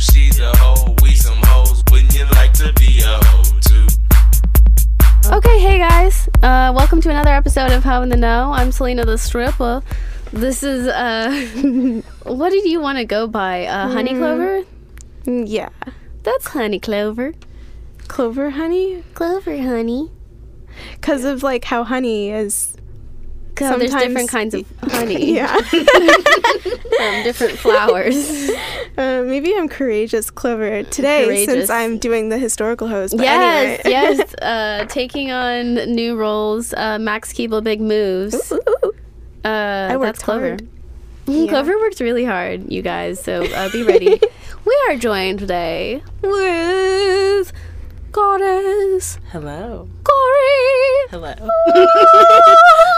she's 0.00 0.38
a 0.40 0.52
hoe. 0.56 0.94
We 1.02 1.14
some 1.14 1.38
hoes. 1.44 1.82
Wouldn't 1.90 2.14
you 2.14 2.24
like 2.30 2.52
to 2.54 2.72
be 2.74 3.00
a 3.04 3.24
hoe 3.24 3.42
too? 3.60 3.86
Okay, 5.36 5.58
hey 5.60 5.78
guys. 5.78 6.28
Uh, 6.42 6.72
welcome 6.74 7.00
to 7.02 7.10
another 7.10 7.30
episode 7.30 7.70
of 7.70 7.84
How 7.84 8.02
in 8.02 8.08
the 8.08 8.16
Know. 8.16 8.52
I'm 8.52 8.72
Selena 8.72 9.04
the 9.04 9.18
Stripper. 9.18 9.82
This 10.32 10.62
is, 10.62 10.86
uh, 10.86 11.30
what 12.24 12.50
did 12.50 12.64
you 12.64 12.80
want 12.80 12.98
to 12.98 13.04
go 13.04 13.26
by? 13.26 13.66
Uh, 13.66 13.88
honey 13.88 14.14
Clover? 14.14 14.62
Mm, 15.24 15.44
Yeah. 15.46 15.68
That's 16.22 16.48
Honey 16.48 16.78
Clover. 16.78 17.32
Clover 18.08 18.50
honey? 18.50 19.02
Clover, 19.14 19.56
honey. 19.56 20.10
Because 20.92 21.24
of 21.24 21.42
like 21.42 21.64
how 21.64 21.84
honey 21.84 22.30
is. 22.30 22.76
So 23.60 23.78
there's 23.78 23.94
different 23.94 24.28
kinds 24.30 24.54
of 24.54 24.64
honey 24.90 25.34
Yeah. 25.34 25.56
from 25.56 27.22
different 27.24 27.58
flowers. 27.58 28.50
uh, 28.96 29.22
maybe 29.26 29.54
I'm 29.56 29.68
courageous 29.68 30.30
Clover 30.30 30.82
today 30.84 31.24
Courageous. 31.26 31.46
since 31.54 31.70
I'm 31.70 31.98
doing 31.98 32.28
the 32.30 32.38
historical 32.38 32.88
hoes. 32.88 33.12
But 33.12 33.22
yes, 33.24 33.80
anyway. 33.84 33.90
yes. 34.18 34.34
Uh, 34.34 34.84
taking 34.88 35.30
on 35.30 35.74
new 35.94 36.16
roles. 36.16 36.72
Uh, 36.74 36.98
Max 36.98 37.32
Keeble 37.32 37.62
Big 37.62 37.80
Moves. 37.80 38.50
Ooh, 38.52 38.56
ooh, 38.68 38.86
ooh. 38.86 38.92
Uh, 39.44 39.88
I 39.92 39.96
worked 39.96 40.06
that's 40.16 40.22
Clover. 40.22 40.48
hard. 40.50 40.68
Mm, 41.26 41.44
Yeah. 41.46 41.50
Clover 41.50 41.78
worked 41.78 42.00
really 42.00 42.24
hard, 42.24 42.70
you 42.72 42.82
guys. 42.82 43.20
So 43.22 43.44
uh, 43.44 43.70
be 43.70 43.82
ready. 43.82 44.20
we 44.64 44.78
are 44.88 44.96
joined 44.96 45.38
today 45.38 46.02
with 46.22 47.52
Goddess 48.12 49.20
Hello. 49.30 49.88
Corey. 50.02 51.08
Hello. 51.10 51.34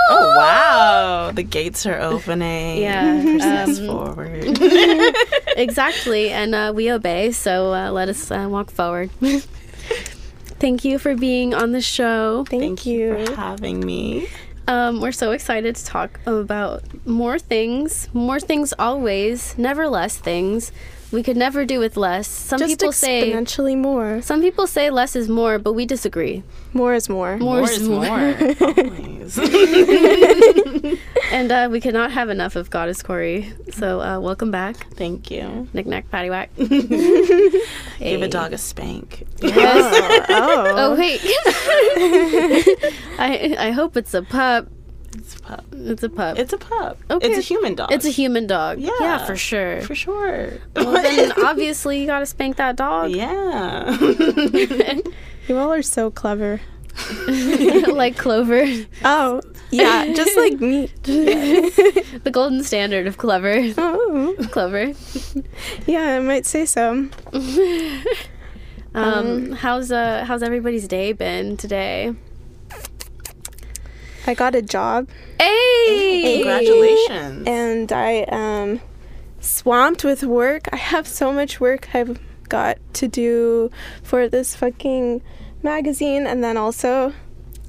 oh 0.08 0.34
wow, 0.36 1.30
the 1.34 1.42
gates 1.42 1.84
are 1.84 2.00
opening. 2.00 2.78
Yeah, 2.78 3.20
Push 3.22 3.78
um, 3.78 3.86
forward. 3.86 4.58
exactly, 5.56 6.30
and 6.30 6.54
uh, 6.54 6.72
we 6.74 6.90
obey. 6.90 7.30
So 7.32 7.74
uh, 7.74 7.90
let 7.90 8.08
us 8.08 8.30
uh, 8.30 8.46
walk 8.50 8.70
forward. 8.70 9.10
Thank 9.20 10.84
you 10.84 10.98
for 10.98 11.14
being 11.14 11.52
on 11.52 11.72
the 11.72 11.82
show. 11.82 12.44
Thank, 12.48 12.62
Thank 12.62 12.86
you. 12.86 13.18
you 13.18 13.26
for 13.26 13.34
having 13.34 13.80
me. 13.84 14.28
Um, 14.66 15.00
we're 15.00 15.12
so 15.12 15.32
excited 15.32 15.76
to 15.76 15.84
talk 15.84 16.20
about 16.24 16.84
more 17.06 17.38
things, 17.38 18.08
more 18.14 18.40
things 18.40 18.72
always, 18.78 19.58
never 19.58 19.88
less 19.88 20.16
things. 20.16 20.72
We 21.12 21.22
could 21.22 21.36
never 21.36 21.64
do 21.66 21.78
with 21.78 21.96
less. 21.98 22.26
Some 22.26 22.58
Just 22.58 22.70
people 22.78 22.90
say 22.92 23.30
exponentially 23.32 23.76
more. 23.76 24.22
some 24.22 24.40
people 24.40 24.66
say 24.66 24.88
less 24.90 25.14
is 25.14 25.28
more, 25.28 25.58
but 25.58 25.74
we 25.74 25.84
disagree. 25.84 26.42
More 26.72 26.94
is 26.94 27.08
more. 27.08 27.36
More, 27.36 27.56
More 27.58 27.64
is 27.64 27.82
is 27.82 27.88
more. 27.88 28.06
more. 28.06 28.32
And 31.32 31.50
uh, 31.50 31.68
we 31.70 31.80
cannot 31.80 32.12
have 32.12 32.28
enough 32.28 32.56
of 32.56 32.68
Goddess 32.68 33.02
Corey. 33.02 33.50
So 33.72 34.00
uh, 34.02 34.20
welcome 34.20 34.50
back, 34.50 34.76
Thank 34.96 35.30
you. 35.30 35.66
knick 35.72 35.86
knack 35.86 36.10
patty 36.10 36.28
whack. 36.28 36.50
Give 36.56 38.20
a 38.22 38.28
dog 38.28 38.52
a 38.52 38.58
spank. 38.58 39.26
Yes. 39.40 40.26
oh. 40.28 40.74
Oh 40.76 40.94
wait. 40.98 41.20
I 43.18 43.56
I 43.58 43.70
hope 43.70 43.96
it's 43.96 44.12
a 44.12 44.22
pup. 44.22 44.66
It's 45.14 45.36
a 45.36 45.40
pup. 45.40 45.64
It's 45.72 46.02
a 46.02 46.08
pup. 46.08 46.38
It's 46.38 46.52
a 46.52 46.58
pup. 46.58 46.98
Okay. 47.10 47.28
It's 47.28 47.38
a 47.38 47.40
human 47.42 47.74
dog. 47.74 47.92
It's 47.92 48.04
a 48.06 48.10
human 48.10 48.46
dog. 48.46 48.78
Yeah. 48.80 48.90
Yeah, 49.00 49.26
for 49.26 49.36
sure. 49.36 49.80
for 49.82 49.94
sure. 49.94 50.54
Well, 50.76 50.92
then 50.92 51.32
obviously 51.44 52.00
you 52.00 52.06
gotta 52.06 52.26
spank 52.26 52.56
that 52.56 52.76
dog. 52.76 53.10
yeah. 53.10 53.96
You 55.48 55.58
all 55.58 55.72
are 55.72 55.82
so 55.82 56.08
clever. 56.08 56.60
like 57.26 58.16
Clover, 58.16 58.64
Oh. 59.04 59.40
Yeah, 59.70 60.12
just 60.14 60.36
like 60.36 60.60
me. 60.60 60.86
the 61.02 62.30
golden 62.30 62.62
standard 62.62 63.06
of 63.08 63.16
clever. 63.18 63.56
Oh. 63.76 64.36
Clover. 64.52 64.92
Yeah, 65.86 66.16
I 66.16 66.20
might 66.20 66.46
say 66.46 66.64
so. 66.64 67.08
Um, 68.94 69.52
how's 69.52 69.90
uh 69.90 70.24
how's 70.26 70.42
everybody's 70.42 70.86
day 70.86 71.12
been 71.12 71.56
today? 71.56 72.14
I 74.26 74.34
got 74.34 74.54
a 74.54 74.62
job 74.62 75.08
Hey! 75.40 76.36
Congratulations. 76.42 77.46
and 77.48 77.92
I 77.92 78.24
am 78.28 78.80
swamped 79.40 80.04
with 80.04 80.22
work. 80.22 80.68
I 80.72 80.76
have 80.76 81.06
so 81.08 81.32
much 81.32 81.60
work 81.60 81.88
I've 81.94 82.18
got 82.48 82.78
to 82.94 83.08
do 83.08 83.70
for 84.02 84.28
this 84.28 84.54
fucking 84.54 85.22
magazine 85.62 86.26
and 86.26 86.44
then 86.44 86.56
also 86.56 87.12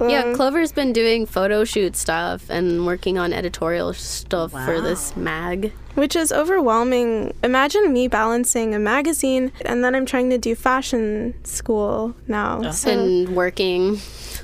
Yeah, 0.02 0.24
um, 0.24 0.36
Clover's 0.36 0.72
been 0.72 0.92
doing 0.94 1.26
photo 1.26 1.64
shoot 1.64 1.96
stuff 1.96 2.50
and 2.50 2.86
working 2.86 3.18
on 3.18 3.32
editorial 3.34 3.94
stuff 3.94 4.52
for 4.52 4.82
this 4.82 5.16
mag. 5.16 5.72
which 5.96 6.16
is 6.16 6.32
overwhelming. 6.32 7.34
Imagine 7.44 7.94
me 7.94 8.08
balancing 8.08 8.76
a 8.76 8.80
magazine 8.80 9.52
and 9.66 9.84
then 9.84 9.96
I'm 9.96 10.06
trying 10.06 10.30
to 10.32 10.38
do 10.38 10.56
fashion 10.56 11.34
school 11.46 12.16
now. 12.28 12.72
So, 12.72 12.90
and, 12.92 13.36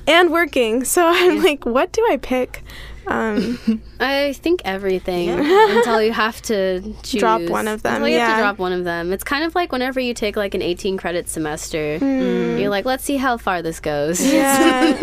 and 0.07 0.31
working. 0.31 0.79
working. 0.79 0.83
So 0.85 1.05
I'm 1.07 1.41
like, 1.43 1.65
what 1.65 1.91
do 1.91 2.05
I 2.09 2.17
pick? 2.17 2.63
Um, 3.07 3.81
I 3.99 4.33
think 4.33 4.61
everything 4.65 5.29
until 5.29 6.01
you 6.01 6.11
have 6.13 6.41
to 6.43 6.81
choose. 7.03 7.19
Drop 7.19 7.41
one 7.43 7.67
of 7.67 7.81
them, 7.81 7.95
Until 7.95 8.07
you 8.09 8.19
have 8.19 8.27
to 8.29 8.35
yeah. 8.35 8.39
drop 8.41 8.59
one 8.59 8.71
of 8.73 8.83
them. 8.83 9.11
It's 9.13 9.23
kind 9.23 9.43
of 9.43 9.55
like 9.55 9.71
whenever 9.71 9.99
you 9.99 10.13
take 10.13 10.35
like 10.35 10.53
an 10.53 10.61
18 10.61 10.97
credit 10.97 11.27
semester, 11.29 11.97
you're 11.97 12.69
like, 12.69 12.85
let's 12.85 13.03
see 13.03 13.17
how 13.17 13.37
far 13.37 13.61
this 13.63 13.79
goes. 13.79 14.23
Yeah. 14.25 14.93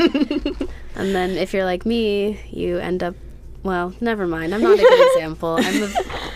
And 0.95 1.15
then 1.15 1.31
if 1.33 1.53
you're 1.53 1.65
like 1.65 1.85
me, 1.85 2.41
you 2.51 2.79
end 2.79 3.03
up. 3.03 3.15
Well, 3.63 3.93
never 4.01 4.27
mind. 4.29 4.55
I'm 4.55 4.63
not 4.63 4.75
a 4.79 4.83
good 4.83 5.17
example. 5.17 5.57
I'm 5.61 5.83
a, 5.83 5.89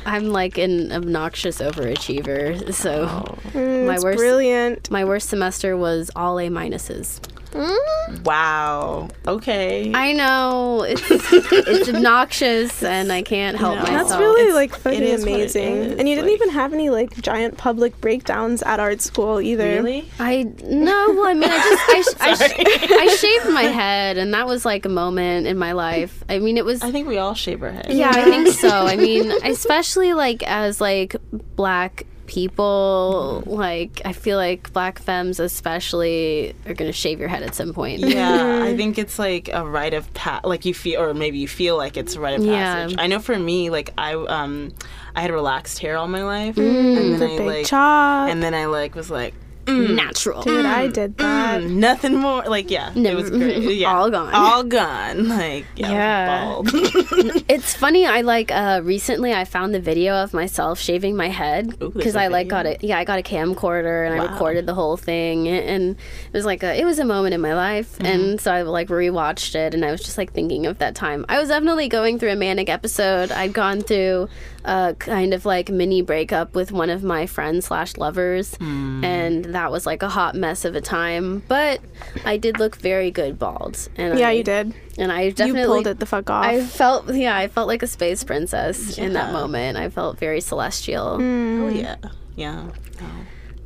I'm 0.04 0.25
like 0.31 0.59
an 0.59 0.91
obnoxious 0.91 1.60
overachiever. 1.60 2.75
So 2.75 3.06
Mm, 3.53 3.87
My 3.87 3.94
it's 3.94 4.03
worst- 4.04 4.19
brilliant. 4.19 4.91
my 4.91 5.04
worst 5.04 5.28
semester 5.28 5.77
was 5.77 6.10
all 6.16 6.38
A 6.41 6.48
minuses. 6.48 7.21
Mm-hmm. 7.52 8.22
Wow. 8.24 9.08
Okay. 9.26 9.92
I 9.94 10.12
know 10.12 10.84
it's 10.88 11.02
it's 11.10 11.88
obnoxious, 11.88 12.82
and 12.82 13.10
I 13.12 13.22
can't 13.22 13.56
help 13.56 13.76
No. 13.76 13.82
myself. 13.82 14.08
That's 14.08 14.20
really 14.20 14.42
It's- 14.42 14.54
like 14.54 14.74
fucking 14.76 15.02
is 15.02 15.22
amazing. 15.22 15.74
is, 15.76 15.98
And 15.98 16.08
you 16.08 16.14
didn't 16.14 16.26
like- 16.30 16.34
even 16.40 16.50
have 16.50 16.72
any 16.72 16.90
like 16.90 17.20
giant 17.20 17.56
public 17.58 18.00
breakdowns 18.00 18.62
at 18.62 18.78
art 18.80 19.00
school 19.00 19.40
either. 19.40 19.64
really? 19.64 20.08
I 20.18 20.44
no. 20.64 21.14
Well, 21.14 21.26
I 21.26 21.34
mean, 21.34 21.50
I 21.50 21.58
just 21.58 21.90
I, 21.90 22.02
sh- 22.02 22.16
I, 22.20 22.76
sh- 22.78 22.90
I 22.92 23.16
shaved 23.16 23.50
my 23.54 23.62
head, 23.64 24.16
and 24.18 24.32
that 24.34 24.46
was 24.46 24.64
like 24.64 24.84
a 24.86 24.88
moment 24.90 25.46
in 25.46 25.58
my 25.58 25.72
life. 25.72 26.22
I 26.28 26.38
mean, 26.38 26.56
it 26.56 26.64
was. 26.64 26.82
I 26.82 26.90
think 26.92 27.08
we 27.08 27.18
all 27.18 27.34
shave 27.34 27.62
our 27.62 27.70
heads. 27.72 27.88
yeah, 27.94 28.10
I 28.10 28.24
think 28.24 28.48
so. 28.48 28.68
I 28.68 28.96
mean, 28.96 29.30
especially 29.44 30.12
like 30.14 30.42
as 30.44 30.80
like 30.80 31.16
black 31.56 32.06
people, 32.30 33.42
like 33.46 34.00
I 34.04 34.12
feel 34.12 34.36
like 34.36 34.72
black 34.72 34.98
femmes 34.98 35.41
especially 35.41 36.54
are 36.66 36.74
gonna 36.74 36.92
shave 36.92 37.18
your 37.20 37.28
head 37.28 37.42
at 37.42 37.54
some 37.54 37.72
point. 37.74 38.00
Yeah, 38.00 38.62
I 38.62 38.76
think 38.76 38.98
it's 38.98 39.18
like 39.18 39.48
a 39.52 39.66
rite 39.66 39.94
of 39.94 40.12
pa- 40.14 40.41
like 40.44 40.64
you 40.64 40.72
feel, 40.74 41.02
or 41.02 41.12
maybe 41.14 41.38
you 41.38 41.48
feel 41.48 41.76
like 41.76 41.96
it's 41.96 42.14
a 42.16 42.20
rite 42.20 42.34
of 42.34 42.41
passage. 42.41 42.50
Yeah. 42.52 42.74
passage. 42.84 42.96
I 42.98 43.06
know 43.08 43.18
for 43.18 43.38
me, 43.38 43.70
like 43.70 43.91
I 43.98 44.14
um, 44.14 44.72
I 45.14 45.20
had 45.22 45.30
relaxed 45.30 45.78
hair 45.80 45.96
all 45.96 46.08
my 46.08 46.22
life, 46.24 46.56
and 46.56 46.96
then 46.96 47.18
The 47.18 47.26
I 47.26 47.38
big 47.38 47.46
like, 47.46 47.66
chop. 47.66 48.28
and 48.30 48.42
then 48.42 48.54
I 48.54 48.66
like 48.66 48.94
was 48.94 49.10
like, 49.10 49.34
Natural. 49.70 50.42
Dude, 50.42 50.64
I 50.66 50.86
did 50.88 51.16
that. 51.19 51.62
mm, 51.62 51.70
nothing 51.70 52.16
more. 52.16 52.42
Like 52.44 52.70
yeah, 52.70 52.92
No. 52.94 53.10
it 53.10 53.14
was 53.16 53.31
great. 53.31 53.58
Yeah, 53.81 53.94
All 53.97 54.10
gone. 54.10 54.34
all 54.34 54.62
gone. 54.64 55.28
Like 55.28 55.64
yeah, 55.76 55.91
Yeah. 55.92 56.44
Bald. 56.44 56.70
It's 57.48 57.75
funny. 57.75 58.06
I 58.06 58.20
like 58.20 58.50
uh, 58.53 58.80
recently 58.84 59.32
I 59.32 59.44
found 59.44 59.75
the 59.75 59.80
video 59.80 60.14
of 60.14 60.32
myself 60.34 60.78
shaving 60.78 61.16
my 61.16 61.28
head 61.28 61.78
because 61.78 62.16
I 62.16 62.28
like 62.28 62.48
got 62.48 62.66
it. 62.66 62.82
Yeah, 62.84 62.98
I 62.98 63.04
got 63.04 63.19
a 63.19 63.22
camcorder 63.22 64.06
and 64.10 64.20
I 64.20 64.25
recorded 64.30 64.66
the 64.66 64.75
whole 64.75 64.97
thing, 64.97 65.48
and 65.48 65.91
it 65.97 66.32
was 66.32 66.44
like 66.44 66.62
a, 66.62 66.78
it 66.78 66.84
was 66.84 66.98
a 66.98 67.04
moment 67.04 67.34
in 67.34 67.41
my 67.41 67.54
life, 67.54 67.98
Mm-hmm. 67.98 68.06
and 68.06 68.41
so 68.41 68.53
I 68.53 68.62
like 68.62 68.88
rewatched 68.88 69.54
it, 69.54 69.75
and 69.75 69.84
I 69.84 69.91
was 69.91 70.00
just 70.03 70.16
like 70.19 70.32
thinking 70.32 70.66
of 70.66 70.78
that 70.78 70.94
time. 70.94 71.25
I 71.28 71.38
was 71.41 71.48
definitely 71.48 71.88
going 71.88 72.19
through 72.19 72.30
a 72.32 72.36
manic 72.36 72.69
episode. 72.69 73.30
I'd 73.32 73.53
gone 73.53 73.80
through 73.80 74.28
a 74.65 74.94
kind 74.98 75.32
of 75.32 75.44
like 75.47 75.69
mini 75.71 76.03
breakup 76.03 76.54
with 76.54 76.71
one 76.72 76.91
of 76.91 77.03
my 77.03 77.26
friends 77.26 77.66
slash 77.66 77.97
lovers, 77.97 78.54
Mm. 78.57 79.04
and 79.04 79.45
that 79.47 79.71
was 79.72 79.86
like 79.86 80.03
a 80.03 80.09
hot 80.09 80.34
mess 80.34 80.65
of 80.65 80.74
a 80.74 80.80
time. 80.80 81.42
But 81.48 81.80
I 82.24 82.36
did 82.36 82.59
look 82.59 82.77
very 82.77 83.10
good 83.10 83.39
bald, 83.39 83.89
and 83.97 84.18
Yeah, 84.18 84.28
I, 84.28 84.33
you 84.33 84.42
did. 84.45 84.74
and 84.98 85.10
I 85.10 85.22
You 85.22 85.33
definitely 85.33 85.65
pulled 85.66 85.86
it 85.86 85.98
the 85.98 86.07
fuck 86.07 86.28
off. 86.30 86.45
I 86.45 86.60
felt 86.62 87.12
yeah, 87.15 87.36
I 87.36 87.48
felt 87.48 87.68
like 87.68 87.83
a 87.83 87.86
space 87.86 88.22
princess 88.24 88.98
in 88.98 89.15
that 89.15 89.33
moment. 89.33 89.78
I 89.78 89.89
felt 89.89 90.18
very 90.18 90.41
celestial. 90.41 91.18
Mm. 91.18 91.63
oh 91.63 91.68
yeah, 91.68 91.97
yeah. 92.36 92.68
Oh. 93.01 93.04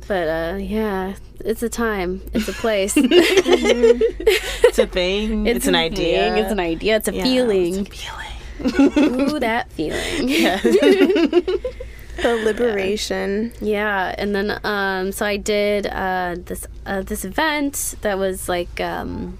But 0.07 0.27
uh 0.27 0.57
yeah, 0.59 1.15
it's 1.39 1.63
a 1.63 1.69
time, 1.69 2.21
it's 2.33 2.47
a 2.47 2.53
place. 2.53 2.95
It's 4.67 4.79
a 4.79 4.87
thing. 4.87 5.47
It's, 5.47 5.67
an 5.67 5.75
idea. 5.75 6.31
thing, 6.33 6.43
It's 6.43 6.51
an 6.51 6.59
idea. 6.59 6.97
It's 6.97 7.07
a 7.07 7.13
Yeah, 7.13 7.23
feeling. 7.23 7.75
It's 7.75 7.89
a 7.89 7.91
feeling. 7.91 8.24
Ooh, 8.61 9.39
that 9.39 9.71
feeling. 9.71 10.29
Yeah. 10.29 10.57
the 12.21 12.35
liberation. 12.43 13.51
Yeah, 13.59 14.15
and 14.17 14.33
then 14.33 14.59
um, 14.63 15.11
so 15.11 15.25
I 15.25 15.37
did 15.37 15.87
uh, 15.87 16.35
this 16.45 16.65
uh, 16.85 17.01
this 17.01 17.25
event 17.25 17.95
that 18.01 18.17
was 18.17 18.47
like 18.47 18.79
um, 18.79 19.37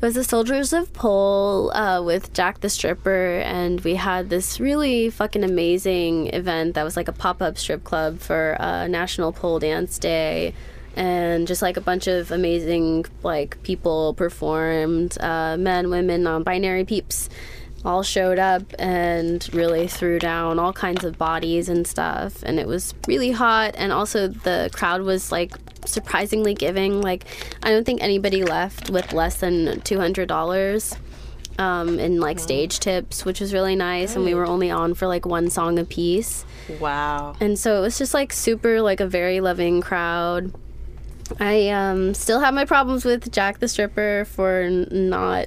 it 0.00 0.06
was 0.06 0.14
the 0.14 0.24
Soldiers 0.24 0.72
of 0.72 0.92
Pole 0.94 1.70
uh, 1.72 2.02
with 2.02 2.32
Jack 2.32 2.60
the 2.60 2.70
Stripper, 2.70 3.40
and 3.44 3.82
we 3.82 3.96
had 3.96 4.30
this 4.30 4.58
really 4.58 5.10
fucking 5.10 5.44
amazing 5.44 6.28
event 6.28 6.74
that 6.74 6.84
was 6.84 6.96
like 6.96 7.08
a 7.08 7.12
pop 7.12 7.42
up 7.42 7.58
strip 7.58 7.84
club 7.84 8.18
for 8.18 8.56
uh, 8.58 8.86
National 8.86 9.30
Pole 9.30 9.58
Dance 9.58 9.98
Day. 9.98 10.54
And 10.96 11.46
just 11.46 11.60
like 11.60 11.76
a 11.76 11.80
bunch 11.82 12.06
of 12.06 12.32
amazing 12.32 13.04
like 13.22 13.62
people 13.62 14.14
performed, 14.14 15.18
uh, 15.20 15.58
men, 15.58 15.90
women, 15.90 16.22
non-binary 16.22 16.84
peeps, 16.86 17.28
all 17.84 18.02
showed 18.02 18.38
up 18.38 18.62
and 18.78 19.48
really 19.54 19.86
threw 19.88 20.18
down 20.18 20.58
all 20.58 20.72
kinds 20.72 21.02
of 21.04 21.16
bodies 21.16 21.68
and 21.68 21.86
stuff. 21.86 22.42
And 22.42 22.58
it 22.60 22.66
was 22.66 22.94
really 23.08 23.30
hot, 23.30 23.74
and 23.76 23.92
also 23.92 24.28
the 24.28 24.68
crowd 24.72 25.02
was 25.02 25.32
like 25.32 25.52
surprisingly 25.86 26.54
giving. 26.54 27.00
Like 27.00 27.24
I 27.62 27.70
don't 27.70 27.84
think 27.84 28.02
anybody 28.02 28.44
left 28.44 28.90
with 28.90 29.12
less 29.12 29.36
than 29.36 29.80
two 29.80 29.98
hundred 29.98 30.28
dollars 30.28 30.94
um, 31.58 31.98
in 31.98 32.20
like 32.20 32.38
stage 32.38 32.80
tips, 32.80 33.24
which 33.24 33.40
was 33.40 33.52
really 33.54 33.76
nice. 33.76 34.14
And 34.14 34.24
we 34.24 34.34
were 34.34 34.46
only 34.46 34.70
on 34.70 34.94
for 34.94 35.06
like 35.06 35.24
one 35.24 35.48
song 35.50 35.78
a 35.78 35.84
piece, 35.84 36.44
Wow. 36.80 37.34
and 37.40 37.58
so 37.58 37.78
it 37.78 37.80
was 37.80 37.96
just 37.98 38.12
like 38.14 38.32
super 38.32 38.80
like 38.82 39.00
a 39.00 39.06
very 39.06 39.40
loving 39.40 39.80
crowd. 39.80 40.52
I 41.38 41.68
um, 41.68 42.12
still 42.12 42.40
have 42.40 42.52
my 42.54 42.64
problems 42.64 43.04
with 43.04 43.30
Jack 43.30 43.60
the 43.60 43.68
Stripper 43.68 44.26
for 44.28 44.62
n- 44.62 44.88
not 44.90 45.46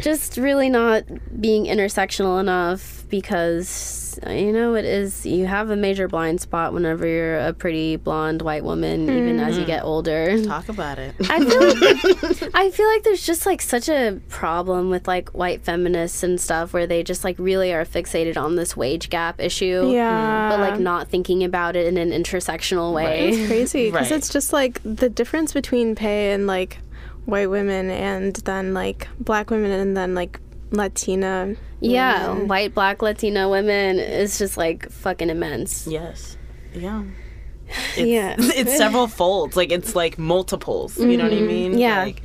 just 0.00 0.36
really 0.36 0.68
not 0.68 1.04
being 1.40 1.66
intersectional 1.66 2.40
enough 2.40 3.04
because 3.08 4.18
you 4.26 4.52
know 4.52 4.74
it 4.74 4.86
is 4.86 5.26
you 5.26 5.46
have 5.46 5.68
a 5.68 5.76
major 5.76 6.08
blind 6.08 6.40
spot 6.40 6.72
whenever 6.72 7.06
you're 7.06 7.38
a 7.38 7.52
pretty 7.52 7.96
blonde 7.96 8.40
white 8.40 8.64
woman 8.64 9.02
even 9.02 9.38
as 9.38 9.56
you 9.56 9.62
hmm. 9.62 9.66
get 9.66 9.84
older. 9.84 10.42
Talk 10.44 10.68
about 10.68 10.98
it. 10.98 11.14
I 11.28 11.44
feel 11.44 12.40
like 12.40 12.54
I 12.54 12.70
feel 12.70 12.88
like 12.88 13.02
there's 13.02 13.24
just 13.24 13.44
like 13.44 13.60
such 13.60 13.88
a 13.88 14.18
problem 14.28 14.88
with 14.88 15.06
like 15.06 15.28
white 15.30 15.62
feminists 15.62 16.22
and 16.22 16.40
stuff 16.40 16.72
where 16.72 16.86
they 16.86 17.02
just 17.02 17.22
like 17.22 17.38
really 17.38 17.72
are 17.72 17.84
fixated 17.84 18.36
on 18.36 18.56
this 18.56 18.76
wage 18.76 19.10
gap 19.10 19.40
issue. 19.40 19.90
Yeah. 19.92 20.48
But 20.48 20.60
like 20.60 20.80
not 20.80 21.08
thinking 21.08 21.44
about 21.44 21.76
it 21.76 21.86
in 21.86 21.98
an 21.98 22.10
intersectional 22.10 22.94
way. 22.94 23.30
It's 23.30 23.46
crazy 23.46 23.90
because 23.90 24.10
Right. 24.10 24.16
it's 24.16 24.30
just 24.30 24.52
like 24.52 24.80
the 24.84 25.08
difference 25.10 25.52
between 25.52 25.94
pay 25.94 26.32
and 26.32 26.46
like 26.46 26.78
white 27.24 27.50
women 27.50 27.90
and 27.90 28.34
then 28.36 28.74
like 28.74 29.08
black 29.18 29.50
women 29.50 29.70
and 29.70 29.96
then 29.96 30.14
like 30.14 30.40
Latina. 30.70 31.54
Yeah, 31.80 32.28
women. 32.28 32.48
white, 32.48 32.74
black, 32.74 33.02
Latina 33.02 33.48
women 33.48 33.98
is 33.98 34.38
just 34.38 34.56
like 34.56 34.90
fucking 34.90 35.30
immense. 35.30 35.86
yes. 35.86 36.36
Yeah. 36.74 37.04
It's, 37.96 37.98
Yeah. 37.98 38.36
It's 38.38 38.76
several 38.76 39.06
folds. 39.08 39.56
Like 39.56 39.72
it's 39.72 39.94
like 39.94 40.18
multiples. 40.18 40.98
You 40.98 41.16
know 41.16 41.24
what 41.24 41.32
I 41.32 41.36
mm-hmm. 41.36 41.46
mean? 41.46 41.78
Yeah. 41.78 42.02
Like, 42.04 42.22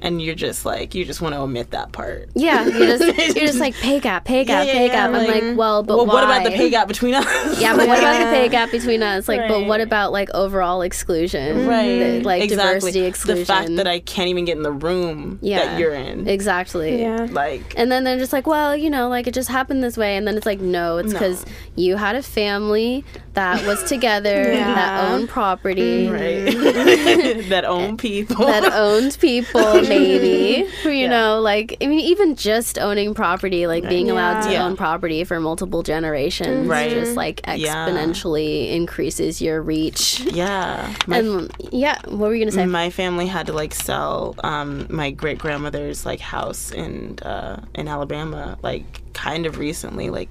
and 0.00 0.20
you're 0.22 0.34
just 0.34 0.64
like 0.64 0.94
you 0.94 1.04
just 1.04 1.20
want 1.20 1.34
to 1.34 1.40
omit 1.40 1.70
that 1.72 1.92
part. 1.92 2.28
Yeah, 2.34 2.64
you're 2.66 2.96
just 2.98 3.36
you're 3.36 3.46
just 3.46 3.58
like 3.60 3.74
pay 3.74 4.00
gap, 4.00 4.24
pay 4.24 4.44
gap, 4.44 4.66
yeah, 4.66 4.72
pay 4.72 4.86
yeah, 4.86 4.92
gap. 4.92 5.06
I'm 5.10 5.12
like- 5.26 5.42
like, 5.42 5.56
well, 5.56 5.82
but 5.82 5.96
well, 5.96 6.06
what 6.06 6.24
about 6.24 6.44
the 6.44 6.50
pay 6.50 6.70
gap 6.70 6.88
between 6.88 7.14
us? 7.14 7.60
Yeah, 7.60 7.76
but 7.76 7.88
what 7.88 7.98
about 7.98 8.18
the 8.18 8.30
pay 8.36 8.48
gap 8.50 8.70
between 8.70 9.02
us? 9.02 9.28
Like, 9.28 9.48
but 9.48 9.66
what 9.66 9.80
about 9.80 10.12
like 10.12 10.28
overall 10.34 10.82
exclusion? 10.82 11.66
right. 11.66 11.86
The- 11.98 12.20
like 12.22 12.42
exactly. 12.42 12.74
diversity 12.74 13.04
exclusion. 13.06 13.40
The 13.40 13.46
fact 13.46 13.76
that 13.76 13.86
I 13.86 14.00
can't 14.00 14.28
even 14.28 14.44
get 14.44 14.56
in 14.56 14.62
the 14.62 14.72
room 14.72 15.38
Yeah. 15.42 15.64
that 15.64 15.78
you're 15.80 15.94
in. 15.94 16.28
exactly. 16.28 17.00
Yeah. 17.02 17.26
Like 17.30 17.74
And 17.76 17.90
then 17.90 18.04
they're 18.04 18.18
just 18.18 18.32
like, 18.32 18.46
well, 18.46 18.76
you 18.76 18.90
know, 18.90 19.08
like 19.08 19.26
it 19.26 19.34
just 19.34 19.48
happened 19.48 19.82
this 19.82 19.96
way. 19.96 20.16
And 20.16 20.26
then 20.26 20.36
it's 20.36 20.46
like, 20.46 20.60
no, 20.60 20.98
it's 20.98 21.12
No. 21.12 21.18
because 21.18 21.44
you 21.76 21.96
had 21.96 22.16
a 22.16 22.22
family 22.22 23.04
that 23.34 23.64
was 23.66 23.82
together, 23.84 24.52
Yeah. 24.52 24.74
that 24.74 25.12
owned 25.12 25.28
property, 25.28 26.08
right. 26.08 26.46
that 27.48 27.64
own 27.64 27.96
people. 27.96 28.46
that 28.46 28.72
owned 28.72 29.16
people, 29.20 29.60
maybe. 29.98 30.68
You 30.84 30.90
Yeah. 31.04 31.08
know, 31.10 31.40
like, 31.40 31.76
I 31.80 31.86
mean, 31.86 32.00
even 32.00 32.34
just 32.34 32.78
owning 32.78 33.14
property, 33.14 33.66
like 33.66 33.88
being 33.88 34.10
allowed 34.10 34.42
to 34.42 34.52
Yeah. 34.52 34.64
own 34.64 34.76
property 34.76 35.22
for 35.24 35.38
multiple 35.40 35.82
generations, 35.82 36.66
Right. 36.66 36.90
just 36.90 37.14
like 37.16 37.40
Yeah. 37.46 37.88
exponentially 37.88 38.72
increases 38.72 39.40
your 39.40 39.60
reach. 39.62 40.20
yeah. 40.20 40.92
My 41.06 41.18
And 41.18 41.52
yeah, 41.72 41.98
what 42.06 42.18
were 42.28 42.34
you 42.34 42.40
going 42.40 42.48
to 42.50 42.54
say? 42.54 42.66
my 42.66 42.90
family 42.90 43.26
had 43.26 43.46
to 43.46 43.52
like 43.52 43.74
sell 43.74 44.34
um, 44.44 44.86
my 44.90 45.10
great 45.10 45.38
grandmother's 45.38 46.04
like 46.06 46.20
house 46.20 46.70
in 46.72 47.18
uh, 47.22 47.60
in 47.74 47.88
Alabama 47.88 48.58
like 48.62 48.84
kind 49.12 49.46
of 49.46 49.58
recently 49.58 50.10
like 50.10 50.28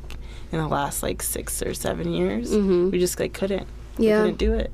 in 0.51 0.60
the 0.60 0.68
last 0.68 1.03
like 1.03 1.21
six 1.21 1.62
or 1.62 1.74
seven 1.74 2.12
years 2.13 2.51
we 2.56 3.00
just 3.00 3.19
like 3.19 3.33
couldn't 3.33 3.68
Mm-hmm. 3.94 4.03
Yeah. 4.03 4.18
we 4.24 4.30
couldn't 4.31 4.38
do 4.38 4.53
it 4.53 4.71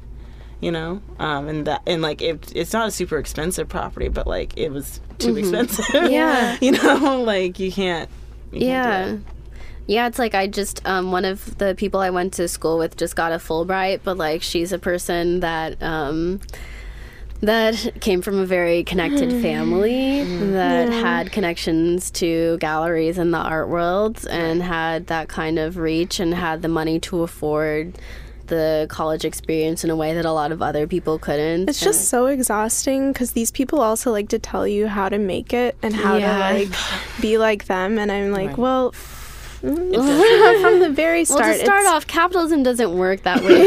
you 0.63 0.71
know 0.71 1.01
um, 1.19 1.47
and 1.47 1.65
that 1.67 1.81
and 1.85 2.01
like 2.01 2.21
it, 2.21 2.51
it's 2.55 2.73
not 2.73 2.87
a 2.87 2.91
super 2.91 3.17
expensive 3.17 3.67
property 3.67 4.07
but 4.07 4.25
like 4.25 4.57
it 4.57 4.71
was 4.71 5.01
too 5.19 5.35
expensive 5.37 5.85
Mm-hmm. 5.85 6.11
Yeah. 6.11 6.57
you 6.61 6.71
know 6.71 7.21
like 7.23 7.59
you 7.59 7.71
can't 7.71 8.09
you 8.51 8.59
can't 8.61 8.61
Yeah. 8.61 9.05
it. 9.15 9.19
Yeah, 9.85 10.07
it's 10.07 10.17
like 10.17 10.33
I 10.33 10.47
just 10.47 10.79
um, 10.87 11.11
one 11.11 11.25
of 11.25 11.57
the 11.57 11.75
people 11.75 11.99
I 11.99 12.09
went 12.09 12.31
to 12.35 12.47
school 12.47 12.77
with 12.77 12.95
just 12.95 13.17
got 13.17 13.33
a 13.33 13.35
Fulbright, 13.35 13.99
but 14.05 14.15
like 14.17 14.41
she's 14.41 14.71
a 14.71 14.79
person 14.79 15.41
that 15.41 15.81
um, 15.83 16.39
that 17.41 17.99
came 17.99 18.21
from 18.21 18.39
a 18.39 18.45
very 18.45 18.85
connected 18.85 19.29
family 19.41 20.23
that 20.51 20.87
had 20.89 21.33
connections 21.33 22.09
to 22.11 22.57
galleries 22.59 23.17
in 23.17 23.31
the 23.31 23.37
art 23.37 23.67
world 23.67 24.25
and 24.29 24.63
had 24.63 25.07
that 25.07 25.27
kind 25.27 25.59
of 25.59 25.75
reach 25.75 26.19
and 26.21 26.33
had 26.33 26.61
the 26.61 26.69
money 26.69 26.97
to 27.01 27.21
afford 27.21 27.97
the 28.53 28.87
college 28.89 29.25
experience 29.25 29.83
in 29.83 29.89
a 29.89 29.95
way 29.95 30.13
that 30.13 30.25
a 30.25 30.31
lot 30.31 30.51
of 30.51 30.61
other 30.61 30.87
people 30.87 31.17
couldn't. 31.19 31.69
It's 31.69 31.79
just 31.79 32.09
so 32.09 32.27
exhausting 32.27 33.11
because 33.11 33.31
these 33.31 33.51
people 33.51 33.81
also 33.81 34.11
like 34.11 34.29
to 34.29 34.39
tell 34.39 34.67
you 34.67 34.87
how 34.87 35.09
to 35.09 35.17
make 35.17 35.53
it 35.53 35.75
and 35.81 35.95
how 35.95 36.17
Yeah. 36.17 36.51
to 36.51 36.59
like 36.59 36.69
be 37.21 37.37
like 37.37 37.65
them. 37.65 37.97
And 37.97 38.11
I'm 38.11 38.31
like, 38.31 38.49
Right. 38.49 38.57
well, 38.57 38.91
from 39.63 40.79
the 40.81 40.91
very 40.93 41.23
start, 41.23 41.41
well, 41.41 41.57
to 41.57 41.63
start 41.63 41.85
off, 41.87 42.05
capitalism 42.05 42.63
doesn't 42.63 42.97
work 42.97 43.23
that 43.23 43.41
way 43.41 43.63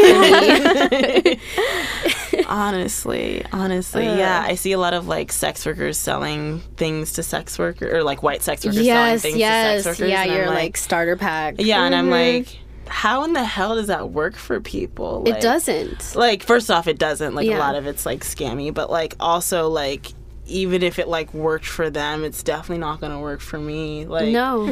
for 0.83 2.37
me. 2.37 2.45
honestly 2.49 3.45
honestly 3.53 4.05
yeah 4.05 4.45
i 4.47 4.55
see 4.55 4.73
a 4.73 4.79
lot 4.79 4.93
of 4.93 5.09
like 5.09 5.33
sex 5.33 5.65
workers 5.65 5.97
selling 5.97 6.61
things 6.77 7.15
to 7.15 7.23
sex 7.23 7.59
workers 7.59 7.93
or 7.93 8.03
like 8.03 8.23
white 8.23 8.43
sex 8.43 8.65
workers 8.65 8.83
yes, 8.83 8.95
selling 8.95 9.19
things 9.19 9.37
yes, 9.39 9.79
to 9.79 9.83
sex 9.83 9.99
workers 9.99 10.11
yeah. 10.11 10.23
and 10.23 10.51
I'm 10.51 10.55
like, 10.55 10.77
starter 10.77 11.17
pack. 11.17 11.57
yeah 11.59 11.85
and 11.85 11.95
i'm 11.95 12.11
mm-hmm. 12.11 12.45
like 12.45 12.59
how 12.89 13.25
in 13.25 13.33
the 13.33 13.45
hell 13.45 13.75
does 13.75 13.89
that 13.89 14.11
work 14.11 14.37
for 14.37 14.61
people 14.61 15.25
It 15.27 15.41
doesn't. 15.41 16.15
like 16.15 16.43
first 16.43 16.71
off 16.71 16.87
it 16.89 16.99
doesn't 16.99 17.35
like 17.35 17.47
Yeah. 17.47 17.59
a 17.59 17.61
lot 17.61 17.75
of 17.75 17.87
it's 17.87 18.07
like 18.07 18.21
scammy 18.25 18.73
but 18.73 18.91
like 18.91 19.15
also 19.21 19.69
like 19.69 20.07
even 20.49 20.83
if 20.85 20.99
it 21.01 21.09
like 21.09 21.35
worked 21.35 21.67
for 21.67 21.91
them 21.91 22.23
it's 22.23 22.43
definitely 22.45 22.79
not 22.79 23.01
gonna 23.01 23.21
work 23.21 23.41
for 23.41 23.59
me 23.59 24.07
like 24.07 24.29
No. 24.29 24.59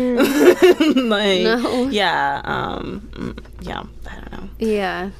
like 0.97 1.43
No. 1.43 1.89
yeah 1.89 2.41
um 2.45 3.09
mm, 3.13 3.39
yeah 3.61 3.83
i 4.09 4.15
don't 4.15 4.33
know 4.33 4.49
Yeah. 4.59 5.11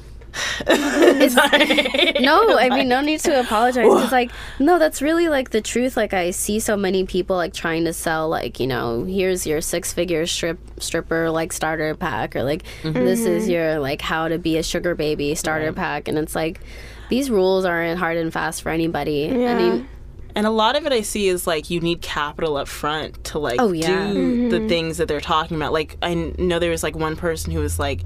It's- 0.67 1.35
no, 2.21 2.57
I 2.57 2.69
mean, 2.69 2.87
no 2.87 3.01
need 3.01 3.19
to 3.21 3.39
apologize. 3.39 3.85
It's 3.87 4.11
like, 4.11 4.31
no, 4.59 4.79
that's 4.79 5.01
really 5.01 5.27
like 5.27 5.51
the 5.51 5.61
truth. 5.61 5.95
Like, 5.97 6.13
I 6.13 6.31
see 6.31 6.59
so 6.59 6.75
many 6.75 7.05
people 7.05 7.35
like 7.35 7.53
trying 7.53 7.85
to 7.85 7.93
sell, 7.93 8.29
like, 8.29 8.59
you 8.59 8.67
know, 8.67 9.03
here's 9.03 9.47
your 9.47 9.61
six 9.61 9.93
figure 9.93 10.25
strip 10.25 10.59
stripper 10.79 11.29
like 11.29 11.53
starter 11.53 11.95
pack, 11.95 12.35
or 12.35 12.43
like, 12.43 12.63
mm-hmm. 12.83 12.93
this 12.93 13.21
is 13.21 13.43
mm-hmm. 13.43 13.51
your 13.51 13.79
like 13.79 14.01
how 14.01 14.27
to 14.27 14.37
be 14.37 14.57
a 14.57 14.63
sugar 14.63 14.95
baby 14.95 15.35
starter 15.35 15.71
pack, 15.73 16.07
and 16.07 16.17
it's 16.17 16.35
like. 16.35 16.59
These 17.07 17.29
rules 17.29 17.65
aren't 17.65 17.99
hard 17.99 18.17
and 18.17 18.33
fast 18.33 18.63
for 18.63 18.69
anybody. 18.71 19.29
I 19.29 19.53
mean, 19.53 19.87
And 20.35 20.45
a 20.45 20.49
lot 20.49 20.75
of 20.75 20.85
it 20.85 20.91
I 20.91 21.01
see 21.01 21.27
is 21.29 21.47
like 21.47 21.69
you 21.69 21.79
need 21.79 22.01
capital 22.01 22.57
up 22.57 22.67
front 22.67 23.23
to 23.25 23.39
like 23.39 23.61
Oh, 23.61 23.71
yeah. 23.71 24.11
do 24.11 24.49
the 24.49 24.57
mm-hmm. 24.57 24.67
things 24.67 24.97
that 24.97 25.07
they're 25.07 25.21
talking 25.21 25.55
about. 25.55 25.71
Like 25.71 25.97
I 26.01 26.13
know 26.15 26.59
there 26.59 26.71
was 26.71 26.83
like 26.83 26.95
one 26.95 27.15
person 27.15 27.51
who 27.51 27.59
was 27.59 27.79
like, 27.79 28.01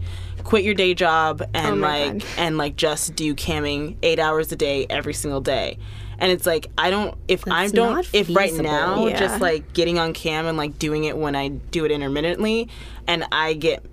quit 0.49 0.63
your 0.63 0.73
day 0.73 0.95
job 0.95 1.43
and 1.53 1.75
Oh 1.83 1.87
like 1.87 2.13
God. 2.13 2.25
and 2.37 2.57
like 2.57 2.75
just 2.75 3.13
do 3.15 3.35
camming 3.35 3.97
eight 4.01 4.17
hours 4.17 4.51
a 4.51 4.55
day 4.55 4.87
every 4.89 5.13
single 5.13 5.41
day. 5.41 5.77
And 6.17 6.31
it's 6.31 6.47
like 6.47 6.65
I 6.75 6.89
don't 6.89 7.15
if 7.27 7.47
I 7.47 7.67
don't 7.67 8.07
if 8.13 8.35
right 8.35 8.51
now 8.55 9.05
Yeah. 9.05 9.19
just 9.19 9.39
like 9.41 9.73
getting 9.73 9.99
on 9.99 10.13
cam 10.13 10.47
and 10.47 10.57
like 10.57 10.79
doing 10.79 11.03
it 11.03 11.15
when 11.15 11.35
I 11.35 11.49
do 11.49 11.85
it 11.85 11.91
intermittently 11.91 12.67
and 13.07 13.25
I 13.31 13.53
get 13.53 13.85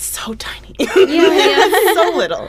so 0.00 0.34
tiny. 0.34 0.74
yeah, 0.78 0.88
yeah. 0.96 1.94
so 1.94 2.12
little. 2.16 2.48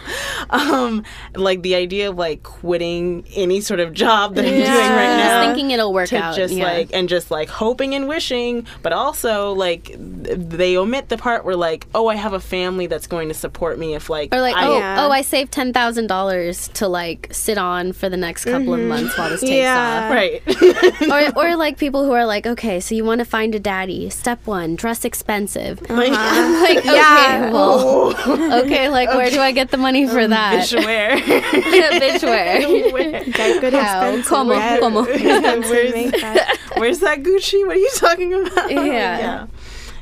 Um, 0.49 1.03
like 1.35 1.61
the 1.61 1.75
idea 1.75 2.09
of 2.09 2.17
like 2.17 2.43
quitting 2.43 3.25
any 3.35 3.61
sort 3.61 3.79
of 3.79 3.93
job 3.93 4.35
that 4.35 4.45
I'm 4.45 4.51
doing 4.51 4.63
right 4.63 5.17
Just 5.17 5.29
now. 5.29 5.45
thinking 5.45 5.71
it'll 5.71 5.93
work 5.93 6.09
to 6.09 6.17
out. 6.17 6.35
just 6.35 6.53
yeah. 6.53 6.63
like 6.63 6.89
and 6.93 7.07
just 7.09 7.31
like 7.31 7.49
hoping 7.49 7.93
and 7.95 8.07
wishing, 8.07 8.65
but 8.81 8.93
also 8.93 9.53
like 9.53 9.95
they 9.97 10.77
omit 10.77 11.09
the 11.09 11.17
part 11.17 11.45
where 11.45 11.55
like, 11.55 11.87
oh, 11.93 12.07
I 12.07 12.15
have 12.15 12.33
a 12.33 12.39
family 12.39 12.87
that's 12.87 13.07
going 13.07 13.27
to 13.29 13.33
support 13.33 13.77
me 13.79 13.95
if 13.95 14.09
like 14.09 14.33
Or 14.33 14.41
like, 14.41 14.55
I, 14.55 14.67
oh, 14.67 14.77
Yeah. 14.77 15.05
oh, 15.05 15.11
I 15.11 15.21
saved 15.21 15.51
ten 15.51 15.73
thousand 15.73 16.07
dollars 16.07 16.67
to 16.75 16.87
like 16.87 17.29
sit 17.31 17.57
on 17.57 17.93
for 17.93 18.09
the 18.09 18.17
next 18.17 18.45
couple 18.45 18.73
of 18.73 18.79
months 18.81 19.17
while 19.17 19.29
this 19.29 19.41
takes 19.49 19.51
off. 19.51 19.55
Yeah. 19.55 20.13
right. 20.13 20.41
Or, 21.09 21.45
or 21.45 21.55
like 21.55 21.77
people 21.77 22.05
who 22.05 22.11
are 22.11 22.25
like, 22.25 22.45
okay, 22.45 22.79
so 22.79 22.93
you 22.93 23.03
want 23.03 23.19
to 23.19 23.25
find 23.25 23.55
a 23.55 23.59
daddy. 23.59 24.09
Step 24.09 24.45
one, 24.45 24.75
dress 24.75 25.03
expensive. 25.05 25.81
I'm 25.89 25.97
like, 25.97 26.11
okay, 26.11 26.85
Yeah. 26.95 27.38
Well, 27.51 28.13
okay, 28.63 28.89
like 28.89 29.09
where 29.09 29.29
do 29.29 29.39
I 29.39 29.51
get 29.51 29.71
the 29.71 29.77
money 29.77 30.07
for 30.07 30.27
that? 30.27 30.69
that? 30.69 30.69
Bitch, 30.69 30.85
where? 30.85 31.17
Bitch, 31.17 32.23
where? 32.23 32.91
where? 32.93 33.23
Get 33.25 33.61
good 33.61 33.73
How? 33.73 34.21
Como? 34.23 34.53
get 34.55 34.79
Como? 34.79 35.03
Where's- 35.03 35.93
makeup. 35.93 36.47
Where's 36.77 36.99
that 36.99 37.23
Gucci? 37.23 37.65
What 37.65 37.75
are 37.75 37.79
you 37.79 37.91
talking 37.95 38.33
about? 38.33 38.71
Yeah. 38.71 38.83
yeah. 38.83 39.47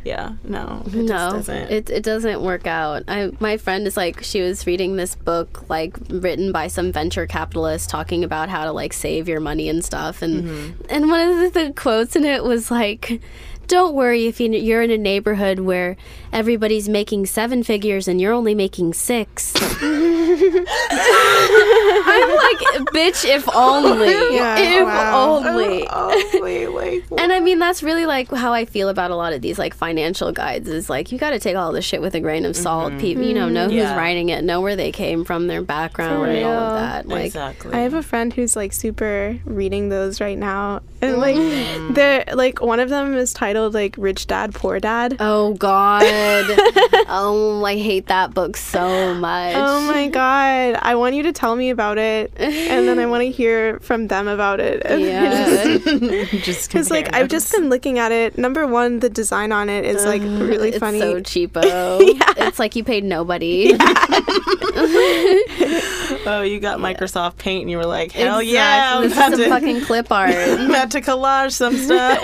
Yeah, 0.04 0.34
no, 0.46 0.84
it 0.86 0.92
just 0.92 0.96
no, 0.96 1.32
doesn't. 1.32 1.70
it 1.70 1.90
it 1.90 2.02
doesn't 2.04 2.42
work 2.42 2.66
out. 2.66 3.04
I 3.10 3.32
my 3.42 3.58
friend 3.58 3.86
is 3.86 3.98
like 3.98 4.24
she 4.24 4.40
was 4.42 4.66
reading 4.66 4.96
this 4.96 5.16
book 5.16 5.70
like 5.70 5.98
written 6.10 6.54
by 6.54 6.68
some 6.70 6.94
venture 6.94 7.28
capitalist 7.28 7.90
talking 7.90 8.24
about 8.24 8.48
how 8.48 8.64
to 8.64 8.72
like 8.72 8.94
save 8.94 9.28
your 9.28 9.42
money 9.42 9.68
and 9.68 9.84
stuff, 9.84 10.22
and 10.22 10.46
Mm-hmm. 10.46 10.82
and 10.90 11.10
one 11.10 11.20
of 11.30 11.38
the, 11.54 11.60
the 11.66 11.74
quotes 11.74 12.16
in 12.16 12.24
it 12.24 12.44
was 12.46 12.72
like. 12.72 13.20
Don't 13.68 13.94
worry 13.94 14.28
if 14.28 14.40
you- 14.40 14.52
you're 14.52 14.82
in 14.82 14.92
a 14.92 14.98
neighborhood 14.98 15.60
where 15.60 15.98
everybody's 16.32 16.88
making 16.90 17.26
seven 17.26 17.64
figures 17.64 18.08
and 18.08 18.22
you're 18.22 18.34
only 18.34 18.56
making 18.56 18.94
six. 18.94 19.54
I'm 19.60 20.66
like, 22.36 22.60
bitch, 22.94 23.26
if 23.26 23.48
only. 23.56 24.08
Yeah, 24.38 24.58
if 24.60 24.86
wow. 24.86 25.38
only. 25.38 25.88
wait, 26.42 26.68
like, 26.68 27.04
And 27.20 27.32
I 27.34 27.40
mean, 27.40 27.60
that's 27.60 27.82
really 27.82 28.06
like 28.06 28.30
how 28.32 28.54
I 28.54 28.66
feel 28.66 28.90
about 28.90 29.10
a 29.12 29.16
lot 29.16 29.34
of 29.34 29.42
these 29.42 29.58
like 29.58 29.74
financial 29.74 30.32
guides 30.32 30.68
is 30.70 30.90
like, 30.90 31.12
you 31.12 31.18
got 31.18 31.32
to 31.32 31.40
take 31.40 31.56
all 31.56 31.72
this 31.72 31.86
shit 31.86 32.02
with 32.02 32.14
a 32.16 32.20
grain 32.20 32.46
of 32.46 32.56
salt. 32.56 32.98
People, 33.00 33.24
you 33.24 33.34
know, 33.34 33.50
know 33.50 33.68
who's 33.70 33.88
Mm-hmm. 33.88 33.98
Writing 33.98 34.30
it, 34.30 34.44
know 34.44 34.60
where 34.62 34.76
they 34.76 34.92
came 34.92 35.24
from, 35.24 35.48
their 35.48 35.62
background, 35.62 36.30
and 36.30 36.46
all 36.46 36.52
of 36.54 36.80
that. 36.82 37.08
Like, 37.08 37.26
exactly. 37.28 37.74
I 37.74 37.80
have 37.80 37.94
a 37.94 38.04
friend 38.04 38.34
who's 38.34 38.56
like 38.56 38.74
super 38.74 39.40
reading 39.46 39.90
those 39.90 40.20
right 40.22 40.38
now, 40.38 40.82
and 41.02 41.18
like 41.18 41.36
Mm. 41.38 41.96
they're 41.96 42.26
like 42.34 42.62
one 42.62 42.80
of 42.80 42.90
them 42.90 43.16
is 43.16 43.34
titled 43.34 43.57
like 43.66 43.96
"Rich 43.98 44.28
Dad 44.28 44.54
Poor 44.54 44.80
Dad." 44.80 45.18
oh 45.20 45.54
God. 45.56 46.04
oh, 47.10 47.64
I 47.66 47.76
hate 47.78 48.08
that 48.08 48.34
book 48.34 48.56
so 48.58 49.14
much. 49.16 49.56
Oh 49.56 49.82
my 49.88 50.08
god! 50.08 50.78
I 50.82 50.96
want 50.96 51.16
you 51.16 51.24
to 51.24 51.32
tell 51.34 51.56
me 51.56 51.70
about 51.70 51.98
it, 51.98 52.32
and 52.38 52.88
then 52.88 53.00
I 53.00 53.06
want 53.14 53.24
to 53.24 53.32
hear 53.32 53.80
from 53.80 54.08
them 54.08 54.28
about 54.28 54.60
it. 54.60 54.84
Yeah. 55.08 55.78
just 56.42 56.70
Because 56.70 56.90
like 56.92 57.06
compare 57.06 57.22
I've 57.22 57.30
just 57.30 57.52
been 57.52 57.70
looking 57.70 57.98
at 58.00 58.12
it. 58.12 58.38
Number 58.38 58.66
one, 58.68 59.00
the 59.00 59.10
design 59.10 59.52
on 59.52 59.70
it 59.70 59.86
is 59.86 60.04
like 60.06 60.22
really 60.22 60.70
it's 60.70 60.78
funny. 60.80 61.00
so 61.00 61.22
cheapo. 61.22 61.64
yeah. 61.64 62.48
It's 62.48 62.60
like 62.60 62.76
you 62.76 62.84
paid 62.84 63.04
nobody. 63.04 63.74
oh, 66.26 66.42
you 66.46 66.60
got 66.60 66.80
Microsoft 66.80 67.38
Paint, 67.38 67.62
and 67.64 67.72
you 67.72 67.78
were 67.78 67.86
like, 67.86 68.12
hell 68.12 68.42
yeah, 68.42 68.96
I'm 68.98 69.04
This 69.04 69.14
about, 69.14 69.34
is 69.34 69.38
some 69.40 69.44
to, 69.46 69.50
fucking 69.50 69.82
clip 69.82 70.12
art. 70.12 70.32
I'm 70.36 70.70
about 70.70 70.92
to 70.92 71.02
collage 71.02 71.52
some 71.54 71.76
stuff. 71.78 72.22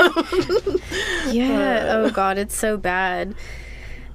Yeah. 1.34 1.50
Uh, 1.50 1.94
oh 1.94 2.10
god, 2.12 2.38
it's 2.38 2.56
so 2.56 2.78
bad. 2.78 3.36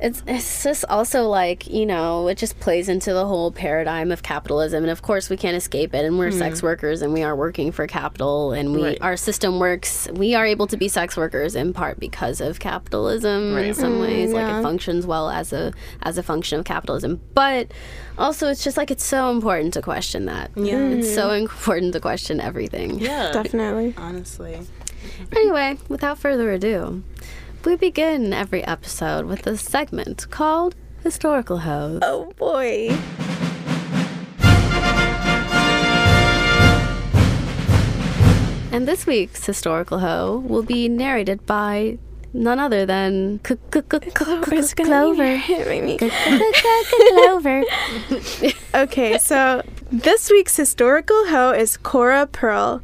It's 0.00 0.22
it's 0.28 0.62
just 0.62 0.84
also 0.88 1.24
like 1.24 1.66
you 1.66 1.84
know 1.84 2.28
it 2.28 2.38
just 2.38 2.60
plays 2.60 2.88
into 2.88 3.12
the 3.12 3.26
whole 3.26 3.50
paradigm 3.50 4.12
of 4.12 4.22
capitalism, 4.22 4.84
and 4.84 4.90
of 4.92 5.02
course 5.02 5.28
we 5.28 5.36
can't 5.36 5.56
escape 5.56 5.92
it. 5.92 6.04
And 6.04 6.18
we're 6.18 6.30
hmm. 6.30 6.38
sex 6.38 6.62
workers, 6.62 7.02
and 7.02 7.12
we 7.12 7.24
are 7.24 7.34
working 7.34 7.72
for 7.72 7.86
capital, 7.88 8.52
and 8.52 8.72
we 8.72 8.82
Right. 8.82 8.98
our 9.00 9.16
system 9.16 9.58
works. 9.58 10.06
We 10.12 10.36
are 10.36 10.46
able 10.46 10.68
to 10.68 10.76
be 10.76 10.86
sex 10.86 11.16
workers 11.16 11.56
in 11.56 11.72
part 11.72 11.98
because 11.98 12.40
of 12.40 12.60
capitalism 12.60 13.48
in 13.48 13.54
Right. 13.54 13.76
some 13.76 13.94
hmm, 13.94 14.02
ways. 14.02 14.32
Like 14.32 14.46
it 14.46 14.62
functions 14.62 15.04
well 15.04 15.30
as 15.30 15.52
a 15.52 15.72
as 16.02 16.16
a 16.16 16.22
function 16.22 16.60
of 16.60 16.64
capitalism, 16.64 17.20
but 17.34 17.72
also 18.18 18.46
it's 18.48 18.62
just 18.62 18.76
like 18.76 18.92
it's 18.92 19.04
so 19.04 19.30
important 19.32 19.74
to 19.74 19.82
question 19.82 20.26
that. 20.26 20.52
Yeah. 20.54 20.90
It's 20.90 21.12
so 21.12 21.30
hmm. 21.30 21.42
important 21.42 21.92
to 21.94 22.00
question 22.00 22.40
everything. 22.40 23.00
yeah, 23.00 23.32
Definitely. 23.32 23.94
honestly. 23.96 24.60
Anyway, 25.34 25.78
without 25.88 26.18
further 26.18 26.50
ado, 26.52 27.02
we 27.64 27.76
begin 27.76 28.32
every 28.32 28.64
episode 28.64 29.26
with 29.26 29.46
a 29.46 29.56
segment 29.56 30.28
called 30.30 30.74
Historical 31.02 31.58
Hoes. 31.58 32.00
Oh 32.02 32.32
boy. 32.36 32.96
And 38.70 38.86
this 38.86 39.06
week's 39.06 39.44
Historical 39.44 39.98
Hoe 40.00 40.42
will 40.46 40.62
be 40.62 40.88
narrated 40.88 41.44
by 41.46 41.98
none 42.32 42.60
other 42.60 42.84
than 42.86 43.40
C- 43.44 43.56
C- 43.72 43.80
C- 43.90 44.10
Clover's 44.10 44.74
Clover. 44.74 45.40
Clover. 45.98 47.64
Okay, 48.74 49.18
so 49.18 49.62
this 49.90 50.30
week's 50.30 50.56
historical 50.56 51.26
hoe 51.28 51.50
is 51.52 51.76
Cora 51.78 52.26
Pearl, 52.26 52.82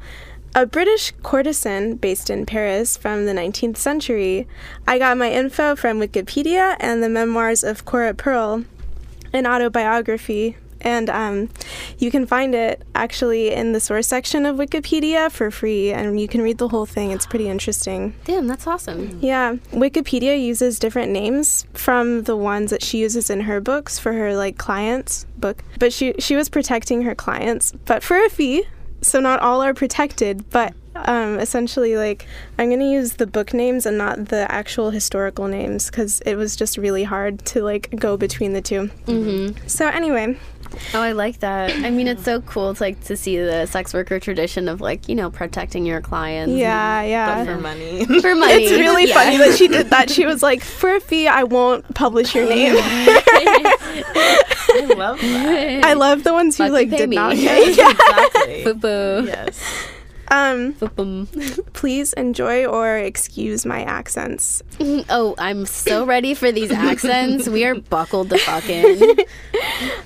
a 0.54 0.66
British 0.66 1.12
courtesan 1.22 1.96
based 1.96 2.30
in 2.30 2.46
Paris 2.46 2.96
from 2.96 3.26
the 3.26 3.32
19th 3.32 3.76
century. 3.76 4.46
I 4.86 4.98
got 4.98 5.18
my 5.18 5.30
info 5.30 5.74
from 5.74 6.00
Wikipedia 6.00 6.76
and 6.78 7.02
the 7.02 7.08
memoirs 7.08 7.64
of 7.64 7.84
Cora 7.84 8.14
Pearl, 8.14 8.64
an 9.32 9.46
autobiography. 9.46 10.56
And 10.80 11.08
um, 11.08 11.48
you 11.98 12.10
can 12.10 12.26
find 12.26 12.54
it 12.54 12.82
actually 12.94 13.50
in 13.50 13.72
the 13.72 13.80
source 13.80 14.06
section 14.06 14.44
of 14.44 14.56
Wikipedia 14.56 15.32
for 15.32 15.50
free, 15.50 15.90
and 15.90 16.20
you 16.20 16.28
can 16.28 16.42
read 16.42 16.58
the 16.58 16.68
whole 16.68 16.84
thing. 16.84 17.10
It's 17.10 17.24
pretty 17.24 17.48
interesting. 17.48 18.14
Damn, 18.24 18.46
that's 18.46 18.66
awesome. 18.66 19.18
Yeah, 19.22 19.54
Wikipedia 19.72 20.38
uses 20.38 20.78
different 20.78 21.10
names 21.10 21.66
from 21.72 22.24
the 22.24 22.36
ones 22.36 22.70
that 22.70 22.82
she 22.82 22.98
uses 22.98 23.30
in 23.30 23.40
her 23.40 23.62
books 23.62 23.98
for 23.98 24.12
her 24.12 24.36
like 24.36 24.58
clients 24.58 25.24
book. 25.38 25.64
But 25.78 25.90
she 25.90 26.14
she 26.18 26.36
was 26.36 26.50
protecting 26.50 27.02
her 27.02 27.14
clients, 27.14 27.72
but 27.86 28.02
for 28.02 28.22
a 28.22 28.28
fee. 28.28 28.64
So 29.04 29.20
not 29.20 29.40
all 29.40 29.62
are 29.62 29.74
protected, 29.74 30.48
but 30.50 30.74
um, 30.96 31.38
essentially 31.38 31.96
like 31.96 32.26
I'm 32.58 32.70
gonna 32.70 32.90
use 32.90 33.14
the 33.14 33.26
book 33.26 33.52
names 33.52 33.84
and 33.86 33.98
not 33.98 34.26
the 34.26 34.50
actual 34.50 34.90
historical 34.90 35.48
names 35.48 35.90
because 35.90 36.20
it 36.22 36.36
was 36.36 36.56
just 36.56 36.78
really 36.78 37.04
hard 37.04 37.44
to 37.46 37.62
like 37.62 37.90
go 37.96 38.16
between 38.16 38.52
the 38.52 38.62
2 38.62 38.90
Mm-hmm. 39.06 39.66
So 39.66 39.88
anyway, 39.88 40.38
Oh, 40.94 41.00
I 41.00 41.12
like 41.12 41.40
that. 41.40 41.70
I 41.72 41.90
mean, 41.90 42.08
it's 42.08 42.24
so 42.24 42.40
cool 42.42 42.74
to 42.74 42.82
like 42.82 43.02
to 43.04 43.16
see 43.16 43.36
the 43.38 43.66
sex 43.66 43.94
worker 43.94 44.18
tradition 44.20 44.68
of 44.68 44.80
like 44.80 45.08
you 45.08 45.14
know 45.14 45.30
protecting 45.30 45.86
your 45.86 46.00
clients. 46.00 46.52
yeah, 46.54 47.02
But 47.02 47.08
yeah. 47.08 47.44
for 47.44 47.58
money. 47.60 48.04
For 48.20 48.34
money. 48.34 48.52
It's 48.52 48.72
really 48.72 49.08
Yeah. 49.08 49.14
funny 49.14 49.38
that 49.38 49.56
she 49.56 49.68
did 49.68 49.90
that. 49.90 50.10
She 50.10 50.26
was 50.26 50.42
like, 50.42 50.62
"For 50.62 50.96
a 50.96 51.00
fee, 51.00 51.28
I 51.28 51.44
won't 51.44 51.94
publish 51.94 52.34
your 52.34 52.48
name." 52.48 52.74
I 52.78 54.86
love 54.96 55.20
that. 55.20 55.84
I 55.84 55.92
love 55.94 56.24
the 56.24 56.32
ones 56.32 56.56
who 56.56 56.64
Fuck 56.64 56.68
you, 56.68 56.72
like 56.74 56.90
pay 56.90 56.96
did 56.98 57.10
me. 57.10 57.16
not. 57.16 57.32
exactly. 57.38 58.64
Boo-boo. 58.64 59.24
yes. 59.26 59.60
Um, 60.28 60.74
please 61.72 62.12
enjoy 62.14 62.64
or 62.66 62.96
excuse 62.98 63.64
my 63.66 63.82
accents. 63.82 64.62
Oh, 65.10 65.34
I'm 65.38 65.66
so 65.66 66.04
ready 66.04 66.34
for 66.34 66.50
these 66.50 66.70
accents. 66.88 67.48
We 67.48 67.64
are 67.64 67.74
buckled 67.74 68.30
the 68.30 68.38
fuck 68.38 68.68
in. 68.68 69.18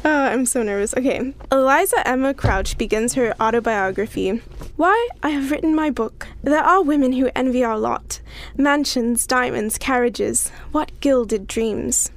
Oh, 0.05 0.25
I'm 0.27 0.47
so 0.47 0.63
nervous. 0.63 0.95
Okay. 0.95 1.35
Eliza 1.53 2.07
Emma 2.07 2.33
Crouch 2.35 2.79
begins 2.79 3.15
her 3.15 3.35
autobiography. 3.41 4.41
Why, 4.77 5.09
I 5.23 5.31
have 5.31 5.51
written 5.51 5.75
my 5.75 5.91
book. 5.91 6.29
There 6.43 6.63
are 6.63 6.83
women 6.83 7.13
who 7.13 7.31
envy 7.35 7.65
our 7.65 7.79
lot 7.79 8.21
mansions, 8.57 9.27
diamonds, 9.27 9.77
carriages. 9.79 10.51
What 10.73 10.93
gilded 11.01 11.47
dreams. 11.47 12.11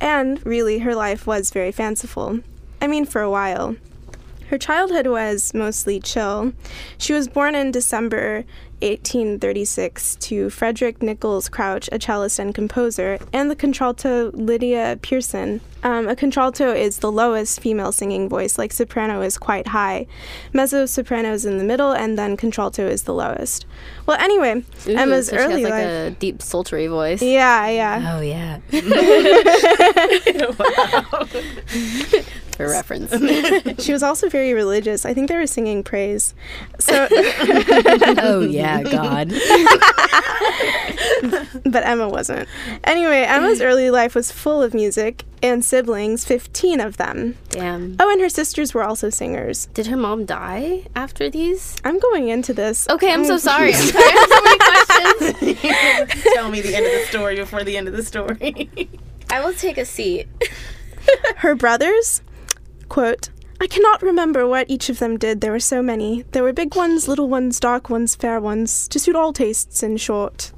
And 0.00 0.44
really, 0.44 0.78
her 0.80 0.94
life 0.94 1.26
was 1.26 1.50
very 1.50 1.72
fanciful. 1.72 2.40
I 2.80 2.86
mean, 2.88 3.04
for 3.04 3.20
a 3.22 3.30
while. 3.30 3.76
Her 4.52 4.58
childhood 4.58 5.06
was 5.06 5.54
mostly 5.54 5.98
chill. 5.98 6.52
She 6.98 7.14
was 7.14 7.26
born 7.26 7.54
in 7.54 7.70
December 7.70 8.44
1836 8.82 10.16
to 10.16 10.50
Frederick 10.50 11.02
Nicholls 11.02 11.48
Crouch, 11.48 11.88
a 11.90 11.98
cellist 11.98 12.38
and 12.38 12.54
composer, 12.54 13.18
and 13.32 13.50
the 13.50 13.56
contralto 13.56 14.30
Lydia 14.34 14.98
Pearson. 15.00 15.62
Um, 15.82 16.06
a 16.06 16.14
contralto 16.14 16.70
is 16.70 16.98
the 16.98 17.10
lowest 17.10 17.60
female 17.60 17.92
singing 17.92 18.28
voice, 18.28 18.58
like 18.58 18.74
soprano 18.74 19.22
is 19.22 19.38
quite 19.38 19.68
high. 19.68 20.06
Mezzo 20.52 20.84
soprano 20.84 21.32
is 21.32 21.46
in 21.46 21.56
the 21.56 21.64
middle, 21.64 21.92
and 21.92 22.18
then 22.18 22.36
contralto 22.36 22.86
is 22.86 23.04
the 23.04 23.14
lowest. 23.14 23.64
Well, 24.04 24.20
anyway, 24.20 24.62
Ooh, 24.86 24.94
Emma's 24.94 25.28
so 25.28 25.38
she 25.38 25.50
has 25.50 25.62
like 25.62 25.72
life. 25.72 25.86
a 25.86 26.10
deep 26.10 26.42
sultry 26.42 26.88
voice. 26.88 27.22
Yeah, 27.22 27.70
yeah. 27.70 28.16
Oh 28.16 28.20
yeah. 28.20 28.58
For 32.66 32.70
reference. 32.70 33.12
She 33.82 33.92
was 33.92 34.02
also 34.02 34.28
very 34.28 34.52
religious. 34.52 35.04
I 35.04 35.14
think 35.14 35.28
they 35.28 35.36
were 35.36 35.46
singing 35.46 35.82
praise. 35.82 36.34
So, 36.78 37.08
oh 37.10 38.46
yeah, 38.48 38.82
God. 38.90 39.28
but 41.64 41.84
Emma 41.84 42.08
wasn't. 42.08 42.48
Anyway, 42.84 43.22
Emma's 43.22 43.60
early 43.62 43.90
life 43.90 44.14
was 44.14 44.30
full 44.30 44.62
of 44.62 44.74
music 44.74 45.24
and 45.42 45.64
siblings, 45.64 46.24
15 46.24 46.80
of 46.80 46.96
them. 46.96 47.36
Damn. 47.50 47.96
Oh, 47.98 48.10
and 48.10 48.20
her 48.20 48.28
sisters 48.28 48.74
were 48.74 48.84
also 48.84 49.10
singers. 49.10 49.66
Did 49.74 49.86
her 49.88 49.96
mom 49.96 50.24
die 50.24 50.84
after 50.94 51.28
these? 51.28 51.76
I'm 51.84 51.98
going 51.98 52.28
into 52.28 52.52
this. 52.54 52.88
Okay, 52.88 53.12
I'm 53.12 53.24
so 53.24 53.34
oh, 53.34 53.38
sorry. 53.38 53.72
I'm 53.74 53.80
sorry. 53.80 54.04
I 54.04 54.10
have 54.10 54.28
so 54.28 55.30
many 55.30 55.56
questions. 55.56 56.22
Tell 56.34 56.50
me 56.50 56.60
the 56.60 56.76
end 56.76 56.86
of 56.86 56.92
the 56.92 57.06
story 57.08 57.36
before 57.36 57.64
the 57.64 57.76
end 57.76 57.88
of 57.88 57.94
the 57.94 58.04
story. 58.04 58.70
I 59.30 59.44
will 59.44 59.54
take 59.54 59.78
a 59.78 59.84
seat. 59.84 60.28
Her 61.36 61.56
brothers, 61.56 62.22
quote, 62.92 63.30
I 63.58 63.66
cannot 63.68 64.02
remember 64.02 64.46
what 64.46 64.68
each 64.68 64.90
of 64.90 64.98
them 64.98 65.16
did. 65.16 65.40
There 65.40 65.52
were 65.52 65.60
so 65.60 65.80
many. 65.80 66.24
There 66.32 66.42
were 66.42 66.52
big 66.52 66.76
ones, 66.76 67.08
little 67.08 67.26
ones, 67.26 67.58
dark 67.58 67.88
ones, 67.88 68.14
fair 68.14 68.38
ones, 68.38 68.86
to 68.88 68.98
suit 68.98 69.16
all 69.16 69.32
tastes, 69.32 69.82
in 69.82 69.96
short. 69.96 70.52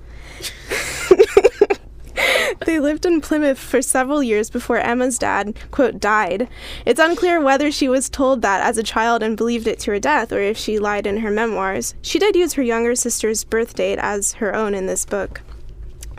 they 2.66 2.80
lived 2.80 3.06
in 3.06 3.20
Plymouth 3.20 3.60
for 3.60 3.80
several 3.80 4.20
years 4.20 4.50
before 4.50 4.78
Emma's 4.78 5.16
dad, 5.16 5.56
quote, 5.70 6.00
died. 6.00 6.48
It's 6.84 6.98
unclear 6.98 7.40
whether 7.40 7.70
she 7.70 7.88
was 7.88 8.08
told 8.08 8.42
that 8.42 8.66
as 8.66 8.78
a 8.78 8.82
child 8.82 9.22
and 9.22 9.36
believed 9.36 9.68
it 9.68 9.78
to 9.80 9.92
her 9.92 10.00
death 10.00 10.32
or 10.32 10.40
if 10.40 10.58
she 10.58 10.80
lied 10.80 11.06
in 11.06 11.18
her 11.18 11.30
memoirs. 11.30 11.94
She 12.02 12.18
did 12.18 12.34
use 12.34 12.54
her 12.54 12.64
younger 12.64 12.96
sister's 12.96 13.44
birth 13.44 13.76
date 13.76 14.00
as 14.00 14.32
her 14.34 14.52
own 14.52 14.74
in 14.74 14.86
this 14.86 15.04
book. 15.04 15.42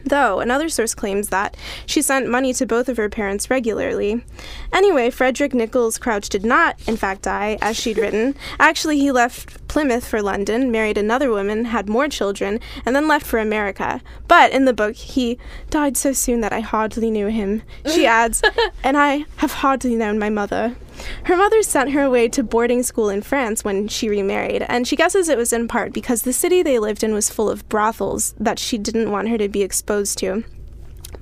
Though 0.05 0.39
another 0.39 0.69
source 0.69 0.93
claims 0.93 1.29
that 1.29 1.57
she 1.87 2.01
sent 2.01 2.29
money 2.29 2.53
to 2.53 2.65
both 2.67 2.87
of 2.89 2.97
her 2.97 3.09
parents 3.09 3.49
regularly. 3.49 4.23
Anyway, 4.71 5.09
Frederick 5.09 5.53
Nicholls 5.55 5.97
Crouch 5.97 6.29
did 6.29 6.45
not, 6.45 6.79
in 6.87 6.95
fact, 6.95 7.23
die, 7.23 7.57
as 7.59 7.75
she'd 7.75 7.97
written. 7.97 8.35
Actually, 8.59 8.99
he 8.99 9.11
left 9.11 9.67
Plymouth 9.67 10.07
for 10.07 10.21
London, 10.21 10.71
married 10.71 10.97
another 10.97 11.31
woman, 11.31 11.65
had 11.65 11.89
more 11.89 12.07
children, 12.07 12.59
and 12.85 12.95
then 12.95 13.07
left 13.07 13.25
for 13.25 13.39
America. 13.39 13.99
But 14.27 14.51
in 14.51 14.65
the 14.65 14.73
book, 14.73 14.95
he 14.95 15.39
died 15.71 15.97
so 15.97 16.13
soon 16.13 16.41
that 16.41 16.53
I 16.53 16.59
hardly 16.59 17.09
knew 17.09 17.27
him. 17.27 17.63
She 17.85 18.05
adds, 18.05 18.43
and 18.83 18.97
I 18.97 19.25
have 19.37 19.51
hardly 19.53 19.95
known 19.95 20.19
my 20.19 20.29
mother. 20.29 20.75
Her 21.23 21.37
mother 21.37 21.61
sent 21.63 21.91
her 21.91 22.03
away 22.03 22.27
to 22.29 22.43
boarding 22.43 22.83
school 22.83 23.09
in 23.09 23.21
France 23.21 23.63
when 23.63 23.87
she 23.87 24.09
remarried, 24.09 24.63
and 24.69 24.87
she 24.87 24.95
guesses 24.95 25.29
it 25.29 25.37
was 25.37 25.53
in 25.53 25.67
part 25.67 25.93
because 25.93 26.21
the 26.21 26.33
city 26.33 26.61
they 26.61 26.79
lived 26.79 27.03
in 27.03 27.13
was 27.13 27.29
full 27.29 27.49
of 27.49 27.67
brothels 27.69 28.33
that 28.39 28.59
she 28.59 28.77
didn't 28.77 29.11
want 29.11 29.29
her 29.29 29.37
to 29.37 29.49
be 29.49 29.61
exposed 29.61 30.17
to. 30.19 30.43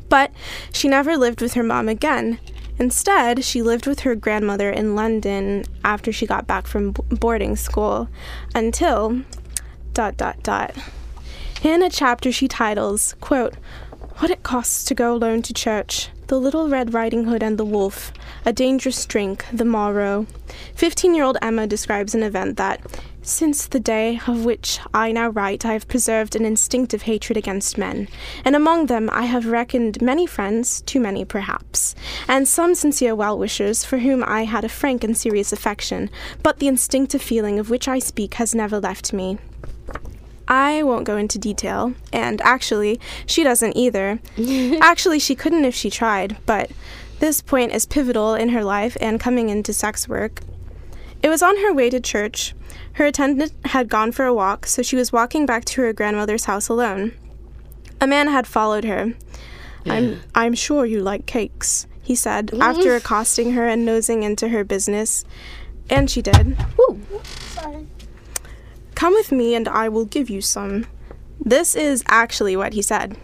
But 0.10 0.32
she 0.72 0.88
never 0.88 1.18
lived 1.18 1.42
with 1.42 1.54
her 1.54 1.64
mom 1.64 1.90
again. 1.90 2.40
Instead, 2.80 3.44
she 3.44 3.62
lived 3.62 3.86
with 3.86 4.02
her 4.02 4.16
grandmother 4.16 4.70
in 4.70 4.96
London 4.96 5.64
after 5.84 6.12
she 6.12 6.26
got 6.26 6.48
back 6.48 6.68
from 6.68 6.92
boarding 6.92 7.56
school 7.56 8.10
until 8.56 9.22
dot 9.94 10.18
dot 10.18 10.42
dot. 10.44 10.76
In 11.64 11.82
a 11.82 11.90
chapter 11.90 12.32
she 12.32 12.48
titles, 12.48 13.16
quote, 13.22 13.54
What 14.18 14.32
it 14.32 14.44
costs 14.44 14.84
to 14.86 14.96
go 14.96 15.14
alone 15.14 15.42
to 15.44 15.54
church, 15.54 16.10
the 16.34 16.40
Little 16.40 16.68
Red 16.68 16.96
Riding 16.96 17.26
Hood 17.26 17.44
and 17.44 17.60
the 17.60 17.64
Wolf, 17.64 18.12
a 18.44 18.52
dangerous 18.52 19.06
drink, 19.06 19.46
the 19.54 19.64
morrow. 19.64 20.26
15 20.74 21.14
year 21.14 21.24
old 21.24 21.38
Emma 21.44 21.68
describes 21.68 22.16
an 22.16 22.24
event 22.24 22.58
that, 22.58 22.82
since 23.22 23.68
the 23.68 23.80
day 23.80 24.20
of 24.26 24.44
which 24.44 24.80
I 24.96 25.12
now 25.12 25.30
write, 25.30 25.64
I 25.64 25.74
have 25.74 25.88
preserved 25.88 26.36
an 26.36 26.44
instinctive 26.44 27.04
hatred 27.04 27.38
against 27.38 27.78
men, 27.78 28.08
and 28.44 28.56
among 28.56 28.88
them 28.88 29.12
I 29.14 29.26
have 29.26 29.46
reckoned 29.46 30.02
many 30.02 30.26
friends, 30.26 30.82
too 30.82 31.00
many 31.00 31.24
perhaps, 31.24 31.94
and 32.28 32.48
some 32.48 32.74
sincere 32.74 33.14
well 33.14 33.38
wishers 33.38 33.86
for 33.86 34.00
whom 34.00 34.24
I 34.24 34.46
had 34.46 34.66
a 34.66 34.70
frank 34.70 35.04
and 35.04 35.16
serious 35.16 35.54
affection, 35.54 36.10
but 36.42 36.58
the 36.58 36.68
instinctive 36.68 37.22
feeling 37.22 37.60
of 37.60 37.70
which 37.70 37.88
I 37.88 38.00
speak 38.00 38.34
has 38.36 38.56
never 38.56 38.80
left 38.80 39.14
me. 39.14 39.38
I 40.48 40.84
won't 40.84 41.06
go 41.06 41.18
into 41.18 41.38
detail, 41.38 41.94
and 42.12 42.42
actually, 42.42 43.00
she 43.26 43.44
doesn't 43.44 43.78
either. 43.78 44.20
actually, 44.82 45.20
she 45.20 45.36
couldn't 45.36 45.66
if 45.66 45.76
she 45.76 45.90
tried, 45.90 46.38
but 46.46 46.72
this 47.20 47.42
point 47.42 47.72
is 47.72 47.86
pivotal 47.86 48.36
in 48.36 48.50
her 48.50 48.64
life 48.64 48.98
and 49.00 49.20
coming 49.20 49.50
into 49.50 49.72
sex 49.74 50.08
work. 50.10 50.42
It 51.22 51.30
was 51.30 51.42
on 51.42 51.56
her 51.58 51.74
way 51.74 51.90
to 51.90 52.02
church. 52.02 52.54
Her 52.94 53.06
attendant 53.06 53.54
had 53.66 53.88
gone 53.88 54.12
for 54.12 54.26
a 54.26 54.34
walk, 54.34 54.66
so 54.66 54.82
she 54.82 54.98
was 54.98 55.14
walking 55.14 55.46
back 55.46 55.64
to 55.66 55.82
her 55.82 55.94
grandmother's 55.94 56.46
house 56.46 56.68
alone. 56.68 57.14
A 58.02 58.08
man 58.08 58.28
had 58.28 58.46
followed 58.46 58.84
her. 58.84 59.14
I'm, 59.86 60.22
I'm 60.36 60.54
sure 60.54 60.86
you 60.86 61.02
like 61.02 61.26
cakes, 61.26 61.88
he 62.02 62.16
said, 62.16 62.52
after 62.60 62.96
accosting 62.98 63.54
her 63.54 63.68
and 63.68 63.86
nosing 63.86 64.24
into 64.24 64.50
her 64.50 64.64
business. 64.64 65.24
And 65.90 66.10
she 66.10 66.22
did. 66.22 66.58
Come 69.04 69.16
with 69.16 69.34
me 69.34 69.54
and 69.54 69.68
I 69.68 69.90
will 69.90 70.06
give 70.06 70.30
you 70.30 70.40
some. 70.40 70.86
This 71.38 71.76
is 71.76 72.06
actually 72.08 72.56
what 72.56 72.72
he 72.72 72.82
said. 72.82 73.18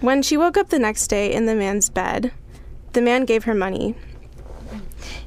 When 0.00 0.20
she 0.20 0.36
woke 0.36 0.56
up 0.56 0.70
the 0.70 0.80
next 0.80 1.06
day 1.06 1.32
in 1.32 1.46
the 1.46 1.54
man's 1.54 1.88
bed, 1.88 2.32
the 2.92 3.02
man 3.02 3.24
gave 3.24 3.44
her 3.44 3.54
money. 3.54 3.94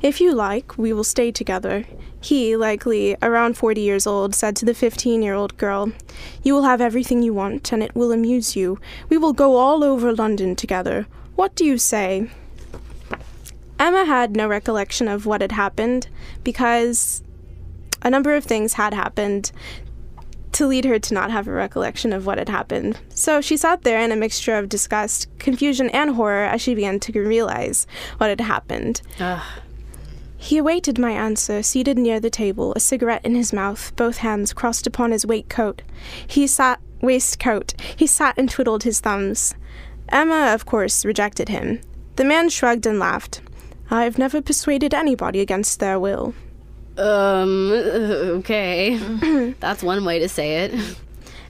If 0.02 0.20
you 0.20 0.34
like, 0.34 0.78
we 0.78 0.92
will 0.92 1.06
stay 1.06 1.32
together. 1.32 1.86
He, 2.20 2.58
likely 2.58 3.16
around 3.22 3.58
40 3.58 3.80
years 3.80 4.06
old, 4.06 4.36
said 4.36 4.58
to 4.58 4.66
the 4.66 4.74
15 4.74 5.22
year 5.22 5.34
old 5.34 5.56
girl, 5.56 5.94
You 6.44 6.56
will 6.56 6.64
have 6.64 6.82
everything 6.82 7.24
you 7.24 7.34
want, 7.34 7.72
and 7.72 7.82
it 7.82 7.96
will 7.96 8.12
amuse 8.12 8.54
you. 8.54 8.78
We 9.08 9.18
will 9.18 9.32
go 9.32 9.56
all 9.56 9.82
over 9.82 10.14
London 10.14 10.58
together. 10.58 11.08
What 11.36 11.56
do 11.56 11.64
you 11.64 11.78
say? 11.78 12.30
Emma 13.80 14.04
had 14.04 14.36
no 14.36 14.46
recollection 14.50 15.08
of 15.08 15.26
what 15.26 15.40
had 15.40 15.54
happened 15.54 16.10
because 16.44 17.24
a 18.06 18.10
number 18.10 18.36
of 18.36 18.44
things 18.44 18.74
had 18.74 18.94
happened 18.94 19.52
to 20.56 20.68
lead 20.68 20.86
her 20.86 20.98
to 20.98 21.14
not 21.14 21.32
have 21.32 21.48
a 21.48 21.52
recollection 21.52 22.14
of 22.14 22.26
what 22.26 22.38
had 22.38 22.48
happened. 22.48 22.98
So 23.10 23.42
she 23.42 23.58
sat 23.58 23.84
there 23.84 24.00
in 24.00 24.14
a 24.14 24.16
mixture 24.16 24.56
of 24.56 24.70
disgust, 24.70 25.28
confusion, 25.38 25.90
and 25.90 26.16
horror 26.16 26.46
as 26.46 26.62
she 26.62 26.76
began 26.76 27.00
to 27.02 27.22
realize 27.22 27.86
what 28.20 28.30
had 28.30 28.40
happened. 28.40 29.02
He 30.38 30.58
awaited 30.58 30.98
my 30.98 31.12
answer, 31.12 31.62
seated 31.62 31.98
near 31.98 32.22
the 32.22 32.30
table, 32.30 32.72
a 32.74 32.80
cigarette 32.80 33.26
in 33.26 33.36
his 33.36 33.52
mouth, 33.52 33.94
both 33.98 34.18
hands 34.18 34.54
crossed 34.54 34.88
upon 34.88 35.12
his 35.12 35.26
waistcoat. 35.26 35.82
He 36.26 36.48
sat 36.48 36.80
waistcoat. 37.02 37.74
He 37.96 38.08
sat 38.08 38.38
and 38.38 38.50
twiddled 38.50 38.84
his 38.84 39.02
thumbs. 39.02 39.56
Emma, 40.08 40.54
of 40.54 40.66
course, 40.66 41.04
rejected 41.04 41.50
him. 41.50 41.82
The 42.16 42.24
man 42.24 42.48
shrugged 42.48 42.86
and 42.86 42.98
laughed. 42.98 43.42
I've 43.92 44.18
never 44.18 44.42
persuaded 44.42 44.94
anybody 44.94 45.42
against 45.42 45.80
their 45.82 46.00
will. 46.00 46.34
Um, 46.98 47.72
okay. 48.40 48.98
That's 49.60 49.84
one 49.84 50.06
way 50.06 50.20
to 50.20 50.30
say 50.30 50.66
it. 50.66 50.98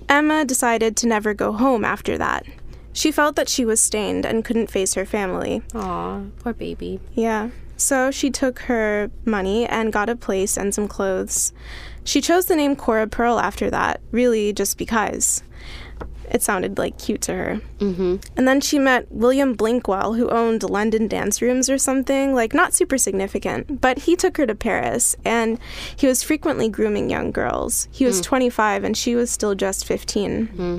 Emma 0.08 0.46
decided 0.46 0.96
to 0.98 1.08
never 1.08 1.34
go 1.34 1.52
home 1.52 1.84
after 1.84 2.18
that. 2.18 2.46
She 2.94 3.12
felt 3.12 3.36
that 3.36 3.50
she 3.50 3.66
was 3.66 3.82
stained 3.82 4.26
and 4.26 4.46
couldn't 4.46 4.72
face 4.72 4.94
her 4.94 5.06
family. 5.06 5.62
Aw, 5.74 6.22
poor 6.40 6.54
baby. 6.54 7.00
Yeah. 7.14 7.50
So 7.78 8.10
she 8.10 8.30
took 8.32 8.60
her 8.60 9.12
money 9.26 9.66
and 9.66 9.92
got 9.92 10.10
a 10.10 10.16
place 10.16 10.58
and 10.58 10.74
some 10.74 10.88
clothes. 10.88 11.52
She 12.06 12.22
chose 12.22 12.46
the 12.46 12.56
name 12.56 12.76
Cora 12.76 13.08
Pearl 13.08 13.40
after 13.40 13.70
that, 13.70 14.00
really 14.12 14.54
just 14.54 14.78
because. 14.78 15.44
It 16.30 16.42
sounded 16.42 16.78
like 16.78 16.98
cute 16.98 17.22
to 17.22 17.34
her. 17.34 17.62
Mm-hmm. 17.80 18.16
And 18.36 18.48
then 18.48 18.62
she 18.62 18.80
met 18.80 19.12
William 19.12 19.56
Blinkwell, 19.56 20.18
who 20.18 20.30
owned 20.30 20.64
London 20.64 21.08
dance 21.08 21.42
rooms 21.42 21.70
or 21.70 21.78
something, 21.78 22.34
like 22.34 22.54
not 22.54 22.74
super 22.74 22.98
significant, 22.98 23.82
but 23.82 24.00
he 24.00 24.16
took 24.16 24.38
her 24.38 24.48
to 24.48 24.56
Paris 24.56 25.16
and 25.24 25.60
he 25.96 26.08
was 26.08 26.24
frequently 26.24 26.70
grooming 26.70 27.10
young 27.10 27.32
girls. 27.32 27.88
He 27.92 28.06
was 28.06 28.22
mm. 28.22 28.26
25 28.26 28.84
and 28.84 28.98
she 28.98 29.16
was 29.16 29.30
still 29.30 29.56
just 29.56 29.86
15. 29.86 30.48
Mm-hmm. 30.48 30.78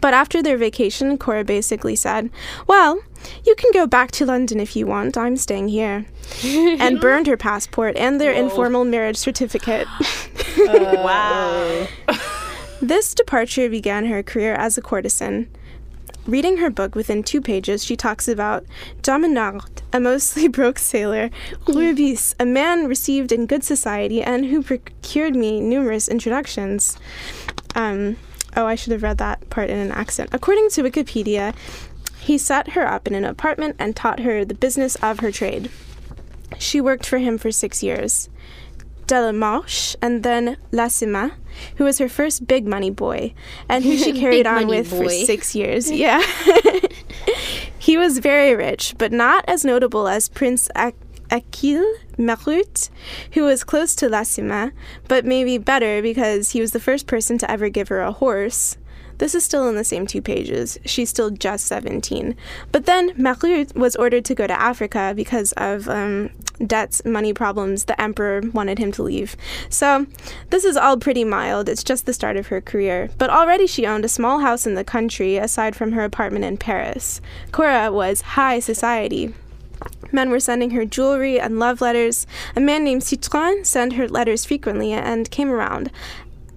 But 0.00 0.14
after 0.14 0.42
their 0.42 0.56
vacation, 0.56 1.18
Cora 1.18 1.44
basically 1.44 1.96
said, 1.96 2.30
Well, 2.66 3.00
you 3.44 3.54
can 3.56 3.70
go 3.72 3.86
back 3.86 4.10
to 4.12 4.26
London 4.26 4.60
if 4.60 4.76
you 4.76 4.86
want. 4.86 5.16
I'm 5.16 5.36
staying 5.36 5.68
here. 5.68 6.06
and 6.44 7.00
burned 7.00 7.26
her 7.26 7.36
passport 7.36 7.96
and 7.96 8.20
their 8.20 8.32
informal 8.32 8.84
marriage 8.84 9.16
certificate. 9.16 9.86
Uh, 10.58 10.96
wow. 12.08 12.26
This 12.80 13.12
departure 13.12 13.68
began 13.68 14.06
her 14.06 14.22
career 14.22 14.54
as 14.54 14.78
a 14.78 14.82
courtesan. 14.82 15.48
Reading 16.26 16.58
her 16.58 16.70
book 16.70 16.94
within 16.94 17.24
two 17.24 17.40
pages, 17.40 17.82
she 17.82 17.96
talks 17.96 18.28
about 18.28 18.64
Dominard, 19.02 19.82
a 19.92 19.98
mostly 19.98 20.46
broke 20.58 20.78
sailor, 20.78 21.30
Rubis, 21.66 22.34
a 22.38 22.44
man 22.44 22.86
received 22.86 23.32
in 23.32 23.46
good 23.46 23.64
society 23.64 24.22
and 24.22 24.46
who 24.46 24.62
procured 24.62 25.34
me 25.34 25.60
numerous 25.60 26.06
introductions. 26.06 26.98
Um, 27.74 28.16
oh, 28.56 28.66
I 28.66 28.76
should 28.76 28.92
have 28.92 29.02
read 29.02 29.18
that 29.18 29.50
part 29.50 29.70
in 29.70 29.78
an 29.78 29.90
accent. 29.90 30.30
According 30.32 30.70
to 30.70 30.82
Wikipedia, 30.82 31.54
he 32.20 32.38
set 32.38 32.72
her 32.72 32.86
up 32.86 33.08
in 33.08 33.14
an 33.14 33.24
apartment 33.24 33.74
and 33.78 33.96
taught 33.96 34.20
her 34.20 34.44
the 34.44 34.54
business 34.54 34.94
of 34.96 35.20
her 35.20 35.32
trade. 35.32 35.70
She 36.58 36.80
worked 36.80 37.06
for 37.06 37.18
him 37.18 37.38
for 37.38 37.50
six 37.50 37.82
years. 37.82 38.28
Delamarche 39.08 39.96
and 40.00 40.22
then 40.22 40.56
Lassima, 40.70 41.32
who 41.76 41.84
was 41.84 41.98
her 41.98 42.08
first 42.08 42.46
big 42.46 42.66
money 42.66 42.90
boy, 42.90 43.34
and 43.68 43.82
who 43.82 43.96
she 43.96 44.12
carried 44.20 44.46
on 44.46 44.68
with 44.68 44.88
for 44.88 45.08
six 45.08 45.54
years. 45.60 45.90
Yeah. 45.90 46.22
he 47.78 47.96
was 47.96 48.18
very 48.18 48.54
rich, 48.54 48.94
but 48.98 49.10
not 49.10 49.44
as 49.48 49.64
notable 49.64 50.06
as 50.06 50.28
Prince 50.28 50.68
Ak- 50.76 50.94
Achille 51.30 51.94
Murat, 52.18 52.90
who 53.32 53.44
was 53.44 53.64
close 53.64 53.94
to 53.96 54.08
Lassima, 54.08 54.72
but 55.08 55.24
maybe 55.24 55.58
better 55.58 56.02
because 56.02 56.52
he 56.52 56.60
was 56.60 56.72
the 56.72 56.80
first 56.80 57.06
person 57.06 57.38
to 57.38 57.50
ever 57.50 57.68
give 57.68 57.88
her 57.88 58.00
a 58.00 58.12
horse. 58.12 58.76
This 59.18 59.34
is 59.34 59.44
still 59.44 59.68
in 59.68 59.74
the 59.74 59.84
same 59.84 60.06
two 60.06 60.22
pages. 60.22 60.78
She's 60.84 61.10
still 61.10 61.30
just 61.30 61.66
17. 61.66 62.36
But 62.72 62.86
then 62.86 63.12
Murat 63.16 63.74
was 63.76 63.96
ordered 63.96 64.24
to 64.26 64.34
go 64.34 64.46
to 64.46 64.60
Africa 64.60 65.12
because 65.14 65.52
of 65.52 65.88
um, 65.88 66.30
debts, 66.64 67.04
money 67.04 67.32
problems. 67.32 67.84
The 67.84 68.00
emperor 68.00 68.42
wanted 68.52 68.78
him 68.78 68.92
to 68.92 69.02
leave. 69.02 69.36
So 69.68 70.06
this 70.50 70.64
is 70.64 70.76
all 70.76 70.96
pretty 70.96 71.24
mild. 71.24 71.68
It's 71.68 71.84
just 71.84 72.06
the 72.06 72.12
start 72.12 72.36
of 72.36 72.48
her 72.48 72.60
career. 72.60 73.10
But 73.18 73.30
already 73.30 73.66
she 73.66 73.86
owned 73.86 74.04
a 74.04 74.08
small 74.08 74.38
house 74.38 74.66
in 74.66 74.74
the 74.74 74.84
country 74.84 75.36
aside 75.36 75.74
from 75.74 75.92
her 75.92 76.04
apartment 76.04 76.44
in 76.44 76.56
Paris. 76.56 77.20
Cora 77.52 77.90
was 77.92 78.20
high 78.20 78.60
society. 78.60 79.34
Men 80.10 80.30
were 80.30 80.40
sending 80.40 80.70
her 80.70 80.84
jewelry 80.84 81.38
and 81.38 81.58
love 81.58 81.80
letters. 81.80 82.26
A 82.56 82.60
man 82.60 82.84
named 82.84 83.04
Citron 83.04 83.64
sent 83.64 83.94
her 83.94 84.08
letters 84.08 84.44
frequently 84.44 84.92
and 84.92 85.30
came 85.30 85.50
around. 85.50 85.90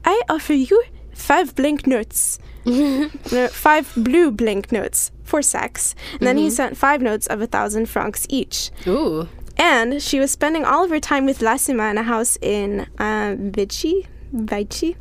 I 0.06 0.22
offer 0.30 0.54
you 0.54 0.84
five 1.14 1.56
blank 1.56 1.86
notes. 1.86 2.40
five 3.52 3.92
blue 3.96 4.32
blank 4.32 4.72
notes 4.72 5.12
for 5.24 5.42
sex. 5.42 5.96
And 6.14 6.28
then 6.28 6.38
he 6.38 6.50
sent 6.50 6.78
five 6.78 7.02
notes 7.02 7.28
of 7.28 7.42
a 7.42 7.48
thousand 7.48 7.88
francs 7.88 8.26
each. 8.30 8.72
Ooh. 8.88 9.28
And 9.58 10.02
she 10.02 10.20
was 10.20 10.32
spending 10.32 10.66
all 10.66 10.84
of 10.84 10.90
her 10.90 11.00
time 11.00 11.26
with 11.26 11.40
Lassima 11.40 11.92
in 11.92 11.98
a 11.98 12.04
house 12.04 12.38
in 12.42 12.88
uh, 12.98 13.36
Vichy. 13.38 14.08
Vichy. 14.34 14.96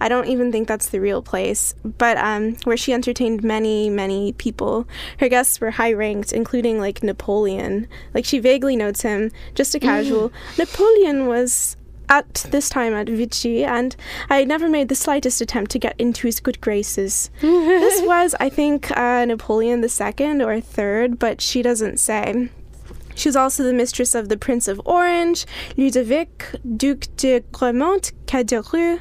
I 0.00 0.08
don't 0.08 0.28
even 0.28 0.52
think 0.52 0.68
that's 0.68 0.88
the 0.88 1.00
real 1.00 1.20
place, 1.20 1.74
but 1.84 2.16
um, 2.18 2.56
where 2.64 2.76
she 2.76 2.92
entertained 2.92 3.42
many, 3.42 3.90
many 3.90 4.32
people. 4.34 4.86
Her 5.18 5.28
guests 5.28 5.60
were 5.60 5.72
high 5.72 5.92
ranked, 5.92 6.32
including 6.32 6.78
like 6.78 7.02
Napoleon. 7.02 7.88
Like 8.14 8.24
she 8.24 8.38
vaguely 8.38 8.76
notes 8.76 9.02
him, 9.02 9.32
just 9.54 9.74
a 9.74 9.80
casual. 9.80 10.32
Napoleon 10.56 11.26
was 11.26 11.75
at 12.08 12.46
this 12.50 12.68
time 12.68 12.94
at 12.94 13.08
Vichy, 13.08 13.64
and 13.64 13.96
I 14.30 14.44
never 14.44 14.68
made 14.68 14.88
the 14.88 14.94
slightest 14.94 15.40
attempt 15.40 15.70
to 15.72 15.78
get 15.78 15.94
into 15.98 16.26
his 16.26 16.40
good 16.40 16.60
graces. 16.60 17.30
this 17.40 18.02
was, 18.06 18.34
I 18.40 18.48
think, 18.48 18.96
uh, 18.96 19.24
Napoleon 19.24 19.82
II 19.82 20.42
or 20.42 20.60
third, 20.60 21.18
but 21.18 21.40
she 21.40 21.62
doesn't 21.62 21.98
say. 21.98 22.50
She 23.14 23.28
was 23.28 23.36
also 23.36 23.62
the 23.62 23.72
mistress 23.72 24.14
of 24.14 24.28
the 24.28 24.36
Prince 24.36 24.68
of 24.68 24.80
Orange, 24.84 25.46
Ludovic, 25.76 26.54
Duc 26.76 27.06
de 27.16 27.40
Gramont, 27.50 28.12
Caderousse, 28.26 29.00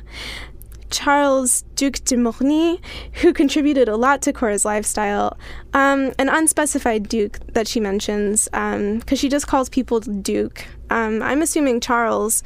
Charles, 0.89 1.63
Duc 1.75 1.95
de 2.05 2.15
Morny, 2.15 2.79
who 3.13 3.33
contributed 3.33 3.89
a 3.89 3.97
lot 3.97 4.21
to 4.21 4.31
Cora's 4.31 4.63
lifestyle. 4.63 5.37
Um, 5.73 6.13
an 6.17 6.29
unspecified 6.29 7.09
Duke 7.09 7.39
that 7.51 7.67
she 7.67 7.81
mentions, 7.81 8.45
because 8.45 9.19
she 9.19 9.27
just 9.27 9.47
calls 9.47 9.67
people 9.67 9.99
Duke. 9.99 10.65
Um, 10.89 11.21
I'm 11.21 11.41
assuming 11.41 11.81
Charles 11.81 12.43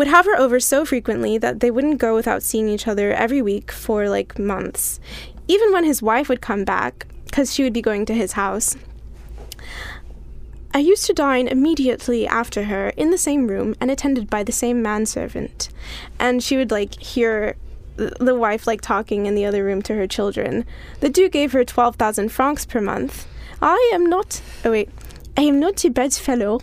would 0.00 0.08
have 0.08 0.24
her 0.24 0.34
over 0.38 0.58
so 0.58 0.86
frequently 0.86 1.36
that 1.36 1.60
they 1.60 1.70
wouldn't 1.70 1.98
go 1.98 2.14
without 2.14 2.42
seeing 2.42 2.70
each 2.70 2.88
other 2.88 3.12
every 3.12 3.42
week 3.42 3.70
for 3.70 4.08
like 4.08 4.38
months. 4.38 4.98
Even 5.46 5.74
when 5.74 5.84
his 5.84 6.00
wife 6.00 6.26
would 6.30 6.40
come 6.40 6.64
back, 6.64 7.06
because 7.26 7.52
she 7.52 7.62
would 7.62 7.74
be 7.74 7.82
going 7.82 8.06
to 8.06 8.14
his 8.14 8.32
house. 8.32 8.78
I 10.72 10.78
used 10.78 11.04
to 11.04 11.12
dine 11.12 11.48
immediately 11.48 12.26
after 12.26 12.64
her 12.64 12.94
in 12.96 13.10
the 13.10 13.18
same 13.18 13.46
room 13.46 13.74
and 13.78 13.90
attended 13.90 14.30
by 14.30 14.42
the 14.42 14.52
same 14.52 14.80
manservant. 14.80 15.68
And 16.18 16.42
she 16.42 16.56
would 16.56 16.70
like 16.70 16.98
hear 16.98 17.56
the 17.96 18.34
wife 18.34 18.66
like 18.66 18.80
talking 18.80 19.26
in 19.26 19.34
the 19.34 19.44
other 19.44 19.62
room 19.62 19.82
to 19.82 19.94
her 19.96 20.06
children. 20.06 20.64
The 21.00 21.10
Duke 21.10 21.32
gave 21.32 21.52
her 21.52 21.62
12,000 21.62 22.30
francs 22.30 22.64
per 22.64 22.80
month. 22.80 23.26
I 23.60 23.90
am 23.92 24.06
not. 24.06 24.40
Oh, 24.64 24.70
wait. 24.70 24.88
I 25.36 25.42
am 25.42 25.60
not 25.60 25.84
a 25.84 25.90
bad 25.90 26.12
fellow. 26.12 26.60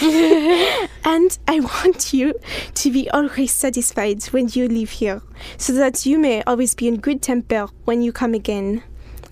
and 0.02 1.38
I 1.46 1.60
want 1.60 2.12
you 2.12 2.34
to 2.74 2.90
be 2.90 3.08
always 3.10 3.52
satisfied 3.52 4.24
when 4.26 4.48
you 4.52 4.68
leave 4.68 4.90
here, 4.90 5.22
so 5.56 5.72
that 5.74 6.04
you 6.06 6.18
may 6.18 6.42
always 6.42 6.74
be 6.74 6.88
in 6.88 6.98
good 6.98 7.22
temper 7.22 7.68
when 7.84 8.02
you 8.02 8.12
come 8.12 8.34
again. 8.34 8.82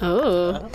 Oh. 0.00 0.20
oh. 0.20 0.70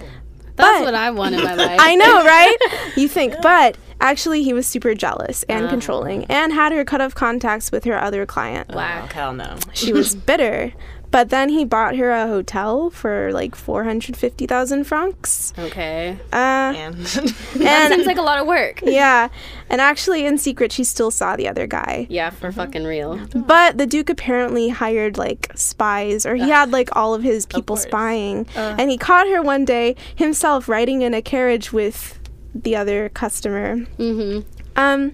That's 0.56 0.80
But- 0.80 0.84
what 0.86 0.96
I 0.96 1.12
want 1.12 1.36
in 1.36 1.44
my 1.44 1.54
life. 1.56 1.80
I 1.82 1.96
know, 1.96 2.24
right? 2.26 2.58
You 2.96 3.08
think, 3.18 3.36
but 3.42 3.78
actually, 4.00 4.44
he 4.44 4.54
was 4.54 4.68
super 4.68 4.94
jealous 4.94 5.44
and 5.44 5.66
oh. 5.66 5.70
controlling 5.70 6.26
and 6.26 6.52
had 6.54 6.72
her 6.72 6.84
cut 6.84 7.02
off 7.02 7.16
contacts 7.16 7.72
with 7.72 7.84
her 7.86 8.00
other 8.00 8.26
client. 8.26 8.68
Oh, 8.72 8.76
Whack. 8.76 9.14
hell 9.14 9.34
no. 9.34 9.58
She 9.74 9.94
was 9.94 10.16
bitter. 10.16 10.74
But 11.12 11.30
then 11.30 11.50
he 11.50 11.66
bought 11.66 11.98
her 11.98 12.10
a 12.12 12.26
hotel 12.28 12.90
for 12.90 13.32
like 13.34 13.54
450,000 13.56 14.86
francs. 14.86 15.54
Okay. 15.60 16.18
Uh, 16.32 16.74
And 16.76 16.96
That 16.96 17.92
and 17.92 17.94
seems 17.94 18.08
like 18.08 18.18
a 18.18 18.22
lot 18.22 18.40
of 18.40 18.48
work. 18.48 18.82
yeah, 18.84 19.28
and 19.70 19.82
actually, 19.82 20.26
in 20.26 20.38
secret, 20.38 20.72
she 20.72 20.84
still 20.86 21.12
saw 21.12 21.36
the 21.36 21.48
other 21.48 21.68
guy. 21.68 22.08
Yeah, 22.10 22.30
for 22.30 22.52
fucking 22.52 22.86
real. 22.86 23.20
But 23.36 23.78
the 23.78 23.86
Duke 23.86 24.10
apparently 24.10 24.70
hired 24.70 25.18
like 25.18 25.52
spies, 25.56 26.26
or 26.26 26.36
he 26.36 26.50
had 26.50 26.72
like 26.72 26.96
all 26.96 27.14
of 27.14 27.24
his 27.24 27.46
people 27.46 27.76
course. 27.76 27.84
spying. 27.88 28.48
and 28.56 28.90
he 28.90 28.98
caught 28.98 29.28
her 29.28 29.42
one 29.42 29.66
day 29.66 29.96
himself 30.16 30.68
riding 30.70 31.02
in 31.02 31.14
a 31.14 31.22
carriage 31.22 31.72
with 31.74 32.20
the 32.56 32.76
other 32.76 33.10
customer. 33.10 33.78
Mm-hmm. 34.00 34.48
Um, 34.78 35.14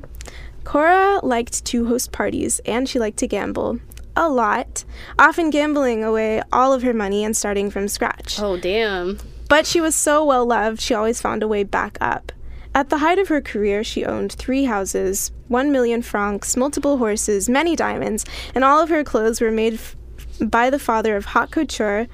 Cora 0.64 1.20
liked 1.24 1.66
to 1.66 1.86
host 1.88 2.12
parties 2.12 2.60
and 2.66 2.88
she 2.90 3.00
liked 3.00 3.18
to 3.18 3.28
gamble. 3.28 3.80
A 4.20 4.28
lot, 4.28 4.84
often 5.20 5.52
gambling 5.52 6.04
away 6.04 6.42
all 6.52 6.74
of 6.74 6.82
her 6.82 6.94
money 6.94 7.24
and 7.24 7.38
starting 7.38 7.70
from 7.70 7.88
scratch. 7.88 8.40
Oh, 8.40 8.58
damn. 8.58 9.20
But 9.48 9.68
she 9.68 9.80
was 9.80 9.94
so 9.94 10.26
well 10.26 10.44
loved, 10.44 10.82
she 10.82 10.96
always 10.96 11.22
found 11.22 11.44
a 11.44 11.48
way 11.48 11.64
back 11.64 12.00
up. 12.02 12.32
At 12.74 12.90
the 12.90 12.98
height 12.98 13.20
of 13.20 13.28
her 13.28 13.42
career, 13.42 13.84
she 13.84 14.06
owned 14.06 14.34
three 14.34 14.66
houses, 14.66 15.32
one 15.50 15.72
million 15.72 16.02
francs, 16.02 16.58
multiple 16.58 16.98
horses, 16.98 17.48
many 17.48 17.76
diamonds, 17.76 18.26
and 18.56 18.64
all 18.64 18.82
of 18.82 18.90
her 18.90 19.04
clothes 19.04 19.40
were 19.40 19.52
made 19.52 19.76
f- 19.76 19.96
by 20.42 20.72
the 20.72 20.80
father 20.80 21.16
of 21.16 21.26
haute 21.26 21.52
couture, 21.52 22.08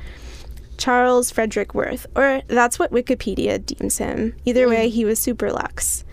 Charles 0.77 1.31
Frederick 1.31 1.73
Worth, 1.73 2.05
or 2.17 2.41
that's 2.47 2.77
what 2.79 2.91
Wikipedia 2.91 3.65
deems 3.65 3.97
him. 3.99 4.35
Either 4.43 4.65
hmm. 4.65 4.71
way, 4.71 4.89
he 4.89 5.05
was 5.05 5.19
super 5.19 5.53
luxe. 5.53 6.03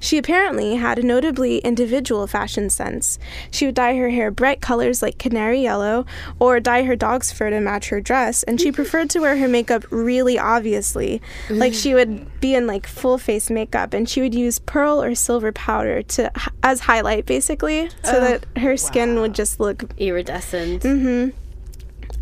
She 0.00 0.18
apparently 0.18 0.76
had 0.76 0.98
a 0.98 1.02
notably 1.02 1.58
individual 1.58 2.26
fashion 2.26 2.70
sense. 2.70 3.18
She 3.50 3.66
would 3.66 3.74
dye 3.74 3.96
her 3.96 4.10
hair 4.10 4.30
bright 4.30 4.60
colors 4.60 5.02
like 5.02 5.18
canary 5.18 5.60
yellow, 5.60 6.06
or 6.38 6.60
dye 6.60 6.84
her 6.84 6.96
dog's 6.96 7.32
fur 7.32 7.50
to 7.50 7.60
match 7.60 7.88
her 7.88 8.00
dress, 8.00 8.42
and 8.44 8.60
she 8.60 8.72
preferred 8.78 9.10
to 9.10 9.20
wear 9.20 9.36
her 9.36 9.48
makeup 9.48 9.84
really 9.90 10.38
obviously. 10.38 11.20
Like 11.50 11.74
she 11.74 11.94
would 11.94 12.40
be 12.40 12.54
in 12.54 12.66
like 12.66 12.86
full 12.86 13.18
face 13.18 13.50
makeup, 13.50 13.92
and 13.94 14.08
she 14.08 14.20
would 14.20 14.34
use 14.34 14.58
pearl 14.58 15.02
or 15.02 15.14
silver 15.14 15.52
powder 15.52 16.02
to 16.02 16.30
as 16.62 16.80
highlight 16.80 17.26
basically, 17.26 17.90
so 18.04 18.20
that 18.20 18.46
her 18.58 18.76
skin 18.76 19.20
would 19.20 19.34
just 19.34 19.60
look 19.60 19.84
Iridescent. 19.98 20.82
Mm-hmm. 20.82 21.36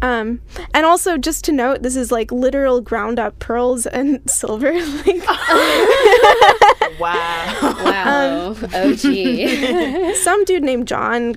Um, 0.06 0.40
and 0.72 0.86
also 0.86 1.18
just 1.18 1.44
to 1.46 1.52
note, 1.52 1.82
this 1.82 1.96
is 1.96 2.12
like 2.12 2.30
literal 2.30 2.80
ground 2.80 3.18
up 3.18 3.38
pearls 3.40 3.86
and 3.86 4.20
silver. 4.30 4.72
like, 4.72 5.26
wow. 7.00 7.74
Wow. 7.84 8.46
Um, 8.50 8.64
OG. 8.72 10.14
some 10.16 10.44
dude 10.44 10.62
named 10.62 10.86
John, 10.86 11.34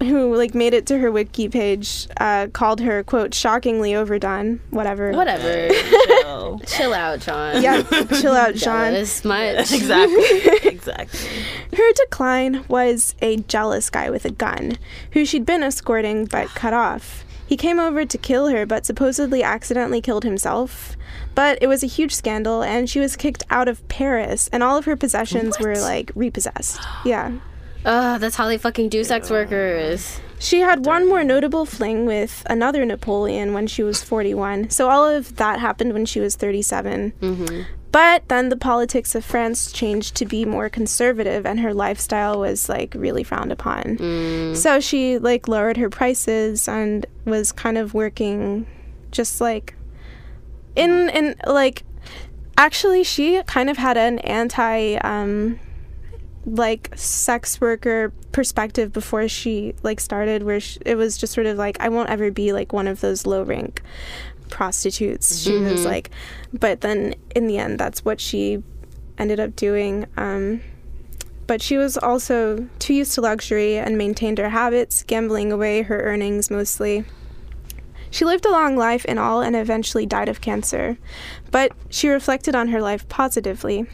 who 0.00 0.36
like 0.36 0.54
made 0.54 0.74
it 0.74 0.86
to 0.86 0.98
her 0.98 1.10
wiki 1.10 1.48
page, 1.48 2.06
uh, 2.20 2.46
called 2.52 2.80
her 2.82 3.02
quote 3.02 3.34
shockingly 3.34 3.96
overdone. 3.96 4.60
Whatever. 4.70 5.10
Whatever. 5.12 5.70
Chill. 6.06 6.60
Chill 6.66 6.94
out, 6.94 7.18
John. 7.18 7.62
Yeah, 7.62 7.82
chill 8.20 8.34
out, 8.34 8.54
John. 8.54 8.92
Jealous 8.92 9.24
much. 9.24 9.72
exactly. 9.72 10.68
Exactly. 10.70 11.30
Her 11.76 11.92
decline 11.94 12.64
was 12.68 13.16
a 13.20 13.38
jealous 13.38 13.90
guy 13.90 14.08
with 14.10 14.24
a 14.24 14.30
gun, 14.30 14.78
who 15.12 15.24
she'd 15.24 15.46
been 15.46 15.64
escorting 15.64 16.26
but 16.26 16.48
cut 16.50 16.72
off. 16.72 17.23
He 17.46 17.56
came 17.56 17.78
over 17.78 18.04
to 18.04 18.18
kill 18.18 18.48
her, 18.48 18.64
but 18.66 18.86
supposedly 18.86 19.42
accidentally 19.42 20.00
killed 20.00 20.24
himself. 20.24 20.96
But 21.34 21.58
it 21.60 21.66
was 21.66 21.82
a 21.82 21.86
huge 21.86 22.14
scandal, 22.14 22.62
and 22.62 22.88
she 22.88 23.00
was 23.00 23.16
kicked 23.16 23.42
out 23.50 23.68
of 23.68 23.86
Paris, 23.88 24.48
and 24.52 24.62
all 24.62 24.76
of 24.76 24.84
her 24.84 24.96
possessions 24.96 25.58
were 25.58 25.76
like 25.76 26.10
repossessed. 26.14 26.80
Yeah. 27.04 27.32
Ugh, 27.84 28.20
that's 28.20 28.36
how 28.36 28.48
they 28.48 28.56
fucking 28.56 28.88
do 28.88 29.04
sex 29.04 29.28
workers. 29.28 30.20
She 30.38 30.60
had 30.60 30.86
one 30.86 31.06
more 31.08 31.22
notable 31.22 31.66
fling 31.66 32.06
with 32.06 32.42
another 32.48 32.84
Napoleon 32.84 33.52
when 33.52 33.66
she 33.66 33.82
was 33.82 34.02
41. 34.02 34.70
So 34.70 34.88
all 34.88 35.06
of 35.06 35.36
that 35.36 35.60
happened 35.60 35.92
when 35.92 36.06
she 36.06 36.20
was 36.20 36.34
37. 36.34 37.12
Mm-hmm. 37.20 37.62
But 37.94 38.28
then 38.28 38.48
the 38.48 38.56
politics 38.56 39.14
of 39.14 39.24
France 39.24 39.70
changed 39.70 40.16
to 40.16 40.26
be 40.26 40.44
more 40.44 40.68
conservative 40.68 41.46
and 41.46 41.60
her 41.60 41.72
lifestyle 41.72 42.40
was 42.40 42.68
like 42.68 42.92
really 42.96 43.22
frowned 43.22 43.52
upon. 43.52 43.98
Mm. 43.98 44.56
So 44.56 44.80
she 44.80 45.16
like 45.18 45.46
lowered 45.46 45.76
her 45.76 45.88
prices 45.88 46.66
and 46.66 47.06
was 47.24 47.52
kind 47.52 47.78
of 47.78 47.94
working 47.94 48.66
just 49.12 49.40
like 49.40 49.76
in 50.74 51.08
in 51.10 51.36
like 51.46 51.84
actually 52.58 53.04
she 53.04 53.40
kind 53.44 53.70
of 53.70 53.76
had 53.76 53.96
an 53.96 54.18
anti 54.18 54.94
um 54.96 55.60
like 56.46 56.90
sex 56.96 57.60
worker 57.60 58.12
perspective 58.32 58.92
before 58.92 59.28
she 59.28 59.72
like 59.84 60.00
started 60.00 60.42
where 60.42 60.58
sh 60.58 60.78
it 60.84 60.96
was 60.96 61.16
just 61.16 61.32
sort 61.32 61.46
of 61.46 61.56
like 61.56 61.76
I 61.78 61.88
won't 61.90 62.10
ever 62.10 62.32
be 62.32 62.52
like 62.52 62.72
one 62.72 62.88
of 62.88 63.00
those 63.00 63.24
low 63.24 63.44
rank 63.44 63.82
prostitutes. 64.50 65.40
She 65.40 65.58
was 65.58 65.84
like 65.84 66.10
but 66.52 66.80
then 66.80 67.14
in 67.34 67.46
the 67.46 67.58
end 67.58 67.78
that's 67.78 68.04
what 68.04 68.20
she 68.20 68.62
ended 69.16 69.38
up 69.38 69.54
doing 69.54 70.06
um 70.16 70.60
but 71.46 71.60
she 71.60 71.76
was 71.76 71.96
also 71.96 72.68
too 72.78 72.94
used 72.94 73.14
to 73.14 73.20
luxury 73.20 73.76
and 73.76 73.98
maintained 73.98 74.38
her 74.38 74.48
habits, 74.48 75.02
gambling 75.02 75.52
away 75.52 75.82
her 75.82 76.00
earnings 76.00 76.50
mostly. 76.50 77.04
She 78.10 78.24
lived 78.24 78.46
a 78.46 78.50
long 78.50 78.76
life 78.76 79.04
in 79.04 79.18
all 79.18 79.42
and 79.42 79.56
eventually 79.56 80.06
died 80.06 80.28
of 80.28 80.40
cancer, 80.40 80.96
but 81.50 81.72
she 81.90 82.08
reflected 82.08 82.54
on 82.54 82.68
her 82.68 82.80
life 82.80 83.08
positively. 83.08 83.86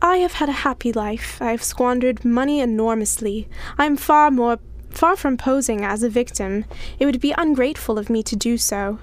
I 0.00 0.18
have 0.18 0.34
had 0.34 0.48
a 0.48 0.62
happy 0.62 0.92
life. 0.92 1.42
I 1.42 1.50
have 1.50 1.62
squandered 1.62 2.24
money 2.24 2.60
enormously. 2.60 3.48
I 3.76 3.86
am 3.86 3.96
far 3.96 4.30
more 4.30 4.58
far 4.90 5.16
from 5.16 5.36
posing 5.36 5.84
as 5.84 6.02
a 6.02 6.08
victim. 6.08 6.64
It 6.98 7.04
would 7.04 7.20
be 7.20 7.34
ungrateful 7.36 7.98
of 7.98 8.08
me 8.08 8.22
to 8.22 8.36
do 8.36 8.56
so. 8.56 8.98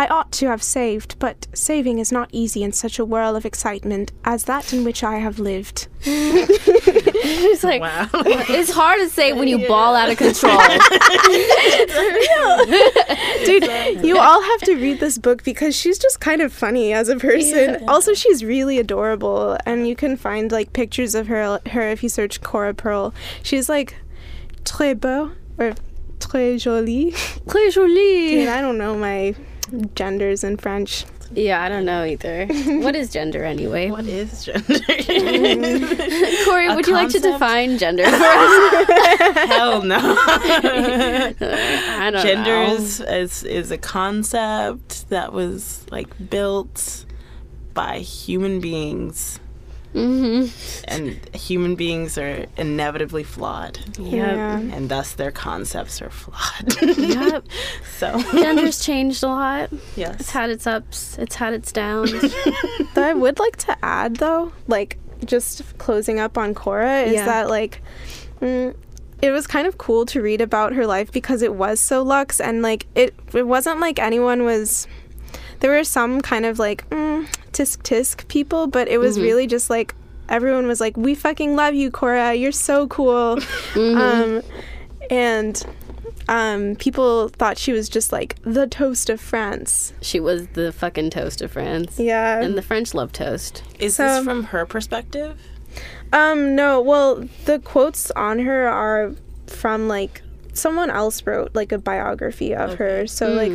I 0.00 0.06
ought 0.06 0.30
to 0.32 0.46
have 0.46 0.62
saved, 0.62 1.18
but 1.18 1.48
saving 1.52 1.98
is 1.98 2.12
not 2.12 2.28
easy 2.32 2.62
in 2.62 2.70
such 2.72 3.00
a 3.00 3.04
whirl 3.04 3.34
of 3.34 3.44
excitement 3.44 4.12
as 4.24 4.44
that 4.44 4.72
in 4.72 4.84
which 4.84 5.02
I 5.02 5.16
have 5.18 5.38
lived. 5.38 5.88
It's 7.30 7.64
like 7.64 7.82
Wow. 7.82 8.08
it's 8.14 8.70
hard 8.70 9.00
to 9.00 9.08
say 9.08 9.32
when 9.32 9.48
you 9.48 9.66
ball 9.66 9.94
out 9.94 10.10
of 10.10 10.16
control. 10.16 10.56
Dude, 13.44 14.04
you 14.04 14.18
all 14.18 14.42
have 14.42 14.60
to 14.62 14.74
read 14.76 15.00
this 15.00 15.18
book 15.18 15.42
because 15.44 15.76
she's 15.76 15.98
just 15.98 16.20
kind 16.20 16.40
of 16.42 16.52
funny 16.52 16.92
as 16.92 17.08
a 17.08 17.16
person. 17.16 17.88
Also, 17.88 18.14
she's 18.14 18.44
really 18.44 18.78
adorable, 18.78 19.56
and 19.66 19.86
you 19.88 19.96
can 19.96 20.16
find 20.16 20.50
like 20.52 20.72
pictures 20.72 21.14
of 21.14 21.26
her 21.26 21.60
her 21.72 21.88
if 21.90 22.02
you 22.02 22.08
search 22.08 22.40
Cora 22.40 22.74
Pearl. 22.74 23.14
She's 23.42 23.68
like 23.68 23.96
très 24.64 24.98
beau 24.98 25.32
or 25.58 25.74
très 26.18 26.60
jolie. 26.60 27.12
Très 27.46 27.72
jolie. 27.72 28.28
Dude, 28.30 28.48
I 28.48 28.60
don't 28.60 28.78
know 28.78 28.96
my 28.96 29.34
genders 29.94 30.42
in 30.44 30.56
French. 30.56 31.04
Yeah, 31.34 31.62
I 31.62 31.68
don't 31.68 31.84
know 31.84 32.04
either. 32.04 32.46
What 32.82 32.96
is 32.96 33.10
gender 33.12 33.44
anyway? 33.44 33.90
What 33.90 34.06
is 34.06 34.44
gender? 34.46 34.62
Mm. 34.62 36.44
Corey, 36.46 36.68
A 36.68 36.74
would 36.74 36.86
you 36.86 36.94
like 36.94 37.10
to 37.10 37.20
define 37.20 37.76
gender 37.76 38.04
for 38.04 38.14
us? 38.14 38.86
Hell 39.46 39.82
no. 39.82 39.98
I 40.00 41.34
don't 42.12 42.22
Gender 42.22 42.66
know. 42.66 42.72
is, 42.74 43.00
is 43.00 43.44
is 43.44 43.70
a 43.70 43.76
concept 43.78 45.10
that 45.10 45.32
was 45.34 45.84
like 45.90 46.08
built 46.30 47.04
by 47.74 47.98
human 47.98 48.60
beings, 48.60 49.38
Mm-hmm. 49.94 50.84
and 50.86 51.34
human 51.34 51.74
beings 51.74 52.18
are 52.18 52.46
inevitably 52.56 53.24
flawed, 53.24 53.78
Yep. 53.98 54.36
and 54.72 54.88
thus 54.88 55.14
their 55.14 55.30
concepts 55.30 56.02
are 56.02 56.10
flawed. 56.10 56.98
Yep. 56.98 57.44
so 57.98 58.18
Gender's 58.32 58.84
changed 58.84 59.22
a 59.22 59.28
lot. 59.28 59.70
Yes. 59.96 60.20
It's 60.20 60.30
had 60.30 60.50
its 60.50 60.66
ups. 60.66 61.16
It's 61.18 61.36
had 61.36 61.54
its 61.54 61.72
downs. 61.72 62.12
That 62.94 63.04
I 63.04 63.14
would 63.14 63.38
like 63.38 63.56
to 63.56 63.76
add 63.84 64.16
though, 64.16 64.52
like 64.66 64.98
just 65.24 65.76
closing 65.78 66.20
up 66.20 66.36
on 66.38 66.54
Cora, 66.54 67.02
is 67.02 67.14
Yeah. 67.14 67.24
that 67.26 67.48
like 67.48 67.82
mm, 68.40 68.74
it 69.22 69.30
was 69.30 69.46
kind 69.46 69.66
of 69.66 69.78
cool 69.78 70.06
to 70.06 70.20
read 70.22 70.40
about 70.40 70.72
her 70.74 70.86
life 70.86 71.10
because 71.12 71.42
it 71.42 71.54
was 71.54 71.80
so 71.80 72.02
luxe 72.02 72.40
and 72.40 72.62
like 72.62 72.86
it 72.94 73.14
it 73.34 73.46
wasn't 73.46 73.80
like 73.80 73.98
anyone 73.98 74.44
was 74.44 74.86
there 75.60 75.70
were 75.70 75.84
some 75.84 76.20
kind 76.20 76.44
of 76.46 76.58
like 76.58 76.88
mm, 76.90 77.26
tisk 77.52 77.82
tisk 77.82 78.28
people, 78.28 78.66
but 78.66 78.88
it 78.88 78.98
was 78.98 79.18
really 79.18 79.46
just 79.46 79.70
like 79.70 79.94
everyone 80.28 80.66
was 80.66 80.80
like, 80.80 80.96
"We 80.96 81.14
fucking 81.14 81.56
love 81.56 81.74
you, 81.74 81.90
Cora. 81.90 82.34
You're 82.34 82.52
so 82.52 82.86
cool," 82.88 83.38
um, 83.76 84.42
and 85.10 85.62
um, 86.28 86.76
people 86.76 87.28
thought 87.28 87.56
she 87.58 87.72
was 87.72 87.88
just 87.88 88.12
like 88.12 88.36
the 88.42 88.66
toast 88.66 89.08
of 89.08 89.20
France. 89.20 89.92
she 90.02 90.20
was 90.20 90.46
the 90.48 90.72
fucking 90.72 91.10
toast 91.10 91.40
of 91.40 91.52
France. 91.52 91.98
Yeah, 91.98 92.40
And 92.40 92.56
the 92.56 92.62
French 92.62 92.92
love 92.94 93.12
toast. 93.12 93.62
is 93.78 93.96
So- 93.96 94.06
this 94.16 94.24
from 94.24 94.44
her 94.44 94.66
perspective? 94.66 95.38
Um, 96.12 96.54
no. 96.54 96.80
Well, 96.80 97.28
the 97.44 97.58
quotes 97.58 98.10
on 98.12 98.38
her 98.40 98.66
are 98.68 99.12
from 99.46 99.88
like 99.88 100.22
someone 100.52 100.90
else 100.90 101.24
wrote 101.26 101.54
like 101.54 101.70
a 101.72 101.78
biography 101.78 102.54
of 102.54 102.74
her. 102.74 103.06
So 103.06 103.28
like 103.32 103.52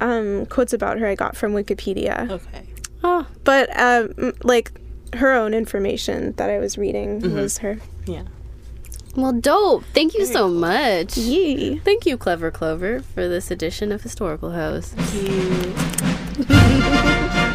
um 0.00 0.46
quotes 0.46 0.72
about 0.72 0.98
her 0.98 1.06
I 1.06 1.14
got 1.14 1.36
from 1.36 1.52
Wikipedia. 1.54 2.28
Okay. 2.30 2.62
Oh, 3.04 3.26
But 3.44 3.68
um 3.78 4.32
like 4.42 4.72
her 5.14 5.32
own 5.32 5.54
information 5.54 6.32
that 6.32 6.50
I 6.50 6.58
was 6.58 6.76
reading 6.76 7.20
was 7.34 7.58
her. 7.58 7.78
Yeah. 8.06 8.22
well, 9.14 9.32
dope. 9.32 9.84
Thank 9.94 10.14
you 10.14 10.26
so 10.26 10.48
much. 10.48 11.16
Yee. 11.16 11.78
Thank 11.78 12.04
you, 12.06 12.16
Clever 12.18 12.50
Clover, 12.50 13.00
for 13.00 13.28
this 13.28 13.50
edition 13.50 13.92
of 13.92 14.02
Historical 14.02 14.52
Host. 14.52 14.94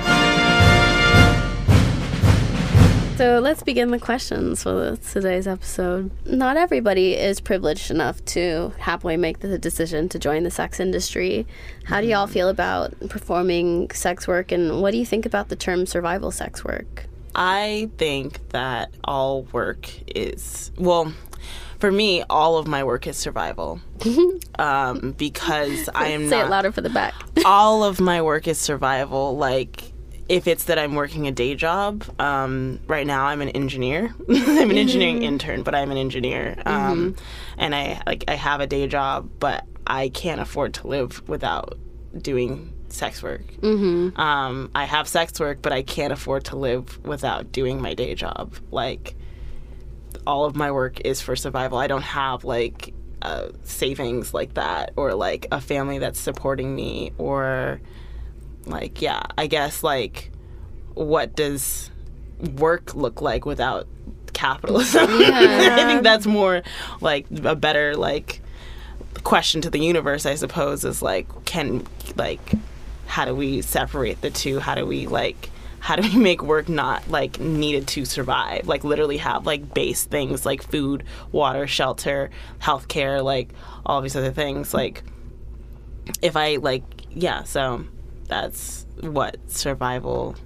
So 3.22 3.38
let's 3.38 3.62
begin 3.62 3.92
the 3.92 4.00
questions 4.00 4.64
for 4.64 4.98
today's 5.12 5.46
episode. 5.46 6.10
Not 6.26 6.58
everybody 6.58 7.14
is 7.14 7.40
privileged 7.40 7.92
enough 7.92 8.26
to 8.26 8.74
happily 8.80 9.16
make 9.16 9.42
the 9.42 9.60
decision 9.60 10.10
to 10.10 10.18
join 10.18 10.42
the 10.42 10.50
sex 10.50 10.80
industry. 10.80 11.46
How 11.84 12.02
do 12.02 12.08
y'all 12.08 12.26
feel 12.26 12.50
about 12.50 12.96
performing 13.10 13.92
sex 13.92 14.28
work, 14.28 14.52
and 14.52 14.82
what 14.82 14.90
do 14.90 14.98
you 14.98 15.06
think 15.06 15.28
about 15.28 15.50
the 15.50 15.56
term 15.56 15.86
survival 15.86 16.32
sex 16.32 16.66
work? 16.66 17.06
I 17.36 17.92
think 18.00 18.50
that 18.50 18.92
all 19.04 19.44
work 19.44 19.88
is 20.16 20.72
well. 20.80 21.14
For 21.78 21.92
me, 21.92 22.24
all 22.28 22.58
of 22.58 22.66
my 22.66 22.84
work 22.84 23.06
is 23.06 23.18
survival, 23.18 23.82
um, 24.58 25.14
because 25.16 25.90
I 25.94 26.08
am 26.08 26.28
Say 26.28 26.38
not. 26.38 26.48
it 26.48 26.50
louder 26.50 26.72
for 26.72 26.82
the 26.82 26.90
back. 26.90 27.14
all 27.46 27.84
of 27.84 28.02
my 28.02 28.24
work 28.24 28.48
is 28.48 28.58
survival. 28.58 29.38
Like, 29.38 29.91
if 30.32 30.48
it's 30.48 30.64
that 30.64 30.80
I'm 30.80 30.96
working 30.96 31.28
a 31.28 31.32
day 31.32 31.56
job, 31.56 32.06
um, 32.18 32.80
right 32.88 33.06
now 33.06 33.26
I'm 33.26 33.42
an 33.42 33.50
engineer. 33.50 34.16
I'm 34.30 34.72
an 34.72 34.78
engineering 34.78 35.24
intern, 35.24 35.62
but 35.62 35.76
I'm 35.76 35.92
an 35.92 35.98
engineer, 35.98 36.56
um, 36.66 37.18
and 37.58 37.76
I 37.76 38.02
like 38.08 38.24
I 38.30 38.36
have 38.36 38.62
a 38.62 38.68
day 38.68 38.88
job, 38.88 39.30
but 39.40 39.66
I 39.86 40.08
can't 40.08 40.40
afford 40.40 40.74
to 40.76 40.88
live 40.88 41.28
without 41.28 41.78
doing 42.18 42.72
sex 42.88 43.22
work. 43.22 43.46
Mm-hmm. 43.58 44.18
Um, 44.20 44.72
I 44.74 44.86
have 44.86 45.06
sex 45.10 45.38
work, 45.38 45.62
but 45.62 45.74
I 45.74 45.82
can't 45.82 46.14
afford 46.14 46.46
to 46.46 46.56
live 46.56 47.04
without 47.06 47.52
doing 47.52 47.82
my 47.82 47.94
day 47.94 48.16
job. 48.16 48.56
Like, 48.72 49.16
all 50.26 50.46
of 50.46 50.56
my 50.56 50.72
work 50.72 51.02
is 51.02 51.20
for 51.20 51.36
survival. 51.36 51.78
I 51.78 51.88
don't 51.88 52.04
have 52.04 52.46
like 52.46 52.94
uh, 53.22 53.50
savings 53.64 54.34
like 54.34 54.54
that, 54.54 54.94
or 54.96 55.14
like 55.14 55.48
a 55.52 55.60
family 55.60 56.00
that's 56.00 56.22
supporting 56.22 56.74
me, 56.74 57.12
or 57.18 57.82
like 58.66 59.02
yeah, 59.02 59.24
I 59.38 59.48
guess 59.48 59.84
like 59.84 60.32
what 60.94 61.36
does 61.36 61.90
work 62.56 62.96
look 62.96 63.22
like 63.22 63.46
without 63.46 63.88
capitalism? 64.34 65.08
I 65.10 65.86
think 65.86 66.04
that's 66.04 66.26
more 66.26 66.64
like 67.00 67.28
a 67.44 67.56
better 67.56 67.96
like 67.96 68.42
question 69.24 69.62
to 69.62 69.70
the 69.70 69.80
universe, 69.80 70.26
I 70.26 70.36
suppose, 70.36 70.84
is 70.84 71.02
like 71.02 71.28
can 71.46 71.86
like 72.16 72.54
how 73.08 73.26
do 73.26 73.36
we 73.36 73.62
separate 73.62 74.22
the 74.22 74.30
two? 74.30 74.60
How 74.60 74.76
do 74.76 74.86
we 74.86 75.08
like 75.08 75.50
how 75.80 75.96
do 75.96 76.04
we 76.04 76.16
make 76.22 76.44
work 76.44 76.70
not 76.70 77.10
like 77.10 77.40
needed 77.40 77.88
to 77.90 78.06
survive? 78.06 78.68
Like 78.68 78.84
literally 78.84 79.18
have 79.18 79.46
like 79.46 79.74
base 79.74 80.04
things 80.04 80.46
like 80.46 80.64
food, 80.64 81.04
water, 81.32 81.68
shelter, 81.68 82.30
healthcare, 82.60 83.24
like 83.24 83.50
all 83.86 84.02
these 84.02 84.16
other 84.16 84.32
things. 84.32 84.74
Like 84.74 85.04
if 86.22 86.36
I 86.36 86.56
like 86.58 86.84
yeah, 87.14 87.44
so 87.44 87.84
that's 88.32 88.86
what 89.02 89.36
survival 89.52 90.38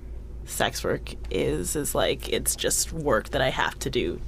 sex 0.45 0.83
work 0.83 1.13
is 1.29 1.75
is 1.75 1.93
like 1.93 2.27
it's 2.29 2.55
just 2.55 2.91
work 2.91 3.29
that 3.29 3.41
I 3.41 3.49
have 3.49 3.77
to 3.79 3.91
do 3.91 4.19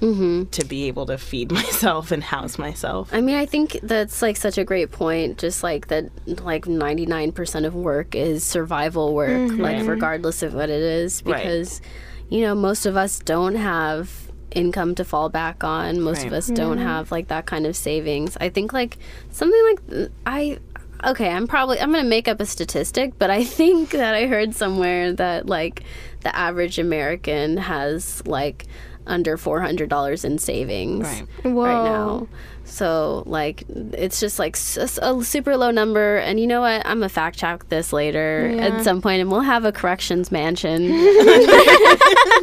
mm-hmm. 0.00 0.44
to 0.50 0.64
be 0.66 0.84
able 0.84 1.06
to 1.06 1.16
feed 1.16 1.50
myself 1.62 2.10
and 2.10 2.22
house 2.22 2.58
myself. 2.58 3.12
I 3.12 3.22
mean, 3.22 3.36
I 3.36 3.46
think 3.46 3.78
that's 3.82 4.20
like 4.20 4.36
such 4.36 4.58
a 4.58 4.64
great 4.64 4.90
point. 4.92 5.38
Just 5.38 5.62
like 5.62 5.88
that, 5.88 6.10
like 6.26 6.66
99% 6.66 7.64
of 7.66 7.74
work 7.74 8.14
is 8.14 8.44
survival 8.44 9.14
work, 9.14 9.52
like 9.52 9.78
mm-hmm. 9.78 9.88
regardless 9.88 10.42
of 10.42 10.52
what 10.52 10.68
it 10.68 10.82
is, 10.82 11.22
Right. 11.24 11.42
because, 11.42 11.80
you 12.28 12.42
know, 12.42 12.54
most 12.54 12.84
of 12.84 12.96
us 12.96 13.18
don't 13.18 13.54
have 13.54 14.30
income 14.52 14.94
to 14.96 15.04
fall 15.04 15.28
back 15.28 15.62
on. 15.62 16.00
Most 16.00 16.26
of 16.26 16.32
us 16.32 16.48
don't 16.48 16.76
mm-hmm. 16.76 16.86
have 16.86 17.10
like 17.10 17.28
that 17.28 17.46
kind 17.46 17.66
of 17.66 17.76
savings. 17.76 18.36
I 18.40 18.50
think 18.50 18.74
like 18.74 18.98
something 19.30 19.76
like 19.90 20.10
I. 20.26 20.58
Okay, 21.04 21.28
I'm 21.30 21.46
probably 21.46 21.80
I'm 21.80 21.90
gonna 21.92 22.04
make 22.08 22.28
up 22.28 22.40
a 22.40 22.46
statistic, 22.46 23.18
but 23.18 23.30
I 23.30 23.44
think 23.44 23.90
that 24.02 24.14
I 24.14 24.26
heard 24.26 24.54
somewhere 24.54 25.12
that 25.14 25.46
like 25.46 25.82
the 26.20 26.34
average 26.36 26.78
American 26.78 27.56
has 27.56 28.22
like 28.26 28.66
under 29.06 29.36
four 29.36 29.60
hundred 29.60 29.88
dollars 29.88 30.24
in 30.24 30.38
savings 30.38 31.06
Right. 31.08 31.26
Whoa. 31.44 31.62
right 31.64 31.84
now. 31.84 32.28
So 32.64 33.24
like 33.26 33.64
it's 33.68 34.20
just 34.20 34.38
like 34.38 34.54
s- 34.54 34.98
a 35.02 35.24
super 35.24 35.56
low 35.56 35.70
number. 35.72 36.18
And 36.18 36.38
you 36.38 36.46
know 36.46 36.60
what? 36.60 36.86
I'm 36.86 36.98
gonna 36.98 37.08
fact 37.08 37.38
check 37.38 37.68
this 37.70 37.92
later 37.92 38.54
at 38.60 38.84
some 38.84 39.00
point, 39.02 39.20
and 39.22 39.30
we'll 39.30 39.40
have 39.40 39.64
a 39.64 39.72
corrections 39.72 40.30
mansion 40.30 40.88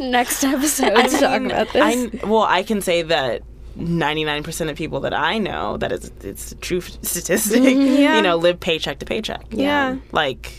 next 0.00 0.44
episode 0.44 0.94
to 0.94 1.08
talk 1.18 1.42
about 1.42 1.72
this. 1.72 1.82
I 2.22 2.26
well, 2.26 2.42
I 2.42 2.62
can 2.62 2.80
say 2.82 3.02
that 3.02 3.42
99% 3.78 4.70
of 4.70 4.76
people 4.76 5.00
that 5.00 5.14
I 5.14 5.38
know 5.38 5.76
that 5.78 5.92
is 5.92 6.10
it's 6.22 6.52
a 6.52 6.56
true 6.56 6.80
statistic, 7.02 7.62
Yeah. 7.62 8.16
you 8.16 8.22
know, 8.22 8.36
live 8.36 8.60
paycheck 8.60 8.98
to 8.98 9.06
paycheck. 9.06 9.44
Yeah. 9.50 9.96
Like 10.12 10.52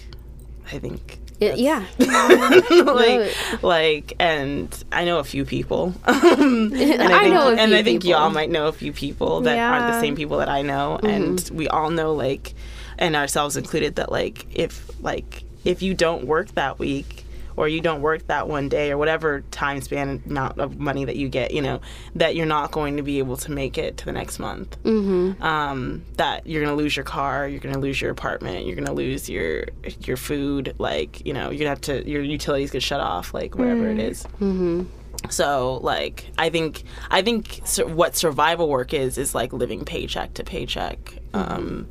I 0.71 0.79
think 0.79 1.17
Y- 1.41 1.53
yeah, 1.55 1.86
like 1.99 3.63
like 3.63 4.13
and 4.19 4.84
I 4.91 5.05
know 5.05 5.19
a 5.19 5.23
few 5.23 5.45
people. 5.45 5.93
and 6.05 6.73
I 6.75 7.19
think, 7.19 7.34
know 7.34 7.47
a 7.49 7.55
and 7.55 7.73
I 7.73 7.82
think 7.82 8.01
people. 8.01 8.19
y'all 8.19 8.29
might 8.29 8.49
know 8.49 8.67
a 8.67 8.73
few 8.73 8.91
people 8.91 9.39
that 9.41 9.58
aren't 9.58 9.93
the 9.93 10.01
same 10.01 10.15
people 10.17 10.38
that 10.39 10.49
I 10.49 10.62
know 10.63 10.99
Mm-hmm. 11.01 11.08
and 11.08 11.49
we 11.53 11.67
all 11.69 11.91
know 11.91 12.13
like 12.13 12.53
and 12.97 13.15
ourselves 13.15 13.55
included 13.55 13.95
that 13.95 14.12
like 14.12 14.45
if 14.53 14.89
like 15.01 15.43
if 15.63 15.82
you 15.82 15.93
don't 15.93 16.25
work 16.25 16.49
that 16.55 16.77
week 16.77 17.23
or 17.60 17.67
you 17.67 17.82
don't 17.82 18.02
work 18.02 18.26
that 18.28 18.48
one 18.48 18.69
day 18.69 18.89
or 18.89 18.98
whatever 18.98 19.41
time 19.52 19.82
span 19.82 20.24
amount 20.26 20.58
of 20.60 20.80
money 20.80 21.04
that 21.04 21.17
you 21.17 21.28
get, 21.28 21.52
you 21.52 21.62
know, 21.62 21.82
that 22.15 22.34
you're 22.34 22.45
not 22.45 22.72
going 22.72 22.95
to 22.95 23.04
be 23.04 23.19
able 23.19 23.36
to 23.36 23.52
make 23.52 23.78
it 23.78 23.98
to 23.98 24.06
the 24.06 24.13
next 24.13 24.39
month. 24.39 24.82
Mm-hmm. 24.84 25.43
Um, 25.43 26.06
that 26.15 26.48
you're 26.48 26.63
going 26.63 26.74
to 26.74 26.82
lose 26.82 26.95
your 26.95 27.04
car, 27.04 27.50
you're 27.50 27.60
going 27.60 27.76
to 27.76 27.82
lose 27.82 28.00
your 28.00 28.12
apartment, 28.12 28.65
you're 28.65 28.78
going 28.78 28.88
to 28.88 28.93
lose 28.93 29.30
your 29.30 29.65
your 30.06 30.15
food, 30.15 30.74
like 30.78 31.26
you 31.26 31.34
know, 31.34 31.50
you're 31.50 31.60
gonna 31.60 31.69
have 31.72 31.82
to 31.82 32.10
your 32.10 32.22
utilities 32.22 32.72
get 32.72 32.82
shut 32.82 33.02
off, 33.02 33.34
like 33.34 33.56
wherever 33.56 33.89
it 33.89 34.00
is. 34.00 34.26
So 35.30 35.80
like 35.84 36.28
I 36.38 36.50
think 36.50 36.84
I 37.12 37.22
think 37.22 37.60
sur- 37.65 37.88
what 37.88 38.15
survival 38.15 38.69
work 38.69 38.93
is 38.93 39.17
is 39.17 39.36
like 39.36 39.52
living 39.52 39.84
paycheck 39.84 40.34
to 40.36 40.45
paycheck. 40.45 41.17
Um, 41.34 41.88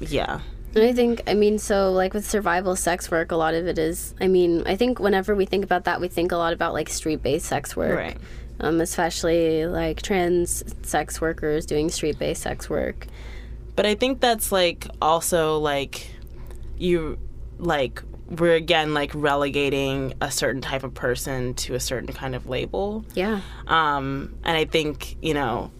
yeah. 0.00 0.40
I 0.82 0.92
think, 0.92 1.22
I 1.26 1.34
mean, 1.34 1.58
so 1.58 1.92
like 1.92 2.14
with 2.14 2.28
survival 2.28 2.74
sex 2.76 3.10
work, 3.10 3.30
a 3.30 3.36
lot 3.36 3.54
of 3.54 3.66
it 3.66 3.78
is, 3.78 4.14
I 4.20 4.26
mean, 4.26 4.64
I 4.66 4.76
think 4.76 4.98
whenever 4.98 5.34
we 5.34 5.46
think 5.46 5.64
about 5.64 5.84
that, 5.84 6.00
we 6.00 6.08
think 6.08 6.32
a 6.32 6.36
lot 6.36 6.52
about 6.52 6.72
like 6.72 6.88
street 6.88 7.22
based 7.22 7.46
sex 7.46 7.76
work. 7.76 7.96
Right. 7.96 8.16
Um, 8.60 8.80
especially 8.80 9.66
like 9.66 10.02
trans 10.02 10.64
sex 10.82 11.20
workers 11.20 11.66
doing 11.66 11.90
street 11.90 12.18
based 12.18 12.42
sex 12.42 12.70
work. 12.70 13.06
But 13.76 13.86
I 13.86 13.94
think 13.94 14.20
that's 14.20 14.52
like 14.52 14.86
also 15.02 15.58
like 15.58 16.10
you 16.76 17.18
like 17.58 18.02
we're 18.28 18.54
again 18.54 18.94
like 18.94 19.10
relegating 19.14 20.14
a 20.20 20.30
certain 20.30 20.60
type 20.60 20.84
of 20.84 20.94
person 20.94 21.54
to 21.54 21.74
a 21.74 21.80
certain 21.80 22.12
kind 22.12 22.34
of 22.34 22.48
label. 22.48 23.04
Yeah. 23.14 23.40
Um, 23.66 24.34
and 24.44 24.56
I 24.56 24.64
think, 24.64 25.16
you 25.22 25.34
know, 25.34 25.70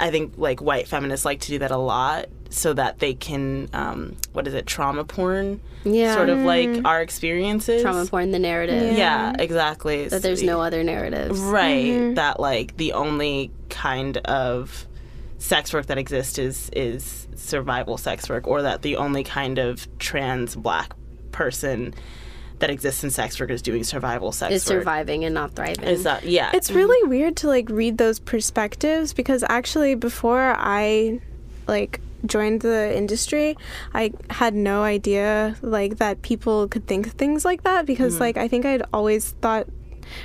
I 0.00 0.10
think 0.10 0.34
like 0.36 0.60
white 0.60 0.88
feminists 0.88 1.24
like 1.24 1.40
to 1.40 1.48
do 1.48 1.58
that 1.60 1.70
a 1.70 1.76
lot 1.76 2.26
so 2.54 2.72
that 2.72 3.00
they 3.00 3.14
can, 3.14 3.68
um, 3.72 4.16
what 4.32 4.46
is 4.46 4.54
it, 4.54 4.66
trauma 4.66 5.04
porn? 5.04 5.60
Yeah. 5.84 6.14
Sort 6.14 6.28
of 6.28 6.38
like 6.38 6.84
our 6.84 7.02
experiences. 7.02 7.82
Trauma 7.82 8.06
porn, 8.06 8.30
the 8.30 8.38
narrative. 8.38 8.96
Yeah, 8.96 9.34
exactly. 9.38 10.08
That 10.08 10.22
there's 10.22 10.42
no 10.42 10.60
other 10.60 10.82
narratives. 10.82 11.40
Right. 11.40 12.14
That 12.14 12.40
like 12.40 12.76
the 12.76 12.92
only 12.92 13.50
kind 13.68 14.18
of 14.18 14.86
sex 15.38 15.74
work 15.74 15.86
that 15.86 15.98
exists 15.98 16.38
is 16.38 16.70
is 16.74 17.28
survival 17.34 17.98
sex 17.98 18.28
work 18.30 18.46
or 18.46 18.62
that 18.62 18.80
the 18.80 18.96
only 18.96 19.24
kind 19.24 19.58
of 19.58 19.86
trans 19.98 20.56
black 20.56 20.94
person 21.32 21.92
that 22.60 22.70
exists 22.70 23.04
in 23.04 23.10
sex 23.10 23.38
work 23.38 23.50
is 23.50 23.60
doing 23.60 23.84
survival 23.84 24.32
sex 24.32 24.50
work. 24.50 24.56
Is 24.56 24.66
work. 24.66 24.80
surviving 24.80 25.24
and 25.24 25.34
not 25.34 25.54
thriving. 25.54 25.84
Is 25.84 26.04
that 26.04 26.24
yeah. 26.24 26.50
It's 26.54 26.70
really 26.70 27.06
weird 27.08 27.36
to 27.38 27.48
like 27.48 27.68
read 27.68 27.98
those 27.98 28.20
perspectives 28.20 29.12
because 29.12 29.44
actually 29.48 29.96
before 29.96 30.54
I 30.56 31.20
like 31.66 32.00
joined 32.26 32.62
the 32.62 32.96
industry, 32.96 33.56
I 33.92 34.12
had 34.30 34.54
no 34.54 34.82
idea 34.82 35.56
like 35.62 35.98
that 35.98 36.22
people 36.22 36.68
could 36.68 36.86
think 36.86 37.10
things 37.16 37.44
like 37.44 37.62
that 37.64 37.86
because 37.86 38.18
like 38.20 38.36
I 38.36 38.48
think 38.48 38.64
I'd 38.66 38.82
always 38.92 39.30
thought 39.40 39.66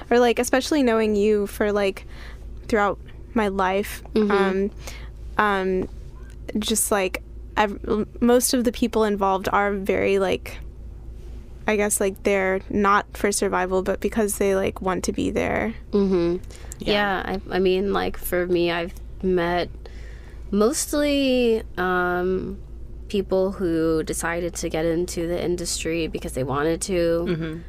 or 0.09 0.19
like 0.19 0.39
especially 0.39 0.83
knowing 0.83 1.15
you 1.15 1.47
for 1.47 1.71
like 1.71 2.05
throughout 2.67 2.99
my 3.33 3.47
life 3.47 4.03
um 4.31 4.71
um 5.37 5.89
just 6.57 6.91
like 6.91 7.21
ev- 7.57 7.79
most 8.21 8.53
of 8.53 8.63
the 8.63 8.71
people 8.71 9.03
involved 9.03 9.47
are 9.51 9.73
very 9.73 10.19
like 10.19 10.59
I 11.67 11.75
guess 11.75 11.99
like 11.99 12.23
they're 12.23 12.61
not 12.69 13.05
for 13.15 13.31
survival 13.31 13.83
but 13.83 13.99
because 13.99 14.37
they 14.37 14.55
like 14.55 14.81
want 14.81 15.03
to 15.05 15.11
be 15.11 15.29
there. 15.29 15.75
Mm-hmm. 15.91 16.37
Yeah. 16.79 17.21
I, 17.25 17.55
I 17.55 17.59
mean, 17.59 17.93
like 17.93 18.17
for 18.17 18.47
me, 18.47 18.71
I've 18.71 18.93
met 19.21 19.69
mostly 20.51 21.63
um, 21.77 22.59
people 23.07 23.51
who 23.51 24.03
decided 24.03 24.53
to 24.55 24.69
get 24.69 24.85
into 24.85 25.27
the 25.27 25.43
industry 25.43 26.07
because 26.07 26.33
they 26.33 26.43
wanted 26.43 26.81
to, 26.81 27.25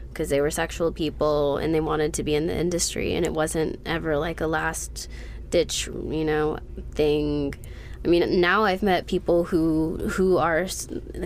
because 0.09 0.29
they 0.29 0.41
were 0.41 0.51
sexual 0.51 0.93
people 0.93 1.57
and 1.59 1.75
they 1.75 1.81
wanted 1.81 2.15
to 2.15 2.23
be 2.23 2.35
in 2.35 2.47
the 2.47 2.57
industry, 2.57 3.15
and 3.15 3.25
it 3.27 3.33
wasn't 3.33 3.79
ever 3.87 4.19
like 4.19 4.41
a 4.41 4.47
last 4.47 5.09
ditch, 5.51 5.87
you 5.87 6.25
know, 6.25 6.59
thing. 6.93 7.55
I 8.05 8.09
mean, 8.09 8.41
now 8.41 8.65
I've 8.65 8.83
met 8.83 9.07
people 9.07 9.45
who 9.45 9.97
who 10.13 10.39
are 10.39 10.67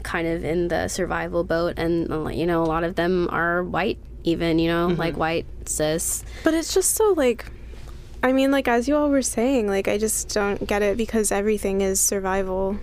kind 0.02 0.26
of 0.26 0.44
in 0.44 0.68
the 0.68 0.88
survival 0.88 1.44
boat, 1.44 1.74
and 1.78 2.08
you 2.36 2.46
know, 2.46 2.62
a 2.62 2.66
lot 2.66 2.82
of 2.84 2.96
them 2.96 3.28
are 3.30 3.62
white, 3.62 3.98
even 4.24 4.58
you 4.58 4.68
know, 4.68 4.88
like 4.88 5.16
white 5.16 5.46
cis. 5.66 6.24
But 6.42 6.54
it's 6.54 6.74
just 6.74 6.94
so 6.94 7.12
like 7.16 7.46
I 8.24 8.32
mean 8.32 8.50
like 8.50 8.68
as 8.68 8.88
you 8.88 8.96
all 8.96 9.10
were 9.10 9.20
saying, 9.20 9.68
like 9.68 9.86
I 9.86 9.98
just 9.98 10.32
don't 10.32 10.66
get 10.66 10.80
it 10.80 10.96
because 10.96 11.30
everything 11.30 11.82
is 11.82 12.00
survival. 12.00 12.78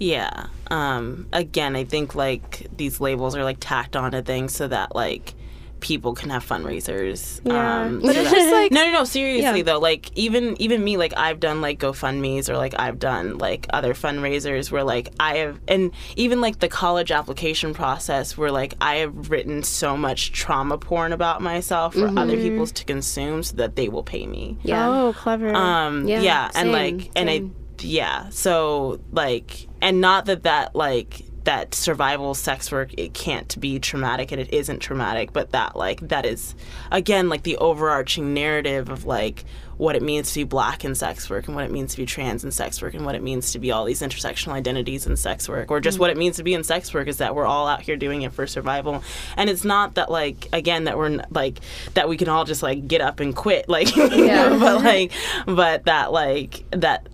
Yeah. 0.00 0.48
Um, 0.72 1.28
again, 1.32 1.76
I 1.76 1.84
think 1.84 2.16
like 2.16 2.66
these 2.76 3.00
labels 3.00 3.36
are 3.36 3.44
like 3.44 3.58
tacked 3.60 3.94
onto 3.94 4.22
things 4.22 4.56
so 4.56 4.66
that 4.66 4.96
like 4.96 5.34
people 5.82 6.14
can 6.14 6.30
have 6.30 6.46
fundraisers. 6.46 7.40
Yeah. 7.44 7.82
Um, 7.82 8.00
But 8.00 8.16
it's 8.16 8.30
that- 8.30 8.36
just 8.36 8.52
like 8.52 8.72
no, 8.72 8.86
no, 8.86 8.92
no. 8.92 9.04
Seriously 9.04 9.58
Yeah. 9.58 9.62
though, 9.64 9.78
like 9.78 10.10
even 10.16 10.56
even 10.62 10.82
me, 10.82 10.96
like 10.96 11.12
I've 11.16 11.40
done 11.40 11.60
like 11.60 11.78
GoFundmes 11.78 12.48
or 12.48 12.56
like 12.56 12.74
I've 12.78 12.98
done 12.98 13.36
like 13.38 13.66
other 13.70 13.92
fundraisers 13.92 14.70
where 14.70 14.84
like 14.84 15.10
I 15.20 15.36
have, 15.38 15.60
and 15.68 15.90
even 16.16 16.40
like 16.40 16.60
the 16.60 16.68
college 16.68 17.10
application 17.12 17.74
process 17.74 18.38
where 18.38 18.50
like 18.50 18.74
I 18.80 18.96
have 18.96 19.30
written 19.30 19.62
so 19.62 19.96
much 19.96 20.32
trauma 20.32 20.78
porn 20.78 21.12
about 21.12 21.42
myself 21.42 21.94
for 21.94 22.06
other 22.18 22.36
people's 22.36 22.72
to 22.72 22.84
consume 22.84 23.42
so 23.42 23.56
that 23.56 23.76
they 23.76 23.88
will 23.88 24.04
pay 24.04 24.26
me. 24.26 24.56
Yeah. 24.62 24.88
Oh, 24.88 25.12
clever. 25.12 25.54
Um, 25.54 26.06
Yeah, 26.08 26.20
yeah, 26.20 26.44
and 26.54 26.72
same, 26.72 26.72
like, 26.72 27.10
and 27.16 27.28
I, 27.28 27.42
yeah, 27.80 28.28
so 28.30 29.00
like, 29.10 29.66
and 29.80 30.00
not 30.00 30.26
that 30.26 30.44
that 30.44 30.76
like 30.76 31.22
that 31.44 31.74
survival 31.74 32.34
sex 32.34 32.70
work 32.70 32.94
it 32.96 33.14
can't 33.14 33.58
be 33.60 33.78
traumatic 33.78 34.32
and 34.32 34.40
it 34.40 34.52
isn't 34.52 34.80
traumatic, 34.80 35.32
but 35.32 35.50
that 35.52 35.76
like 35.76 36.00
that 36.08 36.26
is 36.26 36.54
again 36.90 37.28
like 37.28 37.42
the 37.42 37.56
overarching 37.56 38.34
narrative 38.34 38.88
of 38.88 39.04
like 39.04 39.44
what 39.82 39.96
it 39.96 40.02
means 40.02 40.32
to 40.32 40.40
be 40.40 40.44
black 40.44 40.84
in 40.84 40.94
sex 40.94 41.28
work 41.28 41.46
and 41.48 41.56
what 41.56 41.64
it 41.64 41.70
means 41.70 41.92
to 41.92 41.96
be 41.96 42.06
trans 42.06 42.44
in 42.44 42.50
sex 42.50 42.80
work 42.80 42.94
and 42.94 43.04
what 43.04 43.14
it 43.14 43.22
means 43.22 43.52
to 43.52 43.58
be 43.58 43.72
all 43.72 43.84
these 43.84 44.00
intersectional 44.00 44.52
identities 44.52 45.06
in 45.06 45.16
sex 45.16 45.48
work 45.48 45.70
or 45.70 45.80
just 45.80 45.96
mm. 45.96 46.00
what 46.02 46.10
it 46.10 46.16
means 46.16 46.36
to 46.36 46.44
be 46.44 46.54
in 46.54 46.62
sex 46.62 46.92
work 46.94 47.08
is 47.08 47.18
that 47.18 47.34
we're 47.34 47.46
all 47.46 47.66
out 47.66 47.80
here 47.80 47.96
doing 47.96 48.22
it 48.22 48.32
for 48.32 48.46
survival 48.46 49.02
and 49.36 49.50
it's 49.50 49.64
not 49.64 49.94
that 49.94 50.10
like 50.10 50.48
again 50.52 50.84
that 50.84 50.96
we're 50.96 51.20
like 51.30 51.58
that 51.94 52.08
we 52.08 52.16
can 52.16 52.28
all 52.28 52.44
just 52.44 52.62
like 52.62 52.86
get 52.86 53.00
up 53.00 53.18
and 53.18 53.34
quit 53.34 53.68
like 53.68 53.94
Yeah. 53.96 54.56
but 54.58 54.84
like 54.84 55.12
but 55.46 55.84
that 55.86 56.12
like 56.12 56.64
that 56.70 57.08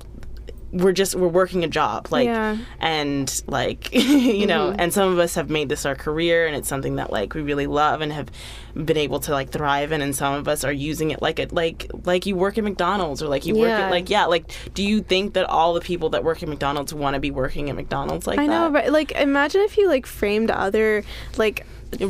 we're 0.71 0.93
just 0.93 1.15
we're 1.15 1.29
working 1.29 1.65
a 1.65 1.69
job 1.69 2.09
like 2.11 2.27
Yeah. 2.27 2.59
and 2.79 3.43
like 3.47 3.93
you 3.95 4.47
know 4.47 4.69
mm-hmm. 4.69 4.81
and 4.81 4.93
some 4.93 5.11
of 5.11 5.19
us 5.19 5.35
have 5.35 5.49
made 5.49 5.69
this 5.69 5.87
our 5.87 5.95
career 5.95 6.47
and 6.47 6.55
it's 6.55 6.69
something 6.69 6.97
that 6.97 7.11
like 7.11 7.35
we 7.35 7.41
really 7.41 7.67
love 7.67 8.01
and 8.03 8.13
have 8.13 8.31
been 8.75 8.99
able 8.99 9.19
to 9.21 9.33
like 9.33 9.51
thrive 9.51 9.93
in 9.93 10.03
and 10.03 10.15
some 10.15 10.35
of 10.35 10.47
us 10.47 10.65
are 10.65 10.73
using 10.73 11.11
it 11.11 11.23
like 11.23 11.39
it 11.39 11.53
like 11.53 11.91
like 12.05 12.27
you 12.27 12.37
work 12.37 12.59
at 12.59 12.65
McDonald's 12.65 13.23
or 13.23 13.29
like 13.29 13.47
you 13.47 13.57
work 13.57 13.71
at 13.71 13.91
like 13.91 14.11
yeah 14.11 14.27
like 14.27 14.53
do 14.75 14.83
you 14.85 15.01
think 15.01 15.35
that 15.35 15.47
all 15.47 15.73
the 15.73 15.81
people 15.81 16.11
that 16.11 16.23
work 16.23 16.43
at 16.43 16.49
McDonald's 16.49 16.93
want 16.93 17.15
to 17.15 17.21
be 17.21 17.31
working 17.31 17.71
at 17.71 17.77
McDonald's 17.77 18.27
like 18.27 18.39
I 18.39 18.47
know, 18.47 18.71
that? 18.71 18.85
but 18.85 18.93
like 18.93 19.13
imagine 19.13 19.63
if 19.63 19.79
you 19.79 19.89
like 19.89 20.07
framed 20.07 20.51
other 20.51 21.03
like 21.39 21.67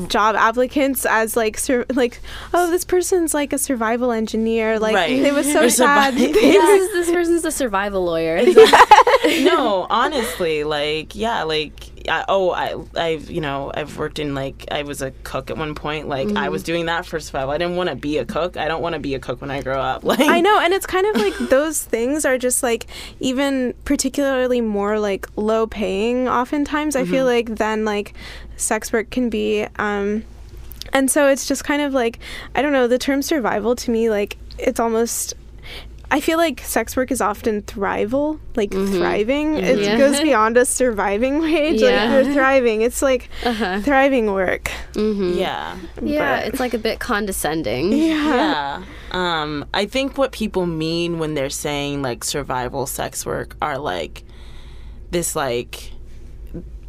job 0.09 0.35
applicants 0.37 1.07
as 1.07 1.37
like 1.37 1.57
sur- 1.57 1.87
like 1.95 2.21
oh 2.53 2.71
this 2.71 2.85
person's 2.85 3.33
like 3.33 3.53
a 3.53 3.59
survival 3.59 4.13
engineer 4.13 4.79
like 4.79 4.95
Right. 4.95 5.11
it 5.11 5.33
was 5.33 5.51
so 5.51 5.65
Or 5.65 5.71
sad 5.71 6.15
survive- 6.19 6.35
this, 6.35 6.45
is, 6.45 6.93
this 6.93 7.11
person's 7.11 7.45
a 7.45 7.51
survival 7.51 8.05
lawyer. 8.05 8.43
no, 9.43 9.87
honestly, 9.91 10.65
like 10.65 11.15
yeah, 11.15 11.43
like 11.43 11.91
I, 12.09 12.25
oh, 12.29 12.51
I 12.51 12.77
I've 12.97 13.31
you 13.31 13.41
know 13.41 13.71
I've 13.75 13.99
worked 13.99 14.19
in 14.19 14.35
like 14.35 14.67
I 14.71 14.83
was 14.83 15.03
a 15.03 15.11
cook 15.25 15.51
at 15.51 15.57
one 15.57 15.75
point. 15.75 16.09
Like 16.09 16.29
I 16.37 16.49
was 16.49 16.63
mm-hmm. 16.63 16.67
doing 16.67 16.87
that 16.87 17.07
for 17.07 17.21
survival. 17.21 17.51
I 17.51 17.59
didn't 17.59 17.77
want 17.77 17.91
to 17.91 17.97
be 17.97 18.19
a 18.19 18.25
cook. 18.25 18.57
I 18.57 18.69
don't 18.69 18.83
want 18.83 18.95
to 18.95 19.01
be 19.01 19.15
a 19.15 19.19
cook 19.19 19.41
when 19.41 19.51
I 19.51 19.63
grow 19.63 19.81
up. 19.81 20.05
Like 20.05 20.21
I 20.21 20.41
know, 20.41 20.59
and 20.61 20.73
it's 20.73 20.87
kind 20.87 21.07
of 21.07 21.17
like 21.21 21.37
those 21.51 21.83
things 21.83 22.25
are 22.25 22.39
just 22.39 22.63
like 22.63 22.87
even 23.21 23.75
particularly 23.85 24.61
more 24.61 24.99
like 24.99 25.27
low 25.37 25.67
paying 25.67 26.29
oftentimes. 26.29 26.97
I 26.97 27.05
feel 27.05 27.27
mm-hmm. 27.27 27.51
like 27.51 27.59
than 27.59 27.85
like 27.85 28.15
sex 28.59 28.93
work 28.93 29.11
can 29.11 29.31
be. 29.31 29.67
Um, 29.77 30.25
and 30.93 31.11
so 31.11 31.29
it's 31.29 31.47
just 31.47 31.65
kind 31.65 31.83
of 31.83 31.93
like 31.95 32.19
I 32.55 32.63
don't 32.63 32.73
know. 32.73 32.87
The 32.89 32.99
term 32.99 33.23
survival 33.23 33.75
to 33.77 33.91
me, 33.91 34.11
like 34.11 34.37
it's 34.59 34.81
almost. 34.81 35.35
I 36.11 36.21
feel 36.21 36.39
like 36.39 36.61
sex 36.63 36.97
work 36.97 37.11
is 37.11 37.21
often 37.21 37.61
thrival, 37.61 38.41
like 38.57 38.71
thriving. 38.73 39.57
It 39.57 39.79
Yeah. 39.81 39.99
goes 39.99 40.19
beyond 40.23 40.57
a 40.57 40.65
surviving 40.65 41.41
wage. 41.41 41.83
Yeah. 41.83 42.05
Like 42.15 42.25
you're 42.25 42.33
thriving. 42.33 42.81
It's 42.81 43.03
like 43.03 43.29
Uh-huh. 43.45 43.83
thriving 43.83 44.33
work. 44.33 44.71
yeah. 44.95 45.77
Yeah, 46.01 46.39
But- 46.41 46.47
it's 46.49 46.61
like 46.61 46.73
a 46.73 46.79
bit 46.79 46.99
condescending. 46.99 47.93
Yeah. 47.93 48.85
Um, 49.11 49.67
I 49.75 49.85
think 49.85 50.17
what 50.17 50.33
people 50.33 50.65
mean 50.65 51.19
when 51.19 51.35
they're 51.35 51.51
saying 51.51 52.01
like 52.01 52.25
survival 52.25 52.87
sex 52.87 53.27
work 53.27 53.55
are 53.61 53.77
like 53.77 54.25
this 55.11 55.37
like 55.37 55.93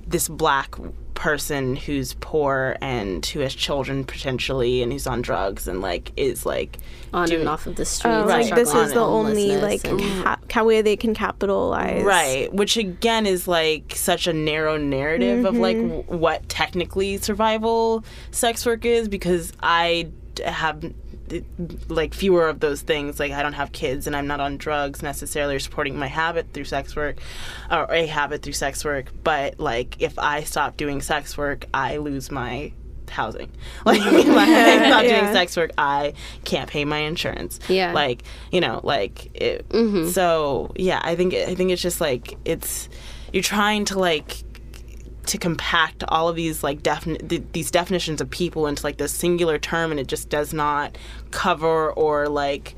this 0.08 0.30
black 0.30 0.76
person 1.20 1.76
who's 1.76 2.14
poor 2.22 2.78
and 2.82 3.26
who 3.26 3.42
has 3.42 3.54
children 3.54 4.06
potentially 4.06 4.82
and 4.82 4.94
who's 4.94 5.06
on 5.06 5.22
drugs 5.22 5.68
and 5.68 5.82
like 5.82 6.14
is 6.16 6.46
like 6.46 6.78
On 7.14 7.28
doing- 7.28 7.42
and 7.42 7.50
off 7.50 7.68
of 7.68 7.76
the 7.76 7.82
oh, 7.82 7.84
streets. 7.84 8.06
Oh, 8.06 8.26
Right. 8.26 8.46
like 8.46 8.56
this 8.56 8.70
struggling 8.70 8.88
is 8.88 8.94
the 8.94 9.02
only 9.06 9.58
like 9.58 9.84
and- 9.86 10.00
ca- 10.00 10.38
ca- 10.48 10.64
way 10.64 10.82
they 10.82 10.96
can 10.96 11.14
capitalize. 11.14 12.06
Right, 12.06 12.54
which 12.54 12.78
again 12.78 13.26
is 13.26 13.50
like 13.50 13.92
such 13.98 14.28
a 14.28 14.34
narrow 14.34 14.78
narrative 14.78 15.44
of 15.44 15.58
like 15.58 15.76
mm-hmm. 15.76 15.90
w- 16.04 16.18
what 16.18 16.48
technically 16.48 17.18
survival 17.18 18.06
sex 18.32 18.65
work 18.65 18.86
is 18.86 19.10
because 19.10 19.52
I 19.62 20.08
have 20.46 20.80
d- 20.80 20.96
like 21.88 22.13
fewer 22.13 22.48
of 22.48 22.60
those 22.60 22.82
things. 22.82 23.19
Like 23.19 23.32
I 23.32 23.42
don't 23.44 23.54
have 23.54 23.71
kids 23.71 24.08
and 24.08 24.15
I'm 24.15 24.27
not 24.27 24.40
on 24.40 24.58
drugs 24.58 25.02
necessarily 25.02 25.56
or 25.56 25.60
supporting 25.60 25.98
my 25.98 26.08
habit 26.08 26.48
through 26.54 26.65
sex 26.65 26.96
work 26.96 27.17
or 27.71 27.86
a 27.92 28.06
habit 28.06 28.42
through 28.42 28.54
sex 28.54 28.84
work. 28.86 29.12
But 29.23 29.60
like 29.60 30.02
if 30.02 30.17
I 30.19 30.44
stop 30.44 30.77
doing 30.77 31.02
sex 31.02 31.38
work, 31.38 31.65
I 31.73 31.98
lose 31.98 32.32
my 32.32 32.71
housing. 33.10 33.50
Like 33.86 34.02
if 34.02 34.27
I'm 34.27 34.48
Yeah. 34.50 35.02
doing 35.21 35.34
sex 35.34 35.58
work, 35.58 35.71
I 35.77 36.13
can't 36.46 36.69
pay 36.69 36.86
my 36.86 37.00
insurance. 37.00 37.60
Yeah. 37.67 37.94
Like 37.94 38.23
you 38.52 38.62
know, 38.62 38.82
like 38.84 39.34
it, 39.36 39.67
Mm-hmm. 39.69 40.10
so 40.10 40.71
yeah. 40.75 41.02
I 41.04 41.15
think 41.15 41.34
I 41.34 41.56
think 41.56 41.71
it's 41.71 41.82
just 41.82 42.02
like 42.02 42.38
it's 42.46 42.88
you're 43.34 43.44
trying 43.44 43.86
to 43.86 44.00
like 44.00 44.44
to 45.30 45.38
compact 45.38 46.04
all 46.08 46.27
of 46.30 46.36
these 46.36 46.63
like 46.63 46.82
defini- 46.84 47.27
th- 47.30 47.44
these 47.54 47.71
definitions 47.71 48.19
of 48.21 48.30
people 48.30 48.67
into 48.67 48.84
like 48.84 48.98
this 48.98 49.12
singular 49.12 49.58
term 49.58 49.92
and 49.92 50.00
it 50.00 50.08
just 50.08 50.30
does 50.30 50.54
not 50.54 50.98
cover 51.32 51.92
or 51.94 52.27
like 52.27 52.75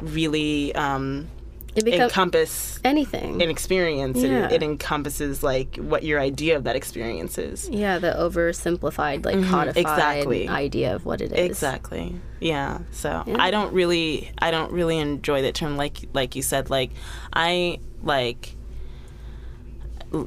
really 0.00 0.74
um 0.74 1.28
It 1.74 1.86
encompass 1.88 2.78
anything. 2.84 3.42
an 3.42 3.50
experience 3.50 4.18
Yeah. 4.18 4.46
it, 4.46 4.52
it 4.52 4.62
encompasses 4.62 5.42
like 5.42 5.76
what 5.76 6.02
your 6.04 6.20
idea 6.20 6.56
of 6.56 6.64
that 6.64 6.76
experience 6.76 7.36
is 7.38 7.68
yeah, 7.68 7.98
the 7.98 8.12
oversimplified, 8.12 9.24
like 9.24 9.42
codified 9.44 9.74
Mm-hmm. 9.74 9.78
exactly. 9.78 10.48
idea 10.48 10.94
of 10.94 11.04
what 11.04 11.20
it 11.20 11.32
is. 11.32 11.38
exactly 11.38 12.14
yeah 12.40 12.78
so 12.92 13.24
Yeah. 13.26 13.36
i 13.40 13.50
don't 13.50 13.72
really 13.72 14.30
i 14.38 14.50
don't 14.50 14.72
really 14.72 14.98
enjoy 14.98 15.42
that 15.42 15.54
term 15.54 15.76
like 15.76 15.96
like 16.14 16.36
you 16.36 16.42
said 16.42 16.70
like 16.70 16.90
i 17.32 17.78
like 18.02 18.54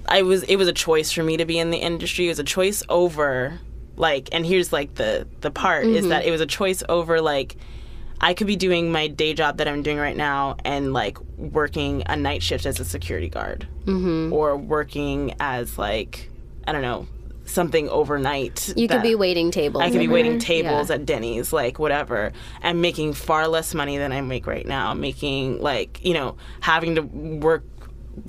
I 0.07 0.21
was 0.21 0.43
it 0.43 0.57
was 0.57 0.67
a 0.67 0.73
choice 0.73 1.11
for 1.11 1.23
me 1.23 1.37
to 1.37 1.45
be 1.45 1.57
in 1.59 1.71
the 1.71 1.77
industry. 1.77 2.25
It 2.25 2.29
was 2.29 2.39
a 2.39 2.43
choice 2.43 2.83
over 2.89 3.59
like 3.95 4.29
and 4.31 4.45
here's 4.45 4.71
like 4.71 4.95
the 4.95 5.27
the 5.41 5.51
part 5.51 5.85
is 5.85 6.07
that 6.07 6.25
it 6.25 6.31
was 6.31 6.41
a 6.41 6.45
choice 6.45 6.83
over 6.87 7.21
like 7.21 7.55
I 8.19 8.35
could 8.35 8.47
be 8.47 8.55
doing 8.55 8.91
my 8.91 9.07
day 9.07 9.33
job 9.33 9.57
that 9.57 9.67
I'm 9.67 9.81
doing 9.81 9.97
right 9.97 10.15
now 10.15 10.55
and 10.63 10.93
like 10.93 11.19
working 11.37 12.03
a 12.05 12.15
night 12.15 12.43
shift 12.43 12.65
as 12.65 12.79
a 12.79 12.85
security 12.85 13.29
guard 13.29 13.67
mm-hmm. 13.85 14.31
or 14.31 14.55
working 14.55 15.35
as 15.39 15.77
like 15.77 16.29
I 16.67 16.71
don't 16.71 16.83
know 16.83 17.07
something 17.45 17.89
overnight. 17.89 18.73
You 18.77 18.87
could 18.87 19.01
be 19.01 19.15
waiting 19.15 19.51
tables. 19.51 19.83
I 19.83 19.89
could 19.89 19.99
be 19.99 20.07
waiting 20.07 20.39
tables 20.39 20.89
Yeah. 20.89 20.95
at 20.95 21.05
Denny's, 21.05 21.51
like 21.51 21.79
whatever, 21.79 22.31
and 22.61 22.81
making 22.81 23.13
far 23.13 23.47
less 23.47 23.73
money 23.73 23.97
than 23.97 24.11
I 24.11 24.21
make 24.21 24.47
right 24.47 24.65
now. 24.65 24.93
Making 24.93 25.61
like 25.61 25.99
you 26.03 26.13
know 26.13 26.37
having 26.61 26.95
to 26.95 27.01
work 27.01 27.63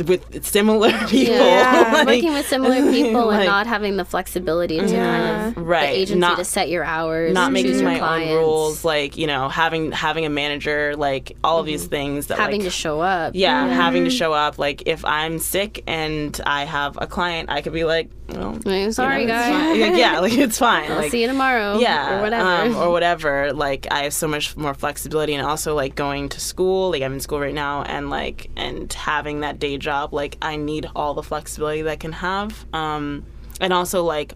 with 0.05 0.45
similar 0.45 0.91
people, 1.09 1.35
Yeah, 1.35 1.91
like- 1.95 2.07
working 2.07 2.33
with 2.33 2.47
similar 2.47 2.91
people 2.93 3.26
like, 3.26 3.41
and 3.41 3.47
not 3.47 3.66
having 3.66 3.97
the 3.97 4.05
flexibility 4.05 4.78
to 4.78 4.87
kind 4.87 5.57
of 5.57 5.62
Right, 5.64 5.87
the 5.87 5.93
agency 5.99 6.20
not- 6.20 6.39
to 6.39 6.45
set 6.45 6.68
your 6.68 6.85
hours, 6.85 7.33
not 7.35 7.53
making 7.53 7.83
my 7.85 7.99
clients, 7.99 8.30
own 8.33 8.39
rules, 8.39 8.85
like 8.85 9.16
you 9.16 9.26
know 9.26 9.49
having 9.49 9.93
having 9.93 10.24
a 10.24 10.30
manager, 10.30 10.95
like 10.97 11.37
all 11.45 11.59
of 11.59 11.66
these 11.66 11.87
things 11.87 12.28
that 12.28 12.39
having 12.39 12.61
like, 12.61 12.66
to 12.66 12.70
show 12.70 13.01
up. 13.01 13.33
yeah, 13.35 13.66
having 13.68 14.05
to 14.05 14.11
show 14.11 14.33
up. 14.33 14.59
Like 14.59 14.85
if 14.87 15.05
I'm 15.05 15.39
sick 15.39 15.83
and 15.87 16.41
I 16.47 16.64
have 16.64 16.97
a 17.01 17.07
client, 17.07 17.51
I 17.51 17.61
could 17.62 17.72
be 17.72 17.85
like, 17.85 18.11
well, 18.28 18.59
Like, 18.64 18.93
sorry, 18.93 19.22
you 19.22 19.26
know, 19.28 19.35
guys. 19.35 19.76
yeah, 19.99 20.20
like 20.20 20.33
it's 20.33 20.59
fine. 20.59 20.91
I'll 20.91 20.99
like, 20.99 21.11
see 21.11 21.20
you 21.22 21.26
tomorrow. 21.26 21.78
yeah 21.78 22.18
or 22.18 22.22
whatever. 22.22 22.49
um, 22.49 22.76
or 22.76 22.91
whatever 22.91 23.53
like 23.53 23.87
i 23.91 24.05
have 24.05 24.14
so 24.14 24.26
much 24.28 24.57
more 24.57 24.72
flexibility 24.74 25.35
and 25.35 25.47
also 25.47 25.74
like 25.74 25.95
going 25.95 26.28
to 26.28 26.41
school 26.41 26.91
like 26.91 27.03
i'm 27.03 27.14
in 27.14 27.20
school 27.20 27.41
right 27.41 27.55
now 27.55 27.83
and 27.83 28.09
like 28.11 28.49
and 28.57 28.93
having 28.93 29.41
that 29.41 29.59
day 29.59 29.76
job 29.83 30.14
like 30.14 30.39
i 30.41 30.57
need 30.57 30.89
all 30.97 31.14
the 31.14 31.22
flexibility 31.22 31.83
that 31.83 31.91
i 31.91 31.97
can 31.97 32.12
have 32.12 32.64
um 32.72 33.24
and 33.61 33.72
also 33.72 34.03
like 34.03 34.35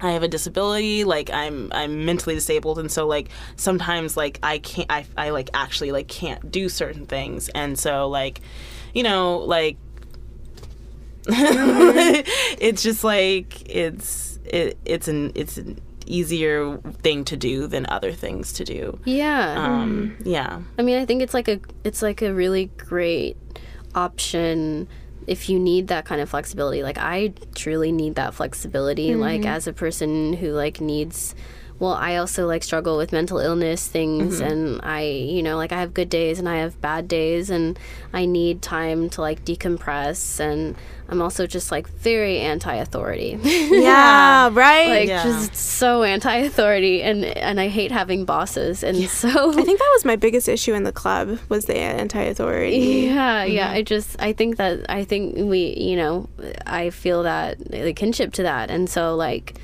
I 0.00 0.10
have 0.10 0.22
a 0.22 0.28
disability, 0.28 1.04
like 1.04 1.30
I'm 1.30 1.70
I'm 1.72 2.04
mentally 2.04 2.34
disabled 2.34 2.78
and 2.78 2.90
so 2.90 3.06
like 3.06 3.28
sometimes 3.56 4.16
like 4.16 4.38
I 4.42 4.58
can't 4.58 4.90
I, 4.90 5.06
I 5.16 5.30
like 5.30 5.48
actually 5.54 5.92
like 5.92 6.08
can't 6.08 6.50
do 6.50 6.68
certain 6.68 7.06
things 7.06 7.48
and 7.50 7.78
so 7.78 8.08
like 8.08 8.42
you 8.92 9.02
know 9.02 9.38
like 9.38 9.76
it's 11.26 12.82
just 12.82 13.02
like 13.02 13.66
it's 13.70 14.38
it, 14.44 14.76
it's 14.84 15.08
an 15.08 15.32
it's 15.34 15.56
an 15.56 15.80
easier 16.06 16.76
thing 17.02 17.24
to 17.24 17.36
do 17.36 17.66
than 17.66 17.86
other 17.88 18.12
things 18.12 18.52
to 18.54 18.64
do. 18.64 18.98
yeah. 19.06 19.54
Um, 19.56 20.16
yeah. 20.22 20.60
I 20.78 20.82
mean, 20.82 20.98
I 20.98 21.06
think 21.06 21.22
it's 21.22 21.32
like 21.32 21.48
a 21.48 21.60
it's 21.82 22.02
like 22.02 22.20
a 22.20 22.34
really 22.34 22.66
great 22.76 23.38
option 23.94 24.88
if 25.26 25.48
you 25.48 25.58
need 25.58 25.88
that 25.88 26.04
kind 26.04 26.20
of 26.20 26.28
flexibility. 26.28 26.82
Like 26.82 26.98
I 26.98 27.32
truly 27.54 27.92
need 27.92 28.16
that 28.16 28.34
flexibility 28.34 29.14
like 29.14 29.42
mm-hmm. 29.42 29.50
as 29.50 29.66
a 29.66 29.72
person 29.72 30.34
who 30.34 30.52
like 30.52 30.80
needs 30.80 31.34
well, 31.84 31.92
I 31.92 32.16
also 32.16 32.46
like 32.46 32.64
struggle 32.64 32.96
with 32.96 33.12
mental 33.12 33.38
illness 33.38 33.86
things 33.86 34.40
mm-hmm. 34.40 34.50
and 34.50 34.80
I, 34.82 35.02
you 35.02 35.42
know, 35.42 35.58
like 35.58 35.70
I 35.70 35.80
have 35.80 35.92
good 35.92 36.08
days 36.08 36.38
and 36.38 36.48
I 36.48 36.56
have 36.56 36.80
bad 36.80 37.08
days 37.08 37.50
and 37.50 37.78
I 38.14 38.24
need 38.24 38.62
time 38.62 39.10
to 39.10 39.20
like 39.20 39.44
decompress 39.44 40.40
and 40.40 40.76
I'm 41.10 41.20
also 41.20 41.46
just 41.46 41.70
like 41.70 41.86
very 41.86 42.38
anti-authority. 42.38 43.38
Yeah, 43.44 44.48
right. 44.52 44.88
like 44.88 45.08
Yeah. 45.08 45.24
just 45.24 45.54
so 45.54 46.04
anti-authority 46.04 47.02
and 47.02 47.22
and 47.24 47.60
I 47.60 47.68
hate 47.68 47.92
having 47.92 48.24
bosses 48.24 48.82
and 48.82 48.96
so 49.10 49.28
I 49.28 49.62
think 49.62 49.78
that 49.78 49.90
was 49.94 50.06
my 50.06 50.16
biggest 50.16 50.48
issue 50.48 50.72
in 50.72 50.84
the 50.84 50.92
club 50.92 51.38
was 51.50 51.66
the 51.66 51.76
anti-authority. 51.76 52.78
Yeah, 52.78 53.44
yeah. 53.44 53.66
Mm-hmm. 53.66 53.76
I 53.76 53.82
just 53.82 54.16
I 54.18 54.32
think 54.32 54.56
that 54.56 54.86
I 54.88 55.04
think 55.04 55.36
we, 55.36 55.76
you 55.76 55.96
know, 55.96 56.30
I 56.64 56.88
feel 56.88 57.24
that 57.24 57.58
the 57.58 57.92
kinship 57.92 58.32
to 58.34 58.42
that, 58.44 58.70
and 58.70 58.88
so 58.88 59.14
like 59.16 59.58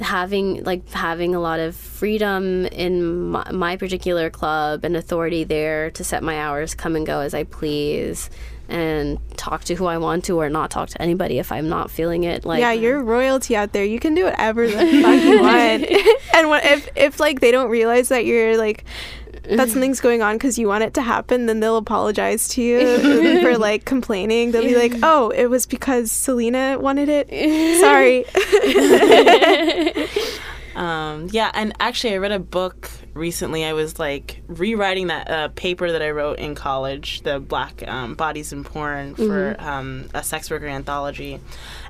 having 0.00 0.64
like 0.64 0.88
having 0.90 1.34
a 1.34 1.40
lot 1.40 1.60
of 1.60 1.74
freedom 1.76 2.66
in 2.66 3.30
my, 3.30 3.50
my 3.52 3.76
particular 3.76 4.30
club 4.30 4.84
and 4.84 4.96
authority 4.96 5.44
there 5.44 5.90
to 5.92 6.04
set 6.04 6.22
my 6.22 6.38
hours, 6.38 6.74
come 6.74 6.96
and 6.96 7.06
go 7.06 7.20
as 7.20 7.34
I 7.34 7.44
please, 7.44 8.30
and 8.68 9.18
talk 9.36 9.64
to 9.64 9.74
who 9.74 9.86
I 9.86 9.98
want 9.98 10.24
to 10.26 10.38
or 10.38 10.50
not 10.50 10.70
talk 10.70 10.90
to 10.90 11.02
anybody 11.02 11.38
if 11.38 11.50
I'm 11.50 11.68
not 11.68 11.90
feeling 11.90 12.24
it. 12.24 12.44
Like 12.44 12.60
yeah, 12.60 12.72
you're 12.72 13.02
royalty 13.02 13.56
out 13.56 13.72
there. 13.72 13.84
You 13.84 13.98
can 13.98 14.14
do 14.14 14.24
whatever 14.24 14.66
the 14.66 14.72
fuck 14.72 15.22
you 15.22 15.40
want. 15.40 15.84
and 16.34 16.48
what, 16.48 16.64
if 16.64 16.88
if 16.94 17.20
like 17.20 17.40
they 17.40 17.50
don't 17.50 17.70
realize 17.70 18.08
that 18.08 18.24
you're 18.24 18.56
like 18.56 18.84
that 19.56 19.68
something's 19.70 20.00
going 20.00 20.22
on 20.22 20.36
because 20.36 20.58
you 20.58 20.68
want 20.68 20.84
it 20.84 20.94
to 20.94 21.02
happen, 21.02 21.46
then 21.46 21.60
they'll 21.60 21.76
apologize 21.76 22.48
to 22.48 22.62
you 22.62 23.40
for 23.42 23.56
like 23.58 23.84
complaining. 23.84 24.52
They'll 24.52 24.62
be 24.62 24.76
like, 24.76 24.94
"Oh, 25.02 25.30
it 25.30 25.46
was 25.46 25.66
because 25.66 26.12
Selena 26.12 26.78
wanted 26.78 27.08
it. 27.08 27.28
Sorry." 27.80 28.24
Um, 30.78 31.28
yeah, 31.32 31.50
and 31.54 31.72
actually, 31.80 32.14
I 32.14 32.18
read 32.18 32.30
a 32.30 32.38
book 32.38 32.88
recently. 33.12 33.64
I 33.64 33.72
was 33.72 33.98
like 33.98 34.42
rewriting 34.46 35.08
that 35.08 35.28
uh, 35.28 35.48
paper 35.48 35.90
that 35.90 36.02
I 36.02 36.10
wrote 36.10 36.38
in 36.38 36.54
college, 36.54 37.22
the 37.22 37.40
Black 37.40 37.82
um, 37.88 38.14
Bodies 38.14 38.52
in 38.52 38.62
Porn 38.62 39.16
for 39.16 39.56
um, 39.58 40.08
a 40.14 40.22
sex 40.22 40.48
worker 40.48 40.68
anthology, 40.68 41.40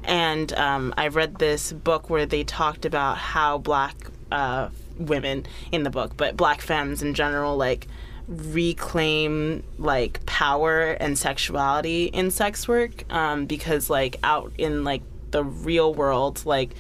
and 0.04 0.50
um, 0.54 0.94
I 0.96 1.09
read 1.09 1.34
this 1.34 1.70
book 1.70 2.09
where 2.09 2.24
they 2.24 2.44
talked 2.44 2.86
about 2.86 3.18
how 3.18 3.59
black 3.59 3.94
uh, 4.32 4.70
women 4.99 5.46
in 5.72 5.82
the 5.82 5.90
book, 5.90 6.16
but 6.16 6.36
black 6.36 6.61
femmes 6.61 7.03
in 7.03 7.14
general, 7.14 7.57
like 7.57 7.86
reclaim 8.28 9.62
like 9.78 10.24
power 10.26 10.90
and 10.90 11.18
sexuality 11.18 12.05
in 12.07 12.30
sex 12.30 12.68
work 12.68 13.11
um, 13.12 13.46
because 13.46 13.88
like 13.88 14.16
out 14.22 14.53
in 14.59 14.84
like 14.84 15.03
the 15.30 15.42
real 15.42 15.94
world 15.94 16.44
like 16.44 16.70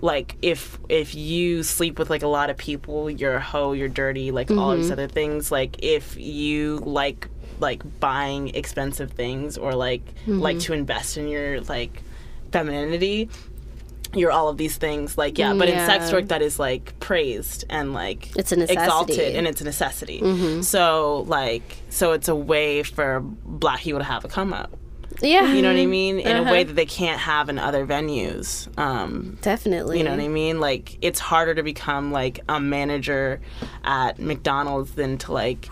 like 0.00 0.36
if 0.40 0.78
if 0.88 1.14
you 1.14 1.62
sleep 1.62 1.98
with 1.98 2.08
like 2.08 2.22
a 2.22 2.26
lot 2.28 2.48
of 2.48 2.56
people 2.56 3.10
you're 3.10 3.34
a 3.34 3.40
hoe 3.40 3.72
you're 3.72 3.88
dirty 3.88 4.30
like 4.30 4.50
all 4.50 4.74
these 4.76 4.90
other 4.90 5.08
things 5.08 5.50
like 5.52 5.76
if 5.82 6.16
you 6.16 6.76
like 6.84 7.28
like 7.60 7.82
buying 8.00 8.48
expensive 8.54 9.10
things 9.12 9.58
or 9.58 9.74
like 9.74 10.02
like 10.40 10.58
to 10.60 10.72
invest 10.72 11.16
in 11.18 11.28
your 11.28 11.60
like 11.62 12.02
femininity 12.52 13.28
you're 14.16 14.30
all 14.32 14.48
of 14.48 14.56
these 14.56 14.76
things 14.76 15.16
like 15.18 15.38
yeah 15.38 15.52
but 15.54 15.68
in 15.68 15.78
sex 15.86 16.12
work 16.12 16.28
that 16.28 16.42
is 16.42 16.58
like 16.58 16.98
praised 17.00 17.64
and 17.70 17.92
like 17.92 18.34
It's 18.36 18.52
a 18.52 18.56
necessity. 18.56 18.84
exalted 18.84 19.36
and 19.36 19.46
it's 19.46 19.60
a 19.60 19.64
necessity 19.64 20.62
so 20.62 21.24
like 21.26 21.76
so 21.90 22.12
it's 22.12 22.28
a 22.28 22.34
way 22.34 22.82
for 22.82 23.20
black 23.20 23.80
people 23.80 24.00
to 24.00 24.04
have 24.04 24.24
a 24.24 24.28
come 24.28 24.52
up 24.52 24.70
yeah, 25.22 25.52
you 25.54 25.62
know 25.62 25.72
what 25.72 25.78
I 25.78 25.86
mean? 25.86 26.18
In 26.18 26.36
a 26.36 26.42
way 26.42 26.62
Uh-huh. 26.62 26.64
that 26.64 26.74
they 26.74 26.86
can't 26.86 27.20
have 27.20 27.48
in 27.48 27.56
other 27.56 27.86
venues. 27.86 28.66
Um, 28.76 29.38
definitely. 29.42 29.98
you 29.98 30.04
know 30.04 30.10
what 30.10 30.18
I 30.18 30.26
mean? 30.26 30.58
Like 30.58 30.98
it's 31.02 31.20
harder 31.20 31.54
to 31.54 31.62
become 31.62 32.10
like 32.10 32.40
a 32.48 32.58
manager 32.58 33.40
at 33.84 34.18
McDonald's 34.18 34.90
than 34.96 35.16
to 35.18 35.32
like 35.32 35.68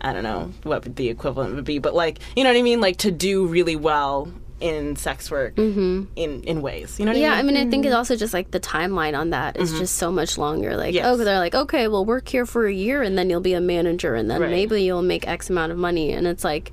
I 0.00 0.14
don't 0.14 0.22
know 0.22 0.50
what 0.62 0.96
the 0.96 1.10
equivalent 1.10 1.54
would 1.56 1.64
be, 1.66 1.78
but 1.78 1.94
like 1.94 2.20
you 2.36 2.42
know 2.42 2.48
what 2.50 2.58
I 2.58 2.62
mean? 2.62 2.80
Like 2.80 2.96
to 2.98 3.10
do 3.10 3.46
really 3.46 3.76
well 3.76 4.32
in 4.60 4.96
sex 4.96 5.30
work 5.30 5.54
mm-hmm. 5.56 6.04
in 6.16 6.42
in 6.44 6.62
ways. 6.62 6.98
You 6.98 7.04
know 7.04 7.12
what 7.12 7.20
Yeah, 7.20 7.34
I 7.34 7.38
I 7.38 7.42
mean? 7.42 7.54
mean, 7.54 7.66
I 7.66 7.70
think 7.70 7.84
it's 7.84 7.92
mm-hmm. 7.92 7.98
also 7.98 8.16
just 8.16 8.32
like 8.32 8.50
the 8.50 8.60
timeline 8.60 9.18
on 9.18 9.30
that 9.30 9.56
is 9.58 9.70
mm-hmm. 9.70 9.80
just 9.80 9.96
so 9.96 10.10
much 10.10 10.38
longer. 10.38 10.76
Like, 10.76 10.94
Yes. 10.94 11.04
oh, 11.06 11.16
they're 11.16 11.38
like, 11.38 11.54
okay, 11.54 11.88
well, 11.88 12.04
work 12.04 12.28
here 12.28 12.46
for 12.46 12.66
a 12.66 12.72
year 12.72 13.02
and 13.02 13.18
then 13.18 13.28
you'll 13.28 13.40
be 13.40 13.52
a 13.52 13.60
manager 13.60 14.14
and 14.14 14.30
then 14.30 14.40
Right. 14.40 14.50
maybe 14.50 14.82
you'll 14.82 15.02
make 15.02 15.28
X 15.28 15.50
amount 15.50 15.72
of 15.72 15.78
money. 15.78 16.12
And 16.12 16.26
it's 16.26 16.42
like, 16.44 16.72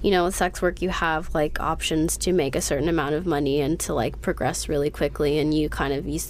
you 0.00 0.10
know, 0.12 0.24
with 0.24 0.36
sex 0.36 0.62
work, 0.62 0.80
you 0.80 0.88
have 0.90 1.34
like 1.34 1.60
options 1.60 2.16
to 2.18 2.32
make 2.32 2.54
a 2.54 2.60
certain 2.60 2.88
amount 2.88 3.14
of 3.16 3.26
money 3.26 3.60
and 3.60 3.80
to 3.80 3.92
like 3.92 4.22
progress 4.22 4.68
really 4.68 4.90
quickly. 4.90 5.38
And 5.38 5.52
you 5.52 5.68
kind 5.68 5.92
of, 5.92 6.06
you, 6.06 6.20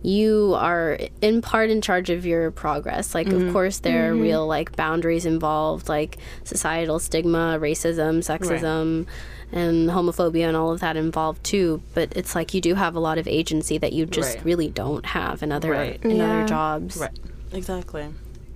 you 0.00 0.54
are 0.56 0.98
in 1.20 1.42
part 1.42 1.68
in 1.70 1.80
charge 1.82 2.08
of 2.08 2.24
your 2.24 2.50
progress. 2.52 3.14
Like, 3.14 3.26
of 3.28 3.52
course, 3.52 3.80
there 3.80 4.10
are 4.10 4.14
real 4.14 4.46
like 4.46 4.76
boundaries 4.76 5.26
involved, 5.26 5.88
like 5.88 6.18
societal 6.44 6.98
stigma, 7.00 7.58
racism, 7.60 8.18
sexism. 8.18 9.06
And 9.52 9.88
homophobia 9.90 10.48
and 10.48 10.56
all 10.56 10.72
of 10.72 10.80
that 10.80 10.96
involved 10.96 11.44
too, 11.44 11.80
but 11.94 12.12
it's 12.16 12.34
like 12.34 12.52
you 12.52 12.60
do 12.60 12.74
have 12.74 12.94
a 12.96 13.00
lot 13.00 13.16
of 13.16 13.28
agency 13.28 13.78
that 13.78 13.92
you 13.92 14.04
just 14.04 14.36
Right. 14.36 14.44
really 14.44 14.68
don't 14.68 15.06
have 15.06 15.42
in 15.42 15.52
other 15.52 15.70
Right. 15.70 16.00
in 16.04 16.16
Yeah. 16.16 16.24
other 16.24 16.48
jobs. 16.48 16.96
Right. 16.96 17.10
Exactly. 17.52 18.08